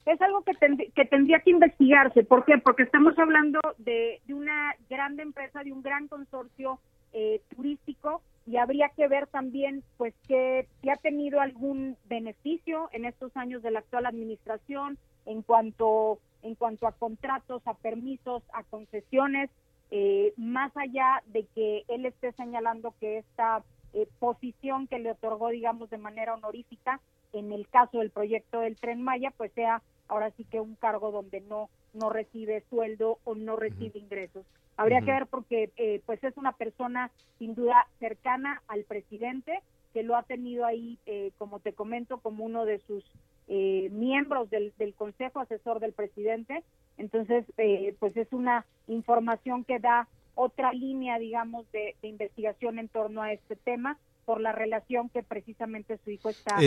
Es 0.05 0.21
algo 0.21 0.43
que, 0.43 0.53
que 0.93 1.05
tendría 1.05 1.39
que 1.39 1.49
investigarse. 1.49 2.23
¿Por 2.23 2.45
qué? 2.45 2.57
Porque 2.59 2.83
estamos 2.83 3.17
hablando 3.17 3.59
de, 3.79 4.21
de 4.25 4.33
una 4.33 4.75
grande 4.89 5.23
empresa, 5.23 5.63
de 5.63 5.71
un 5.71 5.81
gran 5.81 6.07
consorcio 6.07 6.79
eh, 7.13 7.41
turístico 7.55 8.21
y 8.45 8.57
habría 8.57 8.89
que 8.89 9.07
ver 9.07 9.25
también 9.27 9.83
pues 9.97 10.13
que 10.27 10.67
si 10.81 10.89
ha 10.89 10.95
tenido 10.97 11.39
algún 11.39 11.97
beneficio 12.07 12.89
en 12.91 13.05
estos 13.05 13.35
años 13.37 13.63
de 13.63 13.71
la 13.71 13.79
actual 13.79 14.05
administración 14.05 14.97
en 15.25 15.41
cuanto 15.41 16.19
en 16.43 16.55
cuanto 16.55 16.87
a 16.87 16.91
contratos, 16.91 17.63
a 17.65 17.73
permisos, 17.73 18.43
a 18.53 18.63
concesiones, 18.63 19.49
eh, 19.89 20.33
más 20.37 20.75
allá 20.77 21.23
de 21.25 21.45
que 21.55 21.85
él 21.87 22.05
esté 22.05 22.33
señalando 22.33 22.93
que 22.99 23.17
esta 23.19 23.63
eh, 23.93 24.07
posición 24.19 24.85
que 24.87 24.99
le 24.99 25.11
otorgó, 25.11 25.49
digamos, 25.49 25.89
de 25.89 25.97
manera 25.97 26.35
honorífica, 26.35 26.99
en 27.33 27.51
el 27.51 27.67
caso 27.67 27.97
del 27.97 28.11
proyecto 28.11 28.59
del 28.59 28.75
Tren 28.75 29.01
Maya, 29.01 29.31
pues 29.35 29.53
sea 29.53 29.81
ahora 30.07 30.31
sí 30.31 30.43
que 30.45 30.59
un 30.59 30.75
cargo 30.75 31.11
donde 31.11 31.41
no, 31.41 31.69
no 31.93 32.09
recibe 32.09 32.63
sueldo 32.69 33.19
o 33.23 33.35
no 33.35 33.55
recibe 33.55 33.99
ingresos. 33.99 34.45
Habría 34.77 34.99
que 35.01 35.11
ver 35.11 35.27
porque 35.27 35.71
eh, 35.77 36.01
pues 36.05 36.21
es 36.23 36.35
una 36.35 36.51
persona 36.51 37.09
sin 37.39 37.55
duda 37.55 37.87
cercana 37.99 38.61
al 38.67 38.83
presidente, 38.83 39.61
que 39.93 40.03
lo 40.03 40.17
ha 40.17 40.23
tenido 40.23 40.65
ahí, 40.65 40.99
eh, 41.05 41.31
como 41.37 41.59
te 41.59 41.71
comento, 41.71 42.17
como 42.17 42.43
uno 42.43 42.65
de 42.65 42.79
sus 42.79 43.03
miembros 43.47 44.49
del, 44.49 44.73
del, 44.79 44.95
Consejo 44.95 45.39
Asesor 45.39 45.79
del 45.79 45.93
Presidente. 45.93 46.63
Entonces, 46.97 47.45
pues 47.99 48.17
es 48.17 48.33
una 48.33 48.65
información 48.87 49.63
que 49.63 49.77
da 49.77 50.07
otra 50.35 50.73
línea, 50.73 51.17
digamos, 51.17 51.69
de, 51.71 51.95
investigación 52.01 52.77
en 52.77 52.89
torno 52.89 53.23
a 53.23 53.33
este 53.33 53.55
tema 53.55 53.97
por 54.25 54.41
la 54.41 54.51
relación 54.51 55.09
que 55.09 55.23
precisamente 55.23 55.97
su 56.03 56.11
hijo 56.11 56.29
está. 56.29 56.57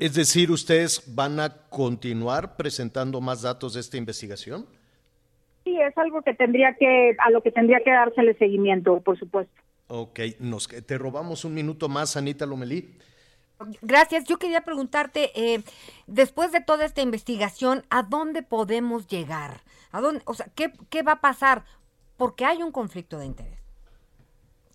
Es, 0.00 0.14
decir, 0.14 0.50
¿ustedes 0.50 1.14
van 1.14 1.40
a 1.40 1.68
continuar 1.68 2.56
presentando 2.56 3.20
más 3.20 3.42
datos 3.42 3.74
de 3.74 3.80
esta 3.80 3.96
investigación? 3.96 4.66
Sí, 5.64 5.78
es 5.80 5.96
algo 5.96 6.22
que 6.22 6.34
tendría 6.34 6.74
que, 6.74 7.16
a 7.18 7.30
lo 7.30 7.42
que 7.42 7.52
tendría 7.52 7.80
que 7.84 7.90
dársele 7.90 8.34
seguimiento, 8.34 9.00
por 9.00 9.18
supuesto. 9.18 9.52
Ok, 9.88 10.20
nos, 10.40 10.68
te 10.68 10.98
robamos 10.98 11.44
un 11.44 11.54
minuto 11.54 11.88
más, 11.88 12.16
Anita 12.16 12.46
Lomelí. 12.46 12.98
Gracias. 13.80 14.24
Yo 14.24 14.38
quería 14.38 14.62
preguntarte, 14.62 15.30
eh, 15.34 15.62
después 16.06 16.50
de 16.50 16.60
toda 16.60 16.84
esta 16.84 17.02
investigación, 17.02 17.84
¿a 17.90 18.02
dónde 18.02 18.42
podemos 18.42 19.06
llegar? 19.06 19.60
¿A 19.92 20.00
dónde, 20.00 20.22
o 20.24 20.34
sea, 20.34 20.46
¿qué, 20.54 20.72
qué 20.90 21.02
va 21.02 21.12
a 21.12 21.20
pasar? 21.20 21.62
porque 22.22 22.44
hay 22.44 22.62
un 22.62 22.70
conflicto 22.70 23.18
de 23.18 23.26
interés. 23.26 23.61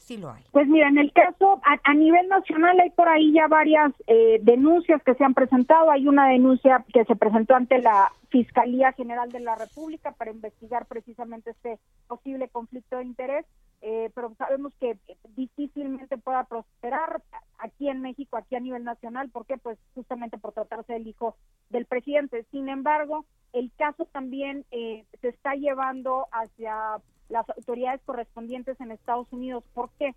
Sí 0.08 0.16
lo 0.16 0.32
hay. 0.32 0.42
Pues 0.52 0.70
mira, 0.70 0.88
en 0.88 0.98
el 0.98 1.12
caso, 1.12 1.60
a, 1.66 1.94
nivel 1.94 2.30
nacional 2.30 2.80
hay 2.80 2.92
por 2.92 3.10
ahí 3.10 3.34
ya 3.34 3.48
varias 3.48 3.92
eh, 4.08 4.40
denuncias 4.42 5.04
que 5.04 5.14
se 5.16 5.24
han 5.26 5.34
presentado. 5.34 5.92
Hay 5.92 6.08
una 6.08 6.30
denuncia 6.30 6.86
que 6.94 7.04
se 7.04 7.18
presentó 7.18 7.56
ante 7.56 7.82
la 7.82 8.14
Fiscalía 8.30 8.94
General 8.94 9.30
de 9.30 9.42
la 9.42 9.56
República 9.56 10.14
para 10.14 10.32
investigar 10.32 10.86
precisamente 10.86 11.50
este 11.50 11.78
posible 12.08 12.48
conflicto 12.48 12.96
de 12.96 13.04
interés, 13.04 13.46
eh, 13.82 14.10
pero 14.16 14.34
sabemos 14.38 14.72
que 14.80 14.98
difícilmente 15.36 16.18
pueda 16.18 16.46
prosperar 16.46 17.22
aquí 17.58 17.90
en 17.90 18.00
México, 18.00 18.38
aquí 18.38 18.56
a 18.56 18.62
nivel 18.62 18.86
nacional. 18.86 19.30
¿Por 19.30 19.46
qué? 19.46 19.58
Pues 19.58 19.78
justamente 19.94 20.38
por 20.38 20.54
tratarse 20.54 20.94
del 20.94 21.08
hijo 21.08 21.36
del 21.70 21.86
presidente. 21.86 22.46
Sin 22.52 22.70
embargo, 22.70 23.26
el 23.52 23.74
caso 23.78 24.06
también 24.06 24.64
eh, 24.72 25.04
se 25.20 25.28
está 25.28 25.56
llevando 25.56 26.28
hacia 26.32 27.02
las 27.30 27.50
autoridades 27.50 28.02
correspondientes 28.06 28.80
en 28.82 28.92
Estados 28.92 29.28
Unidos. 29.32 29.64
¿Por 29.74 29.90
qué? 30.00 30.16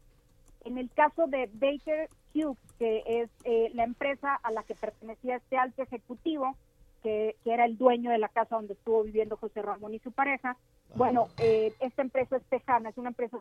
En 0.64 0.78
el 0.78 0.90
caso 0.90 1.26
de 1.26 1.48
Baker 1.52 2.08
Hughes, 2.34 2.58
que 2.78 3.02
es 3.06 3.30
eh, 3.44 3.70
la 3.74 3.84
empresa 3.84 4.34
a 4.34 4.50
la 4.50 4.62
que 4.62 4.74
pertenecía 4.74 5.36
este 5.36 5.56
alto 5.56 5.82
ejecutivo, 5.82 6.56
que, 7.02 7.36
era 7.44 7.64
el 7.64 7.78
dueño 7.78 8.10
de 8.10 8.18
la 8.18 8.28
casa 8.28 8.56
donde 8.56 8.74
estuvo 8.74 9.02
viviendo 9.02 9.36
José 9.36 9.62
Ramón 9.62 9.94
y 9.94 9.98
su 10.00 10.12
pareja, 10.12 10.56
bueno, 10.94 11.28
eh, 11.38 11.72
esta 11.80 12.02
empresa 12.02 12.36
es 12.36 12.44
tejana, 12.44 12.90
es 12.90 12.98
una 12.98 13.10
empresa... 13.10 13.38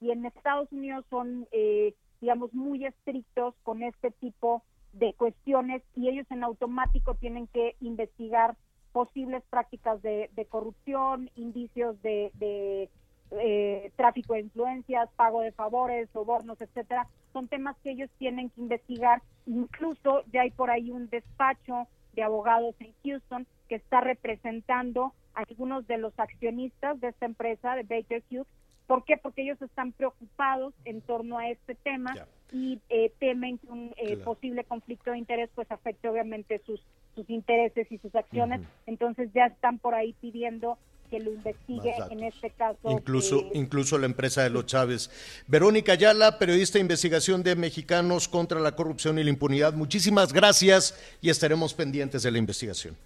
Y 0.00 0.12
en 0.12 0.24
Estados 0.24 0.70
Unidos 0.70 1.04
son, 1.10 1.48
eh, 1.50 1.94
digamos, 2.20 2.54
muy 2.54 2.86
estrictos 2.86 3.54
con 3.64 3.82
este 3.82 4.12
tipo 4.12 4.62
de 4.92 5.12
cuestiones 5.14 5.82
y 5.96 6.08
ellos 6.08 6.26
en 6.30 6.44
automático 6.44 7.16
tienen 7.16 7.48
que 7.48 7.74
investigar 7.80 8.56
posibles 8.98 9.44
prácticas 9.48 10.02
de, 10.02 10.28
corrupción, 10.48 11.30
indicios 11.36 12.02
de, 12.02 12.90
eh, 13.30 13.92
tráfico 13.94 14.34
de 14.34 14.40
influencias, 14.40 15.08
pago 15.14 15.40
de 15.40 15.52
favores, 15.52 16.08
sobornos, 16.12 16.60
etcétera, 16.60 17.06
son 17.32 17.46
temas 17.46 17.76
que 17.84 17.92
ellos 17.92 18.10
tienen 18.18 18.50
que 18.50 18.60
investigar. 18.60 19.22
Incluso 19.46 20.24
ya 20.32 20.40
hay 20.40 20.50
por 20.50 20.72
ahí 20.72 20.90
un 20.90 21.08
despacho 21.10 21.86
de 22.14 22.24
abogados 22.24 22.74
en 22.80 22.92
Houston 23.04 23.46
que 23.68 23.76
está 23.76 24.00
representando 24.00 25.12
a 25.36 25.44
algunos 25.48 25.86
de 25.86 25.98
los 25.98 26.18
accionistas 26.18 27.00
de 27.00 27.10
esta 27.10 27.26
empresa, 27.26 27.76
de 27.76 27.84
Baker 27.84 28.24
Hughes. 28.28 28.48
¿Por 28.88 29.04
qué? 29.04 29.16
Porque 29.16 29.42
ellos 29.42 29.62
están 29.62 29.92
preocupados 29.92 30.74
en 30.84 31.02
torno 31.02 31.38
a 31.38 31.48
este 31.50 31.76
tema 31.76 32.16
y 32.50 32.80
eh, 32.88 33.12
temen 33.20 33.58
que 33.58 33.68
un 33.68 33.94
eh, 33.96 34.16
posible 34.16 34.64
conflicto 34.64 35.12
de 35.12 35.18
interés 35.18 35.50
pues 35.54 35.70
afecte 35.70 36.08
obviamente 36.08 36.60
sus 36.66 36.82
sus 37.18 37.28
intereses 37.30 37.90
y 37.90 37.98
sus 37.98 38.14
acciones, 38.14 38.60
entonces 38.86 39.28
ya 39.34 39.46
están 39.46 39.78
por 39.78 39.94
ahí 39.94 40.14
pidiendo 40.20 40.78
que 41.10 41.18
lo 41.18 41.32
investigue 41.32 41.94
en 42.10 42.22
este 42.22 42.50
caso. 42.50 42.90
Incluso, 42.90 43.46
incluso 43.54 43.98
la 43.98 44.06
empresa 44.06 44.42
de 44.42 44.50
los 44.50 44.66
Chávez. 44.66 45.10
Verónica 45.48 45.92
Ayala, 45.92 46.38
periodista 46.38 46.74
de 46.74 46.82
investigación 46.82 47.42
de 47.42 47.56
Mexicanos 47.56 48.28
contra 48.28 48.60
la 48.60 48.76
corrupción 48.76 49.18
y 49.18 49.24
la 49.24 49.30
impunidad, 49.30 49.72
muchísimas 49.72 50.32
gracias 50.32 50.96
y 51.20 51.30
estaremos 51.30 51.74
pendientes 51.74 52.22
de 52.22 52.30
la 52.30 52.38
investigación. 52.38 52.96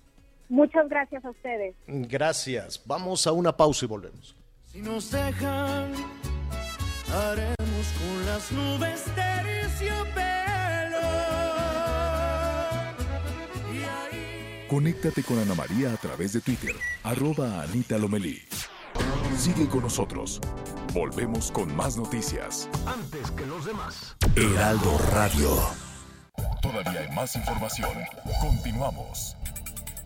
Muchas 0.51 0.87
gracias 0.91 1.25
a 1.25 1.31
ustedes. 1.31 1.75
Gracias. 1.87 2.83
Vamos 2.85 3.27
a 3.27 3.33
una 3.33 3.57
pausa 3.57 3.87
y 3.87 3.89
volvemos. 3.89 4.37
Si 4.67 4.83
nos 4.83 5.11
dejan, 5.11 5.93
haremos 7.11 7.93
con 7.99 8.27
las 8.27 8.53
nubes 8.53 9.05
Conéctate 14.73 15.23
con 15.23 15.39
Ana 15.39 15.55
María 15.55 15.93
a 15.93 15.99
través 15.99 16.33
de 16.33 16.41
Twitter, 16.41 16.75
arroba 17.03 17.61
Anita 17.61 17.99
Lomelí. 17.99 18.41
Sigue 19.37 19.69
con 19.69 19.83
nosotros. 19.83 20.41
Volvemos 20.95 21.53
con 21.53 21.77
más 21.77 21.99
noticias. 21.99 22.71
Antes 22.87 23.31
que 23.33 23.45
los 23.45 23.67
demás. 23.67 24.17
Heraldo 24.35 24.99
Radio. 25.13 25.51
Todavía 26.63 27.03
hay 27.03 27.15
más 27.15 27.37
información. 27.37 27.91
Continuamos. 28.41 29.37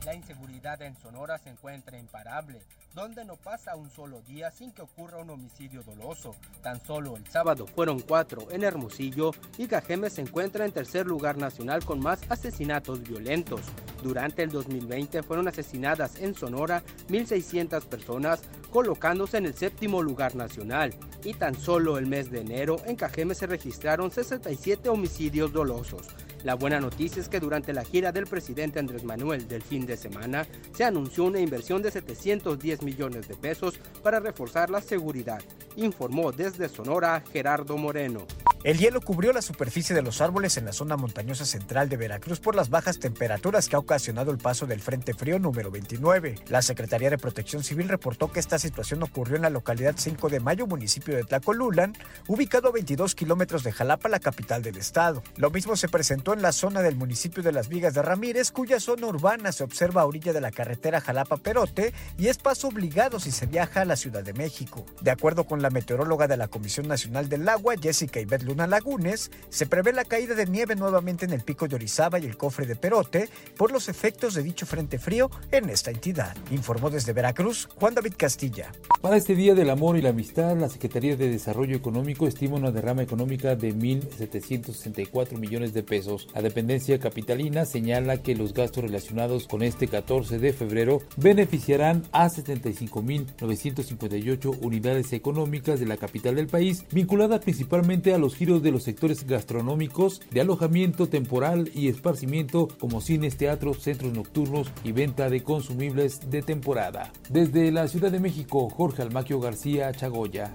La 0.07 0.15
inseguridad 0.15 0.81
en 0.83 0.95
Sonora 0.95 1.37
se 1.37 1.51
encuentra 1.51 1.99
imparable, 1.99 2.63
donde 2.95 3.25
no 3.25 3.35
pasa 3.35 3.75
un 3.75 3.91
solo 3.91 4.23
día 4.23 4.53
sin 4.53 4.71
que 4.71 4.83
ocurra 4.83 5.19
un 5.19 5.31
homicidio 5.31 5.83
doloso. 5.83 6.37
Tan 6.63 6.81
solo 6.81 7.17
el 7.17 7.27
sábado 7.27 7.67
fueron 7.67 7.99
cuatro 7.99 8.47
en 8.53 8.63
Hermosillo 8.63 9.33
y 9.59 9.67
Cajeme 9.67 10.09
se 10.09 10.21
encuentra 10.21 10.65
en 10.65 10.71
tercer 10.71 11.09
lugar 11.09 11.39
nacional 11.39 11.85
con 11.85 11.99
más 11.99 12.21
asesinatos 12.29 13.03
violentos. 13.03 13.63
Durante 14.01 14.45
el 14.45 14.51
2020 14.51 15.25
fueron 15.25 15.49
asesinadas 15.49 16.21
en 16.21 16.37
Sonora 16.37 16.85
1.600 17.09 17.85
personas, 17.87 18.43
colocándose 18.71 19.39
en 19.39 19.47
el 19.47 19.55
séptimo 19.57 20.05
lugar 20.05 20.37
nacional. 20.37 20.95
Y 21.25 21.35
tan 21.35 21.57
solo 21.57 21.99
el 21.99 22.07
mes 22.07 22.31
de 22.31 22.43
enero 22.43 22.77
en 22.85 22.95
Cajeme 22.95 23.35
se 23.35 23.49
registraron 23.49 24.13
67 24.13 24.89
homicidios 24.89 25.53
dolosos. 25.53 26.07
La 26.47 26.55
buena 26.55 26.79
noticia 26.79 27.21
es 27.21 27.29
que 27.29 27.41
durante 27.41 27.73
la 27.73 27.85
gira 27.85 28.13
del 28.13 28.29
presidente 28.29 28.79
Andrés 28.79 29.03
Manuel 29.03 29.49
del 29.49 29.63
fin 29.63 29.85
de 29.85 29.97
semana 29.97 30.47
se 30.77 30.85
anunció 30.85 31.25
una 31.25 31.41
inversión 31.41 31.83
de 31.83 31.91
710 31.91 32.83
millones 32.83 33.27
de 33.27 33.35
pesos 33.35 33.81
para 34.01 34.21
reforzar 34.21 34.71
la 34.71 34.81
seguridad, 34.81 35.43
informó 35.75 36.31
desde 36.31 36.69
Sonora 36.69 37.21
Gerardo 37.33 37.77
Moreno. 37.77 38.29
El 38.63 38.79
hielo 38.79 39.01
cubrió 39.01 39.33
la 39.33 39.43
superficie 39.43 39.95
de 39.95 40.03
los 40.03 40.21
árboles 40.21 40.57
en 40.57 40.65
la 40.65 40.73
zona 40.73 40.97
montañosa 40.97 41.45
central 41.45 41.89
de 41.89 41.97
Veracruz 41.97 42.41
por 42.41 42.57
las 42.57 42.69
bajas 42.69 42.99
temperaturas 42.99 43.69
que 43.69 43.77
ha 43.77 43.79
ocasionado 43.79 44.33
el 44.33 44.39
paso 44.39 44.67
del 44.67 44.81
Frente 44.81 45.15
Frío 45.15 45.39
número 45.39 45.71
29. 45.71 46.37
La 46.49 46.63
Secretaría 46.63 47.11
de 47.11 47.19
Protección 47.19 47.63
Civil 47.63 47.89
reportó 47.89 48.33
que 48.33 48.41
esta 48.41 48.59
situación 48.59 49.03
ocurrió 49.05 49.37
en 49.37 49.43
la 49.43 49.51
localidad 49.51 49.95
5 49.97 50.29
de 50.31 50.41
Mayo, 50.41 50.67
municipio 50.67 51.15
de 51.15 51.23
Tlacolulan, 51.23 51.93
ubicado 52.27 52.69
a 52.69 52.73
22 52.73 53.15
kilómetros 53.15 53.63
de 53.63 53.71
Jalapa, 53.71 54.09
la 54.09 54.19
capital 54.19 54.63
del 54.63 54.79
estado. 54.79 55.23
Lo 55.37 55.51
mismo 55.51 55.77
se 55.77 55.89
presentó 55.89 56.36
en 56.37 56.43
la 56.43 56.53
zona 56.53 56.83
del 56.83 56.97
municipio 56.97 57.43
de 57.43 57.51
Las 57.51 57.69
Vigas 57.69 57.95
de 57.95 58.03
Ramírez, 58.03 58.53
cuya 58.53 58.79
zona 58.79 59.07
urbana 59.07 59.53
se 59.53 59.65
observa 59.65 60.03
a 60.03 60.07
orilla 60.07 60.35
de 60.35 60.43
la 60.43 60.51
carretera 60.51 61.01
Jalapa-Perote 61.01 61.95
y 62.19 62.29
es 62.29 62.37
paso 62.37 62.69
obligado 62.69 63.19
si 63.19 63.31
se 63.31 63.47
viaja 63.47 63.81
a 63.81 63.85
la 63.87 63.97
Ciudad 63.97 64.23
de 64.23 64.35
México. 64.35 64.85
De 65.01 65.11
acuerdo 65.11 65.45
con 65.45 65.63
la 65.63 65.71
meteoróloga 65.71 66.29
de 66.29 66.37
la 66.37 66.49
Comisión 66.49 66.89
Nacional 66.89 67.31
del 67.31 67.49
Agua, 67.49 67.75
Jessica 67.81 68.21
Ibet 68.21 68.43
Laguna 68.43 68.67
Lagunes, 68.67 69.31
se 69.49 69.67
prevé 69.67 69.95
la 69.95 70.05
caída 70.05 70.35
de 70.35 70.47
nieve 70.47 70.77
nuevamente 70.77 71.25
en 71.25 71.33
el 71.33 71.43
pico 71.43 71.69
de 71.69 71.77
Orizaba 71.77 72.19
y 72.19 72.27
el 72.27 72.37
cofre 72.37 72.67
de 72.67 72.77
Perote 72.77 73.31
por 73.57 73.73
los 73.73 73.89
efectos 73.89 74.35
de 74.35 74.43
dicho 74.43 74.67
frente 74.67 74.99
frío 74.99 75.31
en 75.51 75.71
esta 75.71 75.91
entidad. 75.91 76.37
Informó 76.51 76.91
desde 76.91 77.15
Veracruz 77.15 77.67
Juan 77.77 77.95
David 77.95 78.15
Castilla. 78.17 78.73
Para 79.01 79.17
este 79.17 79.35
Día 79.35 79.55
del 79.55 79.71
Amor 79.71 79.97
y 79.97 80.03
la 80.03 80.11
Amistad, 80.11 80.57
la 80.57 80.69
Secretaría 80.69 81.17
de 81.17 81.31
Desarrollo 81.31 81.77
Económico 81.77 82.27
estima 82.27 82.57
una 82.57 82.73
derrama 82.73 83.03
económica 83.03 83.57
de 83.57 83.75
1.764 83.75 85.39
millones 85.39 85.73
de 85.73 85.83
pesos. 85.83 86.26
La 86.35 86.43
dependencia 86.43 86.99
capitalina 86.99 87.65
señala 87.65 88.23
que 88.23 88.37
los 88.37 88.53
gastos 88.53 88.85
relacionados 88.85 89.47
con 89.47 89.63
este 89.63 89.89
14 89.89 90.39
de 90.39 90.53
febrero 90.53 91.01
beneficiarán 91.17 92.03
a 92.13 92.29
75.958 92.29 94.59
unidades 94.61 95.13
económicas 95.13 95.81
de 95.81 95.87
la 95.87 95.97
capital 95.97 96.37
del 96.37 96.47
país, 96.47 96.85
vinculada 96.91 97.41
principalmente 97.41 98.13
a 98.13 98.19
los 98.19 98.37
giros 98.37 98.63
de 98.63 98.73
los 98.73 98.83
sectores 98.83 99.27
gastronómicos, 99.27 100.21
de 100.31 100.43
alojamiento 100.43 101.09
temporal 101.09 101.71
y 101.75 101.89
esparcimiento 101.89 102.69
como 102.79 103.01
cines, 103.01 103.37
teatros, 103.37 103.83
centros 103.83 104.13
nocturnos 104.13 104.71
y 104.85 104.93
venta 104.93 105.31
de 105.31 105.43
consumibles 105.43 106.31
de 106.31 106.43
temporada. 106.43 107.13
Desde 107.31 107.73
la 107.73 107.89
Ciudad 107.89 108.13
de 108.13 108.21
México, 108.21 108.69
Jorge 108.71 109.03
Almaquio 109.03 109.41
García 109.41 109.93
Chagoya. 109.93 110.53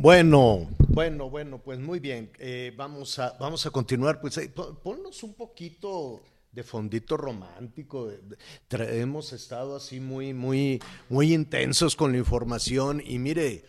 Bueno, 0.00 0.66
bueno, 0.88 1.28
bueno, 1.28 1.58
pues 1.58 1.78
muy 1.78 2.00
bien. 2.00 2.30
Eh, 2.38 2.72
vamos, 2.74 3.18
a, 3.18 3.36
vamos 3.38 3.66
a 3.66 3.70
continuar. 3.70 4.18
Pues 4.18 4.38
eh, 4.38 4.48
ponnos 4.48 5.22
un 5.22 5.34
poquito 5.34 6.22
de 6.50 6.62
fondito 6.62 7.18
romántico. 7.18 8.10
hemos 8.70 9.34
estado 9.34 9.76
así 9.76 10.00
muy, 10.00 10.32
muy, 10.32 10.80
muy 11.10 11.34
intensos 11.34 11.96
con 11.96 12.12
la 12.12 12.18
información 12.18 13.02
y 13.04 13.18
mire, 13.18 13.66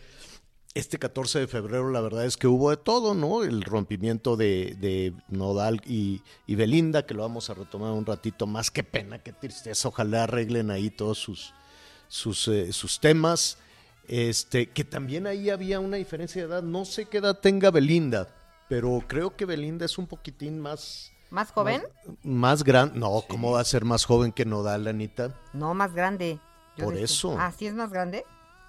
este 0.74 0.98
14 0.98 1.40
de 1.40 1.48
febrero 1.50 1.92
la 1.92 2.00
verdad 2.00 2.26
es 2.26 2.38
que 2.38 2.48
hubo 2.48 2.70
de 2.70 2.78
todo, 2.78 3.14
¿no? 3.14 3.44
El 3.44 3.62
rompimiento 3.62 4.38
de, 4.38 5.14
Nodal 5.28 5.82
y, 5.86 6.22
Belinda, 6.48 7.06
que 7.06 7.14
lo 7.14 7.24
vamos 7.24 7.50
a 7.50 7.56
retomar 7.56 7.92
un 7.92 8.06
ratito 8.06 8.48
más. 8.48 8.72
Qué 8.72 8.86
pena, 8.86 9.22
qué 9.22 9.34
tristeza. 9.34 9.90
Ojalá 9.90 10.24
arreglen 10.24 10.72
ahí 10.72 10.92
todos 10.92 11.18
sus, 11.18 11.54
sus, 12.08 12.48
eh, 12.48 12.72
sus 12.72 13.02
temas. 13.02 13.58
Este, 14.12 14.68
que 14.68 14.84
también 14.84 15.26
ahí 15.26 15.50
había 15.50 15.80
una 15.80 15.96
diferencia 15.96 16.42
de 16.42 16.50
edad. 16.50 16.62
No 16.62 16.84
sé 16.84 17.06
qué 17.06 17.20
edad 17.20 17.40
tenga 17.40 17.72
Belinda, 17.72 18.28
pero 18.68 19.02
creo 19.08 19.38
que 19.38 19.46
Belinda 19.46 19.86
es 19.86 19.98
un 19.98 20.06
poquitín 20.06 20.60
más. 20.60 21.14
¿Más 21.30 21.50
joven? 21.52 21.82
Más, 22.22 22.62
grande. 22.66 23.00
No, 23.00 23.24
¿cómo 23.26 23.52
va 23.52 23.62
a 23.62 23.64
ser 23.64 23.86
más 23.86 24.04
joven 24.04 24.34
que 24.34 24.44
Nodal, 24.44 24.86
Anita? 24.86 25.34
No, 25.54 25.74
más 25.74 25.94
grande. 25.94 26.40
Por 26.78 26.98
eso. 26.98 27.38
Ah, 27.40 27.54
¿sí 27.58 27.68
es 27.68 27.74
más 27.74 27.90
grande? 27.90 28.26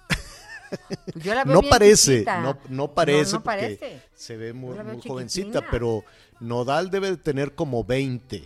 Pues 1.13 1.45
no, 1.45 1.61
parece, 1.61 2.25
no, 2.25 2.57
no, 2.69 2.87
parece, 2.95 3.39
porque 3.39 4.01
se 4.15 4.35
ve 4.37 4.53
muy, 4.53 4.75
muy 4.79 4.99
jovencita, 5.07 5.61
pero 5.69 6.03
Nodal 6.39 6.89
debe 6.89 7.11
de 7.11 7.17
tener 7.17 7.53
como 7.53 7.83
20. 7.83 8.43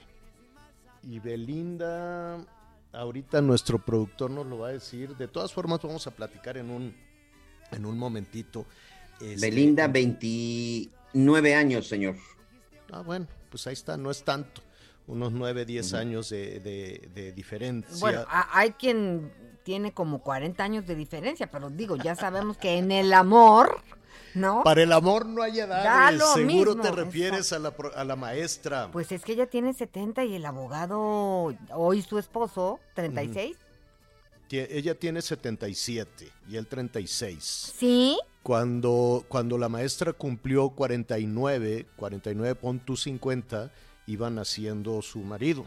Y 1.04 1.20
Belinda, 1.20 2.38
ahorita 2.94 3.42
nuestro 3.42 3.84
productor 3.84 4.32
nos 4.32 4.46
lo 4.46 4.60
va 4.60 4.70
a 4.70 4.72
decir. 4.72 5.16
De 5.18 5.28
todas 5.28 5.54
formas, 5.54 5.82
vamos 5.82 6.08
a 6.08 6.12
platicar 6.12 6.58
en 6.58 6.70
un, 6.70 6.96
en 7.72 7.86
un 7.86 7.98
momentito. 7.98 8.66
Este, 9.20 9.50
Belinda, 9.50 9.88
29 9.88 11.56
años, 11.56 11.88
señor. 11.88 12.16
Ah, 12.92 13.02
bueno, 13.02 13.28
pues 13.50 13.68
ahí 13.68 13.74
está, 13.74 13.98
no 13.98 14.12
es 14.12 14.24
tanto. 14.24 14.62
Unos 15.08 15.32
9, 15.32 15.66
10 15.66 15.94
años 15.94 16.30
de, 16.30 16.60
de, 17.14 17.32
diferencia. 17.32 17.98
Bueno, 18.00 18.26
hay 18.30 18.72
quien 18.72 19.32
tiene 19.64 19.94
como 19.94 20.20
40 20.20 20.64
años 20.64 20.86
de 20.86 20.96
diferencia, 20.96 21.50
pero 21.50 21.70
digo, 21.70 21.96
ya 21.96 22.16
sabemos 22.16 22.58
que 22.58 22.78
en 22.78 22.92
el 22.92 23.14
amor 23.14 23.82
¿No? 24.34 24.62
Para 24.64 24.84
el 24.84 24.92
amor 24.92 25.26
no 25.26 25.42
hay 25.42 25.60
edades. 25.60 26.22
Seguro 26.34 26.76
te 26.76 26.92
refieres 26.92 27.52
a 27.54 27.60
la, 27.60 27.74
a 27.96 28.04
la, 28.04 28.16
maestra. 28.16 28.90
Pues 28.92 29.12
es 29.12 29.24
que 29.24 29.32
ella 29.32 29.48
tiene 29.48 29.74
70 29.74 30.26
y 30.26 30.36
el 30.36 30.46
abogado, 30.46 31.56
hoy 31.74 32.02
su 32.04 32.20
esposo, 32.20 32.80
36. 32.94 33.58
Ella 34.50 34.96
tiene 34.96 35.22
77 35.22 36.32
y 36.50 36.56
él 36.56 36.68
36. 36.68 37.74
¿Sí? 37.78 38.18
Cuando, 38.44 39.26
cuando 39.28 39.58
la 39.58 39.68
maestra 39.68 40.14
cumplió 40.14 40.70
49, 40.70 41.86
49.50, 41.98 43.72
iba 44.08 44.30
naciendo 44.30 45.02
su 45.02 45.20
marido. 45.20 45.66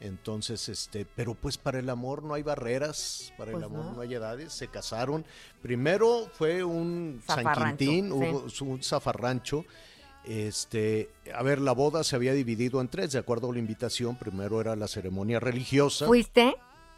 Entonces, 0.00 0.68
este, 0.68 1.06
pero 1.16 1.34
pues 1.34 1.58
para 1.58 1.80
el 1.80 1.90
amor 1.90 2.22
no 2.22 2.34
hay 2.34 2.42
barreras, 2.42 3.32
para 3.36 3.50
el 3.50 3.56
pues 3.56 3.64
amor 3.64 3.96
no. 3.96 4.00
hay 4.00 4.14
edades, 4.14 4.52
se 4.52 4.68
casaron. 4.68 5.24
Primero 5.60 6.30
fue 6.34 6.62
un 6.62 7.20
San 7.26 7.52
Quintín, 7.52 8.12
hubo 8.12 8.46
un 8.60 8.82
zafarrancho. 8.82 9.64
Este, 10.24 11.10
a 11.34 11.42
ver, 11.42 11.60
la 11.60 11.72
boda 11.72 12.04
se 12.04 12.14
había 12.14 12.32
dividido 12.32 12.80
en 12.80 12.88
tres, 12.88 13.12
de 13.12 13.18
acuerdo 13.18 13.50
a 13.50 13.52
la 13.52 13.58
invitación. 13.58 14.16
Primero 14.16 14.60
era 14.60 14.76
la 14.76 14.86
ceremonia 14.86 15.40
religiosa. 15.40 16.06
¿Fuiste? 16.06 16.54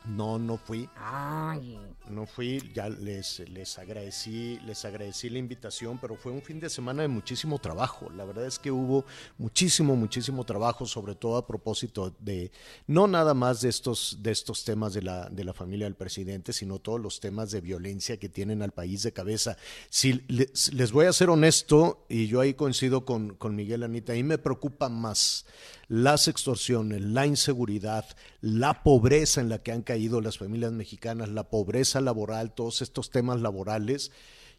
No, 0.06 0.38
no 0.38 0.56
fui. 0.56 0.88
Ay. 0.96 1.78
No 2.08 2.26
fui, 2.26 2.72
ya 2.74 2.88
les, 2.88 3.40
les 3.50 3.78
agradecí, 3.78 4.58
les 4.66 4.84
agradecí 4.84 5.28
la 5.28 5.38
invitación, 5.38 5.98
pero 5.98 6.16
fue 6.16 6.32
un 6.32 6.42
fin 6.42 6.58
de 6.58 6.68
semana 6.68 7.02
de 7.02 7.08
muchísimo 7.08 7.58
trabajo. 7.58 8.10
La 8.10 8.24
verdad 8.24 8.46
es 8.46 8.58
que 8.58 8.72
hubo 8.72 9.04
muchísimo, 9.38 9.94
muchísimo 9.94 10.44
trabajo, 10.44 10.86
sobre 10.86 11.14
todo 11.14 11.36
a 11.36 11.46
propósito 11.46 12.12
de, 12.18 12.50
no 12.86 13.06
nada 13.06 13.34
más 13.34 13.60
de 13.60 13.68
estos, 13.68 14.18
de 14.20 14.32
estos 14.32 14.64
temas 14.64 14.92
de 14.94 15.02
la, 15.02 15.28
de 15.28 15.44
la 15.44 15.52
familia 15.52 15.86
del 15.86 15.94
presidente, 15.94 16.52
sino 16.52 16.78
todos 16.78 17.00
los 17.00 17.20
temas 17.20 17.50
de 17.50 17.60
violencia 17.60 18.16
que 18.16 18.28
tienen 18.28 18.62
al 18.62 18.72
país 18.72 19.02
de 19.02 19.12
cabeza. 19.12 19.56
Si 19.88 20.24
les, 20.26 20.72
les 20.72 20.92
voy 20.92 21.06
a 21.06 21.12
ser 21.12 21.30
honesto, 21.30 22.06
y 22.08 22.26
yo 22.26 22.40
ahí 22.40 22.54
coincido 22.54 23.04
con, 23.04 23.34
con 23.34 23.54
Miguel 23.54 23.84
Anita, 23.84 24.14
ahí 24.14 24.24
me 24.24 24.38
preocupa 24.38 24.88
más 24.88 25.44
las 25.90 26.28
extorsiones, 26.28 27.00
la 27.00 27.26
inseguridad, 27.26 28.06
la 28.40 28.84
pobreza 28.84 29.40
en 29.40 29.48
la 29.48 29.58
que 29.58 29.72
han 29.72 29.82
caído 29.82 30.20
las 30.20 30.38
familias 30.38 30.70
mexicanas, 30.70 31.30
la 31.30 31.50
pobreza 31.50 32.00
laboral, 32.00 32.54
todos 32.54 32.80
estos 32.80 33.10
temas 33.10 33.40
laborales 33.40 34.12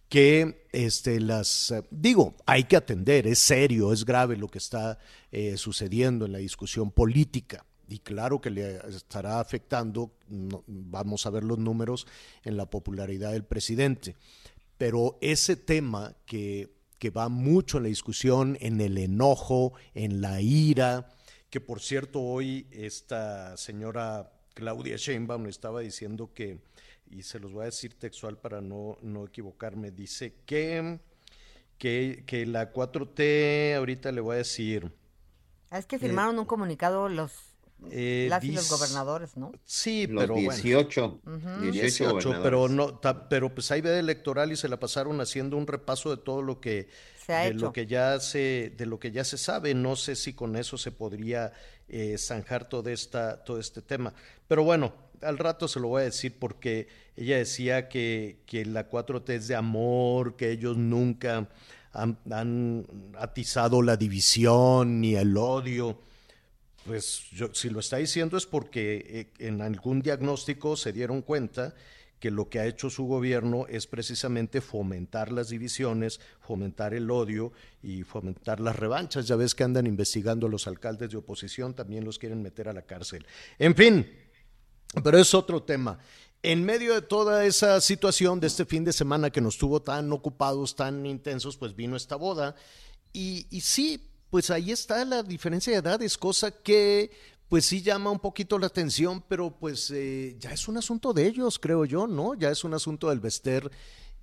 que 0.10 0.68
este, 0.74 1.22
las 1.22 1.74
digo, 1.90 2.36
hay 2.46 2.66
que 2.66 2.76
atender, 2.76 3.28
es 3.28 3.40
serio, 3.40 3.94
es 3.94 4.04
grave 4.04 4.36
lo 4.36 4.50
que 4.50 4.58
está 4.58 5.00
eh, 5.32 5.56
sucediendo 5.56 6.26
en 6.26 6.34
la 6.34 6.40
discusión 6.40 6.92
política. 6.92 7.66
Y 7.88 8.00
claro 8.00 8.42
que 8.42 8.50
le 8.50 8.80
estará 8.90 9.40
afectando, 9.40 10.12
vamos 10.28 11.26
a 11.26 11.30
ver 11.30 11.46
los 11.46 11.60
números 11.60 12.08
en 12.44 12.58
la 12.58 12.70
popularidad 12.70 13.32
del 13.32 13.46
presidente. 13.46 14.18
Pero 14.78 15.18
ese 15.22 15.56
tema 15.56 16.14
que, 16.26 16.74
que 17.00 17.10
va 17.10 17.30
mucho 17.30 17.78
en 17.78 17.84
la 17.84 17.90
discusión, 17.90 18.58
en 18.60 18.82
el 18.82 18.98
enojo, 18.98 19.72
en 19.94 20.20
la 20.20 20.42
ira, 20.42 21.08
que 21.52 21.60
por 21.60 21.82
cierto 21.82 22.22
hoy 22.22 22.66
esta 22.72 23.56
señora 23.58 24.32
Claudia 24.56 24.96
Sheinbaum 24.96 25.48
estaba 25.48 25.82
diciendo 25.82 26.32
que, 26.34 26.60
y 27.10 27.24
se 27.24 27.40
los 27.40 27.52
voy 27.52 27.64
a 27.64 27.66
decir 27.66 27.94
textual 28.00 28.38
para 28.38 28.62
no, 28.62 28.98
no 29.02 29.26
equivocarme, 29.26 29.92
dice 29.92 30.34
que, 30.46 31.00
que, 31.78 32.24
que 32.26 32.46
la 32.46 32.74
4T, 32.74 33.76
ahorita 33.76 34.12
le 34.14 34.22
voy 34.22 34.36
a 34.36 34.38
decir... 34.38 34.92
Ah, 35.70 35.78
es 35.78 35.86
que 35.86 36.00
firmaron 36.00 36.40
un 36.40 36.46
comunicado 36.46 37.08
los 37.10 37.52
eh, 37.90 38.28
las 38.30 38.44
y 38.44 38.52
los 38.52 38.70
gobernadores, 38.70 39.36
¿no? 39.38 39.52
Sí, 39.66 40.06
los 40.08 40.24
pero 40.24 40.36
18, 40.36 41.22
bueno. 41.24 41.72
18, 41.72 42.40
pero 42.44 42.70
no, 42.70 43.02
pero 43.30 43.54
pues 43.54 43.72
hay 43.72 43.82
veda 43.82 44.00
electoral 44.00 44.52
y 44.52 44.56
se 44.56 44.70
la 44.70 44.80
pasaron 44.80 45.20
haciendo 45.20 45.58
un 45.58 45.66
repaso 45.66 46.16
de 46.16 46.18
todo 46.18 46.44
lo 46.44 46.62
que 46.62 46.88
de 47.28 47.54
lo 47.54 47.74
que 47.74 47.86
ya 47.86 48.20
se 48.20 48.74
de 48.78 48.86
lo 48.86 49.00
que 49.00 49.12
ya 49.12 49.24
se 49.24 49.38
sabe. 49.38 49.74
No 49.74 49.96
sé 49.96 50.16
si 50.16 50.34
con 50.34 50.56
eso 50.56 50.78
se 50.78 50.92
podría 50.92 51.54
eh, 51.88 52.18
zanjar 52.18 52.68
todo 52.68 52.90
esta 52.90 53.44
todo 53.44 53.60
este 53.60 53.82
tema, 53.82 54.14
pero 54.48 54.64
bueno, 54.64 54.94
al 55.22 55.38
rato 55.38 55.68
se 55.68 55.80
lo 55.80 55.90
voy 55.90 56.02
a 56.02 56.06
decir 56.06 56.38
porque 56.40 56.88
ella 57.16 57.38
decía 57.38 57.90
que, 57.90 58.40
que 58.46 58.66
la 58.66 58.90
4T 58.90 59.30
es 59.30 59.48
de 59.48 59.56
amor, 59.56 60.36
que 60.36 60.52
ellos 60.52 60.78
nunca 60.78 61.48
han, 61.94 62.18
han 62.32 62.86
atizado 63.18 63.82
la 63.82 63.98
división 63.98 65.02
ni 65.02 65.16
el 65.16 65.38
odio. 65.38 66.00
Pues 66.86 67.30
yo, 67.32 67.54
si 67.54 67.70
lo 67.70 67.80
está 67.80 67.98
diciendo 67.98 68.38
es 68.38 68.48
porque 68.48 69.30
eh, 69.38 69.48
en 69.48 69.62
algún 69.62 70.02
diagnóstico 70.02 70.76
se 70.76 70.92
dieron 70.92 71.22
cuenta 71.22 71.76
que 72.22 72.30
lo 72.32 72.50
que 72.50 72.60
ha 72.60 72.68
hecho 72.68 72.92
su 72.92 73.06
gobierno 73.06 73.66
es 73.68 73.88
precisamente 73.88 74.62
fomentar 74.62 75.32
las 75.32 75.50
divisiones, 75.50 76.22
fomentar 76.40 76.94
el 76.94 77.10
odio 77.10 77.52
y 77.82 78.04
fomentar 78.04 78.60
las 78.60 78.76
revanchas. 78.76 79.28
Ya 79.28 79.36
ves 79.36 79.56
que 79.56 79.64
andan 79.64 79.88
investigando 79.88 80.46
a 80.46 80.50
los 80.50 80.68
alcaldes 80.68 81.10
de 81.10 81.18
oposición, 81.18 81.74
también 81.74 82.06
los 82.06 82.20
quieren 82.20 82.44
meter 82.44 82.70
a 82.70 82.74
la 82.74 82.84
cárcel. 82.84 83.26
En 83.58 83.76
fin, 83.76 84.08
pero 85.04 85.18
es 85.18 85.34
otro 85.34 85.64
tema. 85.64 85.98
En 86.44 86.64
medio 86.64 86.94
de 86.94 87.02
toda 87.02 87.44
esa 87.44 87.82
situación 87.82 88.40
de 88.40 88.48
este 88.48 88.66
fin 88.66 88.86
de 88.86 88.94
semana 88.94 89.32
que 89.32 89.42
nos 89.42 89.58
tuvo 89.58 89.82
tan 89.82 90.12
ocupados, 90.14 90.76
tan 90.76 91.08
intensos, 91.08 91.58
pues 91.58 91.76
vino 91.76 91.96
esta 91.96 92.18
boda. 92.18 92.56
Y, 93.14 93.48
sí, 93.62 94.12
pues 94.30 94.52
ahí 94.52 94.72
está 94.72 95.04
la 95.06 95.24
diferencia 95.24 95.74
de 95.74 95.80
edades, 95.80 96.20
cosa 96.20 96.52
que 96.52 97.10
pues 97.52 97.66
sí 97.66 97.82
llama 97.82 98.12
un 98.12 98.20
poquito 98.20 98.58
la 98.58 98.68
atención, 98.68 99.26
pero 99.28 99.52
pues 99.60 99.92
eh, 99.92 100.38
ya 100.40 100.54
es 100.54 100.70
un 100.70 100.78
asunto 100.78 101.12
de 101.12 101.28
ellos, 101.28 101.60
creo 101.60 101.84
yo, 101.84 102.08
¿no? 102.08 102.34
Ya 102.34 102.50
es 102.50 102.64
un 102.64 102.74
asunto 102.74 103.10
del 103.10 103.20
Bester 103.20 103.70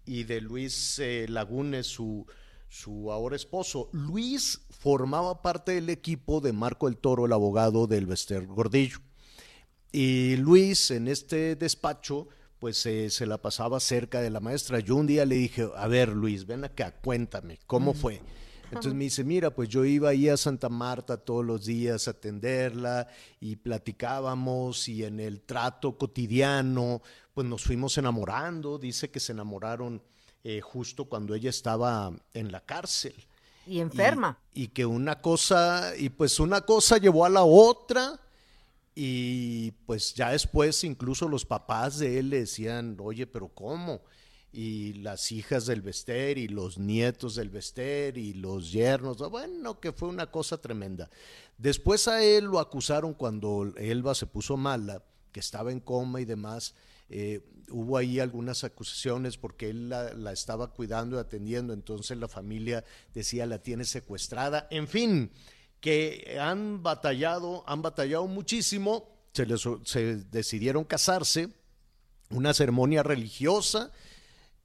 y 0.06 0.24
de 0.24 0.40
Luis 0.40 0.98
eh, 0.98 1.26
Lagunes, 1.28 1.86
su, 1.86 2.26
su 2.70 3.12
ahora 3.12 3.36
esposo. 3.36 3.90
Luis 3.92 4.62
formaba 4.70 5.42
parte 5.42 5.72
del 5.72 5.90
equipo 5.90 6.40
de 6.40 6.54
Marco 6.54 6.88
el 6.88 6.96
Toro, 6.96 7.26
el 7.26 7.34
abogado 7.34 7.86
del 7.86 8.06
Bester 8.06 8.46
Gordillo. 8.46 9.00
Y 9.92 10.36
Luis 10.36 10.90
en 10.90 11.06
este 11.06 11.54
despacho 11.54 12.28
pues 12.58 12.86
eh, 12.86 13.10
se 13.10 13.26
la 13.26 13.36
pasaba 13.42 13.78
cerca 13.78 14.22
de 14.22 14.30
la 14.30 14.40
maestra. 14.40 14.80
Yo 14.80 14.96
un 14.96 15.06
día 15.06 15.26
le 15.26 15.34
dije, 15.34 15.68
a 15.76 15.86
ver 15.86 16.08
Luis, 16.08 16.46
ven 16.46 16.64
acá, 16.64 16.92
cuéntame, 16.92 17.58
¿cómo 17.66 17.92
fue? 17.92 18.22
Entonces 18.70 18.94
me 18.94 19.04
dice, 19.04 19.24
mira, 19.24 19.50
pues 19.50 19.68
yo 19.68 19.84
iba 19.84 20.10
ahí 20.10 20.28
a 20.28 20.36
Santa 20.36 20.68
Marta 20.68 21.16
todos 21.16 21.44
los 21.44 21.64
días 21.64 22.06
a 22.06 22.12
atenderla 22.12 23.08
y 23.40 23.56
platicábamos 23.56 24.88
y 24.88 25.04
en 25.04 25.20
el 25.20 25.40
trato 25.40 25.96
cotidiano, 25.96 27.02
pues 27.32 27.46
nos 27.46 27.64
fuimos 27.64 27.96
enamorando. 27.96 28.78
Dice 28.78 29.10
que 29.10 29.20
se 29.20 29.32
enamoraron 29.32 30.02
eh, 30.44 30.60
justo 30.60 31.06
cuando 31.06 31.34
ella 31.34 31.50
estaba 31.50 32.12
en 32.34 32.52
la 32.52 32.60
cárcel. 32.60 33.14
Y 33.66 33.80
enferma. 33.80 34.38
Y, 34.52 34.64
y 34.64 34.68
que 34.68 34.84
una 34.84 35.20
cosa, 35.20 35.92
y 35.96 36.10
pues 36.10 36.38
una 36.38 36.60
cosa 36.60 36.98
llevó 36.98 37.24
a 37.24 37.30
la 37.30 37.44
otra 37.44 38.20
y 38.94 39.70
pues 39.86 40.12
ya 40.14 40.30
después 40.30 40.82
incluso 40.82 41.28
los 41.28 41.44
papás 41.44 41.98
de 41.98 42.18
él 42.18 42.30
le 42.30 42.40
decían, 42.40 42.96
oye, 43.00 43.26
pero 43.26 43.48
¿cómo? 43.48 44.00
Y 44.50 44.94
las 44.94 45.30
hijas 45.30 45.66
del 45.66 45.82
Bester 45.82 46.38
y 46.38 46.48
los 46.48 46.78
nietos 46.78 47.34
del 47.34 47.50
Bester 47.50 48.16
y 48.16 48.32
los 48.32 48.72
yernos, 48.72 49.18
bueno, 49.30 49.78
que 49.78 49.92
fue 49.92 50.08
una 50.08 50.30
cosa 50.30 50.58
tremenda. 50.58 51.10
Después 51.58 52.08
a 52.08 52.22
él 52.22 52.44
lo 52.44 52.58
acusaron 52.58 53.14
cuando 53.14 53.72
Elba 53.76 54.14
se 54.14 54.26
puso 54.26 54.56
mala, 54.56 55.02
que 55.32 55.40
estaba 55.40 55.70
en 55.70 55.80
coma 55.80 56.20
y 56.20 56.24
demás. 56.24 56.74
Eh, 57.10 57.40
hubo 57.70 57.96
ahí 57.96 58.20
algunas 58.20 58.64
acusaciones 58.64 59.36
porque 59.36 59.70
él 59.70 59.88
la, 59.88 60.32
estaba 60.32 60.72
cuidando 60.72 61.16
y 61.16 61.20
atendiendo, 61.20 61.72
entonces 61.72 62.16
la 62.18 62.28
familia 62.28 62.84
decía 63.14 63.46
la 63.46 63.62
tiene 63.62 63.84
secuestrada. 63.84 64.66
En 64.70 64.88
fin, 64.88 65.30
que 65.80 66.38
han 66.40 66.82
batallado, 66.82 67.64
han 67.66 67.82
batallado 67.82 68.26
muchísimo, 68.26 69.08
se, 69.32 69.46
les, 69.46 69.62
se 69.84 70.16
decidieron 70.30 70.84
casarse, 70.84 71.50
una 72.30 72.52
ceremonia 72.52 73.02
religiosa, 73.02 73.92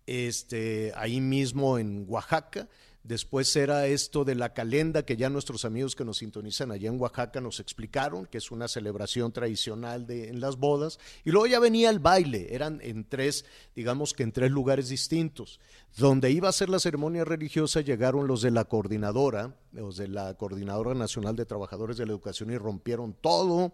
este, 0.06 0.92
ahí 0.96 1.22
mismo 1.22 1.78
en 1.78 2.06
Oaxaca. 2.08 2.68
Después 3.04 3.54
era 3.58 3.86
esto 3.86 4.24
de 4.24 4.34
la 4.34 4.54
calenda 4.54 5.04
que 5.04 5.18
ya 5.18 5.30
nuestros 5.30 5.66
amigos 5.66 5.94
que 5.94 6.06
nos 6.06 6.20
sintonizan 6.20 6.72
allá 6.72 6.88
en 6.88 7.02
Oaxaca 7.02 7.42
nos 7.42 7.60
explicaron, 7.60 8.26
que 8.26 8.38
es 8.38 8.50
una 8.50 8.70
celebración 8.70 9.34
tradicional 9.34 10.08
de, 10.08 10.30
en 10.30 10.40
las 10.40 10.56
bodas. 10.56 11.00
Y 11.26 11.32
luego 11.32 11.48
ya 11.48 11.60
venía 11.60 11.90
el 11.90 12.00
baile, 12.00 12.56
eran 12.56 12.80
en 12.82 13.04
tres, 13.04 13.44
digamos 13.76 14.14
que 14.14 14.24
en 14.24 14.32
tres 14.32 14.52
lugares 14.52 14.88
distintos. 14.88 15.60
Donde 15.98 16.32
iba 16.32 16.48
a 16.48 16.54
ser 16.54 16.70
la 16.70 16.80
ceremonia 16.80 17.26
religiosa 17.26 17.82
llegaron 17.82 18.26
los 18.26 18.42
de 18.42 18.52
la 18.52 18.64
coordinadora, 18.64 19.54
los 19.74 19.98
de 19.98 20.08
la 20.08 20.36
Coordinadora 20.36 20.94
Nacional 20.94 21.36
de 21.36 21.46
Trabajadores 21.46 21.98
de 21.98 22.06
la 22.06 22.14
Educación 22.14 22.52
y 22.52 22.58
rompieron 22.58 23.14
todo. 23.20 23.74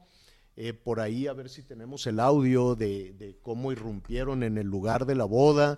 Eh, 0.56 0.74
por 0.74 1.00
ahí 1.00 1.28
a 1.28 1.34
ver 1.34 1.50
si 1.50 1.62
tenemos 1.62 2.08
el 2.08 2.20
audio 2.20 2.76
de, 2.76 3.14
de 3.14 3.38
cómo 3.44 3.72
irrumpieron 3.72 4.42
en 4.42 4.58
el 4.58 4.66
lugar 4.66 5.06
de 5.06 5.16
la 5.16 5.26
boda 5.26 5.76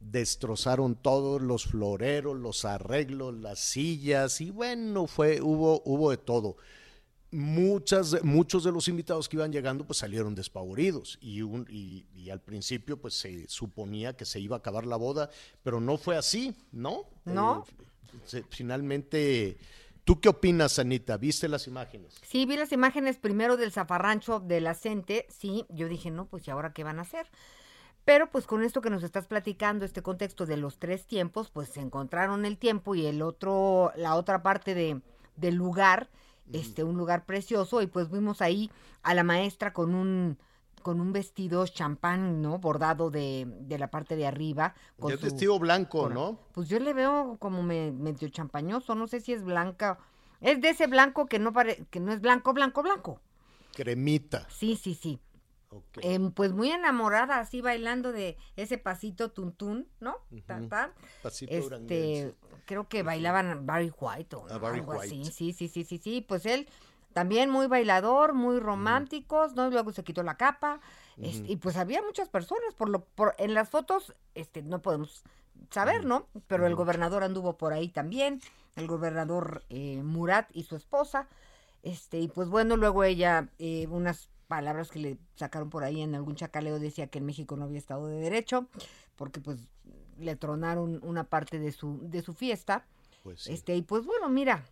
destrozaron 0.00 0.96
todos 0.96 1.42
los 1.42 1.66
floreros, 1.66 2.36
los 2.36 2.64
arreglos, 2.64 3.34
las 3.34 3.60
sillas 3.60 4.40
y 4.40 4.50
bueno, 4.50 5.06
fue 5.06 5.40
hubo 5.40 5.82
hubo 5.84 6.10
de 6.10 6.16
todo. 6.16 6.56
Muchas, 7.32 8.24
muchos 8.24 8.64
de 8.64 8.72
los 8.72 8.88
invitados 8.88 9.28
que 9.28 9.36
iban 9.36 9.52
llegando 9.52 9.86
pues 9.86 10.00
salieron 10.00 10.34
despavoridos 10.34 11.16
y, 11.20 11.42
un, 11.42 11.64
y, 11.70 12.06
y, 12.12 12.30
al 12.30 12.40
principio 12.40 13.00
pues 13.00 13.14
se 13.14 13.46
suponía 13.46 14.16
que 14.16 14.24
se 14.24 14.40
iba 14.40 14.56
a 14.56 14.58
acabar 14.58 14.84
la 14.84 14.96
boda, 14.96 15.30
pero 15.62 15.80
no 15.80 15.96
fue 15.96 16.16
así, 16.16 16.56
¿no? 16.72 17.04
No. 17.24 17.64
Eh, 18.32 18.42
finalmente, 18.50 19.58
¿tú 20.02 20.20
qué 20.20 20.28
opinas, 20.28 20.80
Anita? 20.80 21.16
¿Viste 21.18 21.46
las 21.46 21.68
imágenes? 21.68 22.16
Sí, 22.26 22.46
vi 22.46 22.56
las 22.56 22.72
imágenes 22.72 23.18
primero 23.18 23.56
del 23.56 23.70
zafarrancho 23.70 24.40
de 24.40 24.60
la 24.60 24.74
sí, 24.74 25.66
yo 25.68 25.88
dije, 25.88 26.10
no, 26.10 26.26
pues 26.26 26.48
¿y 26.48 26.50
ahora 26.50 26.72
qué 26.72 26.82
van 26.82 26.98
a 26.98 27.02
hacer? 27.02 27.28
Pero 28.10 28.28
pues 28.28 28.44
con 28.44 28.64
esto 28.64 28.80
que 28.80 28.90
nos 28.90 29.04
estás 29.04 29.28
platicando, 29.28 29.84
este 29.84 30.02
contexto 30.02 30.44
de 30.44 30.56
los 30.56 30.80
tres 30.80 31.06
tiempos, 31.06 31.48
pues 31.48 31.68
se 31.68 31.78
encontraron 31.78 32.44
el 32.44 32.58
tiempo 32.58 32.96
y 32.96 33.06
el 33.06 33.22
otro, 33.22 33.92
la 33.94 34.16
otra 34.16 34.42
parte 34.42 34.74
de, 34.74 35.00
del 35.36 35.54
lugar, 35.54 36.10
este, 36.52 36.82
un 36.82 36.96
lugar 36.96 37.24
precioso, 37.24 37.82
y 37.82 37.86
pues 37.86 38.10
vimos 38.10 38.42
ahí 38.42 38.68
a 39.04 39.14
la 39.14 39.22
maestra 39.22 39.72
con 39.72 39.94
un 39.94 40.38
con 40.82 41.00
un 41.00 41.12
vestido 41.12 41.64
champán, 41.68 42.42
¿no? 42.42 42.58
Bordado 42.58 43.10
de, 43.10 43.46
de 43.46 43.78
la 43.78 43.92
parte 43.92 44.16
de 44.16 44.26
arriba. 44.26 44.74
Con 44.98 45.12
el 45.12 45.18
su, 45.18 45.26
vestido 45.26 45.56
blanco, 45.60 46.02
con, 46.02 46.14
¿no? 46.14 46.40
Pues 46.50 46.68
yo 46.68 46.80
le 46.80 46.92
veo 46.92 47.36
como 47.38 47.62
me, 47.62 47.92
medio 47.92 48.28
champañoso, 48.28 48.96
no 48.96 49.06
sé 49.06 49.20
si 49.20 49.34
es 49.34 49.44
blanca. 49.44 50.00
Es 50.40 50.60
de 50.60 50.70
ese 50.70 50.88
blanco 50.88 51.26
que 51.26 51.38
no 51.38 51.52
pare, 51.52 51.86
que 51.90 52.00
no 52.00 52.10
es 52.12 52.20
blanco, 52.20 52.54
blanco, 52.54 52.82
blanco. 52.82 53.20
Cremita. 53.72 54.48
Sí, 54.50 54.74
sí, 54.74 54.94
sí. 54.94 55.20
Okay. 55.72 56.14
Eh, 56.16 56.30
pues 56.34 56.52
muy 56.52 56.72
enamorada, 56.72 57.38
así 57.38 57.60
bailando 57.60 58.10
de 58.10 58.36
ese 58.56 58.76
pasito 58.76 59.30
tuntún, 59.30 59.86
¿no? 60.00 60.16
Uh 60.30 60.36
-huh. 60.36 60.44
tan, 60.44 60.68
tan. 60.68 60.92
Pasito 61.22 61.52
este, 61.52 62.34
creo 62.66 62.88
que 62.88 63.04
bailaban 63.04 63.66
Barry 63.66 63.92
White 63.96 64.34
o 64.34 64.46
ah, 64.50 64.58
Barry 64.58 64.80
algo 64.80 64.92
White. 64.92 65.06
así. 65.06 65.24
Sí, 65.26 65.52
sí, 65.52 65.68
sí, 65.68 65.84
sí, 65.84 65.98
sí. 65.98 66.26
Pues 66.28 66.44
él 66.44 66.68
también 67.12 67.50
muy 67.50 67.68
bailador, 67.68 68.34
muy 68.34 68.58
románticos, 68.58 69.52
uh 69.52 69.54
-huh. 69.54 69.56
¿no? 69.56 69.70
Luego 69.70 69.92
se 69.92 70.02
quitó 70.02 70.24
la 70.24 70.36
capa. 70.36 70.80
Uh 71.16 71.22
-huh. 71.22 71.26
este, 71.28 71.52
y 71.52 71.56
pues 71.56 71.76
había 71.76 72.02
muchas 72.02 72.28
personas, 72.28 72.74
por 72.74 72.88
lo, 72.88 73.04
por, 73.04 73.36
en 73.38 73.54
las 73.54 73.68
fotos, 73.68 74.14
este, 74.34 74.62
no 74.62 74.82
podemos 74.82 75.22
saber, 75.70 76.04
¿no? 76.04 76.26
Pero 76.48 76.66
el 76.66 76.74
gobernador 76.74 77.22
anduvo 77.22 77.56
por 77.56 77.72
ahí 77.72 77.88
también, 77.88 78.40
el 78.74 78.88
gobernador 78.88 79.62
eh, 79.68 80.02
Murat 80.02 80.48
y 80.52 80.64
su 80.64 80.74
esposa. 80.74 81.28
Este, 81.82 82.18
y 82.18 82.28
pues 82.28 82.48
bueno, 82.48 82.76
luego 82.76 83.04
ella, 83.04 83.48
eh, 83.58 83.86
unas 83.88 84.29
palabras 84.50 84.90
que 84.90 84.98
le 84.98 85.18
sacaron 85.36 85.70
por 85.70 85.84
ahí 85.84 86.02
en 86.02 86.16
algún 86.16 86.34
chacaleo 86.34 86.80
decía 86.80 87.06
que 87.06 87.18
en 87.18 87.26
México 87.26 87.56
no 87.56 87.64
había 87.64 87.78
Estado 87.78 88.08
de 88.08 88.18
Derecho, 88.18 88.66
porque 89.14 89.40
pues 89.40 89.68
le 90.18 90.34
tronaron 90.34 90.98
una 91.04 91.24
parte 91.24 91.60
de 91.60 91.70
su, 91.70 92.00
de 92.02 92.20
su 92.20 92.34
fiesta. 92.34 92.84
Pues 93.22 93.42
sí. 93.44 93.52
Este, 93.52 93.76
y 93.76 93.82
pues 93.82 94.04
bueno, 94.04 94.28
mira, 94.28 94.64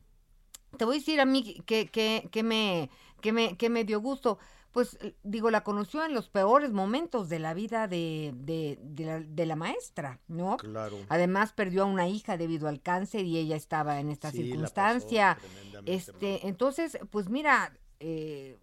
te 0.76 0.84
voy 0.84 0.96
a 0.96 0.98
decir 0.98 1.20
a 1.20 1.26
mí 1.26 1.62
que, 1.64 1.86
que, 1.86 2.28
que, 2.32 2.42
me, 2.42 2.90
que, 3.20 3.32
me, 3.32 3.56
que 3.56 3.70
me 3.70 3.84
dio 3.84 4.00
gusto. 4.00 4.38
Pues 4.72 4.98
digo, 5.22 5.50
la 5.50 5.62
conoció 5.62 6.04
en 6.04 6.12
los 6.12 6.28
peores 6.28 6.72
momentos 6.72 7.28
de 7.28 7.38
la 7.38 7.54
vida 7.54 7.86
de, 7.86 8.34
de, 8.36 8.78
de, 8.82 9.04
la, 9.06 9.20
de 9.20 9.46
la, 9.46 9.56
maestra, 9.56 10.20
¿no? 10.26 10.56
Claro. 10.56 10.98
Además 11.08 11.52
perdió 11.52 11.84
a 11.84 11.86
una 11.86 12.08
hija 12.08 12.36
debido 12.36 12.68
al 12.68 12.82
cáncer 12.82 13.24
y 13.24 13.38
ella 13.38 13.56
estaba 13.56 14.00
en 14.00 14.10
esta 14.10 14.32
sí, 14.32 14.38
circunstancia. 14.38 15.38
Este, 15.86 16.32
mal. 16.32 16.40
entonces, 16.42 16.98
pues 17.10 17.28
mira, 17.30 17.72
eh, 18.00 18.58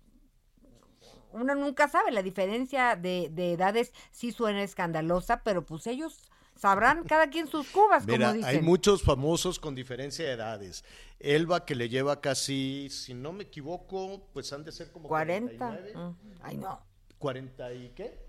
uno 1.35 1.53
nunca 1.53 1.87
sabe, 1.87 2.11
la 2.11 2.23
diferencia 2.23 2.95
de, 2.95 3.29
de, 3.31 3.53
edades 3.53 3.91
sí 4.11 4.31
suena 4.31 4.63
escandalosa, 4.63 5.43
pero 5.43 5.65
pues 5.65 5.85
ellos 5.87 6.19
sabrán 6.55 7.03
cada 7.07 7.29
quien 7.29 7.47
sus 7.47 7.67
cubas, 7.67 8.05
Mira, 8.05 8.27
como 8.27 8.37
dicen. 8.37 8.49
Hay 8.49 8.61
muchos 8.61 9.03
famosos 9.03 9.59
con 9.59 9.75
diferencia 9.75 10.25
de 10.25 10.31
edades. 10.31 10.83
Elba, 11.19 11.65
que 11.65 11.75
le 11.75 11.89
lleva 11.89 12.21
casi, 12.21 12.87
si 12.89 13.13
no 13.13 13.33
me 13.33 13.43
equivoco, 13.43 14.27
pues 14.33 14.51
han 14.53 14.63
de 14.63 14.71
ser 14.71 14.91
como 14.91 15.07
40. 15.07 15.57
49. 15.57 15.93
Mm. 15.95 16.31
Ay, 16.41 16.57
no. 16.57 16.81
¿40 17.19 17.85
y 17.85 17.89
qué? 17.89 18.19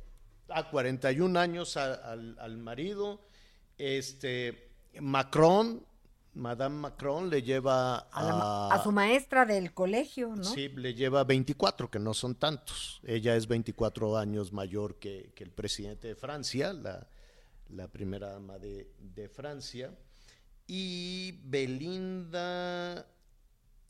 Ah, 0.48 0.68
41 0.68 1.38
años 1.38 1.76
a, 1.76 1.94
al, 1.94 2.36
al 2.38 2.58
marido. 2.58 3.20
Este, 3.78 4.70
Macron, 5.00 5.84
Madame 6.36 6.76
Macron 6.76 7.30
le 7.30 7.42
lleva 7.42 8.08
a, 8.12 8.82
su 8.82 8.92
maestra 8.92 9.46
del 9.46 9.72
colegio, 9.72 10.36
¿no? 10.36 10.44
Sí, 10.44 10.68
le 10.68 10.92
lleva 10.92 11.24
24, 11.24 11.90
que 11.90 11.98
no 11.98 12.12
son 12.12 12.34
tantos. 12.34 13.00
Ella 13.04 13.36
es 13.36 13.48
24 13.48 14.18
años 14.18 14.52
mayor 14.52 14.96
que, 14.98 15.32
que 15.34 15.44
el 15.44 15.50
presidente 15.50 16.08
de 16.08 16.14
Francia, 16.14 16.74
la, 16.74 17.08
la 17.70 17.88
primera 17.88 18.32
dama 18.32 18.58
de, 18.58 18.92
de, 18.98 19.30
Francia. 19.30 19.96
Y 20.66 21.40
Belinda, 21.44 23.06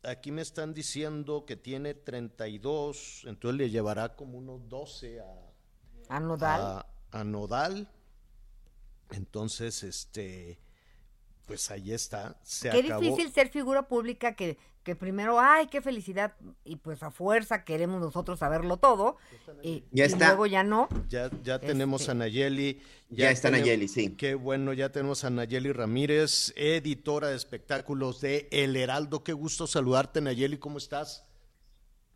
aquí 0.04 0.30
me 0.30 0.42
están 0.42 0.72
diciendo 0.72 1.46
que 1.46 1.56
tiene 1.56 1.94
32, 1.94 3.24
entonces 3.26 3.58
le 3.58 3.70
llevará 3.70 4.14
como 4.14 4.38
unos 4.38 4.68
12 4.68 5.20
a, 5.20 6.14
a 6.16 6.20
Nodal. 6.20 6.86
A 7.10 7.24
Nodal. 7.24 7.88
Entonces, 9.10 9.82
este 9.82 10.60
pues 11.46 11.70
ahí 11.70 11.92
está. 11.92 12.36
Se 12.42 12.70
qué 12.70 12.80
acabó. 12.80 13.00
difícil 13.00 13.32
ser 13.32 13.48
figura 13.48 13.82
pública 13.88 14.34
que, 14.34 14.58
que 14.82 14.96
primero, 14.96 15.40
ay, 15.40 15.68
qué 15.68 15.80
felicidad, 15.80 16.34
y 16.64 16.76
pues 16.76 17.02
a 17.02 17.10
fuerza 17.10 17.64
queremos 17.64 18.00
nosotros 18.00 18.40
saberlo 18.40 18.76
todo, 18.76 19.16
y, 19.62 19.84
ya 19.92 20.04
y 20.04 20.08
está. 20.08 20.28
luego 20.28 20.46
ya 20.46 20.62
no. 20.62 20.88
Ya, 21.08 21.30
ya 21.42 21.54
este... 21.54 21.68
tenemos 21.68 22.08
a 22.08 22.14
Nayeli. 22.14 22.80
Ya, 23.08 23.16
ya 23.26 23.30
está 23.30 23.48
tenemos, 23.48 23.66
Nayeli, 23.66 23.88
sí. 23.88 24.14
Qué 24.16 24.34
bueno, 24.34 24.72
ya 24.72 24.90
tenemos 24.90 25.24
a 25.24 25.30
Nayeli 25.30 25.72
Ramírez, 25.72 26.52
editora 26.56 27.28
de 27.28 27.36
espectáculos 27.36 28.20
de 28.20 28.48
El 28.50 28.76
Heraldo. 28.76 29.22
Qué 29.22 29.32
gusto 29.32 29.66
saludarte, 29.66 30.20
Nayeli, 30.20 30.58
¿cómo 30.58 30.78
estás? 30.78 31.24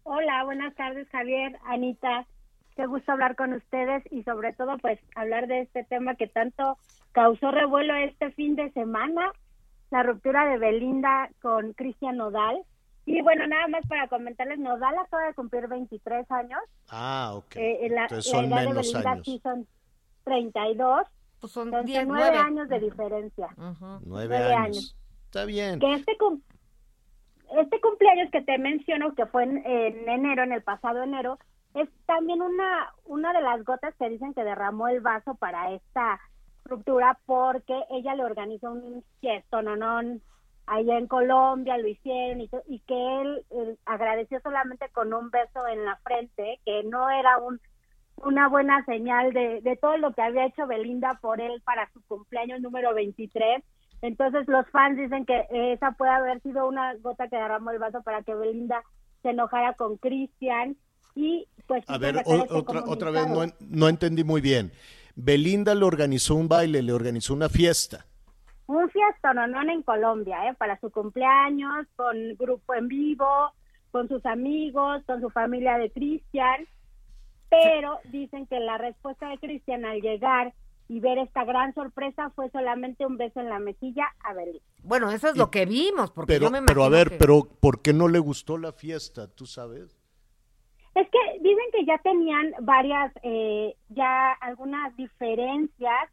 Hola, 0.02 0.44
buenas 0.44 0.74
tardes 0.74 1.08
Javier, 1.10 1.56
Anita. 1.66 2.26
Qué 2.74 2.86
gusto 2.86 3.12
hablar 3.12 3.36
con 3.36 3.52
ustedes 3.52 4.02
y 4.10 4.22
sobre 4.24 4.52
todo 4.54 4.78
pues 4.78 4.98
hablar 5.14 5.46
de 5.46 5.60
este 5.60 5.84
tema 5.84 6.14
que 6.14 6.26
tanto 6.26 6.78
causó 7.12 7.50
revuelo 7.50 7.94
este 7.94 8.30
fin 8.32 8.56
de 8.56 8.70
semana, 8.72 9.32
la 9.90 10.02
ruptura 10.02 10.46
de 10.46 10.58
Belinda 10.58 11.30
con 11.42 11.72
Cristian 11.74 12.16
Nodal. 12.16 12.62
Y 13.06 13.22
bueno, 13.22 13.46
nada 13.46 13.66
más 13.68 13.84
para 13.88 14.06
comentarles, 14.08 14.58
Nodal 14.58 14.96
acaba 14.98 15.24
de 15.24 15.34
cumplir 15.34 15.66
23 15.66 16.30
años. 16.30 16.60
Ah, 16.90 17.32
ok. 17.34 17.56
Eh, 17.56 17.88
la, 17.90 18.02
Entonces 18.02 18.30
son 18.30 18.48
la 18.50 18.56
edad 18.56 18.62
de 18.62 18.68
menos 18.68 18.86
Belinda 18.92 19.10
años. 19.12 19.24
sí 19.26 19.40
son 19.42 19.66
32. 20.24 21.06
Pues 21.40 21.52
son 21.52 21.68
Entonces, 21.68 21.86
10, 21.86 22.06
nueve 22.06 22.24
nueve. 22.32 22.38
años 22.46 22.68
de 22.68 22.80
diferencia. 22.80 23.48
Nueve, 23.56 23.98
Nueve 24.04 24.36
años. 24.36 24.54
años. 24.66 24.96
Está 25.24 25.44
bien. 25.46 25.80
Que 25.80 25.94
este, 25.94 26.16
cum- 26.18 26.42
este 27.58 27.80
cumpleaños 27.80 28.30
que 28.30 28.42
te 28.42 28.58
menciono, 28.58 29.14
que 29.14 29.26
fue 29.26 29.44
en, 29.44 29.56
en 29.66 30.08
enero, 30.08 30.42
en 30.42 30.52
el 30.52 30.62
pasado 30.62 31.02
enero, 31.02 31.38
es 31.74 31.88
también 32.06 32.42
una, 32.42 32.92
una 33.06 33.32
de 33.32 33.40
las 33.40 33.64
gotas 33.64 33.94
que 33.98 34.08
dicen 34.10 34.34
que 34.34 34.44
derramó 34.44 34.88
el 34.88 35.00
vaso 35.00 35.34
para 35.36 35.72
esta 35.72 36.20
ruptura 36.70 37.18
porque 37.26 37.74
ella 37.90 38.14
le 38.14 38.24
organizó 38.24 38.70
un 38.72 39.04
gesto, 39.20 39.60
no, 39.60 39.76
no, 39.76 40.00
allá 40.66 40.98
en 40.98 41.06
Colombia 41.06 41.76
lo 41.76 41.88
hicieron 41.88 42.40
y, 42.40 42.48
que 42.48 43.20
él, 43.20 43.44
eh, 43.50 43.76
agradeció 43.84 44.40
solamente 44.40 44.88
con 44.90 45.12
un 45.12 45.30
beso 45.30 45.66
en 45.66 45.84
la 45.84 45.96
frente, 46.04 46.60
que 46.64 46.84
no 46.84 47.10
era 47.10 47.38
un 47.38 47.60
una 48.22 48.48
buena 48.48 48.84
señal 48.84 49.32
de, 49.32 49.62
de 49.62 49.76
todo 49.76 49.96
lo 49.96 50.12
que 50.12 50.20
había 50.20 50.44
hecho 50.44 50.66
Belinda 50.66 51.18
por 51.22 51.40
él 51.40 51.62
para 51.64 51.90
su 51.92 52.02
cumpleaños 52.02 52.60
número 52.60 52.94
23. 52.94 53.62
Entonces 54.02 54.46
los 54.46 54.66
fans 54.70 54.98
dicen 54.98 55.24
que 55.24 55.46
esa 55.50 55.92
puede 55.92 56.12
haber 56.12 56.40
sido 56.42 56.68
una 56.68 56.94
gota 56.96 57.28
que 57.28 57.36
derramó 57.36 57.70
el 57.70 57.78
vaso 57.78 58.02
para 58.02 58.22
que 58.22 58.34
Belinda 58.34 58.82
se 59.22 59.30
enojara 59.30 59.74
con 59.74 59.96
Cristian 59.96 60.76
y 61.14 61.48
pues 61.66 61.82
A 61.88 61.98
ver, 61.98 62.16
o- 62.16 62.34
este 62.34 62.54
otra, 62.54 62.82
otra 62.86 63.10
vez, 63.10 63.26
no, 63.28 63.40
no 63.60 63.88
entendí 63.88 64.22
muy 64.22 64.40
bien. 64.40 64.70
Belinda 65.22 65.74
le 65.74 65.84
organizó 65.84 66.34
un 66.34 66.48
baile, 66.48 66.82
le 66.82 66.92
organizó 66.92 67.34
una 67.34 67.48
fiesta. 67.48 68.06
un 68.66 68.88
fiesta 68.90 69.34
no 69.34 69.62
en 69.62 69.82
Colombia, 69.82 70.48
¿eh? 70.48 70.54
para 70.54 70.78
su 70.80 70.90
cumpleaños, 70.90 71.86
con 71.96 72.16
grupo 72.38 72.74
en 72.74 72.88
vivo, 72.88 73.26
con 73.90 74.06
sus 74.08 74.24
amigos, 74.26 75.02
con 75.06 75.20
su 75.20 75.28
familia 75.30 75.76
de 75.78 75.90
Cristian, 75.90 76.66
pero 77.48 77.98
dicen 78.12 78.46
que 78.46 78.60
la 78.60 78.78
respuesta 78.78 79.28
de 79.28 79.38
Cristian 79.38 79.84
al 79.84 80.00
llegar 80.00 80.54
y 80.88 81.00
ver 81.00 81.18
esta 81.18 81.44
gran 81.44 81.74
sorpresa 81.74 82.30
fue 82.30 82.48
solamente 82.50 83.04
un 83.06 83.16
beso 83.16 83.40
en 83.40 83.48
la 83.48 83.58
mejilla 83.58 84.04
a 84.24 84.34
Belinda. 84.34 84.64
Bueno, 84.82 85.10
eso 85.10 85.28
es 85.28 85.36
lo 85.36 85.50
que 85.50 85.66
vimos, 85.66 86.10
porque 86.12 86.34
Pero, 86.34 86.46
yo 86.46 86.50
me 86.52 86.62
pero 86.62 86.82
a 86.84 86.86
imagino 86.86 86.98
ver, 86.98 87.10
que- 87.10 87.16
pero 87.16 87.42
¿por 87.60 87.82
qué 87.82 87.92
no 87.92 88.08
le 88.08 88.18
gustó 88.18 88.56
la 88.58 88.72
fiesta? 88.72 89.28
¿Tú 89.28 89.46
sabes? 89.46 89.99
Es 91.00 91.08
que 91.08 91.38
dicen 91.40 91.64
que 91.72 91.86
ya 91.86 91.96
tenían 91.98 92.52
varias, 92.60 93.10
eh, 93.22 93.74
ya 93.88 94.32
algunas 94.32 94.94
diferencias 94.96 96.10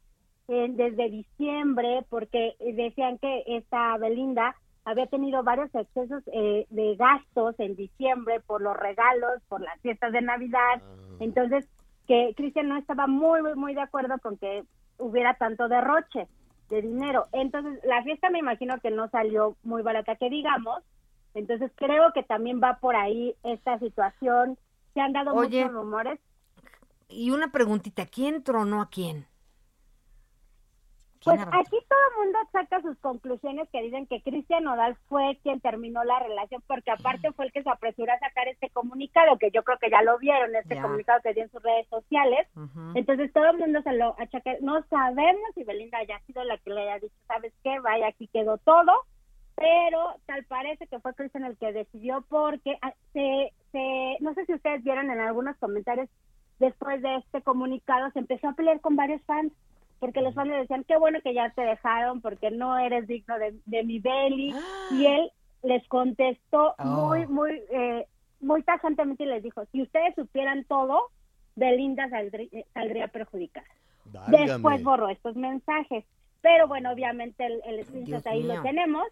eh, 0.48 0.66
desde 0.70 1.10
diciembre, 1.10 2.06
porque 2.08 2.54
decían 2.58 3.18
que 3.18 3.44
esta 3.46 3.98
Belinda 3.98 4.56
había 4.86 5.06
tenido 5.06 5.42
varios 5.42 5.68
excesos 5.74 6.22
eh, 6.32 6.66
de 6.70 6.96
gastos 6.96 7.54
en 7.58 7.76
diciembre 7.76 8.40
por 8.40 8.62
los 8.62 8.74
regalos, 8.74 9.42
por 9.48 9.60
las 9.60 9.78
fiestas 9.82 10.12
de 10.12 10.22
Navidad. 10.22 10.80
Entonces, 11.20 11.68
que 12.06 12.32
Cristian 12.34 12.68
no 12.68 12.78
estaba 12.78 13.06
muy, 13.06 13.42
muy, 13.42 13.54
muy 13.56 13.74
de 13.74 13.82
acuerdo 13.82 14.18
con 14.22 14.38
que 14.38 14.64
hubiera 14.96 15.34
tanto 15.34 15.68
derroche 15.68 16.28
de 16.70 16.80
dinero. 16.80 17.26
Entonces, 17.32 17.78
la 17.84 18.02
fiesta 18.04 18.30
me 18.30 18.38
imagino 18.38 18.80
que 18.80 18.90
no 18.90 19.10
salió 19.10 19.54
muy 19.64 19.82
barata, 19.82 20.16
que 20.16 20.30
digamos. 20.30 20.82
Entonces, 21.34 21.70
creo 21.76 22.14
que 22.14 22.22
también 22.22 22.58
va 22.62 22.78
por 22.80 22.96
ahí 22.96 23.34
esta 23.42 23.78
situación. 23.78 24.56
Se 24.98 25.02
han 25.02 25.12
dado 25.12 25.32
Oye. 25.32 25.60
muchos 25.60 25.74
rumores. 25.74 26.20
Y 27.08 27.30
una 27.30 27.52
preguntita, 27.52 28.06
¿quién 28.06 28.42
tronó 28.42 28.82
a 28.82 28.90
quién? 28.90 29.28
Pues 31.22 31.40
aquí 31.40 31.76
todo 31.88 31.98
el 32.10 32.24
mundo 32.24 32.38
saca 32.50 32.82
sus 32.82 32.98
conclusiones 32.98 33.68
que 33.70 33.80
dicen 33.80 34.08
que 34.08 34.20
Cristian 34.22 34.64
Nodal 34.64 34.96
fue 35.08 35.38
quien 35.44 35.60
terminó 35.60 36.02
la 36.02 36.18
relación, 36.18 36.64
porque 36.66 36.90
aparte 36.90 37.30
fue 37.30 37.44
el 37.46 37.52
que 37.52 37.62
se 37.62 37.70
apresuró 37.70 38.12
a 38.12 38.18
sacar 38.18 38.48
este 38.48 38.70
comunicado, 38.70 39.38
que 39.38 39.52
yo 39.52 39.62
creo 39.62 39.78
que 39.78 39.88
ya 39.88 40.02
lo 40.02 40.18
vieron, 40.18 40.56
este 40.56 40.74
Ya. 40.74 40.82
comunicado 40.82 41.20
que 41.22 41.32
dio 41.32 41.44
en 41.44 41.50
sus 41.52 41.62
redes 41.62 41.86
sociales. 41.90 42.48
Entonces 42.96 43.32
todo 43.32 43.50
el 43.50 43.58
mundo 43.58 43.80
se 43.82 43.92
lo 43.92 44.16
achaca. 44.18 44.54
No 44.62 44.82
sabemos 44.90 45.42
si 45.54 45.62
Belinda 45.62 45.98
haya 45.98 46.18
sido 46.26 46.42
la 46.42 46.58
que 46.58 46.70
le 46.70 46.82
haya 46.82 46.98
dicho, 46.98 47.14
¿sabes 47.28 47.52
qué? 47.62 47.78
Vaya, 47.78 48.08
aquí 48.08 48.26
quedó 48.32 48.58
todo. 48.58 48.92
Pero 49.54 50.14
tal 50.26 50.44
parece 50.46 50.88
que 50.88 50.98
fue 50.98 51.14
Cristian 51.14 51.44
el 51.44 51.56
que 51.56 51.72
decidió 51.72 52.24
porque 52.28 52.78
ah, 52.82 52.94
se, 53.12 53.52
se, 53.72 54.16
no 54.20 54.34
sé 54.34 54.44
si 54.46 54.54
ustedes 54.54 54.82
vieron 54.84 55.10
en 55.10 55.20
algunos 55.20 55.56
comentarios 55.58 56.08
después 56.58 57.00
de 57.02 57.16
este 57.16 57.42
comunicado, 57.42 58.10
se 58.12 58.18
empezó 58.18 58.48
a 58.48 58.52
pelear 58.54 58.80
con 58.80 58.96
varios 58.96 59.22
fans 59.22 59.52
porque 60.00 60.20
los 60.20 60.34
fans 60.34 60.50
le 60.50 60.58
decían, 60.58 60.84
qué 60.84 60.96
bueno 60.96 61.20
que 61.22 61.34
ya 61.34 61.50
te 61.50 61.62
dejaron 61.62 62.20
porque 62.20 62.50
no 62.50 62.78
eres 62.78 63.06
digno 63.08 63.36
de, 63.38 63.54
de 63.66 63.82
mi 63.82 63.98
Beli. 63.98 64.54
Y 64.92 65.06
él 65.06 65.30
les 65.62 65.86
contestó 65.88 66.74
Oh. 66.78 66.84
muy, 66.84 67.26
muy, 67.26 67.60
eh, 67.72 68.06
muy 68.40 68.62
tajantemente 68.62 69.24
y 69.24 69.26
les 69.26 69.42
dijo, 69.42 69.64
si 69.72 69.82
ustedes 69.82 70.14
supieran 70.14 70.64
todo, 70.64 71.08
Belinda 71.56 72.08
eh, 72.12 72.64
saldría 72.72 73.08
perjudicada. 73.08 73.66
Válgame. 74.04 74.46
Después 74.46 74.82
borró 74.84 75.08
estos 75.08 75.34
mensajes. 75.34 76.04
Pero 76.40 76.68
bueno, 76.68 76.92
obviamente 76.92 77.44
el, 77.44 77.60
el 77.66 77.84
screenshot 77.84 78.24
ahí 78.28 78.44
mío. 78.44 78.54
lo 78.54 78.62
tenemos. 78.62 79.04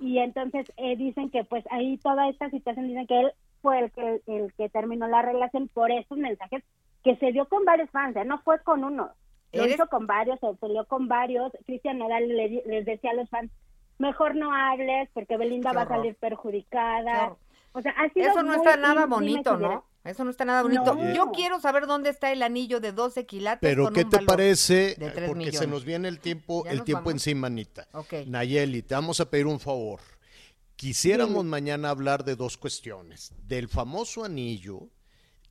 Y 0.00 0.18
entonces 0.18 0.72
eh, 0.76 0.96
dicen 0.96 1.30
que 1.30 1.44
pues 1.44 1.64
ahí 1.70 1.96
toda 1.98 2.28
esta 2.28 2.50
situación, 2.50 2.88
dicen 2.88 3.06
que 3.06 3.20
él 3.20 3.32
fue 3.62 3.80
el 3.80 3.90
que, 3.92 4.20
el 4.26 4.52
que 4.54 4.68
terminó 4.68 5.06
la 5.08 5.22
relación 5.22 5.68
por 5.68 5.90
estos 5.90 6.18
mensajes 6.18 6.62
que 7.04 7.16
se 7.16 7.32
dio 7.32 7.46
con 7.48 7.64
varios 7.64 7.90
fans, 7.90 8.16
¿eh? 8.16 8.24
no 8.24 8.40
fue 8.42 8.62
con 8.62 8.84
uno. 8.84 9.10
Lo 9.52 9.62
¿Eres- 9.64 9.74
hizo 9.76 9.86
con 9.88 10.06
varios, 10.06 10.38
se 10.40 10.46
peleó 10.60 10.84
con 10.86 11.08
varios. 11.08 11.52
Cristian 11.66 11.98
Nodal 11.98 12.28
le 12.28 12.48
di- 12.48 12.62
les 12.66 12.84
decía 12.84 13.10
a 13.10 13.14
los 13.14 13.28
fans, 13.30 13.50
mejor 13.98 14.36
no 14.36 14.54
hables 14.54 15.08
porque 15.12 15.36
Belinda 15.36 15.70
Qué 15.70 15.76
va 15.76 15.82
a 15.82 15.88
salir 15.88 16.14
perjudicada. 16.16 17.34
O 17.72 17.82
sea, 17.82 17.92
ha 17.92 18.08
sido 18.10 18.28
Eso 18.30 18.42
no 18.42 18.56
muy- 18.56 18.56
está 18.58 18.76
nada 18.76 19.06
bonito. 19.06 19.56
¿no? 19.56 19.84
Eso 20.04 20.24
no 20.24 20.30
está 20.30 20.44
nada 20.44 20.62
bonito. 20.62 20.94
No. 20.94 21.12
Yo 21.12 21.30
quiero 21.32 21.60
saber 21.60 21.86
dónde 21.86 22.10
está 22.10 22.32
el 22.32 22.42
anillo 22.42 22.80
de 22.80 22.92
12 22.92 23.26
quilates 23.26 23.60
Pero 23.68 23.84
con 23.84 23.94
¿qué 23.94 24.04
un 24.04 24.10
te 24.10 24.16
valor 24.16 24.28
parece? 24.28 24.94
de 24.98 25.10
tres 25.10 25.28
Porque 25.28 25.52
se 25.52 25.66
nos 25.66 25.84
viene 25.84 26.08
el 26.08 26.20
tiempo, 26.20 26.64
Ya 26.64 26.70
el 26.72 26.84
tiempo 26.84 27.00
vamos. 27.06 27.14
encima, 27.14 27.48
Anita. 27.48 27.86
Ok. 27.92 28.12
Nayeli, 28.26 28.82
te 28.82 28.94
vamos 28.94 29.20
a 29.20 29.28
pedir 29.28 29.46
un 29.46 29.60
favor. 29.60 30.00
Quisiéramos 30.80 31.44
mañana 31.44 31.90
hablar 31.90 32.24
de 32.24 32.36
dos 32.36 32.56
cuestiones. 32.56 33.34
Del 33.46 33.68
famoso 33.68 34.24
anillo. 34.24 34.88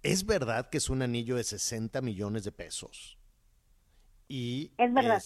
¿Es 0.01 0.25
verdad 0.25 0.71
que 0.71 0.79
es 0.79 0.89
un 0.89 1.03
anillo 1.03 1.35
de 1.35 1.43
60 1.43 2.01
millones 2.01 2.43
de 2.45 2.51
pesos? 2.51 3.19
Y 4.27 4.71
Es 4.75 4.91
verdad. 4.91 5.21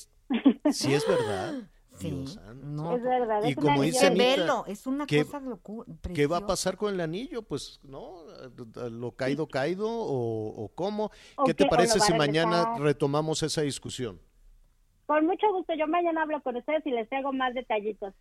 si 0.72 0.94
es 0.94 1.08
verdad. 1.08 1.54
Sí, 2.00 2.10
Dios 2.10 2.40
no. 2.64 2.96
Es 2.98 3.04
verdad, 3.04 3.44
Y 3.46 3.52
es 3.52 3.56
como 3.56 3.84
dice 3.84 4.10
de- 4.10 4.24
Anita, 4.24 4.42
velo, 4.42 4.66
es 4.66 4.88
una 4.88 5.06
¿qué- 5.06 5.24
cosa 5.24 5.40
locu- 5.42 5.86
¿Qué 6.16 6.26
va 6.26 6.38
a 6.38 6.46
pasar 6.48 6.76
con 6.76 6.92
el 6.92 7.00
anillo? 7.00 7.44
Pues, 7.44 7.80
¿no? 7.84 8.24
¿Lo 8.90 9.12
caído, 9.12 9.48
caído 9.48 9.88
o, 9.88 10.48
o 10.66 10.70
cómo? 10.74 11.12
O 11.36 11.44
¿Qué 11.44 11.54
te 11.54 11.66
que- 11.66 11.70
parece 11.70 12.00
si 12.00 12.12
mañana 12.16 12.78
retomamos 12.80 13.44
esa 13.44 13.62
discusión? 13.62 14.20
Con 15.06 15.28
mucho 15.28 15.46
gusto, 15.54 15.74
yo 15.78 15.86
mañana 15.86 16.24
hablo 16.24 16.42
con 16.42 16.56
ustedes 16.58 16.84
y 16.88 16.90
les 16.90 17.08
traigo 17.10 17.32
más 17.32 17.54
detallitos. 17.54 18.16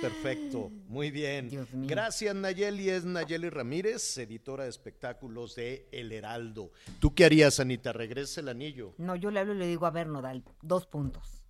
Perfecto, 0.00 0.70
muy 0.88 1.10
bien. 1.10 1.50
Gracias 1.72 2.34
Nayeli, 2.34 2.88
es 2.88 3.04
Nayeli 3.04 3.50
Ramírez, 3.50 4.16
editora 4.18 4.64
de 4.64 4.70
espectáculos 4.70 5.54
de 5.54 5.88
El 5.92 6.12
Heraldo. 6.12 6.70
¿Tú 7.00 7.14
qué 7.14 7.24
harías, 7.24 7.60
Anita? 7.60 7.92
¿Regresa 7.92 8.40
el 8.40 8.48
anillo? 8.48 8.94
No, 8.98 9.16
yo 9.16 9.30
le 9.30 9.40
hablo 9.40 9.54
y 9.54 9.58
le 9.58 9.66
digo, 9.66 9.86
a 9.86 9.90
ver, 9.90 10.06
Nodal, 10.06 10.42
dos 10.62 10.86
puntos. 10.86 11.42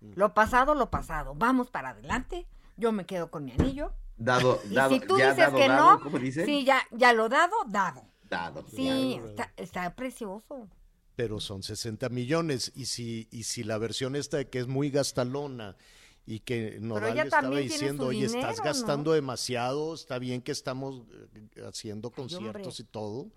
Mm. 0.00 0.12
Lo 0.16 0.34
pasado, 0.34 0.74
lo 0.74 0.90
pasado. 0.90 1.34
Vamos 1.34 1.70
para 1.70 1.90
adelante. 1.90 2.46
Yo 2.76 2.92
me 2.92 3.06
quedo 3.06 3.30
con 3.30 3.44
mi 3.44 3.52
anillo. 3.52 3.92
Dado, 4.16 4.60
Y 4.70 4.74
dado, 4.74 4.90
si 4.90 5.00
tú 5.00 5.18
ya 5.18 5.30
dices 5.30 5.46
dado, 5.46 5.56
que 5.56 5.68
dado, 5.68 5.90
no, 5.92 6.00
¿cómo 6.00 6.18
dice? 6.18 6.44
sí, 6.44 6.64
ya, 6.64 6.82
ya 6.92 7.12
lo 7.12 7.28
dado, 7.28 7.54
dado. 7.68 8.08
Dado. 8.30 8.64
Sí, 8.68 9.20
está, 9.24 9.52
está 9.56 9.94
precioso. 9.94 10.68
Pero 11.16 11.40
son 11.40 11.62
60 11.62 12.08
millones. 12.08 12.72
Y 12.74 12.86
si, 12.86 13.28
y 13.30 13.44
si 13.44 13.62
la 13.62 13.78
versión 13.78 14.16
esta 14.16 14.38
de 14.38 14.48
que 14.48 14.58
es 14.58 14.66
muy 14.66 14.90
gastalona 14.90 15.76
y 16.26 16.40
que 16.40 16.78
Nodal 16.80 17.12
ella 17.12 17.24
estaba 17.24 17.56
diciendo, 17.58 18.06
oye, 18.06 18.24
estás 18.26 18.58
¿no? 18.58 18.64
gastando 18.64 19.12
demasiado, 19.12 19.94
está 19.94 20.18
bien 20.18 20.40
que 20.42 20.52
estamos 20.52 21.02
eh, 21.56 21.62
haciendo 21.66 22.10
conciertos 22.10 22.80
y 22.80 22.84
todo. 22.84 23.28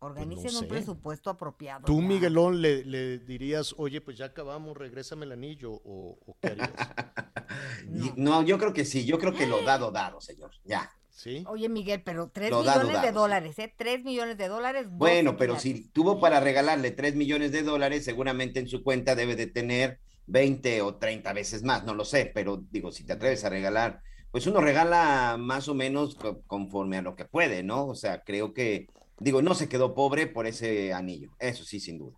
Organicen 0.00 0.42
Pues 0.44 0.52
no 0.54 0.58
un 0.60 0.64
sé. 0.64 0.68
presupuesto 0.68 1.30
apropiado. 1.30 1.84
Tú, 1.84 2.00
ya. 2.00 2.06
Miguelón, 2.06 2.62
le, 2.62 2.84
le 2.84 3.18
dirías, 3.18 3.74
oye, 3.78 4.00
pues 4.00 4.16
ya 4.16 4.26
acabamos, 4.26 4.76
regrésame 4.76 5.26
el 5.26 5.32
anillo, 5.32 5.72
o, 5.72 6.18
o 6.24 6.36
qué 6.40 6.48
harías? 6.48 6.70
Y- 7.92 8.12
No, 8.20 8.42
yo 8.42 8.58
creo 8.58 8.72
que 8.72 8.84
sí, 8.84 9.04
yo 9.04 9.18
creo 9.18 9.32
que 9.32 9.46
lo 9.46 9.62
dado, 9.62 9.90
dado, 9.90 10.20
señor. 10.20 10.50
Ya. 10.64 10.90
¿Sí? 11.10 11.42
Oye, 11.48 11.68
Miguel, 11.68 12.02
pero 12.04 12.28
tres 12.30 12.50
dado, 12.50 12.82
millones 12.84 13.02
de 13.02 13.08
sí. 13.08 13.14
dólares, 13.14 13.58
¿eh? 13.58 13.74
Tres 13.76 14.04
millones 14.04 14.38
de 14.38 14.46
dólares. 14.46 14.86
Bueno, 14.88 15.32
12 15.32 15.38
pero 15.38 15.58
si 15.58 15.88
tuvo 15.88 16.20
para 16.20 16.38
regalarle 16.38 16.92
3 16.92 17.16
millones 17.16 17.50
de 17.50 17.64
dólares, 17.64 18.04
seguramente 18.04 18.60
en 18.60 18.68
su 18.68 18.84
cuenta 18.84 19.16
debe 19.16 19.34
de 19.34 19.48
tener 19.48 19.98
20 20.28 20.82
o 20.82 20.94
30 20.96 21.32
veces 21.32 21.62
más, 21.62 21.84
no 21.84 21.94
lo 21.94 22.04
sé, 22.04 22.30
pero 22.32 22.62
digo, 22.70 22.92
si 22.92 23.04
te 23.04 23.14
atreves 23.14 23.44
a 23.44 23.50
regalar 23.50 24.02
pues 24.30 24.46
uno 24.46 24.60
regala 24.60 25.36
más 25.38 25.68
o 25.68 25.74
menos 25.74 26.16
conforme 26.46 26.98
a 26.98 27.02
lo 27.02 27.16
que 27.16 27.24
puede, 27.24 27.62
¿no? 27.62 27.86
O 27.86 27.94
sea, 27.94 28.22
creo 28.22 28.52
que, 28.52 28.88
digo, 29.18 29.42
no 29.42 29.54
se 29.54 29.68
quedó 29.68 29.94
pobre 29.94 30.26
por 30.26 30.46
ese 30.46 30.92
anillo, 30.92 31.30
eso 31.38 31.64
sí, 31.64 31.80
sin 31.80 31.98
duda. 31.98 32.16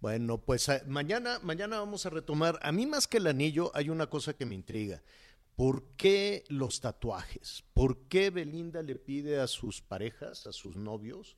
Bueno, 0.00 0.38
pues 0.38 0.68
eh, 0.68 0.82
mañana, 0.86 1.38
mañana 1.42 1.78
vamos 1.78 2.06
a 2.06 2.10
retomar. 2.10 2.58
A 2.62 2.72
mí 2.72 2.86
más 2.86 3.06
que 3.06 3.18
el 3.18 3.26
anillo 3.26 3.70
hay 3.74 3.88
una 3.88 4.08
cosa 4.08 4.34
que 4.34 4.46
me 4.46 4.54
intriga. 4.54 5.02
¿Por 5.56 5.84
qué 5.96 6.44
los 6.48 6.80
tatuajes? 6.80 7.64
¿Por 7.74 7.98
qué 8.08 8.30
Belinda 8.30 8.82
le 8.82 8.96
pide 8.96 9.38
a 9.38 9.46
sus 9.46 9.80
parejas, 9.82 10.46
a 10.46 10.52
sus 10.52 10.76
novios, 10.76 11.36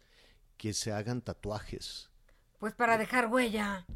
que 0.56 0.72
se 0.72 0.92
hagan 0.92 1.20
tatuajes? 1.20 2.10
Pues 2.58 2.74
para 2.74 2.96
dejar 2.96 3.26
huella. 3.26 3.86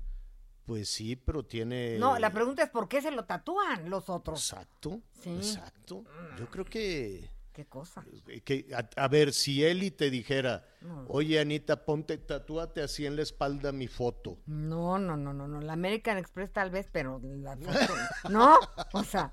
Pues 0.69 0.91
sí, 0.91 1.17
pero 1.17 1.47
tiene... 1.47 1.97
No, 1.99 2.19
la 2.19 2.31
pregunta 2.31 2.63
es 2.63 2.69
¿por 2.69 2.91
qué 2.91 3.01
se 3.01 3.11
lo 3.11 3.25
tatúan 3.25 3.89
los 3.89 4.11
otros? 4.11 4.39
Exacto, 4.39 5.01
sí. 5.19 5.31
exacto. 5.31 6.05
Yo 6.39 6.47
creo 6.51 6.67
que... 6.67 7.31
¿Qué 7.55 7.65
cosa? 7.65 8.05
Que, 8.45 8.67
a, 8.95 9.09
ver, 9.09 9.33
si 9.33 9.65
Eli 9.65 9.91
te 9.91 10.11
dijera, 10.11 10.69
oye 11.09 11.41
Anita, 11.41 11.87
ponte, 11.87 12.19
tatúate 12.19 12.83
así 12.83 13.07
en 13.07 13.17
la 13.17 13.23
espalda 13.23 13.73
mi 13.73 13.89
foto. 13.89 14.37
No, 14.45 14.99
no, 14.99 15.17
no, 15.17 15.33
no, 15.33 15.49
no. 15.49 15.63
La 15.63 15.73
American 15.73 16.19
Express 16.19 16.53
tal 16.53 16.71
vez, 16.71 16.87
pero 16.93 17.19
la 17.23 17.57
foto, 17.57 17.95
¿no? 18.29 18.59
O 18.93 19.03
sea. 19.03 19.33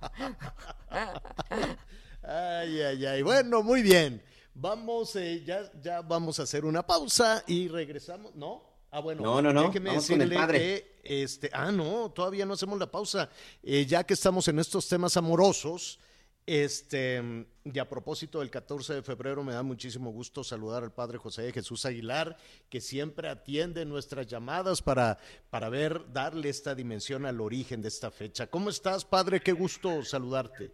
ay, 2.23 2.81
ay, 2.81 3.05
ay. 3.05 3.21
Bueno, 3.23 3.61
muy 3.61 3.81
bien. 3.81 4.23
Vamos, 4.53 5.17
eh, 5.17 5.43
ya, 5.45 5.69
ya 5.81 6.01
vamos 6.01 6.39
a 6.39 6.43
hacer 6.43 6.63
una 6.63 6.87
pausa 6.87 7.43
y 7.45 7.67
regresamos, 7.67 8.33
¿no? 8.35 8.63
Ah, 8.89 9.01
bueno, 9.01 9.21
no, 9.21 9.41
no, 9.41 9.51
no. 9.51 9.69
Vamos 9.69 10.07
con 10.07 10.21
el 10.21 10.33
padre. 10.33 10.59
que, 10.59 10.94
este, 11.05 11.49
ah, 11.53 11.71
no, 11.71 12.11
todavía 12.11 12.45
no 12.45 12.53
hacemos 12.53 12.79
la 12.79 12.91
pausa. 12.91 13.29
Eh, 13.63 13.85
ya 13.85 14.03
que 14.03 14.15
estamos 14.15 14.47
en 14.47 14.59
estos 14.59 14.89
temas 14.89 15.15
amorosos, 15.15 15.99
este, 16.47 17.45
y 17.63 17.79
a 17.79 17.89
propósito 17.89 18.39
del 18.39 18.51
14 18.51 18.95
de 18.95 19.01
febrero, 19.01 19.43
me 19.43 19.53
da 19.53 19.63
muchísimo 19.63 20.11
gusto 20.11 20.43
saludar 20.43 20.83
al 20.83 20.93
Padre 20.93 21.17
José 21.17 21.51
Jesús 21.51 21.85
Aguilar, 21.85 22.35
que 22.69 22.81
siempre 22.81 23.29
atiende 23.29 23.85
nuestras 23.85 24.27
llamadas 24.27 24.81
para, 24.81 25.17
para 25.49 25.69
ver, 25.69 26.11
darle 26.11 26.49
esta 26.49 26.75
dimensión 26.75 27.25
al 27.25 27.41
origen 27.41 27.81
de 27.81 27.87
esta 27.87 28.11
fecha. 28.11 28.47
¿Cómo 28.47 28.69
estás, 28.69 29.05
Padre? 29.05 29.39
Qué 29.39 29.53
gusto 29.53 30.03
saludarte. 30.03 30.71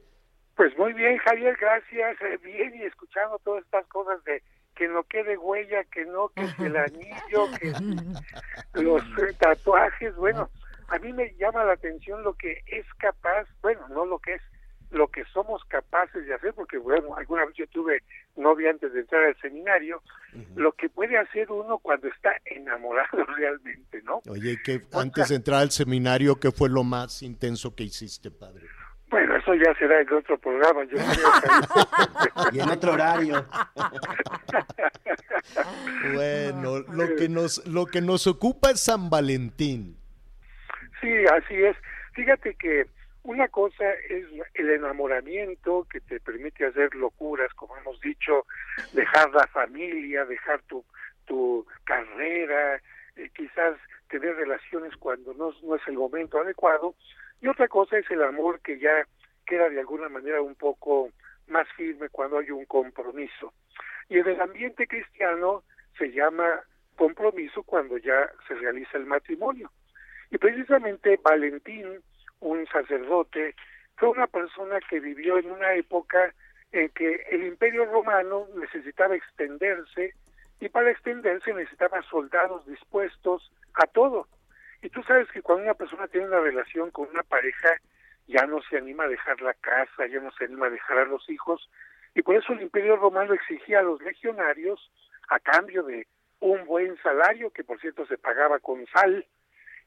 Pues 0.55 0.77
muy 0.77 0.93
bien, 0.93 1.17
Javier, 1.19 1.57
gracias. 1.59 2.21
Eh, 2.21 2.37
bien, 2.43 2.75
y 2.75 2.83
escuchando 2.83 3.39
todas 3.39 3.63
estas 3.63 3.85
cosas 3.87 4.23
de 4.25 4.43
que 4.81 4.87
no 4.87 5.03
quede 5.03 5.37
huella, 5.37 5.83
que 5.83 6.05
no, 6.05 6.29
que 6.29 6.41
el 6.65 6.75
anillo, 6.75 7.45
que 7.59 7.71
los 8.81 9.03
tatuajes. 9.37 10.15
Bueno, 10.15 10.49
a 10.87 10.97
mí 10.97 11.13
me 11.13 11.35
llama 11.35 11.63
la 11.63 11.73
atención 11.73 12.23
lo 12.23 12.33
que 12.33 12.63
es 12.65 12.83
capaz, 12.97 13.47
bueno, 13.61 13.87
no 13.89 14.07
lo 14.07 14.17
que 14.17 14.33
es, 14.33 14.41
lo 14.89 15.07
que 15.09 15.23
somos 15.25 15.63
capaces 15.65 16.25
de 16.25 16.33
hacer, 16.33 16.55
porque 16.55 16.79
bueno, 16.79 17.15
alguna 17.15 17.45
vez 17.45 17.53
yo 17.57 17.67
tuve 17.67 18.01
novia 18.35 18.71
antes 18.71 18.91
de 18.91 19.01
entrar 19.01 19.23
al 19.23 19.39
seminario, 19.39 20.01
lo 20.55 20.71
que 20.71 20.89
puede 20.89 21.15
hacer 21.15 21.51
uno 21.51 21.77
cuando 21.77 22.07
está 22.07 22.31
enamorado 22.45 23.23
realmente, 23.37 24.01
¿no? 24.01 24.23
Oye, 24.27 24.57
que 24.65 24.81
antes 24.93 25.29
de 25.29 25.35
entrar 25.35 25.61
al 25.61 25.69
seminario, 25.69 26.39
¿qué 26.39 26.51
fue 26.51 26.69
lo 26.69 26.83
más 26.83 27.21
intenso 27.21 27.75
que 27.75 27.83
hiciste, 27.83 28.31
padre? 28.31 28.65
Bueno, 29.11 29.35
eso 29.35 29.53
ya 29.55 29.73
será 29.75 29.99
en 29.99 30.13
otro 30.13 30.38
programa, 30.38 30.85
yo 30.85 30.97
y 32.53 32.61
en 32.61 32.69
otro 32.69 32.93
horario. 32.93 33.45
bueno, 36.13 36.79
lo 36.79 37.15
que 37.17 37.27
nos 37.27 37.67
lo 37.67 37.85
que 37.85 37.99
nos 37.99 38.25
ocupa 38.25 38.71
es 38.71 38.79
San 38.79 39.09
Valentín. 39.09 39.97
Sí, 41.01 41.25
así 41.25 41.55
es. 41.55 41.75
Fíjate 42.13 42.55
que 42.55 42.88
una 43.23 43.49
cosa 43.49 43.91
es 44.09 44.25
el 44.53 44.69
enamoramiento 44.69 45.85
que 45.91 45.99
te 45.99 46.21
permite 46.21 46.65
hacer 46.65 46.95
locuras, 46.95 47.53
como 47.53 47.75
hemos 47.77 47.99
dicho, 47.99 48.45
dejar 48.93 49.29
la 49.31 49.45
familia, 49.47 50.23
dejar 50.23 50.61
tu, 50.63 50.85
tu 51.25 51.67
carrera, 51.83 52.81
eh, 53.17 53.29
quizás 53.35 53.75
tener 54.09 54.35
relaciones 54.35 54.95
cuando 54.97 55.33
no, 55.33 55.53
no 55.63 55.75
es 55.75 55.81
el 55.88 55.95
momento 55.95 56.39
adecuado. 56.39 56.95
Y 57.41 57.47
otra 57.47 57.68
cosa 57.68 57.97
es 57.97 58.09
el 58.11 58.23
amor 58.23 58.61
que 58.61 58.80
ya 58.80 59.05
queda 59.45 59.69
de 59.69 59.80
alguna 59.80 60.09
manera 60.09 60.41
un 60.41 60.55
poco 60.55 61.09
más 61.47 61.68
firme 61.76 62.09
cuando 62.09 62.38
hay 62.39 62.51
un 62.51 62.65
compromiso. 62.65 63.53
Y 64.09 64.19
en 64.19 64.27
el 64.27 64.41
ambiente 64.41 64.88
cristiano 64.88 65.63
se 65.97 66.11
llama 66.11 66.61
compromiso 66.95 67.63
cuando 67.63 67.97
ya 67.97 68.30
se 68.47 68.55
realiza 68.55 68.97
el 68.97 69.05
matrimonio. 69.05 69.72
Y 70.30 70.38
precisamente 70.38 71.19
Valentín 71.22 72.01
un 72.41 72.68
sacerdote, 72.68 73.55
fue 73.95 74.09
una 74.09 74.27
persona 74.27 74.80
que 74.89 74.99
vivió 74.99 75.38
en 75.38 75.49
una 75.51 75.73
época 75.76 76.34
en 76.72 76.89
que 76.89 77.23
el 77.30 77.45
imperio 77.45 77.85
romano 77.85 78.47
necesitaba 78.55 79.15
extenderse 79.15 80.13
y 80.59 80.69
para 80.69 80.91
extenderse 80.91 81.53
necesitaba 81.53 82.01
soldados 82.03 82.65
dispuestos 82.68 83.51
a 83.73 83.88
todo. 83.88 84.27
Y 84.81 84.89
tú 84.89 85.03
sabes 85.03 85.29
que 85.31 85.41
cuando 85.41 85.63
una 85.63 85.73
persona 85.75 86.07
tiene 86.07 86.27
una 86.27 86.39
relación 86.39 86.91
con 86.91 87.09
una 87.09 87.23
pareja, 87.23 87.69
ya 88.27 88.45
no 88.45 88.61
se 88.63 88.77
anima 88.77 89.03
a 89.03 89.09
dejar 89.09 89.41
la 89.41 89.53
casa, 89.53 90.07
ya 90.07 90.19
no 90.19 90.31
se 90.31 90.45
anima 90.45 90.67
a 90.67 90.71
dejar 90.71 90.97
a 90.99 91.05
los 91.05 91.29
hijos, 91.29 91.69
y 92.15 92.21
por 92.21 92.35
eso 92.35 92.53
el 92.53 92.61
imperio 92.61 92.95
romano 92.95 93.33
exigía 93.33 93.79
a 93.79 93.83
los 93.83 94.01
legionarios, 94.01 94.91
a 95.29 95.39
cambio 95.39 95.83
de 95.83 96.07
un 96.39 96.65
buen 96.65 96.97
salario, 97.01 97.51
que 97.51 97.63
por 97.63 97.79
cierto 97.79 98.05
se 98.07 98.17
pagaba 98.17 98.59
con 98.59 98.85
sal, 98.87 99.25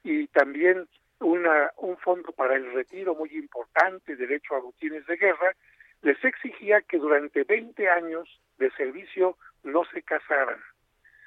y 0.02 0.26
también 0.28 0.88
una, 1.20 1.70
un 1.78 1.96
fondo 1.98 2.32
para 2.32 2.54
el 2.54 2.72
retiro 2.72 3.14
muy 3.14 3.30
importante, 3.34 4.16
derecho 4.16 4.54
a 4.54 4.60
botines 4.60 5.06
de 5.06 5.16
guerra, 5.16 5.54
les 6.02 6.22
exigía 6.22 6.82
que 6.82 6.98
durante 6.98 7.44
20 7.44 7.88
años 7.88 8.28
de 8.58 8.70
servicio 8.72 9.36
no 9.62 9.84
se 9.86 10.02
casaran. 10.02 10.60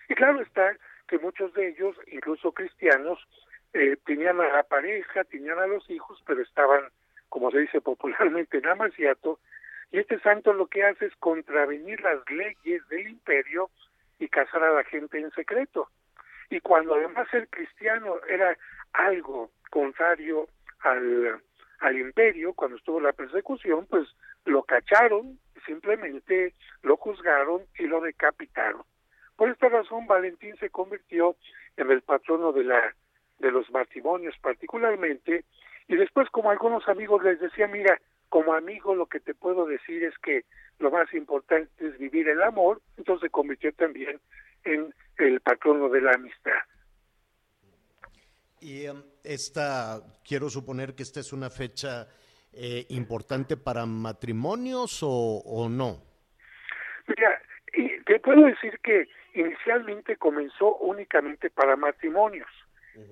Y 0.08 0.16
claro 0.16 0.42
está 0.42 0.78
que 1.08 1.18
muchos 1.18 1.54
de 1.54 1.70
ellos, 1.70 1.96
incluso 2.08 2.52
cristianos, 2.52 3.20
eh, 3.74 3.98
tenían 4.06 4.40
a 4.40 4.48
la 4.48 4.64
pareja, 4.64 5.24
tenían 5.26 5.60
a 5.60 5.68
los 5.68 5.90
hijos, 5.90 6.22
pero 6.26 6.42
estaban, 6.42 6.82
como 7.30 7.52
se 7.52 7.60
dice 7.60 7.82
popularmente, 7.92 8.58
en 8.58 8.68
amaciato, 8.68 9.40
y 9.92 10.00
este 10.00 10.20
santo 10.20 10.54
lo 10.54 10.68
que 10.68 10.84
hace 10.84 11.06
es 11.06 11.16
contravenir 11.18 12.02
las 12.02 12.20
leyes 12.30 12.88
del 12.90 13.08
imperio 13.08 13.70
y 14.20 14.28
casar 14.28 14.64
a 14.64 14.74
la 14.74 14.84
gente 14.84 15.20
en 15.20 15.32
secreto. 15.32 15.90
Y 16.50 16.60
cuando 16.60 16.96
además 16.96 17.28
ser 17.30 17.48
cristiano 17.50 18.16
era 18.28 18.58
algo 18.94 19.52
contrario 19.70 20.48
al, 20.80 21.42
al 21.80 21.98
imperio, 21.98 22.54
cuando 22.54 22.78
estuvo 22.78 23.00
la 23.00 23.14
persecución, 23.14 23.86
pues 23.90 24.08
lo 24.46 24.64
cacharon, 24.64 25.40
simplemente 25.66 26.54
lo 26.82 26.98
juzgaron 26.98 27.64
y 27.78 27.84
lo 27.84 28.02
decapitaron. 28.02 28.84
Por 29.36 29.50
esta 29.50 29.70
razón, 29.70 30.08
Valentín 30.08 30.58
se 30.58 30.70
convirtió 30.70 31.36
en 31.76 31.92
el 31.92 32.02
patrono 32.02 32.52
de 32.52 32.64
la 32.64 32.96
de 33.40 33.52
los 33.52 33.70
matrimonios 33.72 34.36
particularmente, 34.42 35.46
y 35.88 35.96
después 35.96 36.30
como 36.30 36.52
algunos 36.52 36.88
amigos 36.88 37.24
les 37.24 37.40
decía, 37.40 37.68
mira, 37.68 38.00
como 38.30 38.54
amigo 38.54 38.96
lo 38.96 39.06
que 39.06 39.20
te 39.20 39.34
puedo 39.34 39.66
decir 39.66 40.04
es 40.04 40.18
que 40.20 40.46
lo 40.80 40.92
más 40.92 41.12
importante 41.14 41.72
es 41.80 41.98
vivir 41.98 42.28
el 42.28 42.42
amor, 42.42 42.82
entonces 42.98 43.28
se 43.28 43.30
convirtió 43.30 43.72
también 43.74 44.20
en 44.64 44.94
el 45.18 45.40
patrono 45.42 45.90
de 45.90 46.02
la 46.02 46.12
amistad. 46.12 46.60
Y 48.60 48.86
em, 48.86 49.04
esta, 49.24 50.02
quiero 50.28 50.50
suponer 50.50 50.96
que 50.96 51.04
esta 51.04 51.20
es 51.20 51.32
una 51.32 51.50
fecha 51.50 52.08
eh, 52.54 52.86
importante 52.90 53.56
para 53.56 53.86
matrimonios 53.86 55.00
o, 55.04 55.68
no. 55.70 56.04
Mira, 57.08 57.42
y 57.74 58.02
te 58.04 58.20
puedo 58.20 58.46
decir 58.46 58.80
que 58.84 59.08
inicialmente 59.34 60.18
comenzó 60.18 60.76
únicamente 60.78 61.50
para 61.50 61.76
matrimonios. 61.76 62.50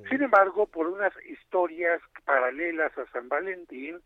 Sin 0.10 0.24
embargo, 0.24 0.68
por 0.68 0.88
unas 0.88 1.14
historias 1.26 2.02
paralelas 2.26 2.98
a 2.98 3.06
San 3.12 3.30
Valentín 3.30 4.00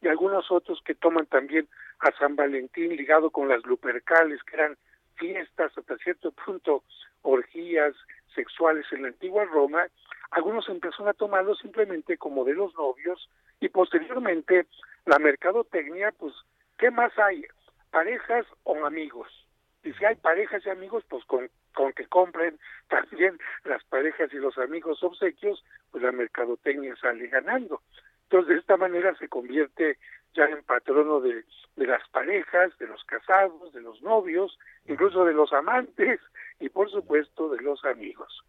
y 0.00 0.08
algunos 0.08 0.50
otros 0.50 0.80
que 0.84 0.94
toman 0.94 1.26
también 1.26 1.68
a 2.00 2.10
San 2.18 2.36
Valentín 2.36 2.96
ligado 2.96 3.30
con 3.30 3.48
las 3.48 3.64
lupercales, 3.64 4.42
que 4.44 4.56
eran 4.56 4.76
fiestas 5.16 5.76
hasta 5.76 5.96
cierto 5.98 6.32
punto, 6.32 6.84
orgías 7.22 7.94
sexuales 8.34 8.86
en 8.92 9.02
la 9.02 9.08
antigua 9.08 9.44
Roma, 9.44 9.86
algunos 10.30 10.68
empezaron 10.68 11.08
a 11.08 11.14
tomarlo 11.14 11.54
simplemente 11.54 12.18
como 12.18 12.44
de 12.44 12.54
los 12.54 12.74
novios 12.74 13.30
y 13.60 13.68
posteriormente 13.68 14.66
la 15.06 15.18
mercadotecnia, 15.18 16.12
pues, 16.12 16.34
¿qué 16.78 16.90
más 16.90 17.16
hay? 17.18 17.44
¿Parejas 17.90 18.46
o 18.64 18.84
amigos? 18.84 19.28
Y 19.82 19.92
si 19.94 20.04
hay 20.04 20.16
parejas 20.16 20.64
y 20.66 20.70
amigos, 20.70 21.04
pues 21.08 21.24
con, 21.24 21.48
con 21.76 21.92
que 21.92 22.06
compren 22.06 22.58
también 22.88 23.38
las 23.64 23.84
parejas 23.84 24.32
y 24.32 24.36
los 24.36 24.58
amigos 24.58 25.04
obsequios, 25.04 25.62
pues 25.92 26.02
la 26.02 26.10
mercadotecnia 26.10 26.96
sale 26.96 27.28
ganando. 27.28 27.82
Entonces, 28.24 28.48
de 28.48 28.60
esta 28.60 28.76
manera 28.76 29.14
se 29.18 29.28
convierte 29.28 29.98
ya 30.34 30.46
en 30.46 30.64
patrono 30.64 31.20
de, 31.20 31.44
de 31.76 31.86
las 31.86 32.06
parejas, 32.08 32.76
de 32.78 32.88
los 32.88 33.04
casados, 33.04 33.72
de 33.72 33.80
los 33.80 34.02
novios, 34.02 34.58
incluso 34.86 35.24
de 35.24 35.32
los 35.32 35.52
amantes 35.52 36.20
y, 36.58 36.68
por 36.68 36.90
supuesto, 36.90 37.48
de 37.50 37.62
los 37.62 37.84
amigos. 37.84 38.44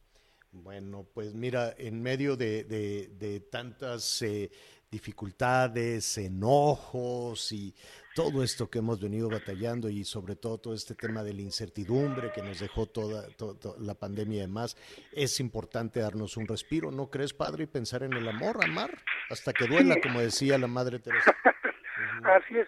Bueno, 0.51 1.05
pues 1.13 1.35
mira, 1.35 1.73
en 1.77 2.01
medio 2.01 2.35
de, 2.35 2.63
de, 2.63 3.39
tantas 3.51 4.21
eh, 4.23 4.49
dificultades, 4.89 6.17
enojos 6.17 7.51
y 7.51 7.75
todo 8.17 8.41
esto 8.41 8.67
que 8.67 8.79
hemos 8.79 8.99
venido 8.99 9.29
batallando 9.29 9.89
y 9.89 10.03
sobre 10.03 10.35
todo 10.35 10.57
todo 10.57 10.73
este 10.73 10.95
tema 10.95 11.21
de 11.21 11.35
la 11.35 11.41
incertidumbre 11.43 12.31
que 12.33 12.41
nos 12.41 12.59
dejó 12.59 12.87
toda, 12.87 13.27
toda, 13.37 13.75
la 13.79 13.93
pandemia 13.93 14.37
y 14.37 14.41
demás, 14.41 14.75
es 15.13 15.39
importante 15.39 15.99
darnos 15.99 16.35
un 16.35 16.47
respiro, 16.47 16.89
¿no 16.89 17.11
crees, 17.11 17.35
padre? 17.35 17.65
Y 17.65 17.67
pensar 17.67 18.01
en 18.01 18.13
el 18.13 18.27
amor, 18.27 18.57
amar, 18.63 18.89
hasta 19.29 19.53
que 19.53 19.67
duela, 19.67 19.97
como 20.01 20.19
decía 20.19 20.57
la 20.57 20.65
Madre 20.65 20.97
Teresa. 20.97 21.31
Así 22.23 22.57
es, 22.57 22.67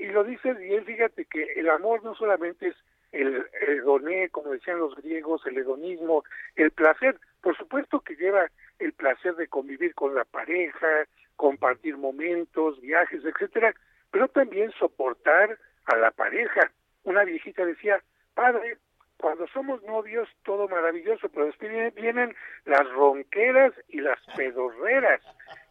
y, 0.00 0.06
y, 0.06 0.08
lo 0.08 0.24
dices 0.24 0.58
bien, 0.58 0.84
fíjate 0.84 1.24
que 1.26 1.52
el 1.52 1.70
amor 1.70 2.02
no 2.02 2.16
solamente 2.16 2.66
es 2.66 2.76
el 3.12 3.46
hedoné, 3.68 4.28
como 4.30 4.50
decían 4.50 4.80
los 4.80 4.96
griegos, 4.96 5.46
el 5.46 5.56
hedonismo, 5.56 6.24
el 6.56 6.72
placer, 6.72 7.16
por 7.42 7.56
supuesto 7.56 8.00
que 8.00 8.16
lleva 8.16 8.50
el 8.80 8.92
placer 8.92 9.36
de 9.36 9.46
convivir 9.46 9.94
con 9.94 10.16
la 10.16 10.24
pareja, 10.24 11.06
compartir 11.36 11.96
momentos, 11.96 12.80
viajes, 12.80 13.24
etcétera, 13.24 13.72
pero 14.10 14.28
también 14.28 14.70
soportar 14.72 15.58
a 15.86 15.96
la 15.96 16.10
pareja. 16.10 16.70
Una 17.04 17.24
viejita 17.24 17.64
decía, 17.64 18.02
padre, 18.34 18.78
cuando 19.16 19.46
somos 19.48 19.82
novios 19.82 20.28
todo 20.44 20.68
maravilloso, 20.68 21.28
pero 21.28 21.46
después 21.46 21.94
vienen 21.94 22.34
las 22.64 22.88
ronqueras 22.92 23.72
y 23.88 24.00
las 24.00 24.18
pedorreras, 24.36 25.20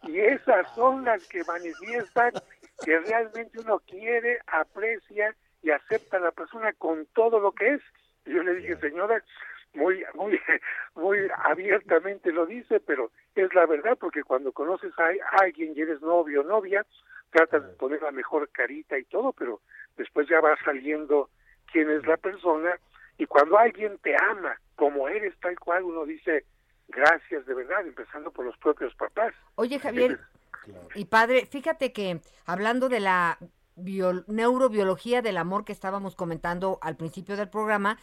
y 0.04 0.20
esas 0.20 0.72
son 0.74 1.04
las 1.04 1.26
que 1.28 1.42
manifiestan 1.44 2.32
que 2.84 2.98
realmente 3.00 3.58
uno 3.58 3.80
quiere, 3.80 4.38
aprecia 4.46 5.34
y 5.62 5.70
acepta 5.70 6.16
a 6.16 6.20
la 6.20 6.30
persona 6.30 6.72
con 6.74 7.06
todo 7.06 7.40
lo 7.40 7.52
que 7.52 7.74
es. 7.74 7.82
Y 8.24 8.34
yo 8.34 8.42
le 8.42 8.54
dije, 8.54 8.76
señora, 8.76 9.22
muy, 9.74 10.04
muy, 10.14 10.40
muy 10.94 11.18
abiertamente 11.44 12.32
lo 12.32 12.46
dice, 12.46 12.80
pero 12.80 13.10
es 13.34 13.52
la 13.54 13.66
verdad, 13.66 13.96
porque 13.98 14.22
cuando 14.22 14.52
conoces 14.52 14.92
a 14.98 15.10
alguien 15.42 15.72
y 15.74 15.80
eres 15.80 16.00
novio 16.00 16.40
o 16.40 16.44
novia, 16.44 16.86
tratas 17.30 17.66
de 17.66 17.72
poner 17.74 18.02
la 18.02 18.10
mejor 18.10 18.48
carita 18.50 18.98
y 18.98 19.04
todo, 19.04 19.32
pero 19.32 19.60
después 19.96 20.28
ya 20.28 20.40
va 20.40 20.56
saliendo 20.64 21.30
quién 21.72 21.90
es 21.90 22.06
la 22.06 22.16
persona 22.16 22.78
y 23.18 23.26
cuando 23.26 23.58
alguien 23.58 23.98
te 23.98 24.14
ama 24.16 24.56
como 24.76 25.08
eres 25.08 25.34
tal 25.40 25.58
cual, 25.58 25.84
uno 25.84 26.04
dice 26.04 26.44
gracias 26.88 27.46
de 27.46 27.54
verdad, 27.54 27.86
empezando 27.86 28.30
por 28.30 28.44
los 28.44 28.56
propios 28.58 28.94
papás. 28.94 29.34
Oye 29.56 29.78
Javier, 29.78 30.18
y 30.94 31.04
padre, 31.04 31.46
fíjate 31.46 31.92
que 31.92 32.20
hablando 32.46 32.88
de 32.88 33.00
la 33.00 33.38
neurobiología 33.76 35.22
del 35.22 35.36
amor 35.36 35.64
que 35.64 35.72
estábamos 35.72 36.16
comentando 36.16 36.78
al 36.82 36.96
principio 36.96 37.36
del 37.36 37.48
programa, 37.48 37.98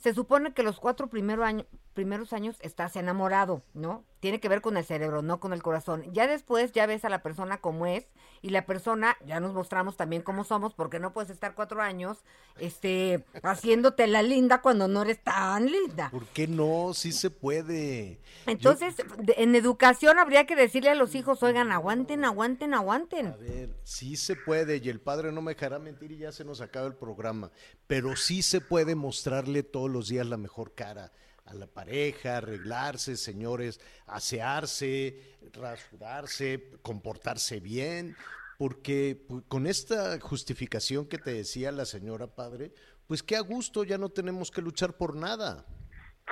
se 0.00 0.14
supone 0.14 0.54
que 0.54 0.62
los 0.62 0.80
cuatro 0.80 1.08
primeros 1.08 1.44
años, 1.44 1.66
primeros 1.92 2.32
años 2.32 2.56
estás 2.60 2.96
enamorado, 2.96 3.62
¿no? 3.74 4.04
Tiene 4.20 4.40
que 4.40 4.48
ver 4.48 4.62
con 4.62 4.76
el 4.76 4.84
cerebro, 4.84 5.22
no 5.22 5.40
con 5.40 5.52
el 5.52 5.62
corazón. 5.62 6.04
Ya 6.12 6.26
después 6.26 6.72
ya 6.72 6.86
ves 6.86 7.04
a 7.04 7.10
la 7.10 7.22
persona 7.22 7.58
como 7.58 7.86
es 7.86 8.06
y 8.42 8.50
la 8.50 8.64
persona, 8.64 9.16
ya 9.26 9.40
nos 9.40 9.52
mostramos 9.52 9.96
también 9.96 10.22
cómo 10.22 10.44
somos, 10.44 10.74
porque 10.74 10.98
no 10.98 11.12
puedes 11.12 11.30
estar 11.30 11.54
cuatro 11.54 11.82
años 11.82 12.18
este, 12.58 13.24
haciéndote 13.42 14.06
la 14.06 14.22
linda 14.22 14.62
cuando 14.62 14.88
no 14.88 15.02
eres 15.02 15.22
tan 15.22 15.66
linda. 15.66 16.10
¿Por 16.10 16.26
qué 16.28 16.48
no? 16.48 16.92
Sí 16.94 17.12
se 17.12 17.30
puede. 17.30 18.20
Entonces, 18.46 18.96
Yo... 18.96 19.34
en 19.36 19.54
educación 19.54 20.18
habría 20.18 20.46
que 20.46 20.56
decirle 20.56 20.90
a 20.90 20.94
los 20.94 21.14
hijos, 21.14 21.42
oigan, 21.42 21.72
aguanten, 21.72 22.24
aguanten, 22.24 22.72
aguanten. 22.72 23.26
A 23.26 23.36
ver, 23.36 23.76
sí 23.84 24.16
se 24.16 24.36
puede 24.36 24.78
y 24.78 24.88
el 24.88 25.00
padre 25.00 25.32
no 25.32 25.42
me 25.42 25.54
dejará 25.54 25.78
mentir 25.78 26.12
y 26.12 26.18
ya 26.18 26.32
se 26.32 26.44
nos 26.44 26.60
acaba 26.62 26.86
el 26.86 26.94
programa, 26.94 27.50
pero 27.86 28.16
sí 28.16 28.42
se 28.42 28.60
puede 28.60 28.94
mostrarle 28.94 29.62
todos 29.90 30.02
los 30.02 30.08
días 30.08 30.26
la 30.26 30.36
mejor 30.36 30.74
cara 30.74 31.10
a 31.46 31.54
la 31.54 31.66
pareja, 31.66 32.36
arreglarse, 32.36 33.16
señores, 33.16 33.80
asearse, 34.06 35.20
rasurarse, 35.52 36.78
comportarse 36.82 37.58
bien, 37.58 38.14
porque 38.56 39.26
con 39.48 39.66
esta 39.66 40.20
justificación 40.20 41.08
que 41.08 41.18
te 41.18 41.32
decía 41.32 41.72
la 41.72 41.86
señora 41.86 42.28
padre, 42.28 42.70
pues 43.08 43.24
qué 43.24 43.34
a 43.34 43.40
gusto, 43.40 43.82
ya 43.82 43.98
no 43.98 44.10
tenemos 44.10 44.52
que 44.52 44.62
luchar 44.62 44.96
por 44.96 45.16
nada. 45.16 45.66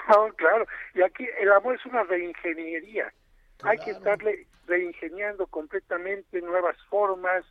No, 0.09 0.33
claro, 0.37 0.65
y 0.95 1.03
aquí 1.03 1.27
el 1.41 1.51
amor 1.51 1.75
es 1.75 1.85
una 1.85 2.05
reingeniería. 2.05 3.13
Claro. 3.57 3.71
Hay 3.73 3.85
que 3.85 3.91
estarle 3.91 4.47
reingeniando 4.69 5.49
completamente 5.49 6.41
nuevas 6.43 6.77
formas, 6.89 7.45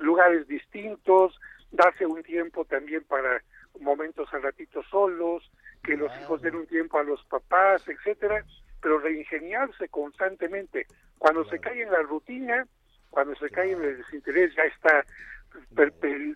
lugares 0.00 0.48
distintos, 0.48 1.38
darse 1.70 2.06
un 2.06 2.24
tiempo 2.24 2.64
también 2.64 3.04
para 3.04 3.40
momentos 3.80 4.28
al 4.32 4.42
ratito 4.42 4.82
solos, 4.84 5.50
que 5.82 5.96
los 5.96 6.10
hijos 6.20 6.42
den 6.42 6.56
un 6.56 6.66
tiempo 6.66 6.98
a 6.98 7.04
los 7.04 7.24
papás, 7.24 7.86
etcétera, 7.88 8.44
pero 8.80 8.98
reingeniarse 8.98 9.88
constantemente. 9.88 10.86
Cuando 11.18 11.44
se 11.48 11.58
cae 11.58 11.82
en 11.82 11.90
la 11.90 12.02
rutina, 12.02 12.66
cuando 13.10 13.34
se 13.36 13.50
cae 13.50 13.72
en 13.72 13.82
el 13.82 13.98
desinterés, 13.98 14.54
ya 14.54 14.64
está 14.64 15.04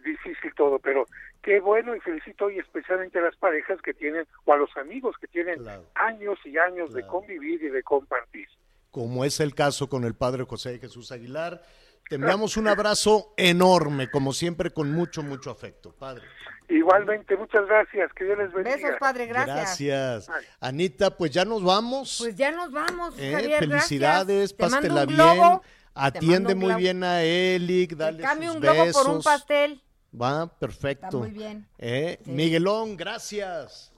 difícil 0.04 0.54
todo, 0.56 0.78
pero 0.78 1.06
qué 1.42 1.60
bueno 1.60 1.94
y 1.94 2.00
felicito 2.00 2.46
hoy 2.46 2.58
especialmente 2.58 3.18
a 3.18 3.22
las 3.22 3.36
parejas 3.36 3.80
que 3.82 3.94
tienen, 3.94 4.26
o 4.44 4.52
a 4.52 4.56
los 4.56 4.74
amigos 4.76 5.16
que 5.20 5.26
tienen 5.26 5.58
claro. 5.58 5.84
años 5.94 6.38
y 6.44 6.56
años 6.58 6.90
claro. 6.90 6.94
de 6.94 7.06
convivir 7.06 7.62
y 7.62 7.68
de 7.68 7.82
compartir. 7.82 8.48
Como 8.90 9.24
es 9.24 9.40
el 9.40 9.54
caso 9.54 9.88
con 9.88 10.04
el 10.04 10.14
padre 10.14 10.44
José 10.44 10.78
Jesús 10.78 11.12
Aguilar, 11.12 11.62
te 12.08 12.14
enviamos 12.16 12.56
un 12.56 12.68
abrazo 12.68 13.34
enorme, 13.36 14.10
como 14.10 14.32
siempre, 14.32 14.70
con 14.70 14.92
mucho, 14.92 15.22
mucho 15.22 15.50
afecto, 15.50 15.92
padre. 15.92 16.24
Igualmente, 16.72 17.36
muchas 17.36 17.66
gracias, 17.66 18.10
que 18.14 18.24
Dios 18.24 18.38
les 18.38 18.52
bendiga. 18.52 18.76
Besos, 18.76 18.98
padre, 18.98 19.26
gracias. 19.26 19.56
Gracias. 19.56 20.30
Anita, 20.58 21.14
pues 21.14 21.30
ya 21.30 21.44
nos 21.44 21.62
vamos. 21.62 22.16
Pues 22.18 22.34
ya 22.34 22.50
nos 22.50 22.72
vamos, 22.72 23.14
eh, 23.18 23.32
Javier, 23.32 23.58
Felicidades, 23.58 24.54
pásatela 24.54 25.04
bien. 25.04 25.60
Atiende 25.94 26.54
muy 26.54 26.74
bien 26.76 27.04
a 27.04 27.22
Elic, 27.22 27.94
dale 27.94 28.22
Cambie 28.22 28.48
sus 28.48 28.56
un 28.56 28.62
globo 28.62 28.84
besos. 28.84 29.02
por 29.02 29.14
un 29.16 29.22
pastel. 29.22 29.82
Va, 30.18 30.46
perfecto. 30.58 31.06
Está 31.06 31.18
muy 31.18 31.30
bien. 31.30 31.68
Eh, 31.76 32.18
sí. 32.24 32.30
Miguelón, 32.30 32.96
gracias. 32.96 33.92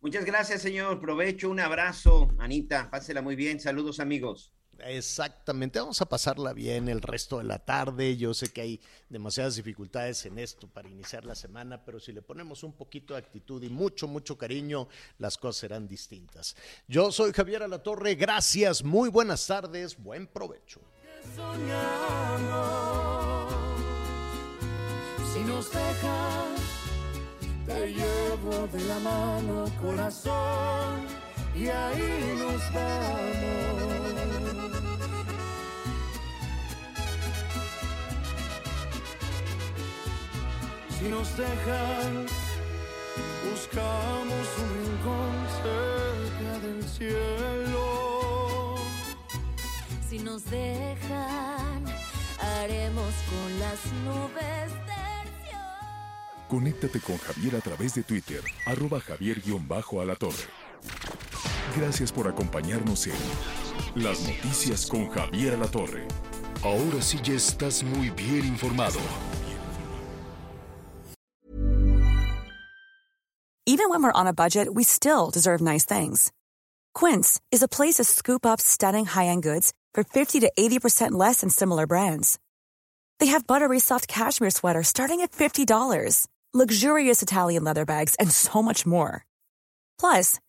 Muchas 0.00 0.24
gracias, 0.24 0.60
señor. 0.60 1.00
Provecho, 1.00 1.48
un 1.48 1.60
abrazo. 1.60 2.28
Anita, 2.38 2.90
pásela 2.90 3.22
muy 3.22 3.36
bien. 3.36 3.60
Saludos, 3.60 4.00
amigos. 4.00 4.52
Exactamente, 4.84 5.80
vamos 5.80 6.00
a 6.00 6.06
pasarla 6.06 6.52
bien 6.52 6.88
el 6.88 7.02
resto 7.02 7.38
de 7.38 7.44
la 7.44 7.58
tarde. 7.58 8.16
Yo 8.16 8.32
sé 8.32 8.48
que 8.50 8.60
hay 8.60 8.80
demasiadas 9.08 9.56
dificultades 9.56 10.24
en 10.26 10.38
esto 10.38 10.68
para 10.68 10.88
iniciar 10.88 11.24
la 11.24 11.34
semana, 11.34 11.84
pero 11.84 11.98
si 11.98 12.12
le 12.12 12.22
ponemos 12.22 12.62
un 12.62 12.72
poquito 12.72 13.14
de 13.14 13.20
actitud 13.20 13.62
y 13.62 13.68
mucho, 13.68 14.06
mucho 14.06 14.38
cariño, 14.38 14.88
las 15.18 15.36
cosas 15.36 15.60
serán 15.60 15.88
distintas. 15.88 16.56
Yo 16.86 17.10
soy 17.10 17.32
Javier 17.32 17.64
Alatorre, 17.64 18.14
gracias, 18.14 18.84
muy 18.84 19.08
buenas 19.08 19.46
tardes, 19.46 19.96
buen 19.96 20.26
provecho. 20.26 20.80
Si 25.32 25.40
nos 25.40 25.70
llevo 27.86 28.66
de 28.68 28.84
la 28.84 28.98
mano, 29.00 29.64
corazón, 29.80 31.06
y 31.60 31.68
ahí 31.68 32.36
nos 32.38 32.72
vamos. 32.72 33.98
Si 40.98 41.04
nos 41.08 41.36
dejan, 41.36 42.26
buscamos 43.50 44.46
un 44.58 44.70
rincón 44.84 45.36
cerca 45.62 46.52
del 46.66 46.82
cielo. 46.88 48.76
Si 50.08 50.18
nos 50.18 50.44
dejan, 50.44 51.84
haremos 52.40 53.14
con 53.30 53.60
las 53.60 53.84
nubes 54.04 54.72
tercio. 54.86 55.58
Conéctate 56.48 57.00
con 57.00 57.18
Javier 57.18 57.56
a 57.56 57.60
través 57.60 57.94
de 57.94 58.02
Twitter, 58.02 58.42
arroba 58.66 59.00
javier-alatorre. 59.00 60.58
Gracias 61.76 62.10
por 62.10 62.26
acompañarnos 62.26 63.06
en 63.06 63.14
Las 63.94 64.20
Noticias 64.20 64.86
con 64.86 65.08
Javier 65.10 65.54
Alatorre. 65.54 66.06
Ahora 66.64 67.00
sí 67.00 67.18
ya 67.22 67.34
estás 67.34 67.82
muy 67.82 68.10
bien 68.10 68.44
informado. 68.46 68.98
Even 73.66 73.90
when 73.90 74.02
we're 74.02 74.12
on 74.12 74.26
a 74.26 74.32
budget, 74.32 74.72
we 74.72 74.82
still 74.82 75.30
deserve 75.30 75.60
nice 75.60 75.84
things. 75.84 76.32
Quince 76.94 77.38
is 77.52 77.62
a 77.62 77.68
place 77.68 77.96
to 77.96 78.04
scoop 78.04 78.46
up 78.46 78.60
stunning 78.60 79.04
high-end 79.04 79.42
goods 79.42 79.72
for 79.92 80.02
50 80.02 80.40
to 80.40 80.50
80% 80.58 81.12
less 81.12 81.42
than 81.42 81.50
similar 81.50 81.86
brands. 81.86 82.38
They 83.20 83.26
have 83.26 83.46
buttery 83.46 83.78
soft 83.78 84.08
cashmere 84.08 84.50
sweaters 84.50 84.88
starting 84.88 85.20
at 85.20 85.32
$50, 85.32 86.26
luxurious 86.54 87.20
Italian 87.20 87.64
leather 87.64 87.84
bags, 87.84 88.14
and 88.14 88.30
so 88.30 88.62
much 88.62 88.86
more. 88.86 89.26
Plus, 90.00 90.40